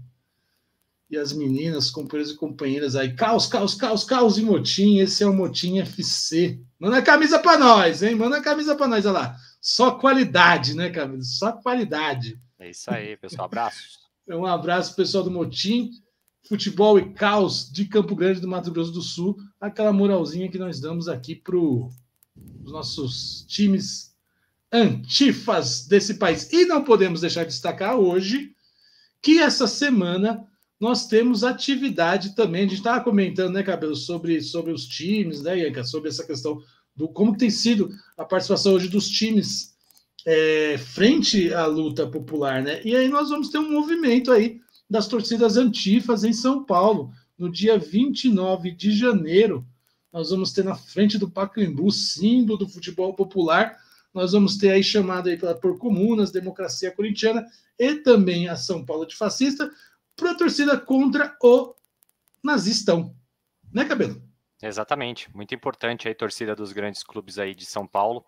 e 1.09 1.17
as 1.17 1.33
meninas, 1.33 1.89
companheiros 1.89 2.31
e 2.31 2.37
companheiras 2.37 2.95
aí. 2.95 3.15
Caos, 3.15 3.47
caos, 3.47 3.73
caos, 3.73 4.03
caos 4.03 4.37
e 4.37 4.43
motim. 4.43 4.99
Esse 4.99 5.23
é 5.23 5.27
o 5.27 5.33
Motim 5.33 5.79
FC. 5.79 6.59
Manda 6.77 6.99
a 6.99 7.01
camisa 7.01 7.39
para 7.39 7.57
nós, 7.57 8.03
hein? 8.03 8.13
Manda 8.13 8.37
a 8.37 8.41
camisa 8.41 8.75
para 8.75 8.87
nós, 8.87 9.03
olha 9.07 9.13
lá. 9.13 9.37
Só 9.59 9.97
qualidade, 9.97 10.75
né, 10.75 10.91
camisa? 10.91 11.27
Só 11.27 11.53
qualidade. 11.53 12.39
É 12.59 12.69
isso 12.69 12.91
aí, 12.91 13.17
pessoal. 13.17 13.45
Abraços. 13.45 13.97
um 14.27 14.45
abraço, 14.45 14.95
pessoal 14.95 15.23
do 15.23 15.31
Motim. 15.31 15.89
Futebol 16.47 16.99
e 16.99 17.13
caos 17.13 17.67
de 17.71 17.85
Campo 17.85 18.15
Grande 18.15 18.39
do 18.39 18.47
Mato 18.47 18.71
Grosso 18.71 18.91
do 18.91 19.01
Sul. 19.01 19.37
Aquela 19.59 19.91
moralzinha 19.91 20.51
que 20.51 20.59
nós 20.59 20.79
damos 20.79 21.07
aqui 21.07 21.33
para 21.35 21.57
os 21.57 21.91
nossos 22.71 23.43
times 23.47 24.14
antifas 24.75 25.87
desse 25.87 26.15
país. 26.15 26.51
E 26.51 26.65
não 26.65 26.83
podemos 26.83 27.21
deixar 27.21 27.43
de 27.43 27.49
destacar 27.49 27.95
hoje 27.95 28.51
que 29.21 29.39
essa 29.39 29.65
semana 29.67 30.45
nós 30.79 31.07
temos 31.07 31.43
atividade 31.43 32.35
também. 32.35 32.61
A 32.61 32.63
gente 32.63 32.75
estava 32.75 33.03
comentando, 33.03 33.53
né, 33.53 33.63
Cabelo, 33.63 33.95
sobre, 33.95 34.41
sobre 34.41 34.73
os 34.73 34.85
times, 34.85 35.41
né, 35.41 35.59
Ianca, 35.59 35.83
sobre 35.83 36.09
essa 36.09 36.25
questão 36.25 36.61
do 36.95 37.07
como 37.07 37.37
tem 37.37 37.49
sido 37.49 37.89
a 38.17 38.23
participação 38.23 38.73
hoje 38.73 38.87
dos 38.87 39.09
times 39.09 39.73
é, 40.25 40.77
frente 40.77 41.53
à 41.53 41.65
luta 41.65 42.07
popular, 42.07 42.61
né? 42.61 42.81
E 42.83 42.95
aí 42.95 43.07
nós 43.07 43.29
vamos 43.29 43.49
ter 43.49 43.57
um 43.57 43.71
movimento 43.71 44.31
aí 44.31 44.59
das 44.89 45.07
torcidas 45.07 45.57
antifas 45.57 46.23
em 46.23 46.33
São 46.33 46.63
Paulo, 46.63 47.11
no 47.37 47.51
dia 47.51 47.77
29 47.77 48.71
de 48.71 48.91
janeiro. 48.91 49.65
Nós 50.11 50.29
vamos 50.29 50.53
ter 50.53 50.63
na 50.63 50.75
frente 50.75 51.17
do 51.17 51.29
Pacaembu, 51.29 51.91
símbolo 51.91 52.59
do 52.59 52.69
futebol 52.69 53.13
popular. 53.13 53.77
Nós 54.15 54.31
vamos 54.31 54.57
ter 54.57 54.71
aí 54.71 54.81
chamado 54.81 55.27
aí 55.27 55.37
por 55.37 55.77
comunas, 55.77 56.31
democracia 56.31 56.89
corintiana 56.89 57.45
e 57.77 57.95
também 57.95 58.47
a 58.47 58.55
São 58.55 58.85
Paulo 58.85 59.05
de 59.05 59.13
fascista 59.13 59.69
para 60.15 60.31
a 60.31 60.35
torcida 60.35 60.79
contra 60.79 61.35
o 61.43 61.75
nazistão. 62.41 63.13
Né, 63.73 63.83
Cabelo? 63.83 64.23
Exatamente, 64.63 65.29
muito 65.35 65.53
importante 65.53 66.07
aí 66.07 66.15
torcida 66.15 66.55
dos 66.55 66.71
grandes 66.71 67.03
clubes 67.03 67.37
aí 67.37 67.53
de 67.53 67.65
São 67.65 67.85
Paulo 67.85 68.25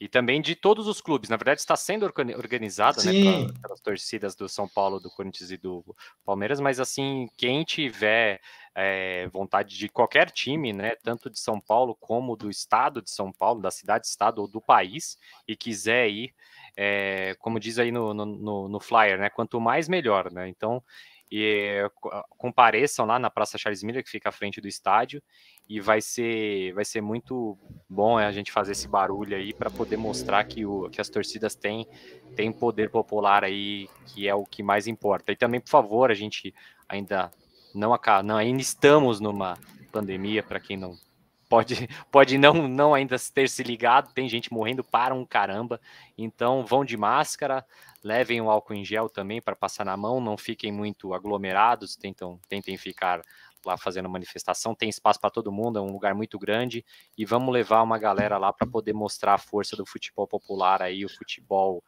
e 0.00 0.08
também 0.08 0.40
de 0.40 0.56
todos 0.56 0.86
os 0.86 1.02
clubes. 1.02 1.28
Na 1.28 1.36
verdade, 1.36 1.60
está 1.60 1.76
sendo 1.76 2.06
organizada 2.06 3.02
né, 3.04 3.12
pelas 3.60 3.80
torcidas 3.80 4.34
do 4.34 4.48
São 4.48 4.66
Paulo, 4.66 4.98
do 4.98 5.10
Corinthians 5.10 5.50
e 5.50 5.58
do 5.58 5.84
Palmeiras, 6.24 6.58
mas 6.58 6.80
assim, 6.80 7.28
quem 7.36 7.62
tiver 7.62 8.40
é, 8.74 9.28
vontade 9.28 9.76
de 9.76 9.90
qualquer 9.90 10.30
time, 10.30 10.72
né, 10.72 10.94
tanto 11.02 11.28
de 11.28 11.38
São 11.38 11.60
Paulo 11.60 11.94
como 11.94 12.34
do 12.34 12.48
estado 12.48 13.02
de 13.02 13.10
São 13.10 13.30
Paulo, 13.30 13.60
da 13.60 13.70
cidade-estado 13.70 14.40
ou 14.40 14.48
do 14.48 14.60
país, 14.60 15.18
e 15.46 15.54
quiser 15.54 16.08
ir, 16.08 16.34
é, 16.74 17.36
como 17.38 17.60
diz 17.60 17.78
aí 17.78 17.92
no, 17.92 18.14
no, 18.14 18.68
no 18.68 18.80
flyer, 18.80 19.18
né, 19.18 19.28
quanto 19.28 19.60
mais 19.60 19.86
melhor, 19.86 20.32
né, 20.32 20.48
então 20.48 20.82
e 21.30 21.88
compareçam 22.36 23.06
lá 23.06 23.18
na 23.18 23.30
Praça 23.30 23.56
Charles 23.56 23.82
Miller, 23.82 24.02
que 24.02 24.10
fica 24.10 24.28
à 24.30 24.32
frente 24.32 24.60
do 24.60 24.66
estádio, 24.66 25.22
e 25.68 25.80
vai 25.80 26.00
ser, 26.00 26.72
vai 26.72 26.84
ser 26.84 27.00
muito 27.00 27.56
bom 27.88 28.18
a 28.18 28.32
gente 28.32 28.50
fazer 28.50 28.72
esse 28.72 28.88
barulho 28.88 29.36
aí 29.36 29.54
para 29.54 29.70
poder 29.70 29.96
mostrar 29.96 30.42
que, 30.44 30.66
o, 30.66 30.90
que 30.90 31.00
as 31.00 31.08
torcidas 31.08 31.54
têm, 31.54 31.86
têm 32.34 32.52
poder 32.52 32.90
popular 32.90 33.44
aí, 33.44 33.88
que 34.06 34.26
é 34.26 34.34
o 34.34 34.44
que 34.44 34.62
mais 34.62 34.88
importa. 34.88 35.30
E 35.30 35.36
também, 35.36 35.60
por 35.60 35.70
favor, 35.70 36.10
a 36.10 36.14
gente 36.14 36.52
ainda 36.88 37.30
não, 37.72 37.96
não 38.24 38.36
ainda 38.36 38.60
estamos 38.60 39.20
numa 39.20 39.56
pandemia, 39.92 40.42
para 40.42 40.58
quem 40.58 40.76
não 40.76 40.96
pode, 41.50 41.88
pode 42.10 42.38
não, 42.38 42.68
não 42.68 42.94
ainda 42.94 43.16
ter 43.32 43.48
se 43.48 43.62
ligado, 43.62 44.14
tem 44.14 44.28
gente 44.28 44.52
morrendo 44.52 44.82
para 44.82 45.14
um 45.14 45.26
caramba, 45.26 45.80
então 46.16 46.64
vão 46.64 46.84
de 46.84 46.96
máscara, 46.96 47.64
levem 48.02 48.40
o 48.40 48.50
álcool 48.50 48.74
em 48.74 48.84
gel 48.84 49.08
também 49.08 49.40
para 49.40 49.54
passar 49.54 49.84
na 49.84 49.96
mão, 49.96 50.20
não 50.20 50.36
fiquem 50.36 50.72
muito 50.72 51.12
aglomerados, 51.12 51.96
tentam, 51.96 52.40
tentem 52.48 52.76
ficar 52.76 53.22
lá 53.64 53.76
fazendo 53.76 54.08
manifestação, 54.08 54.74
tem 54.74 54.88
espaço 54.88 55.20
para 55.20 55.30
todo 55.30 55.52
mundo, 55.52 55.78
é 55.78 55.82
um 55.82 55.92
lugar 55.92 56.14
muito 56.14 56.38
grande 56.38 56.84
e 57.16 57.24
vamos 57.24 57.52
levar 57.52 57.82
uma 57.82 57.98
galera 57.98 58.38
lá 58.38 58.52
para 58.52 58.66
poder 58.66 58.94
mostrar 58.94 59.34
a 59.34 59.38
força 59.38 59.76
do 59.76 59.84
futebol 59.84 60.26
popular 60.26 60.80
aí, 60.80 61.04
o 61.04 61.10
futebol 61.10 61.84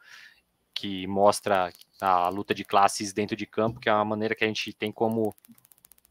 que 0.73 1.07
mostra 1.07 1.71
a 2.01 2.29
luta 2.29 2.53
de 2.53 2.63
classes 2.63 3.13
dentro 3.13 3.35
de 3.35 3.45
campo, 3.45 3.79
que 3.79 3.89
é 3.89 3.93
uma 3.93 4.05
maneira 4.05 4.35
que 4.35 4.43
a 4.43 4.47
gente 4.47 4.73
tem 4.73 4.91
como 4.91 5.35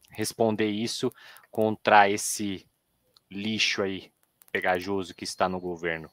responder 0.09 0.69
isso 0.69 1.11
contra 1.51 2.09
esse 2.09 2.65
lixo 3.29 3.81
aí 3.81 4.11
pegajoso 4.51 5.15
que 5.15 5.23
está 5.23 5.49
no 5.49 5.59
governo. 5.59 6.09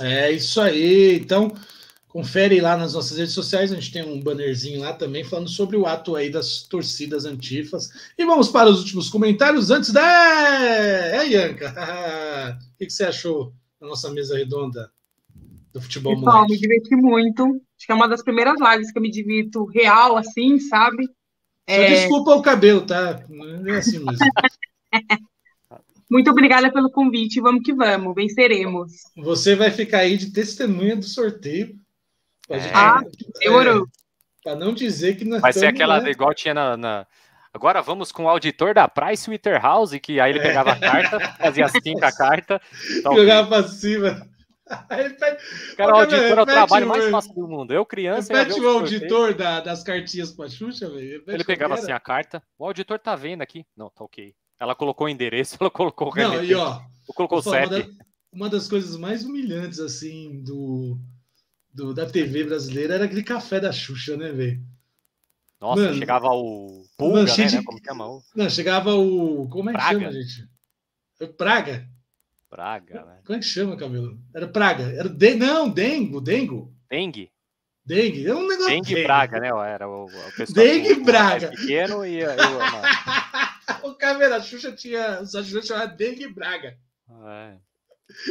É 0.00 0.30
isso 0.30 0.60
aí. 0.60 1.16
Então, 1.16 1.52
confere 2.16 2.62
lá 2.62 2.78
nas 2.78 2.94
nossas 2.94 3.18
redes 3.18 3.34
sociais. 3.34 3.70
A 3.70 3.74
gente 3.74 3.92
tem 3.92 4.02
um 4.02 4.18
bannerzinho 4.18 4.80
lá 4.80 4.94
também 4.94 5.22
falando 5.22 5.50
sobre 5.50 5.76
o 5.76 5.84
ato 5.84 6.16
aí 6.16 6.30
das 6.30 6.62
torcidas 6.62 7.26
antifas. 7.26 7.90
E 8.16 8.24
vamos 8.24 8.48
para 8.48 8.70
os 8.70 8.80
últimos 8.80 9.10
comentários 9.10 9.70
antes 9.70 9.92
da. 9.92 10.02
É, 10.02 11.28
Ianca. 11.28 11.74
o 12.72 12.78
que, 12.78 12.88
você 12.88 13.04
achou 13.04 13.52
da 13.78 13.86
nossa 13.86 14.10
mesa 14.10 14.34
redonda 14.34 14.90
do 15.74 15.82
futebol 15.82 16.14
Pessoal, 16.16 16.46
me 16.46 16.56
diverti 16.56 16.96
muito. 16.96 17.44
Acho 17.44 17.84
que 17.86 17.92
é 17.92 17.94
uma 17.94 18.08
das 18.08 18.22
primeiras 18.22 18.58
lives 18.58 18.90
que 18.90 18.96
eu 18.96 19.02
me 19.02 19.10
divirto 19.10 19.66
real, 19.66 20.16
assim, 20.16 20.58
sabe? 20.58 21.04
Só 21.04 21.12
é... 21.66 21.88
desculpa 21.96 22.34
o 22.34 22.40
cabelo, 22.40 22.80
tá? 22.80 23.22
Não 23.28 23.74
é 23.74 23.76
assim 23.76 23.98
mesmo. 23.98 24.16
Muito 26.10 26.30
obrigada 26.30 26.72
pelo 26.72 26.90
convite. 26.90 27.42
Vamos 27.42 27.62
que 27.62 27.74
vamos, 27.74 28.14
venceremos. 28.14 28.92
Você 29.18 29.54
vai 29.54 29.70
ficar 29.70 29.98
aí 29.98 30.16
de 30.16 30.32
testemunha 30.32 30.96
do 30.96 31.04
sorteio. 31.04 31.78
É. 32.48 32.58
Ah, 32.74 33.00
demorou. 33.40 33.84
É, 33.84 33.86
Para 34.44 34.56
não 34.56 34.72
dizer 34.72 35.16
que 35.16 35.24
nós 35.24 35.40
Vai 35.40 35.52
ser 35.52 35.66
aquela 35.66 36.00
né? 36.00 36.10
igual 36.10 36.32
tinha 36.34 36.54
na, 36.54 36.76
na, 36.76 37.06
Agora 37.52 37.80
vamos 37.80 38.12
com 38.12 38.24
o 38.24 38.28
auditor 38.28 38.74
da 38.74 38.86
Price 38.86 39.30
Waterhouse, 39.30 39.98
que 39.98 40.20
aí 40.20 40.30
ele 40.30 40.40
pegava 40.40 40.72
a 40.72 40.78
carta, 40.78 41.18
fazia 41.38 41.64
assim 41.64 41.94
com 41.94 42.04
a 42.04 42.12
carta. 42.12 42.60
Jogava 43.02 43.48
para 43.48 43.68
cima. 43.68 44.28
Cara, 45.76 45.94
o 45.94 45.96
auditor 46.00 46.38
é 46.38 46.42
o 46.42 46.46
trabalho 46.46 46.86
mais 46.88 47.08
fácil 47.08 47.32
do 47.34 47.48
mundo. 47.48 47.72
Eu, 47.72 47.86
criança. 47.86 48.32
Repete 48.36 48.60
o 48.60 48.68
auditor 48.68 49.32
da, 49.32 49.60
das 49.60 49.82
cartinhas 49.82 50.32
pra 50.32 50.48
Xuxa, 50.48 50.90
velho. 50.90 51.22
Ele 51.26 51.44
pegava 51.44 51.74
assim 51.74 51.92
a 51.92 52.00
carta. 52.00 52.42
O 52.58 52.66
auditor 52.66 52.98
tá 52.98 53.14
vendo 53.14 53.42
aqui. 53.42 53.64
Não, 53.76 53.88
tá 53.88 54.04
ok. 54.04 54.34
Ela 54.58 54.74
colocou 54.74 55.06
o 55.06 55.10
endereço, 55.10 55.56
ela 55.60 55.70
colocou 55.70 56.12
o 56.12 56.16
Não, 56.16 56.42
e 56.42 56.54
ó. 56.54 56.80
Colocou 57.14 57.38
o 57.38 57.42
CEP. 57.42 57.66
Uma, 57.66 57.78
da, 57.78 57.88
uma 58.32 58.48
das 58.50 58.68
coisas 58.68 58.96
mais 58.96 59.24
humilhantes, 59.24 59.78
assim, 59.78 60.42
do, 60.42 60.98
do, 61.76 61.92
da 61.92 62.06
TV 62.06 62.44
brasileira 62.44 62.94
era 62.94 63.04
aquele 63.04 63.22
café 63.22 63.60
da 63.60 63.70
Xuxa, 63.70 64.16
né, 64.16 64.32
velho? 64.32 64.60
Nossa, 65.60 65.82
mano, 65.82 65.94
chegava 65.94 66.28
o 66.28 66.84
Pulga, 66.96 67.20
mano, 67.20 67.36
né, 67.36 67.44
de... 67.44 67.62
Como 67.62 67.84
chama? 67.84 68.08
O... 68.08 68.22
Não, 68.34 68.50
chegava 68.50 68.94
o... 68.94 69.48
Como 69.48 69.70
é 69.70 69.72
que 69.74 69.78
Praga. 69.78 70.00
chama, 70.00 70.12
gente? 70.12 70.48
Praga. 71.36 71.88
Praga, 72.48 73.04
né? 73.04 73.20
Como 73.24 73.36
é 73.36 73.40
que 73.40 73.46
chama, 73.46 73.76
cabelo? 73.76 74.18
Era 74.34 74.48
Praga. 74.48 74.84
Era 74.84 75.08
de... 75.08 75.34
Não, 75.34 75.68
Dengo, 75.68 76.20
Dengo. 76.20 76.74
Dengue. 76.90 77.30
Dengue. 77.84 78.26
É 78.26 78.34
um 78.34 78.48
negócio. 78.48 78.68
Dengue 78.68 79.02
Praga, 79.04 79.40
né? 79.40 79.48
Era 79.48 79.88
o, 79.88 80.06
o 80.06 80.52
Dengue 80.52 80.94
Braga. 81.04 81.50
Pequeno 81.50 82.04
e. 82.04 82.18
Eu, 82.20 82.30
o 83.84 83.94
Caveira 83.96 84.40
Xuxa 84.40 84.72
tinha. 84.72 85.20
O 85.20 85.26
Xuxa 85.26 85.62
chamava 85.62 85.86
Dengue 85.88 86.28
Braga. 86.28 86.76
É. 87.08 87.56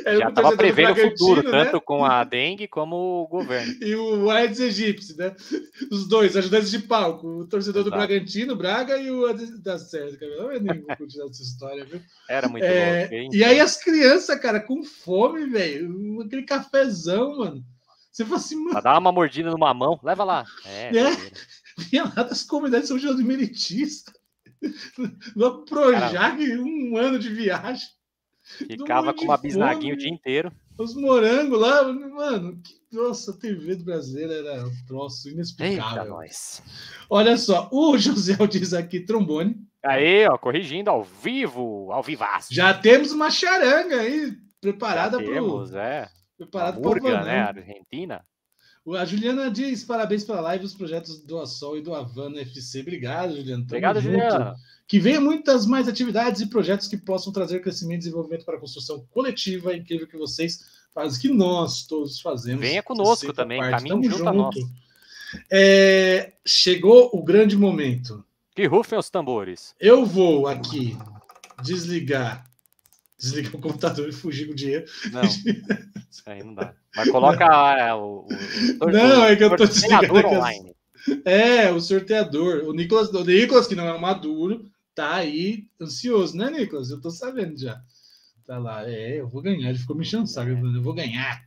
Era 0.06 0.18
Já 0.18 0.30
estava 0.30 0.56
prevendo 0.56 0.92
o 0.94 0.96
futuro, 0.96 1.44
né? 1.44 1.52
tanto 1.52 1.82
com 1.82 2.06
a 2.06 2.24
dengue 2.26 2.68
como 2.68 2.96
o 2.96 3.28
governo. 3.28 3.76
E 3.82 3.96
o 3.96 4.30
Aedes 4.30 4.62
aegypti, 4.62 5.18
né? 5.18 5.36
Os 5.92 6.08
dois, 6.08 6.36
ajudantes 6.36 6.72
de 6.72 6.80
palco. 6.80 7.28
O 7.28 7.48
torcedor 7.48 7.82
Exato. 7.82 7.92
do 7.92 7.98
Bragantino, 7.98 8.56
Braga, 8.56 8.98
e 8.98 9.12
o 9.12 9.32
da 9.62 9.78
Sérgio. 9.78 10.18
Não 10.38 10.52
é 10.52 10.60
nem 10.60 10.82
vou 10.82 10.96
continuar 10.98 11.30
essa 11.30 11.44
história, 11.44 11.86
viu? 11.86 12.02
Era 12.30 12.48
muito 12.48 12.64
é, 12.64 13.10
louco. 13.12 13.36
E 13.36 13.44
aí 13.44 13.60
as 13.60 13.78
crianças, 13.78 14.40
cara, 14.40 14.62
com 14.62 14.84
fome, 14.84 15.46
velho. 15.46 16.22
Aquele 16.22 16.44
cafezão, 16.44 17.38
mano. 17.38 17.64
Você 18.12 18.24
fala 18.24 18.38
assim, 18.38 18.56
mano. 18.56 18.72
Pra 18.72 18.82
dar 18.82 18.98
uma 18.98 19.12
mordida 19.12 19.52
numa 19.52 19.74
mão, 19.74 20.00
leva 20.02 20.24
lá. 20.24 20.46
É. 20.66 20.88
é. 20.98 21.32
Vinha 21.78 22.06
lá 22.16 22.24
das 22.24 22.44
comunidades 22.44 22.88
de 22.88 22.88
São 22.88 23.00
João 23.00 23.16
do 23.16 23.24
Meritista. 23.24 24.12
No 25.36 25.64
Projac, 25.64 26.42
um 26.58 26.98
ano 26.98 27.20
de 27.20 27.30
viagem. 27.30 27.88
Ficava 28.46 29.14
com 29.14 29.26
uma 29.26 29.38
bisnaguinha 29.38 29.94
o 29.94 29.98
dia 29.98 30.10
inteiro. 30.10 30.52
Os 30.78 30.94
morangos 30.94 31.60
lá, 31.60 31.84
mano, 31.84 32.62
que, 32.62 32.76
nossa, 32.96 33.32
a 33.32 33.38
TV 33.38 33.76
do 33.76 33.86
brasileiro 33.86 34.34
era 34.34 34.66
um 34.66 34.86
troço 34.86 35.30
inexplicável. 35.30 36.04
Eita, 36.04 36.10
nós. 36.10 36.62
Olha 37.10 37.38
só, 37.38 37.70
o 37.72 37.98
José 37.98 38.36
diz 38.48 38.74
aqui 38.74 39.00
trombone. 39.00 39.56
Aí, 39.84 40.28
ó, 40.28 40.38
corrigindo 40.38 40.90
ao 40.90 41.04
vivo, 41.04 41.92
ao 41.92 42.04
vivaço. 42.04 42.54
Já 42.54 42.74
temos 42.74 43.12
uma 43.12 43.30
charanga 43.30 44.02
aí 44.02 44.34
preparada 44.60 45.18
para 45.18 45.34
temos, 45.34 45.74
é. 45.74 46.10
Preparado 46.38 46.82
para 46.82 47.24
né, 47.24 47.40
Argentina. 47.40 48.26
A 48.94 49.04
Juliana 49.04 49.50
diz 49.50 49.84
parabéns 49.84 50.24
pela 50.24 50.42
live, 50.42 50.66
os 50.66 50.76
projetos 50.76 51.20
do 51.20 51.40
Assol 51.40 51.78
e 51.78 51.82
do 51.82 51.96
Havana 51.96 52.42
FC. 52.42 52.82
Obrigado, 52.82 53.36
Juliana. 53.36 53.64
Tamo 53.64 53.66
Obrigado, 53.66 54.00
junto. 54.00 54.14
Juliana. 54.14 54.56
Que 54.88 55.00
venha 55.00 55.20
muitas 55.20 55.66
mais 55.66 55.88
atividades 55.88 56.42
e 56.42 56.48
projetos 56.48 56.88
que 56.88 56.96
possam 56.96 57.34
trazer 57.34 57.62
crescimento 57.62 57.96
e 57.96 58.04
desenvolvimento 58.04 58.46
para 58.46 58.58
a 58.58 58.60
construção 58.60 59.04
coletiva. 59.10 59.74
É 59.74 59.78
incrível 59.78 60.08
que 60.08 60.18
vocês 60.18 60.60
fazem, 60.94 61.20
que 61.20 61.30
nós 61.30 61.88
todos 61.88 62.22
fazemos. 62.22 62.62
Venha 62.62 62.84
conosco 62.84 63.34
também, 63.34 63.60
caminho 63.60 64.04
junto, 64.04 64.18
junto 64.18 64.30
a 64.30 64.34
nós. 64.34 64.56
É, 65.52 66.34
chegou 66.46 67.10
o 67.12 67.24
grande 67.24 67.58
momento. 67.58 68.24
Que 68.56 68.68
rufem 68.68 69.00
os 69.00 69.10
tambores. 69.10 69.74
Eu 69.80 70.06
vou 70.06 70.48
aqui 70.48 70.96
desligar 71.64 72.46
desligar 73.18 73.56
o 73.56 73.60
computador 73.60 74.08
e 74.10 74.12
fugir 74.12 74.48
com 74.48 74.54
o 74.54 74.56
dinheiro. 74.56 74.86
Não, 75.12 75.22
aí 76.26 76.44
não 76.44 76.54
dá. 76.54 76.74
Mas 76.96 77.10
coloca 77.10 77.46
é, 77.78 77.94
o, 77.94 78.28
o, 78.82 78.86
o, 78.86 78.92
Não, 78.92 79.26
é 79.26 79.36
que 79.36 79.44
eu 79.44 79.56
tô 79.56 79.66
desligando. 79.66 80.28
Online. 80.28 80.76
É, 81.24 81.72
o 81.72 81.80
sorteador. 81.80 82.64
O 82.66 82.74
Nicolas, 82.74 83.10
o 83.10 83.24
Nicolas, 83.24 83.68
que 83.68 83.76
não 83.76 83.88
é 83.88 83.94
um 83.94 84.00
maduro, 84.00 84.66
tá 84.94 85.16
aí 85.16 85.68
ansioso, 85.80 86.38
né, 86.38 86.50
Nicolas? 86.50 86.90
Eu 86.90 87.02
tô 87.02 87.12
sabendo 87.12 87.60
já. 87.60 87.82
Tá 88.46 88.58
lá, 88.58 88.90
é, 88.90 89.20
eu 89.20 89.28
vou 89.28 89.42
ganhar. 89.42 89.70
Ele 89.70 89.78
ficou 89.78 89.96
me 89.96 90.04
enchendo 90.04 90.28
saco, 90.28 90.50
eu 90.50 90.82
vou 90.82 90.94
ganhar. 90.94 91.44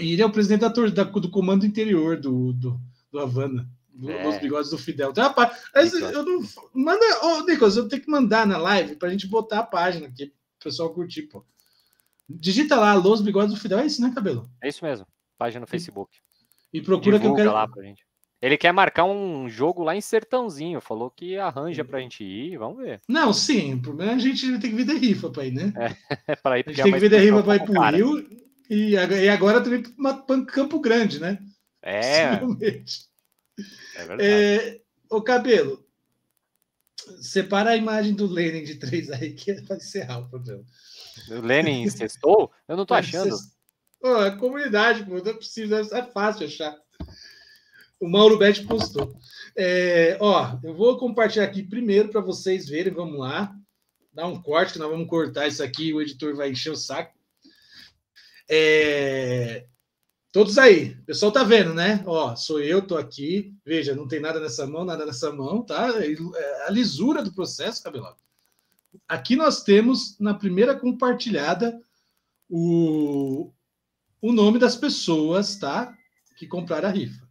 E 0.00 0.12
ele 0.12 0.22
é 0.22 0.26
o 0.26 0.32
presidente 0.32 0.60
da, 0.60 0.68
da, 0.68 1.04
do 1.04 1.30
comando 1.30 1.66
interior 1.66 2.18
do, 2.18 2.52
do, 2.52 2.80
do 3.10 3.18
Havana. 3.18 3.68
Do, 3.92 4.10
é. 4.10 4.22
Dos 4.24 4.38
bigodes 4.38 4.70
do 4.70 4.78
Fidel. 4.78 5.10
Então, 5.10 5.24
rapaz, 5.24 5.92
eu 5.92 6.24
não. 6.24 6.42
Manda, 6.74 7.04
ô, 7.22 7.42
Nicolas, 7.44 7.76
eu 7.76 7.88
tenho 7.88 8.02
que 8.02 8.10
mandar 8.10 8.46
na 8.46 8.58
live 8.58 8.96
pra 8.96 9.10
gente 9.10 9.26
botar 9.26 9.60
a 9.60 9.64
página 9.64 10.06
aqui, 10.06 10.32
pessoal 10.64 10.92
curtir, 10.92 11.22
pô. 11.22 11.44
Digita 12.28 12.76
lá, 12.76 12.94
Los 12.94 13.20
Bigodes 13.20 13.54
do 13.54 13.60
Fidel, 13.60 13.80
é 13.80 13.86
isso, 13.86 14.00
né, 14.00 14.10
cabelo? 14.14 14.50
É 14.62 14.68
isso 14.68 14.84
mesmo. 14.84 15.06
Página 15.38 15.60
no 15.60 15.66
Facebook. 15.66 16.18
E 16.72 16.80
procura 16.80 17.18
Divulga 17.18 17.42
que 17.42 17.42
eu 17.42 17.52
quero. 17.52 17.52
lá 17.52 17.68
pra 17.68 17.82
gente. 17.82 18.04
Ele 18.40 18.58
quer 18.58 18.72
marcar 18.72 19.04
um 19.04 19.48
jogo 19.48 19.82
lá 19.82 19.94
em 19.96 20.00
Sertãozinho. 20.00 20.80
Falou 20.80 21.10
que 21.10 21.38
arranja 21.38 21.84
pra 21.84 22.00
gente 22.00 22.22
ir. 22.22 22.58
Vamos 22.58 22.78
ver. 22.78 23.00
Não, 23.08 23.32
sim. 23.32 23.74
O 23.74 23.80
problema 23.80 24.12
é 24.12 24.14
a 24.16 24.18
gente 24.18 24.58
tem 24.58 24.70
que 24.70 24.76
vir 24.76 24.84
de 24.84 24.94
rifa 24.94 25.30
pra 25.30 25.46
ir, 25.46 25.52
né? 25.52 25.72
É, 26.26 26.36
pra 26.36 26.58
ir, 26.58 26.64
a 26.66 26.72
gente 26.72 26.82
tem 26.82 26.92
que 26.92 26.98
vir 26.98 27.10
de 27.10 27.18
rifa 27.18 27.42
pra 27.42 27.56
ir 27.56 27.64
pro 27.64 27.72
cara. 27.72 27.96
Rio. 27.96 28.18
E, 28.68 28.90
e 28.90 29.28
agora 29.28 29.62
também 29.62 29.82
para 29.82 30.44
Campo 30.46 30.80
Grande, 30.80 31.20
né? 31.20 31.38
É. 31.82 32.40
É 33.96 34.04
verdade. 34.04 34.22
É, 34.24 34.80
ô, 35.08 35.22
Cabelo, 35.22 35.83
separa 37.20 37.70
a 37.70 37.76
imagem 37.76 38.14
do 38.14 38.26
Lenin 38.26 38.64
de 38.64 38.76
três 38.76 39.10
aí 39.10 39.32
que 39.32 39.54
vai 39.62 39.76
encerrar 39.76 40.18
o 40.18 40.28
programa. 40.28 40.64
O 41.30 41.40
Lenin 41.40 41.88
cestou? 41.88 42.50
Eu 42.68 42.76
não 42.76 42.86
tô 42.86 42.94
achando. 42.94 43.36
Pô, 44.00 44.22
é 44.22 44.36
comunidade, 44.36 45.04
pô. 45.04 45.18
Não 45.18 45.30
é 45.30 45.34
possível, 45.34 45.78
é 45.78 46.02
fácil 46.02 46.46
achar. 46.46 46.76
O 48.00 48.08
Mauro 48.08 48.38
Bet 48.38 48.64
postou. 48.66 49.16
É, 49.56 50.18
ó, 50.20 50.58
eu 50.62 50.74
vou 50.74 50.98
compartilhar 50.98 51.44
aqui 51.44 51.62
primeiro 51.62 52.10
para 52.10 52.20
vocês 52.20 52.68
verem. 52.68 52.92
Vamos 52.92 53.18
lá. 53.18 53.54
Dá 54.12 54.26
um 54.26 54.40
corte, 54.40 54.74
que 54.74 54.78
nós 54.78 54.90
vamos 54.90 55.08
cortar 55.08 55.46
isso 55.46 55.62
aqui. 55.62 55.92
O 55.92 56.02
editor 56.02 56.36
vai 56.36 56.50
encher 56.50 56.70
o 56.70 56.76
saco. 56.76 57.14
É, 58.48 59.66
todos 60.34 60.58
aí. 60.58 60.94
O 60.94 61.04
pessoal 61.04 61.30
tá 61.30 61.44
vendo, 61.44 61.72
né? 61.72 62.02
Ó, 62.04 62.34
sou 62.34 62.60
eu, 62.60 62.84
tô 62.84 62.96
aqui. 62.96 63.56
Veja, 63.64 63.94
não 63.94 64.08
tem 64.08 64.18
nada 64.18 64.40
nessa 64.40 64.66
mão, 64.66 64.84
nada 64.84 65.06
nessa 65.06 65.32
mão, 65.32 65.62
tá? 65.62 65.90
É 65.96 66.66
a 66.66 66.70
lisura 66.70 67.22
do 67.22 67.32
processo, 67.32 67.80
cabelado. 67.80 68.16
Aqui 69.06 69.36
nós 69.36 69.62
temos, 69.62 70.18
na 70.18 70.34
primeira 70.34 70.74
compartilhada, 70.74 71.80
o, 72.50 73.52
o 74.20 74.32
nome 74.32 74.58
das 74.58 74.74
pessoas, 74.74 75.54
tá? 75.54 75.96
Que 76.36 76.48
compraram 76.48 76.88
a 76.88 76.92
rifa. 76.92 77.28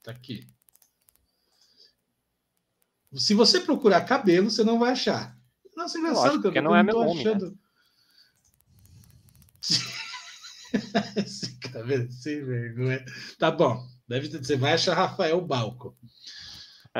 Tá 0.00 0.12
aqui. 0.12 0.46
Se 3.16 3.34
você 3.34 3.58
procurar 3.60 4.02
cabelo, 4.02 4.48
você 4.48 4.62
não 4.62 4.78
vai 4.78 4.92
achar. 4.92 5.36
Nossa, 5.76 5.98
engraçado 5.98 6.36
Lógico, 6.36 6.52
que 6.52 6.58
eu 6.58 6.62
não, 6.62 6.76
é 6.76 6.84
meu 6.84 6.94
nome, 6.94 7.20
achando. 7.20 7.50
Né? 7.50 7.56
Esse 11.16 11.58
cabelo 11.58 12.10
sem 12.10 12.44
vergonha. 12.44 13.04
Tá 13.38 13.50
bom. 13.50 13.84
Deve 14.08 14.28
ter, 14.28 14.44
você 14.44 14.56
vai 14.56 14.74
achar 14.74 14.94
Rafael 14.94 15.40
Balco. 15.40 15.96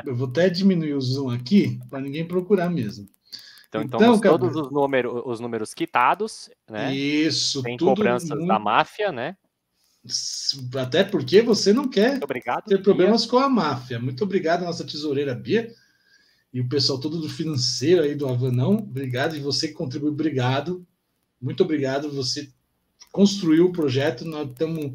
Eu 0.05 0.15
vou 0.15 0.27
até 0.27 0.49
diminuir 0.49 0.93
o 0.93 1.01
zoom 1.01 1.29
aqui 1.29 1.79
para 1.89 2.01
ninguém 2.01 2.27
procurar 2.27 2.69
mesmo. 2.69 3.07
Então, 3.67 3.81
então 3.81 3.99
temos 3.99 4.21
todos 4.21 4.55
os 4.55 4.71
números, 4.71 5.21
os 5.25 5.39
números 5.39 5.73
quitados, 5.73 6.49
né? 6.69 6.93
Isso. 6.93 7.61
Tem 7.63 7.77
cobranças 7.77 8.29
muito... 8.29 8.47
da 8.47 8.59
máfia, 8.59 9.11
né? 9.11 9.35
Até 10.79 11.03
porque 11.03 11.41
você 11.41 11.71
não 11.71 11.87
quer 11.87 12.21
obrigado, 12.21 12.65
ter 12.65 12.81
problemas 12.81 13.23
Bia. 13.23 13.31
com 13.31 13.37
a 13.37 13.49
máfia. 13.49 13.99
Muito 13.99 14.23
obrigado, 14.23 14.63
nossa 14.63 14.83
tesoureira 14.83 15.33
Bia. 15.33 15.71
E 16.53 16.61
o 16.61 16.69
pessoal 16.69 16.99
todo 16.99 17.19
do 17.19 17.29
financeiro 17.29 18.03
aí 18.03 18.13
do 18.13 18.27
Avanão. 18.27 18.75
Obrigado. 18.75 19.35
E 19.35 19.39
você 19.39 19.69
que 19.69 19.73
contribuiu, 19.73 20.11
obrigado. 20.11 20.85
Muito 21.41 21.63
obrigado. 21.63 22.11
Você 22.11 22.51
construiu 23.11 23.65
o 23.65 23.71
projeto. 23.71 24.25
Nós 24.25 24.49
estamos 24.49 24.93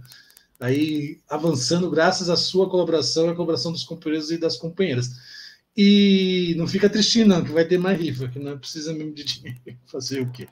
aí 0.60 1.20
avançando 1.28 1.90
graças 1.90 2.28
à 2.28 2.36
sua 2.36 2.68
colaboração 2.68 3.26
e 3.26 3.30
à 3.30 3.34
colaboração 3.34 3.72
dos 3.72 3.84
companheiros 3.84 4.30
e 4.30 4.38
das 4.38 4.56
companheiras. 4.56 5.10
E 5.80 6.56
não 6.58 6.66
fica 6.66 6.90
tristinho, 6.90 7.28
não, 7.28 7.44
que 7.44 7.52
vai 7.52 7.64
ter 7.64 7.78
mais 7.78 7.96
rifa, 8.00 8.26
que 8.26 8.40
não 8.40 8.58
precisa 8.58 8.92
mesmo 8.92 9.14
de 9.14 9.22
dinheiro. 9.22 9.60
Fazer 9.86 10.20
o 10.20 10.30
quê? 10.32 10.48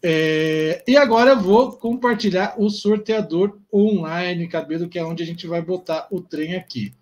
É, 0.00 0.84
e 0.86 0.96
agora 0.96 1.30
eu 1.30 1.40
vou 1.40 1.72
compartilhar 1.72 2.54
o 2.56 2.70
sorteador 2.70 3.58
online, 3.74 4.46
cabelo, 4.46 4.88
que 4.88 4.96
é 4.96 5.04
onde 5.04 5.24
a 5.24 5.26
gente 5.26 5.48
vai 5.48 5.60
botar 5.60 6.06
o 6.12 6.20
trem 6.20 6.54
aqui. 6.54 6.94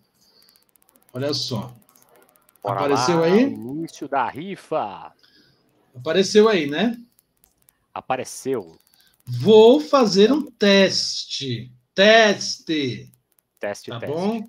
Olha 1.13 1.35
só. 1.35 1.77
Bora 2.63 2.81
Apareceu 2.81 3.21
lá, 3.21 3.27
aí? 3.27 3.43
Início 3.43 4.09
da 4.09 4.27
rifa. 4.27 5.13
Apareceu 5.95 6.49
aí, 6.49 6.67
né? 6.67 6.99
Apareceu. 7.93 8.79
Vou 9.27 9.81
fazer 9.81 10.33
um 10.33 10.51
teste. 10.51 11.73
Teste. 11.95 13.13
Teste, 13.59 13.91
tá 13.91 13.99
teste. 13.99 14.15
bom? 14.15 14.49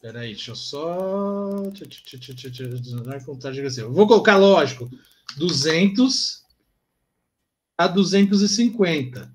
Peraí, 0.00 0.32
deixa 0.32 0.50
eu 0.50 0.56
só. 0.56 1.48
Regressiva. 3.50 3.88
Vou 3.88 4.06
colocar, 4.06 4.36
lógico, 4.36 4.90
200. 5.36 6.44
a 7.78 7.86
250. 7.86 9.32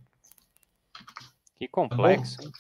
Que 1.56 1.68
complexo. 1.68 2.38
Tá 2.38 2.52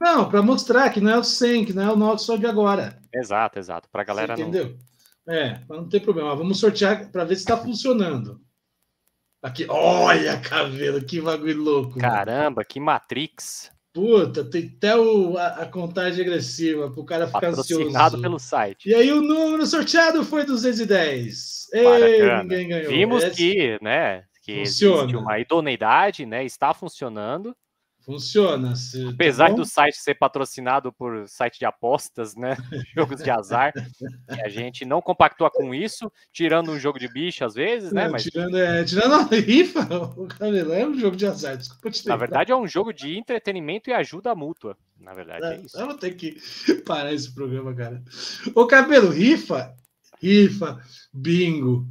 não, 0.00 0.28
para 0.28 0.42
mostrar 0.42 0.90
que 0.90 1.00
não 1.00 1.10
é 1.10 1.18
o 1.18 1.24
100, 1.24 1.64
que 1.64 1.72
não 1.72 1.82
é 1.82 1.92
o 1.92 1.96
nosso 1.96 2.26
só 2.26 2.36
de 2.36 2.46
agora. 2.46 3.00
Exato, 3.12 3.58
exato. 3.58 3.88
Para 3.90 4.02
a 4.02 4.04
galera 4.04 4.36
Você 4.36 4.42
entendeu? 4.42 4.78
não. 5.26 5.34
É, 5.34 5.64
não 5.68 5.88
tem 5.88 6.00
problema. 6.00 6.36
Vamos 6.36 6.60
sortear 6.60 7.10
para 7.10 7.24
ver 7.24 7.34
se 7.34 7.42
está 7.42 7.56
funcionando. 7.56 8.40
Aqui, 9.46 9.64
olha, 9.68 10.40
cabelo, 10.40 11.00
que 11.00 11.20
bagulho 11.20 11.62
louco. 11.62 12.00
Caramba, 12.00 12.64
que 12.64 12.80
Matrix. 12.80 13.70
Puta, 13.94 14.44
tem 14.44 14.74
até 14.76 14.96
o, 14.96 15.38
a, 15.38 15.46
a 15.46 15.66
contagem 15.66 16.24
regressiva 16.24 16.90
para 16.90 17.00
o 17.00 17.04
cara 17.04 17.26
ficar 17.28 17.50
ansioso. 17.50 18.20
pelo 18.20 18.40
site. 18.40 18.88
E 18.88 18.92
aí 18.92 19.12
o 19.12 19.22
número 19.22 19.64
sorteado 19.64 20.24
foi 20.24 20.44
210. 20.44 21.68
Ei, 21.72 22.38
ninguém 22.42 22.68
ganhou. 22.68 22.90
Vimos 22.90 23.22
Esse... 23.22 23.36
que, 23.36 23.78
né, 23.80 24.24
que 24.42 24.64
Funciona. 24.64 25.02
existe 25.02 25.16
uma 25.16 25.38
idoneidade, 25.38 26.26
né, 26.26 26.44
está 26.44 26.74
funcionando. 26.74 27.56
Funciona. 28.06 28.76
Se, 28.76 29.02
tá 29.02 29.10
Apesar 29.10 29.48
tá 29.48 29.56
do 29.56 29.64
site 29.64 29.96
ser 29.96 30.14
patrocinado 30.14 30.92
por 30.92 31.28
site 31.28 31.58
de 31.58 31.64
apostas, 31.64 32.36
né? 32.36 32.56
Jogos 32.94 33.20
de 33.20 33.28
azar, 33.28 33.72
a 34.28 34.48
gente 34.48 34.84
não 34.84 35.02
compactua 35.02 35.50
com 35.50 35.74
isso, 35.74 36.10
tirando 36.32 36.70
um 36.70 36.78
jogo 36.78 37.00
de 37.00 37.08
bicho 37.08 37.44
às 37.44 37.54
vezes, 37.54 37.90
né? 37.90 38.08
Mas... 38.08 38.22
Tirando, 38.22 38.56
é, 38.56 38.84
tirando 38.84 39.12
a 39.12 39.24
rifa, 39.24 39.80
o 40.16 40.28
cabelo 40.28 40.72
é 40.72 40.86
um 40.86 40.96
jogo 40.96 41.16
de 41.16 41.26
azar, 41.26 41.56
desculpa 41.56 41.90
te 41.90 42.06
Na 42.06 42.14
verdade, 42.14 42.52
é 42.52 42.56
um 42.56 42.68
jogo 42.68 42.92
de 42.92 43.18
entretenimento 43.18 43.90
e 43.90 43.92
ajuda 43.92 44.36
mútua. 44.36 44.78
Na 45.00 45.12
verdade, 45.12 45.44
é, 45.44 45.56
é 45.56 45.60
isso. 45.62 45.76
Eu 45.76 45.86
vou 45.86 45.98
ter 45.98 46.14
que 46.14 46.40
parar 46.86 47.12
esse 47.12 47.34
programa, 47.34 47.74
cara. 47.74 48.00
O 48.54 48.68
cabelo, 48.68 49.10
rifa, 49.10 49.74
rifa, 50.22 50.80
bingo. 51.12 51.84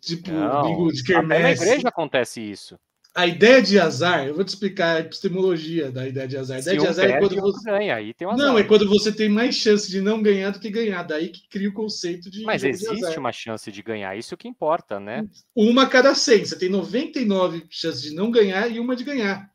Tipo, 0.00 0.30
não, 0.30 0.62
bingo 0.62 0.90
de 0.90 1.04
quermesse. 1.04 1.42
Até 1.42 1.42
na 1.42 1.50
igreja 1.50 1.88
acontece 1.88 2.40
isso 2.40 2.78
a 3.14 3.26
ideia 3.28 3.62
de 3.62 3.78
azar, 3.78 4.26
eu 4.26 4.34
vou 4.34 4.42
te 4.42 4.48
explicar 4.48 4.96
a 4.96 5.00
epistemologia 5.00 5.92
da 5.92 6.08
ideia 6.08 6.26
de 6.26 6.36
azar. 6.36 6.56
A 6.56 6.60
ideia 6.60 6.80
Se 6.80 6.84
de 6.84 6.88
azar 6.90 7.06
é 7.06 7.18
quando 7.20 7.40
você 7.40 7.70
ganha, 7.70 7.94
aí 7.94 8.12
tem 8.12 8.26
um 8.26 8.32
azar. 8.32 8.46
Não, 8.46 8.58
é 8.58 8.64
quando 8.64 8.88
você 8.88 9.12
tem 9.12 9.28
mais 9.28 9.54
chance 9.54 9.88
de 9.88 10.00
não 10.00 10.20
ganhar 10.20 10.50
do 10.50 10.58
que 10.58 10.68
ganhar. 10.68 11.04
Daí 11.04 11.28
que 11.28 11.48
cria 11.48 11.68
o 11.68 11.72
conceito 11.72 12.28
de. 12.28 12.42
Mas 12.42 12.64
existe 12.64 13.16
uma 13.16 13.30
chance 13.30 13.70
de 13.70 13.82
ganhar, 13.82 14.16
isso 14.16 14.36
que 14.36 14.48
importa, 14.48 14.98
né? 14.98 15.28
Uma 15.54 15.84
a 15.84 15.88
cada 15.88 16.12
100. 16.12 16.44
Você 16.44 16.58
tem 16.58 16.68
99 16.68 17.66
chances 17.70 18.02
de 18.02 18.12
não 18.12 18.32
ganhar 18.32 18.68
e 18.68 18.80
uma 18.80 18.96
de 18.96 19.04
ganhar. 19.04 19.48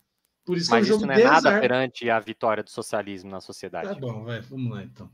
Por 0.46 0.58
isso 0.58 0.72
Mas 0.72 0.86
que 0.86 0.92
é 0.92 0.94
um 0.94 0.98
isso 0.98 1.06
não 1.06 1.14
é 1.14 1.24
nada 1.24 1.38
azar. 1.50 1.62
perante 1.62 2.10
a 2.10 2.20
vitória 2.20 2.64
do 2.64 2.70
socialismo 2.70 3.30
na 3.30 3.42
sociedade. 3.42 3.90
Tá 3.90 3.96
bom, 3.96 4.24
vai, 4.24 4.40
vamos 4.40 4.72
lá 4.72 4.84
então. 4.84 5.12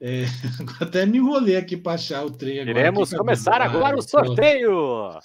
É, 0.00 0.24
até 0.80 1.04
me 1.04 1.18
enrolei 1.18 1.56
aqui 1.56 1.76
para 1.76 1.92
achar 1.92 2.24
o 2.24 2.30
trem 2.30 2.60
agora. 2.60 2.74
Queremos 2.74 3.12
começar 3.12 3.60
agora 3.60 3.98
o 3.98 4.02
sorteio! 4.02 5.18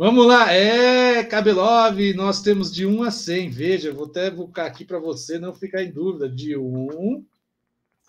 Vamos 0.00 0.28
lá, 0.28 0.52
é 0.52 1.24
Cabelov, 1.24 1.98
nós 2.14 2.40
temos 2.40 2.72
de 2.72 2.86
1 2.86 3.02
a 3.02 3.10
100. 3.10 3.50
Veja, 3.50 3.92
vou 3.92 4.06
até 4.06 4.30
buscar 4.30 4.66
aqui 4.66 4.84
para 4.84 5.00
você 5.00 5.40
não 5.40 5.52
ficar 5.52 5.82
em 5.82 5.90
dúvida. 5.90 6.28
De 6.28 6.56
1 6.56 7.26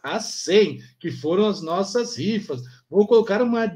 a 0.03 0.19
100, 0.19 0.83
que 0.99 1.09
foram 1.09 1.47
as 1.47 1.63
nossas 1.63 2.15
rifas. 2.15 2.61
Vou 2.87 3.07
colocar 3.07 3.41
uma, 3.41 3.75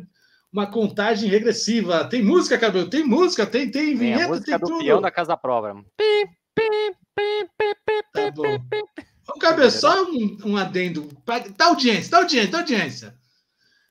uma 0.52 0.68
contagem 0.68 1.28
regressiva. 1.28 2.06
Tem 2.06 2.22
música, 2.22 2.56
Cabelo? 2.56 2.88
Tem 2.88 3.04
música, 3.04 3.48
tem, 3.48 3.72
tem 3.72 3.96
vinheta, 3.96 4.20
tem, 4.20 4.26
a 4.26 4.28
música 4.28 4.46
tem 4.46 4.60
do 4.60 4.68
tudo. 4.68 4.84
peão 4.86 5.02
da 5.02 5.10
Casa 5.10 5.36
Própria. 5.36 5.84
Tá 8.14 8.30
bom. 8.30 8.44
Ô, 9.28 9.40
Cabelo, 9.40 9.72
só 9.72 10.04
um, 10.04 10.38
um 10.46 10.58
adendo. 10.58 11.10
Tá 11.26 11.66
audiência, 11.66 12.12
tá 12.12 12.18
audiência, 12.18 12.52
tá 12.52 12.60
audiência. 12.60 13.16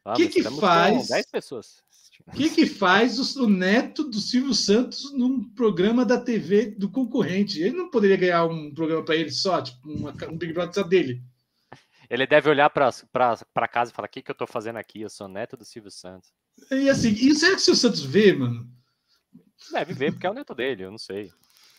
O 0.04 0.12
que 0.12 0.28
que 0.28 0.42
faz... 0.44 1.08
10 1.08 1.26
pessoas. 1.26 1.82
O 2.26 2.30
que, 2.30 2.50
que 2.50 2.66
faz 2.66 3.36
o, 3.36 3.44
o, 3.44 3.48
neto 3.48 4.04
do 4.04 4.18
Silvio 4.20 4.54
Santos 4.54 5.12
num 5.12 5.42
programa 5.54 6.04
da 6.04 6.20
TV 6.20 6.66
do 6.66 6.88
concorrente? 6.88 7.60
Ele 7.60 7.76
não 7.76 7.90
poderia 7.90 8.16
ganhar 8.16 8.46
um 8.46 8.72
programa 8.72 9.04
para 9.04 9.16
ele 9.16 9.30
só, 9.30 9.60
tipo 9.60 9.78
uma, 9.88 10.14
um 10.30 10.36
Big 10.36 10.52
Brother 10.52 10.74
só 10.74 10.82
dele. 10.82 11.22
Ele 12.08 12.26
deve 12.26 12.50
olhar 12.50 12.70
para 12.70 13.68
casa 13.68 13.90
e 13.90 13.94
falar: 13.94 14.06
o 14.06 14.10
que, 14.10 14.22
que 14.22 14.30
eu 14.30 14.34
estou 14.34 14.46
fazendo 14.46 14.76
aqui? 14.76 15.00
Eu 15.00 15.10
sou 15.10 15.28
neto 15.28 15.56
do 15.56 15.64
Silvio 15.64 15.90
Santos. 15.90 16.30
E 16.70 16.88
assim, 16.88 17.10
e 17.10 17.34
será 17.34 17.52
que 17.52 17.58
o 17.58 17.64
Silvio 17.64 17.80
Santos 17.80 18.04
vê, 18.04 18.32
mano? 18.32 18.68
Deve 19.70 19.94
ver, 19.94 20.12
porque 20.12 20.26
é 20.26 20.30
o 20.30 20.34
neto 20.34 20.54
dele, 20.54 20.84
eu 20.84 20.90
não 20.90 20.98
sei. 20.98 21.30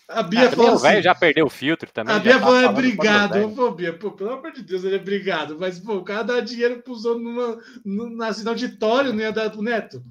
A 0.07 0.21
Bia 0.21 0.45
é, 0.45 0.51
falou 0.51 0.67
assim, 0.67 0.75
o 0.75 0.79
velho 0.79 1.03
já 1.03 1.15
perdeu 1.15 1.45
o 1.45 1.49
filtro 1.49 1.91
também. 1.91 2.15
A 2.15 2.19
Bia 2.19 2.39
falou, 2.39 2.59
é 2.59 2.67
obrigado. 2.67 3.55
Pô, 3.55 3.71
Bia, 3.71 3.93
pô, 3.93 4.11
pelo 4.11 4.33
amor 4.33 4.51
de 4.51 4.61
Deus, 4.61 4.83
ele 4.83 4.95
é 4.97 4.99
obrigado. 4.99 5.57
Mas, 5.59 5.79
pô, 5.79 5.95
o 5.95 6.03
cara 6.03 6.23
dá 6.23 6.39
dinheiro 6.39 6.81
pro 6.81 6.95
numa, 7.17 7.59
numa, 7.85 8.27
assim, 8.27 8.47
auditório, 8.47 9.13
não 9.13 9.21
ia 9.21 9.31
dar 9.31 9.49
pro 9.49 9.61
neto. 9.61 10.03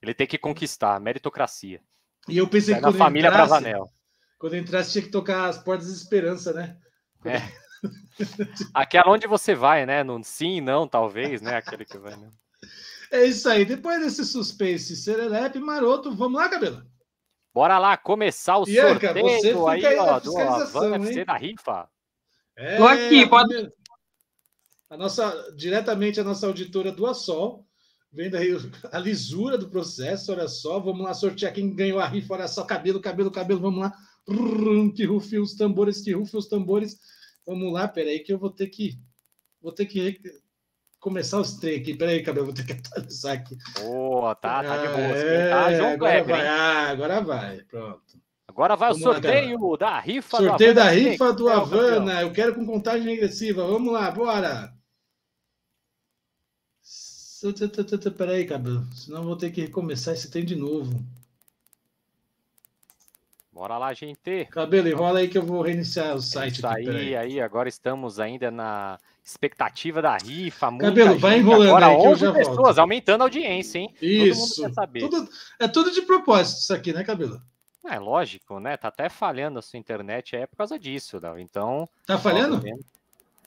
Ele 0.00 0.14
tem 0.14 0.26
que 0.26 0.38
conquistar, 0.38 1.00
meritocracia. 1.00 1.80
E 2.28 2.38
eu 2.38 2.48
pensei 2.48 2.74
que 2.74 2.80
quando 2.80 2.96
família 2.96 3.28
entrasse, 3.28 3.48
Bravanel. 3.48 3.88
Quando 4.38 4.56
entrasse, 4.56 4.92
tinha 4.92 5.02
que 5.02 5.10
tocar 5.10 5.46
as 5.46 5.58
portas 5.58 5.88
de 5.88 5.94
esperança, 5.94 6.52
né? 6.52 6.76
É. 7.24 7.40
Aquela 8.74 9.10
onde 9.10 9.26
você 9.26 9.54
vai, 9.54 9.86
né? 9.86 10.02
No 10.04 10.22
sim, 10.22 10.60
não, 10.60 10.86
talvez, 10.86 11.40
né? 11.40 11.56
Aquele 11.56 11.84
que 11.84 11.98
vai, 11.98 12.16
né? 12.16 12.30
É 13.10 13.24
isso 13.24 13.48
aí. 13.48 13.64
Depois 13.64 14.00
desse 14.00 14.24
suspense 14.24 14.96
serelepe 14.96 15.58
maroto, 15.58 16.14
vamos 16.14 16.40
lá, 16.40 16.48
cabelo? 16.48 16.82
Bora 17.54 17.78
lá 17.78 17.96
começar 17.96 18.58
o 18.58 18.66
sorteio 18.66 19.66
aí, 19.66 19.84
aí 19.84 19.98
ó, 19.98 20.20
do 20.20 20.36
Avan 20.38 20.96
FC 20.96 21.24
da 21.24 21.36
rifa. 21.36 21.88
É, 22.56 22.76
Tô 22.76 22.86
aqui, 22.86 23.26
pode. 23.28 23.72
A 24.90 24.96
nossa, 24.96 25.52
diretamente 25.56 26.20
a 26.20 26.24
nossa 26.24 26.46
auditora 26.46 26.92
do 26.92 27.06
Assol 27.06 27.67
Vendo 28.12 28.36
aí 28.36 28.50
a 28.92 28.98
lisura 28.98 29.58
do 29.58 29.68
processo, 29.68 30.32
olha 30.32 30.48
só. 30.48 30.78
Vamos 30.80 31.04
lá 31.04 31.14
sortear 31.14 31.52
quem 31.52 31.74
ganhou 31.74 31.98
a 31.98 32.06
rifa. 32.06 32.34
Olha 32.34 32.48
só, 32.48 32.64
cabelo, 32.64 33.00
cabelo, 33.00 33.30
cabelo. 33.30 33.60
Vamos 33.60 33.80
lá. 33.80 33.92
Que 34.94 35.04
rufe 35.04 35.38
os 35.38 35.54
tambores, 35.54 36.02
que 36.02 36.12
rufe 36.12 36.36
os 36.36 36.48
tambores. 36.48 36.98
Vamos 37.46 37.72
lá, 37.72 37.88
peraí, 37.88 38.20
que 38.20 38.32
eu 38.32 38.38
vou 38.38 38.50
ter 38.50 38.66
que. 38.66 38.98
Vou 39.60 39.72
ter 39.72 39.86
que 39.86 40.20
começar 41.00 41.40
os 41.40 41.54
três 41.54 41.80
aqui. 41.80 41.94
Peraí, 41.94 42.22
cabelo, 42.22 42.46
vou 42.46 42.54
ter 42.54 42.66
que 42.66 42.72
atualizar 42.72 43.34
aqui. 43.34 43.56
Boa, 43.80 44.34
tá, 44.34 44.62
tá 44.62 44.76
de 44.76 44.88
boa. 44.88 44.98
É, 44.98 45.76
João 45.76 45.92
agora 45.92 46.24
Kleber, 46.24 46.36
vai, 46.36 46.46
ah, 46.46 46.88
agora 46.90 47.20
vai. 47.20 47.62
Pronto. 47.62 48.28
Agora 48.46 48.76
vai 48.76 48.90
Vamos 48.90 49.06
o 49.06 49.12
sorteio 49.12 49.70
lá, 49.70 49.76
da 49.78 50.00
rifa 50.00 50.30
sorteio. 50.30 50.50
Sorteio 50.50 50.74
da 50.74 50.90
rifa 50.90 51.32
do 51.32 51.48
Havana. 51.48 52.22
Eu 52.22 52.32
quero 52.32 52.54
com 52.54 52.66
contagem 52.66 53.06
regressiva. 53.06 53.66
Vamos 53.66 53.92
lá, 53.92 54.10
bora. 54.10 54.72
Peraí, 58.16 58.46
cabelo. 58.46 58.86
Senão 58.94 59.24
vou 59.24 59.36
ter 59.36 59.50
que 59.50 59.60
recomeçar 59.60 60.14
esse 60.14 60.30
tem 60.30 60.44
de 60.44 60.56
novo. 60.56 61.04
Bora 63.58 63.76
lá, 63.76 63.92
gente. 63.92 64.44
Cabelo, 64.52 64.88
enrola 64.88 65.18
aí 65.18 65.26
que 65.26 65.36
eu 65.36 65.42
vou 65.42 65.62
reiniciar 65.62 66.14
o 66.14 66.22
site. 66.22 66.58
Isso 66.58 66.66
aqui, 66.66 66.88
aí, 66.88 67.16
aí, 67.16 67.40
agora 67.40 67.68
estamos 67.68 68.20
ainda 68.20 68.52
na 68.52 69.00
expectativa 69.24 70.00
da 70.00 70.16
rifa. 70.16 70.70
Cabelo, 70.78 71.18
vai 71.18 71.38
enrolando 71.38 71.68
agora, 71.68 71.86
aí 71.88 72.00
que 72.00 72.06
eu 72.06 72.16
já 72.16 72.32
pessoas, 72.32 72.56
volto. 72.56 72.78
aumentando 72.78 73.22
a 73.22 73.24
audiência, 73.24 73.80
hein? 73.80 73.92
Isso. 74.00 74.62
Tudo, 75.00 75.28
é 75.58 75.66
tudo 75.66 75.90
de 75.90 76.02
propósito 76.02 76.60
isso 76.60 76.72
aqui, 76.72 76.92
né, 76.92 77.02
Cabelo? 77.02 77.42
É 77.84 77.98
lógico, 77.98 78.60
né? 78.60 78.76
Tá 78.76 78.88
até 78.88 79.08
falhando 79.08 79.58
a 79.58 79.62
sua 79.62 79.78
internet 79.78 80.36
é 80.36 80.46
por 80.46 80.56
causa 80.56 80.78
disso, 80.78 81.18
não. 81.20 81.36
Então. 81.36 81.88
Tá 82.06 82.16
falhando? 82.16 82.62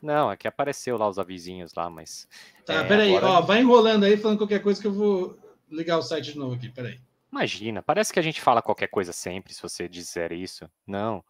Não, 0.02 0.32
é 0.32 0.38
que 0.38 0.48
apareceu 0.48 0.98
lá 0.98 1.08
os 1.08 1.20
avisinhos 1.20 1.74
lá, 1.76 1.90
mas. 1.90 2.28
Tá, 2.66 2.74
é, 2.76 2.84
peraí, 2.84 3.16
agora... 3.16 3.34
ó, 3.34 3.42
vai 3.42 3.62
enrolando 3.62 4.04
aí 4.04 4.18
falando 4.18 4.40
qualquer 4.40 4.62
coisa 4.62 4.82
que 4.82 4.88
eu 4.88 4.94
vou 4.94 5.38
ligar 5.70 5.98
o 5.98 6.02
site 6.02 6.34
de 6.34 6.38
novo 6.38 6.56
aqui, 6.56 6.70
peraí. 6.70 7.00
Imagina, 7.32 7.82
parece 7.82 8.12
que 8.12 8.20
a 8.20 8.22
gente 8.24 8.42
fala 8.42 8.62
qualquer 8.62 8.88
coisa 8.88 9.14
sempre, 9.14 9.54
se 9.54 9.62
você 9.62 9.88
disser 9.88 10.34
isso. 10.34 10.70
Não. 10.86 11.24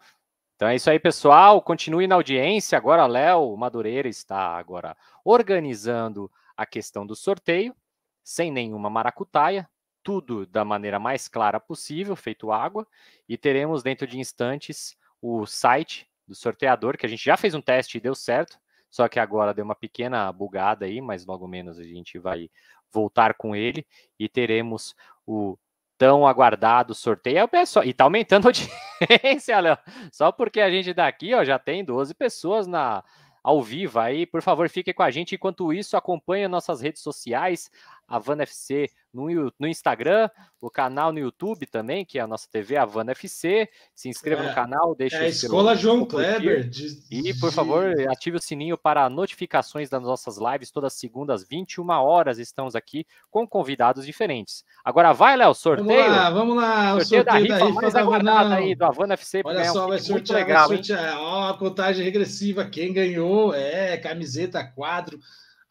Então 0.55 0.67
é 0.67 0.75
isso 0.75 0.89
aí, 0.89 0.99
pessoal. 0.99 1.61
Continue 1.61 2.07
na 2.07 2.15
audiência. 2.15 2.77
Agora, 2.77 3.05
Léo 3.05 3.55
Madureira 3.57 4.07
está 4.07 4.57
agora 4.57 4.95
organizando 5.23 6.31
a 6.55 6.65
questão 6.65 7.05
do 7.05 7.15
sorteio, 7.15 7.75
sem 8.23 8.51
nenhuma 8.51 8.89
maracutaia, 8.89 9.69
tudo 10.03 10.45
da 10.45 10.65
maneira 10.65 10.99
mais 10.99 11.27
clara 11.27 11.59
possível, 11.59 12.15
feito 12.15 12.51
água, 12.51 12.87
e 13.27 13.37
teremos 13.37 13.83
dentro 13.83 14.07
de 14.07 14.19
instantes 14.19 14.95
o 15.21 15.45
site 15.45 16.07
do 16.27 16.35
sorteador, 16.35 16.97
que 16.97 17.05
a 17.05 17.09
gente 17.09 17.23
já 17.23 17.37
fez 17.37 17.53
um 17.53 17.61
teste 17.61 17.97
e 17.97 18.01
deu 18.01 18.15
certo, 18.15 18.57
só 18.89 19.07
que 19.07 19.19
agora 19.19 19.53
deu 19.53 19.63
uma 19.63 19.75
pequena 19.75 20.31
bugada 20.31 20.85
aí, 20.85 20.99
mas 21.01 21.25
logo 21.25 21.47
menos 21.47 21.79
a 21.79 21.83
gente 21.83 22.19
vai 22.19 22.49
voltar 22.91 23.33
com 23.35 23.55
ele 23.55 23.85
e 24.19 24.27
teremos 24.27 24.93
o 25.25 25.57
tão 25.97 26.25
aguardado 26.25 26.93
sorteio. 26.93 27.47
Pessoal, 27.47 27.85
e 27.85 27.93
tá 27.93 28.03
aumentando 28.03 28.47
a 28.47 28.51
audiência, 28.99 29.59
Léo. 29.59 29.77
Só 30.11 30.31
porque 30.31 30.59
a 30.59 30.69
gente 30.69 30.93
daqui, 30.93 31.33
ó, 31.33 31.43
já 31.43 31.57
tem 31.59 31.85
12 31.85 32.13
pessoas 32.15 32.67
na 32.67 33.03
ao 33.43 33.61
vivo 33.61 33.99
aí. 33.99 34.25
Por 34.25 34.41
favor, 34.41 34.67
fique 34.69 34.93
com 34.93 35.03
a 35.03 35.11
gente. 35.11 35.35
Enquanto 35.35 35.73
isso, 35.73 35.97
acompanhe 35.97 36.47
nossas 36.47 36.81
redes 36.81 37.01
sociais, 37.01 37.71
Havana 38.11 38.43
FC 38.43 38.89
no, 39.13 39.51
no 39.59 39.67
Instagram, 39.67 40.29
o 40.59 40.69
canal 40.69 41.11
no 41.11 41.19
YouTube 41.19 41.65
também, 41.65 42.05
que 42.05 42.17
é 42.17 42.21
a 42.21 42.27
nossa 42.27 42.47
TV 42.49 42.77
Havana 42.77 43.11
FC. 43.11 43.67
Se 43.93 44.07
inscreva 44.07 44.43
é, 44.43 44.47
no 44.47 44.55
canal, 44.55 44.95
deixe 44.95 45.15
é 45.15 45.21
a 45.21 45.27
Escola 45.27 45.75
João 45.75 46.05
Kleber. 46.05 46.67
De, 46.69 47.01
e, 47.09 47.33
por 47.33 47.51
favor, 47.51 47.93
ative 48.09 48.37
o 48.37 48.41
sininho 48.41 48.77
para 48.77 49.09
notificações 49.09 49.89
das 49.89 50.01
nossas 50.01 50.37
lives. 50.37 50.71
Todas 50.71 50.93
segundas, 50.93 51.45
21 51.47 51.89
horas, 51.89 52.37
estamos 52.37 52.75
aqui 52.75 53.05
com 53.29 53.47
convidados 53.47 54.05
diferentes. 54.05 54.63
Agora 54.83 55.11
vai, 55.13 55.35
Léo, 55.35 55.53
sorteio. 55.53 55.87
Vamos 55.87 56.17
lá, 56.17 56.29
vamos 56.29 56.55
lá. 56.55 56.95
O 56.95 57.01
sorteio, 57.01 57.23
sorteio 57.23 57.25
da 57.25 57.33
rifa, 57.33 57.59
da 57.59 57.65
rifa 57.65 57.81
mais 57.81 57.95
aguardada 57.95 58.55
aí 58.55 58.75
do 58.75 58.85
Havana 58.85 59.13
FC. 59.15 59.41
Olha 59.43 59.65
só, 59.65 59.85
um 59.85 59.89
vai 59.89 59.99
sortear, 59.99 60.39
legal, 60.39 60.67
vai 60.67 60.77
sortear. 60.77 61.17
Ó, 61.19 61.49
a 61.49 61.57
contagem 61.57 62.03
regressiva. 62.03 62.65
Quem 62.65 62.93
ganhou 62.93 63.53
é 63.53 63.97
camiseta, 63.97 64.63
quadro, 64.63 65.19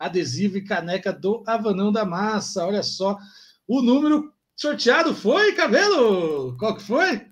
adesivo 0.00 0.56
e 0.56 0.64
caneca 0.64 1.12
do 1.12 1.44
Avanão 1.46 1.92
da 1.92 2.06
Massa. 2.06 2.66
Olha 2.66 2.82
só. 2.82 3.18
O 3.68 3.82
número 3.82 4.32
sorteado 4.56 5.14
foi, 5.14 5.52
Cabelo? 5.52 6.56
Qual 6.56 6.74
que 6.74 6.82
foi? 6.82 7.28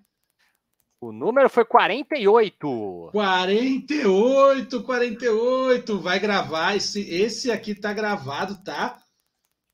O 1.00 1.10
número 1.12 1.48
foi 1.48 1.64
48. 1.64 3.10
48, 3.12 4.82
48. 4.82 5.98
Vai 5.98 6.20
gravar. 6.20 6.76
Esse, 6.76 7.00
esse 7.08 7.50
aqui 7.50 7.74
tá 7.74 7.92
gravado, 7.92 8.62
tá? 8.62 8.98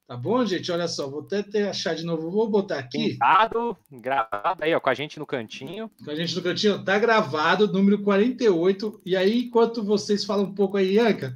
Tá 0.07 0.19
bom, 0.19 0.45
gente? 0.45 0.71
Olha 0.71 0.87
só, 0.87 1.09
vou 1.09 1.27
até 1.33 1.66
achar 1.69 1.95
de 1.95 2.05
novo. 2.05 2.31
Vou 2.31 2.49
botar 2.49 2.79
aqui. 2.79 3.12
Pintado, 3.12 3.75
gravado 3.91 4.62
aí, 4.62 4.75
ó, 4.75 4.79
com 4.79 4.91
a 4.91 4.95
gente 4.95 5.19
no 5.19 5.25
cantinho. 5.25 5.91
Com 6.05 6.11
a 6.11 6.15
gente 6.15 6.37
no 6.37 6.43
cantinho, 6.43 6.85
tá 6.85 6.99
gravado, 6.99 7.73
número 7.73 8.03
48. 8.03 9.01
E 9.07 9.16
aí, 9.16 9.47
enquanto 9.47 9.83
vocês 9.83 10.23
falam 10.23 10.45
um 10.45 10.55
pouco 10.55 10.77
aí, 10.77 10.97
Ianca, 10.97 11.35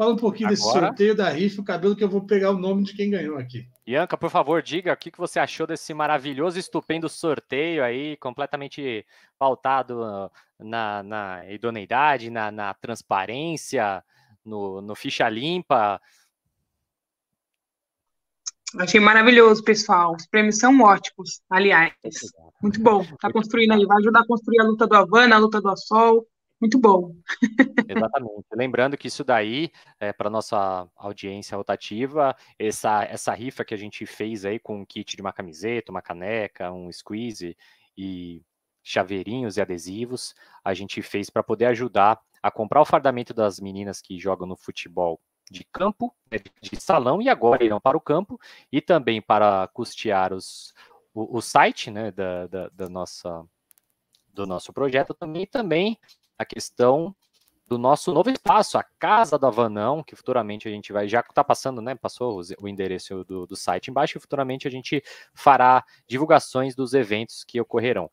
fala 0.00 0.14
um 0.14 0.16
pouquinho 0.16 0.48
Agora... 0.48 0.56
desse 0.56 0.72
sorteio 0.72 1.14
da 1.14 1.28
rifa, 1.28 1.60
o 1.60 1.64
cabelo 1.64 1.94
que 1.94 2.02
eu 2.02 2.08
vou 2.08 2.22
pegar 2.22 2.52
o 2.52 2.58
nome 2.58 2.84
de 2.84 2.94
quem 2.94 3.10
ganhou 3.10 3.36
aqui. 3.36 3.68
Ianca, 3.86 4.16
por 4.16 4.30
favor, 4.30 4.62
diga 4.62 4.94
o 4.94 4.96
que 4.96 5.12
você 5.14 5.38
achou 5.38 5.66
desse 5.66 5.92
maravilhoso, 5.92 6.58
estupendo 6.58 7.06
sorteio 7.06 7.84
aí, 7.84 8.16
completamente 8.16 9.04
pautado 9.38 10.30
na, 10.58 11.02
na 11.02 11.52
idoneidade, 11.52 12.30
na, 12.30 12.50
na 12.50 12.72
transparência, 12.72 14.02
no, 14.42 14.80
no 14.80 14.94
ficha 14.94 15.28
limpa. 15.28 16.00
Achei 18.78 19.00
maravilhoso, 19.00 19.62
pessoal. 19.62 20.16
Os 20.16 20.26
prêmios 20.26 20.56
são 20.56 20.80
ótimos, 20.80 21.42
aliás. 21.50 21.92
Muito 22.62 22.80
bom. 22.80 23.02
Está 23.02 23.30
construindo 23.30 23.72
aí, 23.72 23.84
vai 23.84 23.98
ajudar 23.98 24.20
a 24.20 24.26
construir 24.26 24.60
a 24.60 24.64
luta 24.64 24.86
do 24.86 24.96
Havana, 24.96 25.36
a 25.36 25.38
luta 25.38 25.60
do 25.60 25.68
Assol. 25.68 26.26
Muito 26.60 26.78
bom. 26.78 27.14
Exatamente. 27.88 28.44
Lembrando 28.52 28.96
que 28.96 29.08
isso 29.08 29.24
daí, 29.24 29.72
é, 29.98 30.12
para 30.12 30.28
nossa 30.28 30.86
audiência 30.94 31.56
rotativa, 31.56 32.36
essa, 32.58 33.04
essa 33.04 33.32
rifa 33.32 33.64
que 33.64 33.72
a 33.72 33.78
gente 33.78 34.04
fez 34.04 34.44
aí 34.44 34.58
com 34.58 34.80
um 34.80 34.84
kit 34.84 35.16
de 35.16 35.22
uma 35.22 35.32
camiseta, 35.32 35.90
uma 35.90 36.02
caneca, 36.02 36.70
um 36.70 36.92
squeeze 36.92 37.56
e 37.96 38.42
chaveirinhos 38.82 39.56
e 39.56 39.60
adesivos, 39.60 40.34
a 40.64 40.74
gente 40.74 41.00
fez 41.00 41.30
para 41.30 41.42
poder 41.42 41.66
ajudar 41.66 42.20
a 42.42 42.50
comprar 42.50 42.80
o 42.80 42.86
fardamento 42.86 43.32
das 43.32 43.60
meninas 43.60 44.00
que 44.00 44.18
jogam 44.18 44.46
no 44.46 44.56
futebol 44.56 45.20
de 45.50 45.64
campo, 45.64 46.14
né, 46.30 46.38
de 46.62 46.80
salão, 46.80 47.20
e 47.20 47.28
agora 47.28 47.64
irão 47.64 47.80
para 47.80 47.96
o 47.96 48.00
campo, 48.00 48.38
e 48.70 48.80
também 48.80 49.20
para 49.20 49.68
custear 49.68 50.32
os, 50.32 50.72
o, 51.12 51.38
o 51.38 51.42
site 51.42 51.90
né, 51.90 52.10
da, 52.12 52.46
da, 52.46 52.68
da, 52.68 52.88
nossa, 52.88 53.44
do 54.32 54.46
nosso 54.46 54.72
projeto 54.72 55.12
também, 55.12 55.46
também 55.46 55.98
a 56.40 56.44
questão 56.44 57.14
do 57.68 57.78
nosso 57.78 58.12
novo 58.12 58.30
espaço, 58.30 58.78
a 58.78 58.82
Casa 58.98 59.38
do 59.38 59.46
Avanão, 59.46 60.02
que 60.02 60.16
futuramente 60.16 60.66
a 60.66 60.70
gente 60.70 60.92
vai, 60.92 61.06
já 61.06 61.20
está 61.20 61.44
passando, 61.44 61.80
né? 61.80 61.94
Passou 61.94 62.40
o 62.58 62.66
endereço 62.66 63.22
do, 63.24 63.46
do 63.46 63.54
site 63.54 63.90
embaixo, 63.90 64.16
e 64.16 64.20
futuramente 64.20 64.66
a 64.66 64.70
gente 64.70 65.02
fará 65.34 65.84
divulgações 66.08 66.74
dos 66.74 66.94
eventos 66.94 67.44
que 67.44 67.60
ocorrerão. 67.60 68.10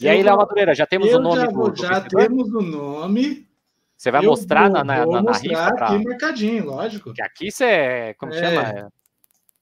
E 0.00 0.08
aí, 0.08 0.22
Léo 0.22 0.36
Madureira, 0.36 0.74
já 0.74 0.86
temos 0.86 1.12
o 1.12 1.18
nome 1.18 1.40
já, 1.40 1.46
do, 1.46 1.70
do 1.70 1.76
Já 1.76 2.00
temos 2.02 2.48
o 2.52 2.60
nome. 2.60 3.48
Você 3.96 4.10
vai 4.10 4.24
eu 4.24 4.30
mostrar 4.30 4.64
vou, 4.64 4.72
na, 4.72 4.84
na, 4.84 5.04
vou 5.04 5.14
na, 5.14 5.22
mostrar 5.22 5.64
rifa? 5.64 5.74
Pra... 5.74 5.86
aqui 5.86 6.04
marcadinho, 6.04 6.66
lógico. 6.66 7.14
Que 7.14 7.22
aqui 7.22 7.50
você, 7.50 8.14
como 8.18 8.32
é. 8.34 8.38
chama? 8.38 8.92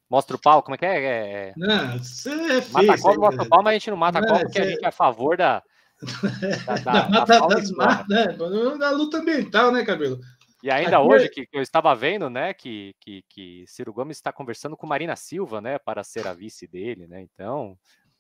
Mostra 0.09 0.37
o 0.37 0.41
pau, 0.41 0.62
como 0.62 0.74
é 0.74 0.78
que 0.78 0.85
é? 0.85 1.05
é... 1.05 1.53
Não, 1.57 1.99
você 1.99 2.31
é. 2.31 2.65
Mata 2.73 2.93
a 2.93 3.01
cobra, 3.01 3.20
mostra 3.20 3.43
o 3.45 3.49
pau, 3.49 3.62
mas 3.62 3.70
a 3.70 3.74
gente 3.74 3.91
não 3.91 3.97
mata 3.97 4.19
a 4.19 4.27
cobra 4.27 4.41
porque 4.41 4.59
a 4.59 4.66
gente 4.69 4.85
é 4.85 4.89
a 4.89 4.93
favor 4.93 5.37
da... 5.37 5.62
da, 6.85 7.09
da, 7.09 7.24
da, 7.24 7.24
da 7.24 7.47
das 7.47 7.70
né? 8.09 8.78
da 8.78 8.90
luta 8.90 9.18
ambiental, 9.18 9.70
né, 9.70 9.85
Cabelo? 9.85 10.20
E 10.62 10.70
ainda 10.70 10.98
aqui 10.98 11.06
hoje, 11.06 11.24
é... 11.27 11.28
que, 11.28 11.48
eu 11.52 11.62
estava 11.62 11.94
vendo, 11.94 12.28
né, 12.28 12.52
que, 12.52 12.94
que, 13.01 13.24
que 13.28 13.64
Ciro 13.66 13.93
Gomes 13.93 14.18
está 14.18 14.32
conversando 14.32 14.77
com 14.77 14.86
Marina 14.86 15.16
Silva, 15.16 15.60
né, 15.60 15.78
para 15.78 16.05
ser 16.05 16.27
a 16.27 16.35
vice 16.35 16.66
dele, 16.66 17.06
né? 17.06 17.22
Então, 17.22 17.77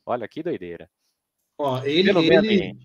olha 0.06 0.26
que 0.26 0.42
doideira. 0.42 0.88
Ó, 1.58 1.82
ele, 1.84 2.10
ele, 2.10 2.76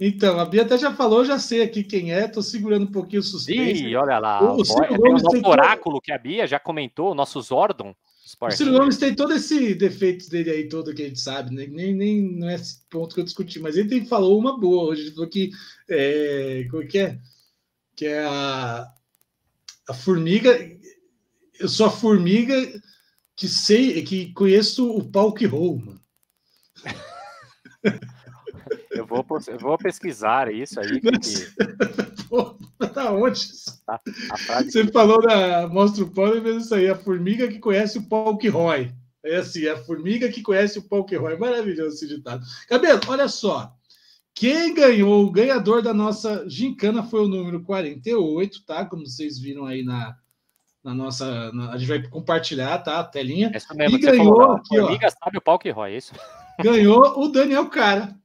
então, 0.00 0.40
a 0.40 0.44
Bia 0.44 0.62
até 0.62 0.76
já 0.76 0.92
falou, 0.92 1.24
já 1.24 1.38
sei 1.38 1.62
aqui 1.62 1.84
quem 1.84 2.12
é, 2.12 2.26
tô 2.26 2.42
segurando 2.42 2.86
um 2.86 2.90
pouquinho 2.90 3.20
o 3.20 3.24
suspense. 3.24 3.86
Ih, 3.86 3.94
olha 3.94 4.18
lá, 4.18 4.42
o, 4.42 4.60
o 4.60 4.64
Ciro 4.64 4.96
Gomes 4.96 5.22
tem 5.22 5.46
oráculo 5.46 6.00
que 6.00 6.12
a 6.12 6.18
Bia 6.18 6.44
já 6.44 6.58
comentou, 6.58 7.12
o 7.12 7.14
nosso 7.14 7.40
Zordon. 7.40 7.94
O 8.40 8.50
Ciro 8.50 8.72
Gomes 8.72 8.96
tem 8.96 9.14
todo 9.14 9.32
esse 9.32 9.74
defeito 9.74 10.28
dele 10.28 10.50
aí, 10.50 10.68
todo 10.68 10.94
que 10.94 11.02
a 11.02 11.06
gente 11.06 11.20
sabe, 11.20 11.54
né? 11.54 11.66
nem, 11.66 11.94
nem 11.94 12.22
não 12.22 12.48
é 12.48 12.54
esse 12.54 12.80
ponto 12.88 13.14
que 13.14 13.20
eu 13.20 13.24
discuti, 13.24 13.60
mas 13.60 13.76
ele 13.76 13.88
tem, 13.88 14.06
falou 14.06 14.38
uma 14.38 14.58
boa 14.58 14.84
hoje, 14.84 15.02
ele 15.02 15.12
falou 15.12 15.28
que, 15.28 15.50
é, 15.88 16.66
como 16.70 16.82
é 16.82 16.86
que 16.86 16.98
é? 16.98 17.18
Que 17.94 18.06
é 18.06 18.24
a, 18.24 18.92
a 19.88 19.94
formiga, 19.94 20.58
eu 21.60 21.68
sou 21.68 21.86
a 21.86 21.90
formiga 21.90 22.54
que 23.36 23.48
sei, 23.48 24.02
que 24.02 24.32
conheço 24.32 24.90
o 24.90 25.10
pau 25.10 25.32
que 25.32 25.46
rouma. 25.46 26.00
Eu 28.94 29.06
vou, 29.06 29.26
eu 29.48 29.58
vou 29.58 29.78
pesquisar 29.78 30.52
isso 30.52 30.78
aí. 30.78 31.00
Porque... 31.00 31.18
Tá 32.94 33.12
onde? 33.12 33.40
A, 33.86 34.00
a 34.48 34.62
Você 34.62 34.86
que... 34.86 34.92
falou 34.92 35.20
da 35.22 35.68
Mostra 35.68 36.04
o 36.04 36.10
Pão 36.10 36.36
e 36.36 36.40
fez 36.40 36.64
isso 36.64 36.74
aí. 36.74 36.88
A 36.88 36.96
formiga 36.96 37.48
que 37.48 37.58
conhece 37.58 37.98
o 37.98 38.08
pau 38.08 38.36
que 38.36 38.48
rói. 38.48 38.92
É 39.24 39.36
assim, 39.36 39.66
a 39.68 39.76
formiga 39.76 40.28
que 40.28 40.42
conhece 40.42 40.78
o 40.78 40.88
pau 40.88 41.04
que 41.04 41.16
rói. 41.16 41.36
Maravilhoso 41.36 41.94
esse 41.94 42.08
ditado. 42.08 42.44
Cabelo, 42.68 43.00
olha 43.08 43.28
só. 43.28 43.72
Quem 44.34 44.74
ganhou, 44.74 45.24
o 45.24 45.30
ganhador 45.30 45.82
da 45.82 45.92
nossa 45.92 46.48
gincana 46.48 47.02
foi 47.02 47.20
o 47.20 47.28
número 47.28 47.62
48, 47.62 48.64
tá? 48.64 48.84
Como 48.84 49.06
vocês 49.06 49.38
viram 49.38 49.66
aí 49.66 49.84
na, 49.84 50.16
na 50.82 50.94
nossa. 50.94 51.52
Na, 51.52 51.72
a 51.72 51.76
gente 51.76 51.88
vai 51.88 52.02
compartilhar, 52.08 52.78
tá? 52.78 53.00
A 53.00 53.04
telinha. 53.04 53.50
Essa 53.54 53.74
mesmo, 53.74 53.98
e 53.98 54.00
ganhou 54.00 54.36
falou, 54.36 54.56
aqui, 54.56 54.78
formiga 54.78 55.06
ó, 55.06 55.10
sabe 55.10 55.38
o 55.38 55.42
pau 55.42 55.58
que 55.58 55.70
rói, 55.70 55.92
é 55.92 55.96
isso? 55.98 56.14
Ganhou 56.62 57.20
o 57.20 57.28
Daniel 57.28 57.68
Cara. 57.68 58.16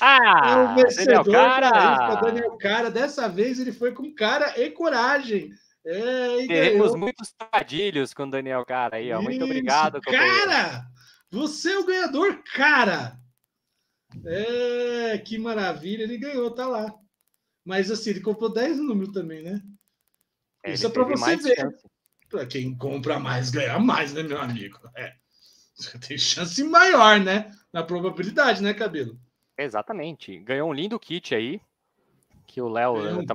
Ah, 0.00 0.50
é 0.50 0.56
o 0.56 0.74
vencedor 0.74 1.24
Daniel 1.24 1.32
Cara. 1.32 2.14
Daniel 2.20 2.56
Cara. 2.58 2.90
Dessa 2.90 3.28
vez 3.28 3.58
ele 3.58 3.72
foi 3.72 3.92
com 3.92 4.14
cara 4.14 4.58
e 4.60 4.70
coragem. 4.70 5.50
É, 5.84 6.42
e 6.42 6.48
Teremos 6.48 6.94
muitos 6.94 7.32
trocadilhos 7.32 8.12
com 8.12 8.24
o 8.24 8.30
Daniel 8.30 8.64
Cara 8.64 8.96
aí, 8.96 9.12
ó. 9.12 9.22
Muito 9.22 9.36
Isso, 9.36 9.44
obrigado. 9.44 10.00
Cara! 10.00 10.86
Você 11.30 11.72
é 11.72 11.78
o 11.78 11.86
ganhador, 11.86 12.42
cara! 12.54 13.18
É, 14.24 15.18
que 15.18 15.38
maravilha, 15.38 16.02
ele 16.02 16.18
ganhou, 16.18 16.50
tá 16.50 16.66
lá. 16.66 16.92
Mas 17.64 17.90
assim, 17.90 18.10
ele 18.10 18.20
comprou 18.20 18.52
10 18.52 18.78
números 18.78 19.12
também, 19.12 19.42
né? 19.42 19.62
É, 20.64 20.72
Isso 20.72 20.86
é 20.86 20.90
para 20.90 21.04
você 21.04 21.36
ver. 21.36 21.68
Para 22.28 22.46
quem 22.46 22.76
compra 22.76 23.18
mais, 23.18 23.50
ganha 23.50 23.78
mais, 23.78 24.12
né, 24.12 24.22
meu 24.22 24.40
amigo? 24.40 24.78
É. 24.94 25.14
Tem 26.06 26.18
chance 26.18 26.62
maior, 26.64 27.20
né? 27.20 27.50
Na 27.72 27.82
probabilidade, 27.82 28.62
né, 28.62 28.74
Cabelo? 28.74 29.18
Exatamente. 29.58 30.38
Ganhou 30.38 30.70
um 30.70 30.72
lindo 30.72 30.98
kit 30.98 31.34
aí. 31.34 31.60
Que 32.46 32.62
o 32.62 32.68
Léo. 32.68 33.18
Um 33.20 33.26
tá, 33.26 33.34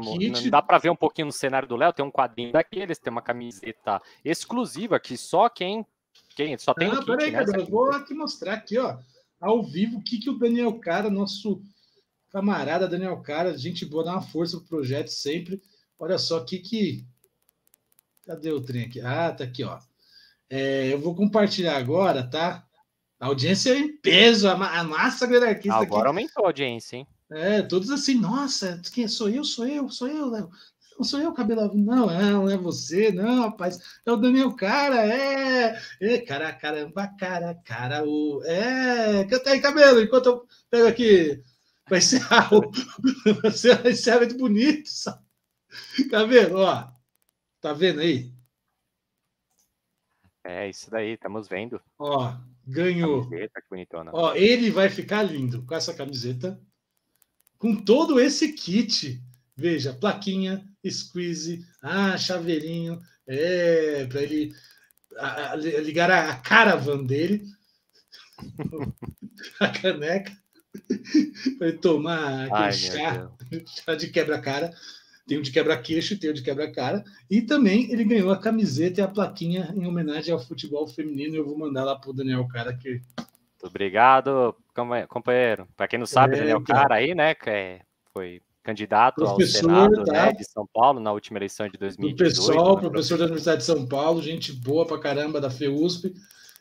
dá 0.50 0.62
para 0.62 0.80
ver 0.80 0.90
um 0.90 0.96
pouquinho 0.96 1.28
no 1.28 1.32
cenário 1.32 1.68
do 1.68 1.76
Léo. 1.76 1.94
Tem 1.94 2.04
um 2.04 2.10
quadrinho 2.10 2.52
daqueles, 2.52 2.98
tem 2.98 3.12
uma 3.12 3.22
camiseta 3.22 4.02
exclusiva 4.24 5.00
que 5.00 5.18
só 5.18 5.50
quem. 5.50 5.86
quem 6.36 6.58
só 6.58 6.74
tem 6.74 6.88
ah, 6.88 6.94
um 6.94 6.96
kit, 6.96 7.06
peraí, 7.06 7.32
né, 7.32 7.44
eu 7.56 7.66
vou 7.68 7.92
aqui 7.92 8.14
mostrar 8.14 8.54
aqui, 8.54 8.80
ó. 8.80 8.98
Ao 9.40 9.62
vivo, 9.62 9.98
o 9.98 10.04
que, 10.04 10.18
que 10.18 10.30
o 10.30 10.40
Daniel 10.40 10.80
Cara, 10.80 11.10
nosso 11.10 11.62
camarada 12.32 12.88
Daniel 12.88 13.22
Cara, 13.22 13.56
gente 13.56 13.86
boa, 13.86 14.04
dá 14.04 14.14
uma 14.14 14.22
força 14.22 14.58
pro 14.58 14.68
projeto 14.68 15.10
sempre. 15.10 15.62
Olha 16.00 16.18
só 16.18 16.40
o 16.40 16.46
que 16.46 16.58
que. 16.58 17.06
Cadê 18.26 18.52
o 18.52 18.62
trem 18.62 18.86
aqui? 18.86 19.02
Ah, 19.02 19.32
tá 19.32 19.44
aqui, 19.44 19.64
ó. 19.64 19.78
É, 20.50 20.92
eu 20.92 21.00
vou 21.00 21.14
compartilhar 21.14 21.78
agora, 21.78 22.28
tá? 22.28 22.66
A 23.24 23.28
audiência 23.28 23.70
é 23.70 23.78
em 23.78 23.96
peso, 23.96 24.50
a, 24.50 24.84
massa 24.84 25.24
anarquista 25.24 25.74
Agora 25.74 26.02
aqui. 26.02 26.08
aumentou 26.08 26.44
a 26.44 26.50
audiência, 26.50 26.98
hein? 26.98 27.08
É, 27.32 27.62
todos 27.62 27.90
assim, 27.90 28.16
nossa, 28.16 28.82
quem 28.94 29.08
sou 29.08 29.30
eu? 29.30 29.46
Sou 29.46 29.66
eu, 29.66 29.90
sou 29.90 30.10
eu, 30.10 30.30
Léo. 30.30 30.50
Não 30.98 31.06
sou 31.06 31.22
eu, 31.22 31.32
cabelo. 31.32 31.74
Não, 31.74 32.08
não 32.08 32.50
é 32.50 32.58
você, 32.58 33.14
não, 33.14 33.44
rapaz. 33.44 33.80
É 34.06 34.12
o 34.12 34.18
Daniel 34.18 34.54
Cara, 34.54 35.06
é. 35.06 35.82
É, 36.02 36.18
cara, 36.20 36.52
caramba, 36.52 37.08
cara, 37.18 37.56
cara, 37.64 38.04
o. 38.04 38.44
É, 38.44 39.24
canta 39.24 39.52
aí, 39.52 39.62
cabelo, 39.62 40.02
enquanto 40.02 40.26
eu 40.26 40.48
pego 40.70 40.88
aqui. 40.90 41.42
Vai 41.90 42.02
ser 42.02 42.20
o. 42.52 42.72
Vai 43.82 43.94
ser 43.94 44.18
muito 44.18 44.38
bonito, 44.38 44.90
Cabelo, 46.12 46.60
ó. 46.60 46.92
Tá 47.62 47.72
vendo 47.72 48.02
aí? 48.02 48.34
É, 50.44 50.70
isso 50.70 50.92
daí, 50.92 51.14
estamos 51.14 51.48
vendo. 51.48 51.82
Ó, 51.98 52.36
ganhou. 52.66 53.24
Camiseta, 53.24 53.62
que 53.62 53.70
bonitona. 53.70 54.12
Ó, 54.14 54.34
ele 54.36 54.72
vai 54.72 54.90
ficar 54.90 55.24
lindo 55.24 55.64
com 55.64 55.76
essa 55.76 55.94
camiseta. 55.94 56.60
Com 57.58 57.76
todo 57.76 58.20
esse 58.20 58.54
kit. 58.54 59.22
Veja, 59.56 59.94
plaquinha, 59.94 60.68
squeeze, 60.90 61.64
ah, 61.82 62.18
chaveirinho, 62.18 63.00
é, 63.28 64.06
para 64.08 64.24
ele 64.24 64.52
a, 65.18 65.52
a, 65.52 65.56
ligar 65.56 66.10
a, 66.10 66.32
a 66.32 66.36
caravan 66.36 67.04
dele, 67.04 67.44
a 69.60 69.70
caneca, 69.70 70.36
para 71.58 71.68
ele 71.68 71.78
tomar 71.78 72.46
aquele 72.46 72.64
Ai, 72.64 72.74
chá, 72.74 73.32
chá 73.68 73.96
de 73.96 74.10
quebra-cara. 74.10 74.74
Tem 75.26 75.38
o 75.38 75.42
de 75.42 75.52
quebra-queixo 75.52 76.14
e 76.14 76.18
tem 76.18 76.30
o 76.30 76.34
de 76.34 76.42
quebra-cara. 76.42 77.04
E 77.30 77.42
também 77.42 77.92
ele 77.92 78.04
ganhou 78.04 78.32
a 78.32 78.38
camiseta 78.38 79.00
e 79.00 79.04
a 79.04 79.08
plaquinha 79.08 79.74
em 79.76 79.86
homenagem 79.88 80.34
ao 80.34 80.40
futebol 80.40 80.86
feminino. 80.88 81.36
Eu 81.36 81.46
vou 81.46 81.58
mandar 81.58 81.84
lá 81.86 81.96
pro 81.98 82.12
Daniel 82.14 82.46
Cara, 82.48 82.76
que 82.76 82.90
Muito 83.18 83.68
obrigado, 83.68 84.54
compa- 84.76 85.08
companheiro. 85.08 85.66
Para 85.78 85.88
quem 85.88 85.98
não 85.98 86.06
sabe, 86.06 86.36
É, 86.36 86.40
Daniel 86.40 86.60
então. 86.62 86.76
Cara 86.76 86.96
aí, 86.96 87.16
né, 87.16 87.34
que 87.34 87.50
é- 87.50 87.82
foi 88.14 88.42
candidato 88.62 89.24
ao 89.24 89.36
Professor, 89.36 89.60
Senado 89.62 90.04
tá? 90.04 90.12
né, 90.26 90.34
de 90.34 90.44
São 90.46 90.68
Paulo 90.74 91.00
na 91.00 91.12
última 91.14 91.38
eleição 91.40 91.68
de 91.68 91.74
do 91.74 91.80
2018. 91.80 92.18
pessoal, 92.18 92.76
né, 92.82 92.90
professor 92.90 93.18
da 93.18 93.24
Universidade 93.26 93.58
de 93.60 93.66
São 93.66 93.86
Paulo, 93.86 94.22
gente 94.22 94.52
boa 94.52 94.86
pra 94.86 94.98
caramba 95.00 95.40
da 95.40 95.50
FEUSP, 95.50 96.14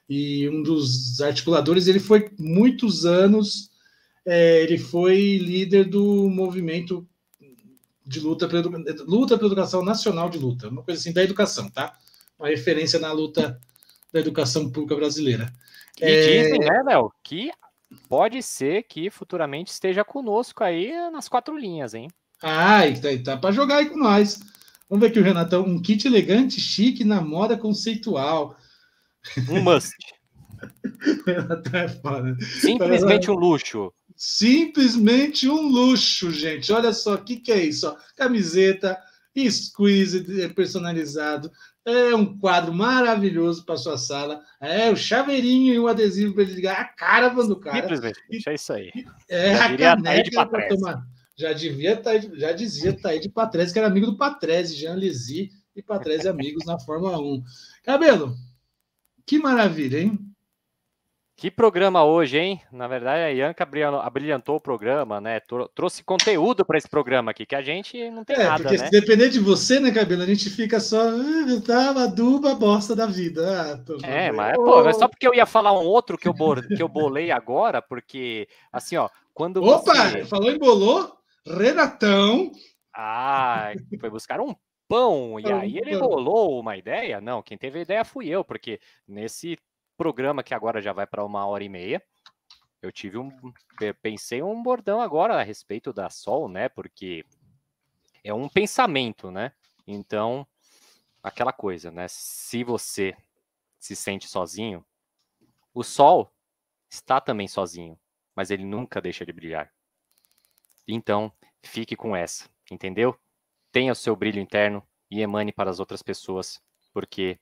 e 0.09 0.49
um 0.49 0.63
dos 0.63 1.21
articuladores, 1.21 1.87
ele 1.89 2.01
foi 2.01 2.31
muitos 2.39 3.05
anos, 3.05 3.71
é, 4.27 4.63
ele 4.63 4.79
foi 4.79 5.39
líder 5.39 5.85
do 5.89 6.29
movimento 6.29 7.05
de 8.05 8.21
luta 8.21 8.49
pela, 8.49 8.63
luta 9.07 9.37
pela 9.37 9.49
educação 9.49 9.85
nacional 9.85 10.29
de 10.29 10.39
luta, 10.39 10.69
uma 10.69 10.83
coisa 10.83 11.01
assim, 11.01 11.13
da 11.13 11.23
educação, 11.23 11.71
tá? 11.71 11.97
Uma 12.39 12.49
referência 12.49 12.99
na 12.99 13.13
luta 13.13 13.61
da 14.13 14.21
educação 14.21 14.71
pública 14.71 14.97
brasileira. 14.97 15.53
E 16.01 16.05
É. 16.05 16.43
dizem, 16.43 16.59
né, 16.59 16.83
Léo, 16.85 17.13
que 17.23 17.51
pode 18.09 18.43
ser 18.43 18.85
que 18.85 19.11
futuramente 19.11 19.71
esteja 19.71 20.05
conosco 20.05 20.65
aí 20.65 20.93
nas 21.11 21.29
quatro 21.29 21.57
linhas, 21.57 21.95
hein? 21.95 22.09
Ah, 22.43 22.83
tá, 23.01 23.09
tá 23.25 23.37
para 23.37 23.53
jogar 23.53 23.77
aí 23.77 23.87
com 23.87 23.99
nós. 23.99 24.41
Vamos 24.89 25.03
ver 25.03 25.11
aqui 25.11 25.21
o 25.21 25.25
Renatão, 25.25 25.63
um 25.63 25.81
kit 25.81 26.07
elegante, 26.07 26.61
chique, 26.61 27.05
na 27.05 27.21
moda 27.21 27.57
conceitual. 27.57 28.57
Um 29.49 29.63
must. 29.63 29.95
O 31.27 31.31
Renatão 31.31 31.81
é 31.81 31.89
foda. 31.89 32.37
Simplesmente 32.41 33.29
um 33.29 33.35
luxo. 33.35 33.93
Simplesmente 34.17 35.49
um 35.49 35.69
luxo, 35.69 36.31
gente. 36.31 36.73
Olha 36.73 36.93
só, 36.93 37.15
o 37.15 37.25
que, 37.25 37.37
que 37.37 37.53
é 37.53 37.65
isso? 37.65 37.89
ó? 37.89 37.97
Camiseta, 38.17 38.99
squeeze 39.51 40.49
personalizado. 40.51 41.51
É 41.85 42.15
um 42.15 42.39
quadro 42.39 42.73
maravilhoso 42.73 43.65
para 43.65 43.77
sua 43.77 43.99
sala. 43.99 44.41
É 44.61 44.91
o 44.91 44.97
chaveirinho 44.97 45.75
e 45.75 45.79
o 45.79 45.89
adesivo 45.89 46.35
para 46.35 46.45
ele 46.45 46.55
ligar 46.55 46.81
a 46.81 46.85
cara 46.85 47.29
do 47.29 47.59
cara. 47.59 47.81
Simplesmente. 47.81 48.21
É 48.47 48.55
isso 48.55 48.73
aí. 48.73 48.93
É 49.29 49.55
Já 49.55 49.65
a 49.65 49.77
caneca 49.77 50.47
Patrese. 50.47 50.69
tomar. 50.69 51.07
Já 51.37 51.53
devia 51.53 51.97
tá, 51.97 52.13
já 52.19 52.53
dizia 52.53 52.97
Taí 52.97 53.19
de 53.19 53.29
Patrese, 53.29 53.73
que 53.73 53.79
era 53.79 53.89
amigo 53.89 54.07
do 54.07 54.17
Patrese, 54.17 54.77
Jean 54.77 54.95
Lesi 54.95 55.51
e 55.75 55.83
Patrese 55.83 56.29
amigos 56.29 56.65
na 56.65 56.79
Fórmula 56.79 57.19
1. 57.19 57.43
Cabelo, 57.83 58.37
que 59.27 59.39
maravilha, 59.39 60.01
hein? 60.01 60.32
Que 61.35 61.51
programa 61.51 62.05
hoje, 62.05 62.39
hein? 62.39 62.61
Na 62.71 62.87
verdade, 62.87 63.23
a 63.23 63.29
Ianca 63.31 63.65
abrilhan- 63.65 64.01
abrilhantou 64.01 64.57
o 64.57 64.61
programa, 64.61 65.21
né? 65.21 65.41
Tro- 65.41 65.69
Trouxe 65.75 66.05
conteúdo 66.05 66.65
para 66.65 66.79
esse 66.79 66.89
programa 66.89 67.31
aqui, 67.33 67.45
que 67.45 67.57
a 67.57 67.63
gente 67.63 68.11
não 68.11 68.25
tem 68.25 68.37
É, 68.37 68.45
nada, 68.45 68.63
porque 68.63 68.79
né? 68.79 68.85
se 68.85 68.91
depender 68.91 69.29
de 69.29 69.41
você, 69.41 69.81
né, 69.81 69.91
Cabelo, 69.91 70.23
a 70.23 70.27
gente 70.27 70.49
fica 70.51 70.79
só, 70.79 71.01
ah, 71.01 71.63
tá, 71.67 72.05
aduba 72.05 72.53
a 72.53 72.55
bosta 72.55 72.95
da 72.95 73.07
vida. 73.07 73.83
Ah, 74.05 74.07
É, 74.07 74.31
mas 74.31 74.55
pô, 74.55 74.87
é 74.87 74.93
só 74.93 75.09
porque 75.09 75.27
eu 75.27 75.35
ia 75.35 75.47
falar 75.47 75.73
um 75.73 75.85
outro 75.85 76.17
que 76.17 76.29
eu, 76.29 76.35
bor- 76.35 76.65
que 76.65 76.81
eu 76.83 76.89
bolei 76.89 77.31
agora, 77.33 77.83
porque, 77.83 78.47
assim, 78.71 78.97
ó, 78.97 79.09
quando 79.35 79.65
Opa, 79.65 79.93
você... 80.11 80.25
falou 80.27 80.51
em 80.51 80.59
bolô, 80.59 81.11
Renatão. 81.47 82.53
Ah, 82.95 83.73
foi 83.99 84.11
buscar 84.11 84.41
um 84.41 84.55
pão, 84.87 85.41
e 85.41 85.51
aí 85.51 85.79
ele 85.79 85.97
bolou 85.97 86.61
uma 86.61 86.77
ideia? 86.77 87.21
Não, 87.21 87.43
quem 87.43 87.57
teve 87.57 87.79
a 87.79 87.83
ideia 87.83 88.05
fui 88.05 88.29
eu, 88.29 88.45
porque 88.45 88.79
nesse 89.09 89.59
programa 90.03 90.43
que 90.43 90.53
agora 90.53 90.83
já 90.83 90.93
vai 90.93 91.07
para 91.07 91.25
uma 91.25 91.47
hora 91.47 91.63
e 91.63 91.69
meia, 91.69 92.03
eu 92.83 92.91
tive 92.91 93.17
um. 93.19 93.31
pe- 93.79 93.95
Pensei 93.95 94.43
um 94.43 94.61
bordão 94.61 95.01
agora 95.01 95.39
a 95.39 95.43
respeito 95.45 95.93
da 95.93 96.11
Sol, 96.11 96.49
né? 96.49 96.69
Porque 96.69 97.25
é 98.25 98.35
um 98.35 98.49
pensamento, 98.49 99.31
né? 99.31 99.53
Então, 99.87 100.45
aquela 101.23 101.53
coisa, 101.53 101.93
né? 101.93 102.07
Se 102.09 102.65
você 102.65 103.17
se 103.79 103.95
sente 103.95 104.27
sozinho, 104.27 104.85
o 105.73 105.85
Sol 105.85 106.33
está 106.91 107.21
também 107.21 107.47
sozinho, 107.47 107.97
mas 108.35 108.51
ele 108.51 108.65
nunca 108.65 109.01
deixa 109.01 109.25
de 109.25 109.33
brilhar. 109.33 109.73
Então, 110.87 111.33
fique 111.63 111.95
com 111.95 112.17
essa, 112.17 112.51
entendeu? 112.71 113.17
Tenha 113.71 113.93
o 113.93 113.97
seu 113.97 114.17
brilho 114.17 114.41
interno 114.41 114.85
e 115.09 115.21
emane 115.21 115.53
para 115.53 115.71
as 115.71 115.79
outras 115.79 116.03
pessoas, 116.03 116.61
porque 116.93 117.39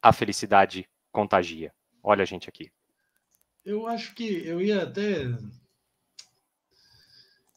a 0.00 0.12
felicidade 0.14 0.88
contagia. 1.18 1.72
Olha 2.00 2.22
a 2.22 2.24
gente 2.24 2.48
aqui. 2.48 2.70
Eu 3.64 3.88
acho 3.88 4.14
que 4.14 4.46
eu 4.46 4.60
ia 4.60 4.84
até. 4.84 5.26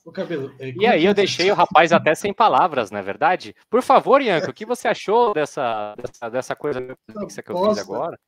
O 0.03 0.11
cabelo. 0.11 0.51
é, 0.59 0.71
E 0.71 0.88
aí 0.88 1.05
eu 1.05 1.13
deixei 1.13 1.51
o 1.51 1.53
rapaz 1.53 1.93
até 1.93 2.15
sem 2.15 2.33
palavras, 2.33 2.89
não 2.89 2.97
é 2.97 3.03
verdade? 3.03 3.55
Por 3.69 3.83
favor, 3.83 4.19
Ianca, 4.19 4.49
o 4.49 4.53
que 4.53 4.65
você 4.65 4.88
achou 4.88 5.31
dessa, 5.31 5.93
dessa, 5.95 6.29
dessa 6.29 6.55
coisa 6.55 6.81
que 6.81 7.51
eu 7.51 7.69
fiz 7.69 7.77
agora? 7.77 8.19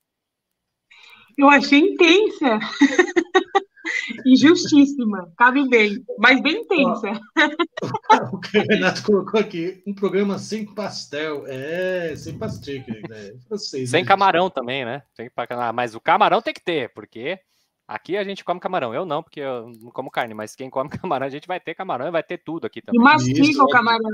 Eu 1.36 1.50
achei 1.50 1.80
intensa. 1.80 2.60
Injustíssima. 4.26 5.32
Cabe 5.38 5.68
bem, 5.68 6.04
mas 6.18 6.42
bem 6.42 6.62
intensa. 6.62 7.20
O 8.32 8.40
que 8.40 8.58
o 8.60 8.64
Renato 8.70 9.04
colocou 9.04 9.40
aqui, 9.40 9.84
um 9.86 9.94
programa 9.94 10.38
sem 10.38 10.66
pastel. 10.66 11.46
É, 11.48 12.16
sem 12.16 12.38
pastel, 12.38 12.84
querido. 12.84 13.14
É, 13.14 13.34
francês, 13.48 13.90
Sem 13.90 14.04
né, 14.04 14.08
camarão 14.08 14.50
também, 14.50 14.86
né? 14.86 15.04
Tem 15.16 15.28
que- 15.28 15.34
ah, 15.50 15.74
Mas 15.74 15.96
o 15.96 16.00
camarão 16.00 16.42
tem 16.42 16.54
que 16.54 16.64
ter, 16.64 16.94
porque 16.94 17.40
aqui 17.88 18.16
a 18.16 18.24
gente 18.24 18.44
come 18.44 18.60
camarão. 18.60 18.94
Eu 18.94 19.06
não, 19.06 19.22
porque 19.24 19.40
eu 19.42 19.70
não 19.82 19.92
como 19.92 20.12
carne, 20.12 20.34
mas 20.34 20.56
quem 20.56 20.70
come 20.70 20.90
camarão, 21.08 21.28
a 21.28 21.30
gente 21.30 21.48
vai 21.48 21.60
ter 21.60 21.74
camarão 21.76 22.08
e 22.08 22.12
vai 22.12 22.24
ter 22.24 22.38
tudo 22.38 22.66
aqui 22.68 22.80
E 22.80 22.82
também. 22.84 23.02
mastiga 23.02 23.42
Isso, 23.42 23.64
o 23.64 23.68
camarão. 23.68 24.10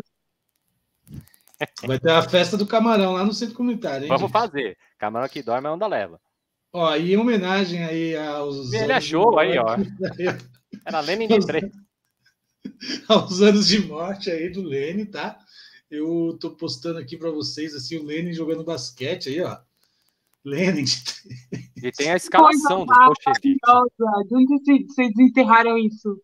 Vai 1.86 2.00
ter 2.00 2.12
a 2.12 2.22
festa 2.22 2.56
do 2.56 2.66
camarão 2.66 3.14
lá 3.14 3.24
no 3.26 3.34
centro 3.34 3.56
comunitário, 3.56 4.04
hein? 4.04 4.08
Vamos 4.10 4.24
gente? 4.24 4.32
fazer. 4.32 4.78
Camarão 4.98 5.28
que 5.28 5.44
dorme 5.44 5.68
é 5.68 5.72
onda 5.72 5.86
leva. 5.88 6.20
Ó, 6.72 6.96
e 6.96 7.14
em 7.14 7.18
homenagem 7.18 7.84
aí 7.84 8.16
aos. 8.16 8.72
Ele 8.74 8.84
anos 8.84 8.98
achou 8.98 9.32
de 9.32 9.40
aí, 9.40 9.58
ó. 9.58 9.78
morte- 9.78 9.90
Era 10.86 11.00
Lenin 11.02 11.28
de 11.28 11.40
três. 11.46 11.72
aos 13.08 13.42
anos 13.42 13.68
de 13.68 13.80
morte 13.88 14.30
aí 14.30 14.50
do 14.50 14.62
Lene, 14.62 15.06
tá? 15.06 15.38
Eu 15.90 16.38
tô 16.40 16.52
postando 16.52 17.00
aqui 17.00 17.18
para 17.18 17.32
vocês 17.32 17.74
assim 17.74 17.98
o 17.98 18.04
Lene 18.04 18.34
jogando 18.34 18.64
basquete 18.64 19.30
aí, 19.30 19.42
ó. 19.42 19.58
Lene, 20.46 20.84
E 21.84 21.92
tem 21.92 22.12
a 22.12 22.16
escalação 22.16 22.86
dos 22.86 22.98
bolcheviques. 22.98 23.58
Nossa, 23.68 24.24
de 24.28 24.36
onde 24.36 24.46
vocês- 24.60 25.14
desenterraram 25.16 25.78
isso? 25.78 26.22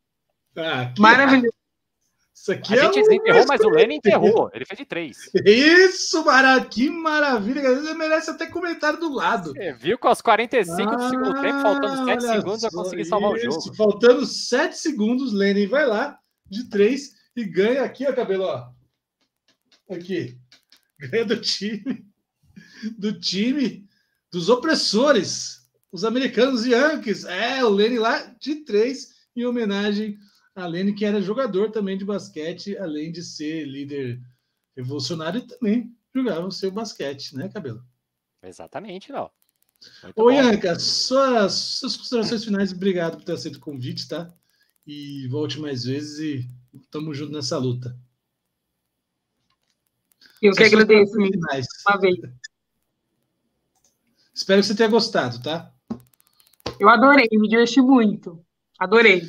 ah, 0.57 0.93
Maravilhoso. 0.99 1.53
Isso 2.35 2.51
aqui 2.51 2.73
A 2.73 2.75
é 2.75 2.81
gente 2.83 3.01
desenterrou, 3.01 3.45
mas 3.47 3.61
o 3.61 3.69
Lenin 3.69 3.95
enterrou. 3.95 4.51
Ele 4.53 4.65
fez 4.65 4.77
de 4.77 4.85
três. 4.85 5.17
Isso, 5.45 6.23
Mara, 6.25 6.63
que 6.65 6.89
maravilha. 6.89 7.61
Vezes 7.61 7.95
merece 7.95 8.29
até 8.29 8.45
comentário 8.45 8.99
do 8.99 9.11
lado. 9.13 9.53
Você 9.53 9.73
viu 9.73 9.97
com 9.97 10.09
os 10.09 10.21
45 10.21 10.95
do 10.97 11.09
segundo 11.09 11.41
tempo, 11.41 11.61
faltando 11.61 12.05
7 12.05 12.09
olha 12.09 12.21
segundos, 12.21 12.63
eu 12.63 12.71
consegui 12.71 13.05
salvar 13.05 13.31
o 13.31 13.37
isso. 13.37 13.61
jogo. 13.61 13.75
Faltando 13.75 14.25
7 14.25 14.77
segundos, 14.77 15.31
Lenin 15.31 15.67
vai 15.67 15.85
lá 15.85 16.19
de 16.45 16.69
3 16.69 17.09
e 17.37 17.45
ganha 17.45 17.83
aqui, 17.83 18.05
ó, 18.05 18.13
cabelo, 18.13 18.43
ó. 18.43 18.67
Aqui. 19.89 20.37
Ganha 20.99 21.23
do 21.23 21.39
time. 21.39 22.05
Do 22.97 23.17
time 23.17 23.87
dos 24.29 24.49
opressores. 24.49 25.61
Os 25.89 26.03
americanos 26.03 26.65
Yankees. 26.65 27.23
É, 27.23 27.63
o 27.63 27.69
Lenin 27.69 27.99
lá 27.99 28.19
de 28.41 28.55
3 28.65 29.07
em 29.37 29.45
homenagem 29.45 30.17
a 30.55 30.65
Lenin, 30.65 30.95
que 30.95 31.03
era 31.03 31.21
jogador 31.21 31.69
também 31.69 31.97
de 31.97 32.05
basquete, 32.05 32.77
além 32.77 33.11
de 33.11 33.21
ser 33.21 33.65
líder 33.65 34.21
revolucionário 34.75 35.45
também 35.45 35.93
jogava 36.13 36.47
o 36.47 36.51
seu 36.51 36.71
basquete, 36.71 37.35
né, 37.35 37.49
cabelo? 37.49 37.83
Exatamente, 38.41 39.11
não. 39.11 39.29
Muito 40.03 40.21
Ô. 40.21 40.31
Ianca, 40.31 40.79
suas, 40.79 41.53
suas 41.53 41.97
considerações 41.97 42.45
finais, 42.45 42.71
obrigado 42.71 43.17
por 43.17 43.25
ter 43.25 43.33
aceito 43.33 43.57
o 43.57 43.59
convite, 43.59 44.07
tá? 44.07 44.33
E 44.87 45.27
volte 45.27 45.59
mais 45.59 45.83
vezes 45.83 46.19
e 46.19 46.49
tamo 46.89 47.13
junto 47.13 47.33
nessa 47.33 47.57
luta. 47.57 47.97
Eu 50.41 50.53
que 50.53 50.63
agradeço, 50.63 51.13
finais. 51.13 51.65
uma 51.87 51.99
vez. 51.99 52.17
Espero 54.33 54.61
que 54.61 54.67
você 54.67 54.75
tenha 54.75 54.89
gostado, 54.89 55.41
tá? 55.41 55.73
Eu 56.79 56.89
adorei, 56.89 57.27
me 57.31 57.47
diverti 57.47 57.81
muito. 57.81 58.45
Adorei. 58.77 59.23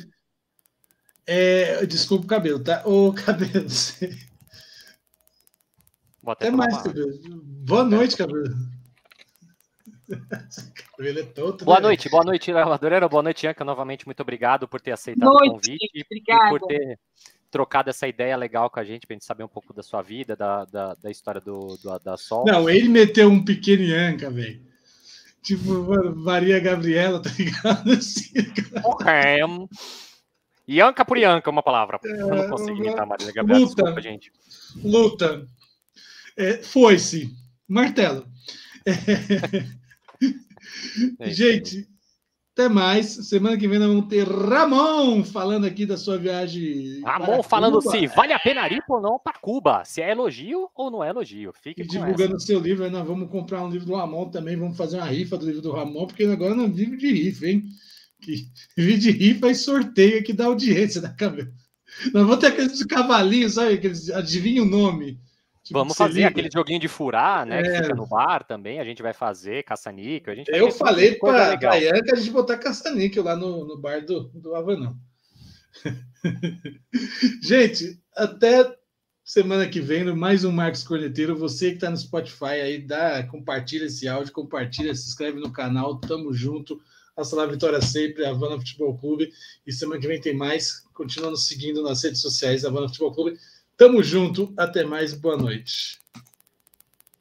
É, 1.27 1.85
desculpa 1.85 2.23
o 2.25 2.27
cabelo, 2.27 2.59
tá? 2.63 2.81
Ô, 2.85 3.11
cabelo, 3.13 3.69
você- 3.69 4.17
Vou 6.23 6.31
até 6.31 6.47
até 6.47 6.55
mais, 6.55 6.77
cabelo. 6.81 7.19
Boa 7.23 7.83
noite, 7.83 8.15
cabelo. 8.17 8.45
Ele 10.99 11.19
é 11.19 11.23
todo, 11.23 11.65
boa 11.65 11.77
né? 11.77 11.87
noite, 11.87 12.09
boa 12.09 12.23
noite, 12.23 12.51
Madureira. 12.53 13.09
Boa 13.09 13.21
noite, 13.21 13.45
Anca. 13.45 13.63
Novamente, 13.65 14.05
muito 14.05 14.21
obrigado 14.21 14.67
por 14.67 14.79
ter 14.79 14.91
aceitado 14.93 15.27
noite, 15.29 15.49
o 15.49 15.51
convite 15.51 16.03
obrigada. 16.05 16.45
e 16.45 16.49
por 16.49 16.67
ter 16.67 16.99
trocado 17.51 17.89
essa 17.89 18.07
ideia 18.07 18.35
legal 18.37 18.69
com 18.69 18.79
a 18.79 18.83
gente, 18.83 19.05
pra 19.05 19.13
gente 19.15 19.25
saber 19.25 19.43
um 19.43 19.49
pouco 19.49 19.73
da 19.73 19.83
sua 19.83 20.01
vida, 20.01 20.35
da, 20.35 20.65
da, 20.65 20.93
da 20.95 21.11
história 21.11 21.41
do, 21.41 21.77
do, 21.77 21.99
da 21.99 22.15
Sol. 22.17 22.45
Não, 22.45 22.69
ele 22.69 22.87
meteu 22.87 23.29
um 23.29 23.43
pequeno 23.43 23.83
Anca, 23.93 24.29
velho. 24.29 24.61
Tipo, 25.41 26.15
Maria 26.15 26.59
Gabriela, 26.59 27.21
tá 27.21 27.29
ligado? 27.37 27.91
Assim, 27.91 28.31
okay. 28.83 29.39
Ianca 30.67 31.05
por 31.05 31.17
Ianca, 31.17 31.49
uma 31.49 31.63
palavra. 31.63 31.99
Eu 32.03 32.27
não 32.27 32.49
consigo 32.49 32.77
imitar 32.77 33.03
a 33.03 33.05
Maria 33.05 33.31
Gabriela, 33.31 33.61
luta, 33.61 33.75
desculpa, 33.75 34.01
gente. 34.01 34.31
Luta. 34.83 35.47
É, 36.35 36.57
Foi-se. 36.61 37.33
Martelo. 37.67 38.25
É... 38.85 38.95
gente, 41.31 41.87
até 42.57 42.67
mais. 42.67 43.05
Semana 43.05 43.55
que 43.55 43.67
vem 43.67 43.77
nós 43.77 43.87
vamos 43.87 44.07
ter 44.07 44.27
Ramon 44.27 45.23
falando 45.23 45.65
aqui 45.65 45.85
da 45.85 45.95
sua 45.95 46.17
viagem. 46.17 47.01
Ramon 47.03 47.43
falando 47.43 47.81
se 47.81 48.07
vale 48.07 48.33
a 48.33 48.39
pena 48.39 48.67
ir 48.67 48.83
ou 48.89 48.99
não 48.99 49.19
para 49.19 49.37
Cuba. 49.39 49.85
Se 49.85 50.01
é 50.01 50.11
elogio 50.11 50.69
ou 50.75 50.89
não 50.89 51.03
é 51.03 51.09
elogio. 51.09 51.53
Fique 51.53 51.83
e 51.83 51.87
divulgando 51.87 52.35
o 52.35 52.39
seu 52.39 52.59
livro. 52.59 52.89
Nós 52.89 53.05
vamos 53.05 53.29
comprar 53.29 53.63
um 53.63 53.69
livro 53.69 53.85
do 53.85 53.95
Ramon 53.95 54.29
também. 54.29 54.57
Vamos 54.57 54.75
fazer 54.75 54.97
uma 54.97 55.05
rifa 55.05 55.37
do 55.37 55.45
livro 55.45 55.61
do 55.61 55.71
Ramon, 55.71 56.07
porque 56.07 56.23
agora 56.23 56.55
não 56.55 56.71
vive 56.71 56.97
de 56.97 57.11
rifa, 57.11 57.45
hein? 57.45 57.69
Que 58.21 58.47
vive 58.75 58.97
de 58.97 59.11
rifa 59.11 59.49
e 59.49 59.55
sorteio 59.55 60.23
que 60.23 60.33
dá 60.33 60.45
audiência 60.45 60.99
da 60.99 61.09
câmera. 61.09 61.51
Nós 62.13 62.25
vamos 62.25 62.37
ter 62.39 62.47
aqueles 62.47 62.83
cavalinhos, 62.85 63.53
sabe? 63.53 63.75
Aqueles 63.75 64.09
adivinha 64.09 64.61
o 64.61 64.65
nome. 64.65 65.19
Tipo, 65.63 65.79
Vamos 65.79 65.97
fazer 65.97 66.19
liga. 66.19 66.29
aquele 66.29 66.49
joguinho 66.51 66.79
de 66.79 66.87
furar, 66.87 67.45
né? 67.45 67.59
É. 67.59 67.63
Que 67.63 67.83
fica 67.83 67.95
no 67.95 68.07
bar 68.07 68.45
também. 68.45 68.79
A 68.79 68.85
gente 68.85 69.01
vai 69.01 69.13
fazer 69.13 69.63
caça-níquel. 69.63 70.35
Eu 70.47 70.71
falei 70.71 71.15
para 71.15 71.57
a 71.71 71.75
Ianca 71.75 72.13
a 72.13 72.15
gente 72.15 72.31
botar 72.31 72.57
caça-níquel 72.57 73.23
lá 73.23 73.35
no, 73.35 73.65
no 73.65 73.77
bar 73.77 74.05
do, 74.05 74.29
do 74.33 74.55
Avanão. 74.55 74.97
gente, 77.43 78.01
até 78.15 78.73
semana 79.25 79.67
que 79.67 79.81
vem, 79.81 80.05
mais 80.15 80.45
um 80.45 80.53
Marcos 80.53 80.83
Corneteiro. 80.83 81.35
Você 81.35 81.71
que 81.71 81.75
está 81.75 81.89
no 81.89 81.97
Spotify 81.97 82.61
aí, 82.61 82.79
dá, 82.79 83.23
compartilha 83.23 83.85
esse 83.85 84.07
áudio, 84.07 84.31
compartilha, 84.31 84.95
se 84.95 85.09
inscreve 85.09 85.37
no 85.37 85.51
canal. 85.51 85.99
Tamo 85.99 86.33
junto. 86.33 86.79
Hasta 87.17 87.35
lá, 87.35 87.47
Vitória 87.47 87.81
sempre, 87.81 88.23
Havana 88.23 88.59
Futebol 88.59 88.95
Clube. 88.95 89.33
E 89.65 89.73
semana 89.73 89.99
que 89.99 90.07
vem 90.07 90.21
tem 90.21 90.35
mais. 90.35 90.83
Continua 90.93 91.31
nos 91.31 91.47
seguindo 91.47 91.81
nas 91.81 92.03
redes 92.03 92.21
sociais 92.21 92.61
da 92.61 92.69
Havana 92.69 92.87
Futebol 92.87 93.11
Clube. 93.11 93.39
Tamo 93.75 94.03
junto, 94.03 94.53
até 94.55 94.83
mais, 94.83 95.15
boa 95.15 95.35
noite. 95.35 95.99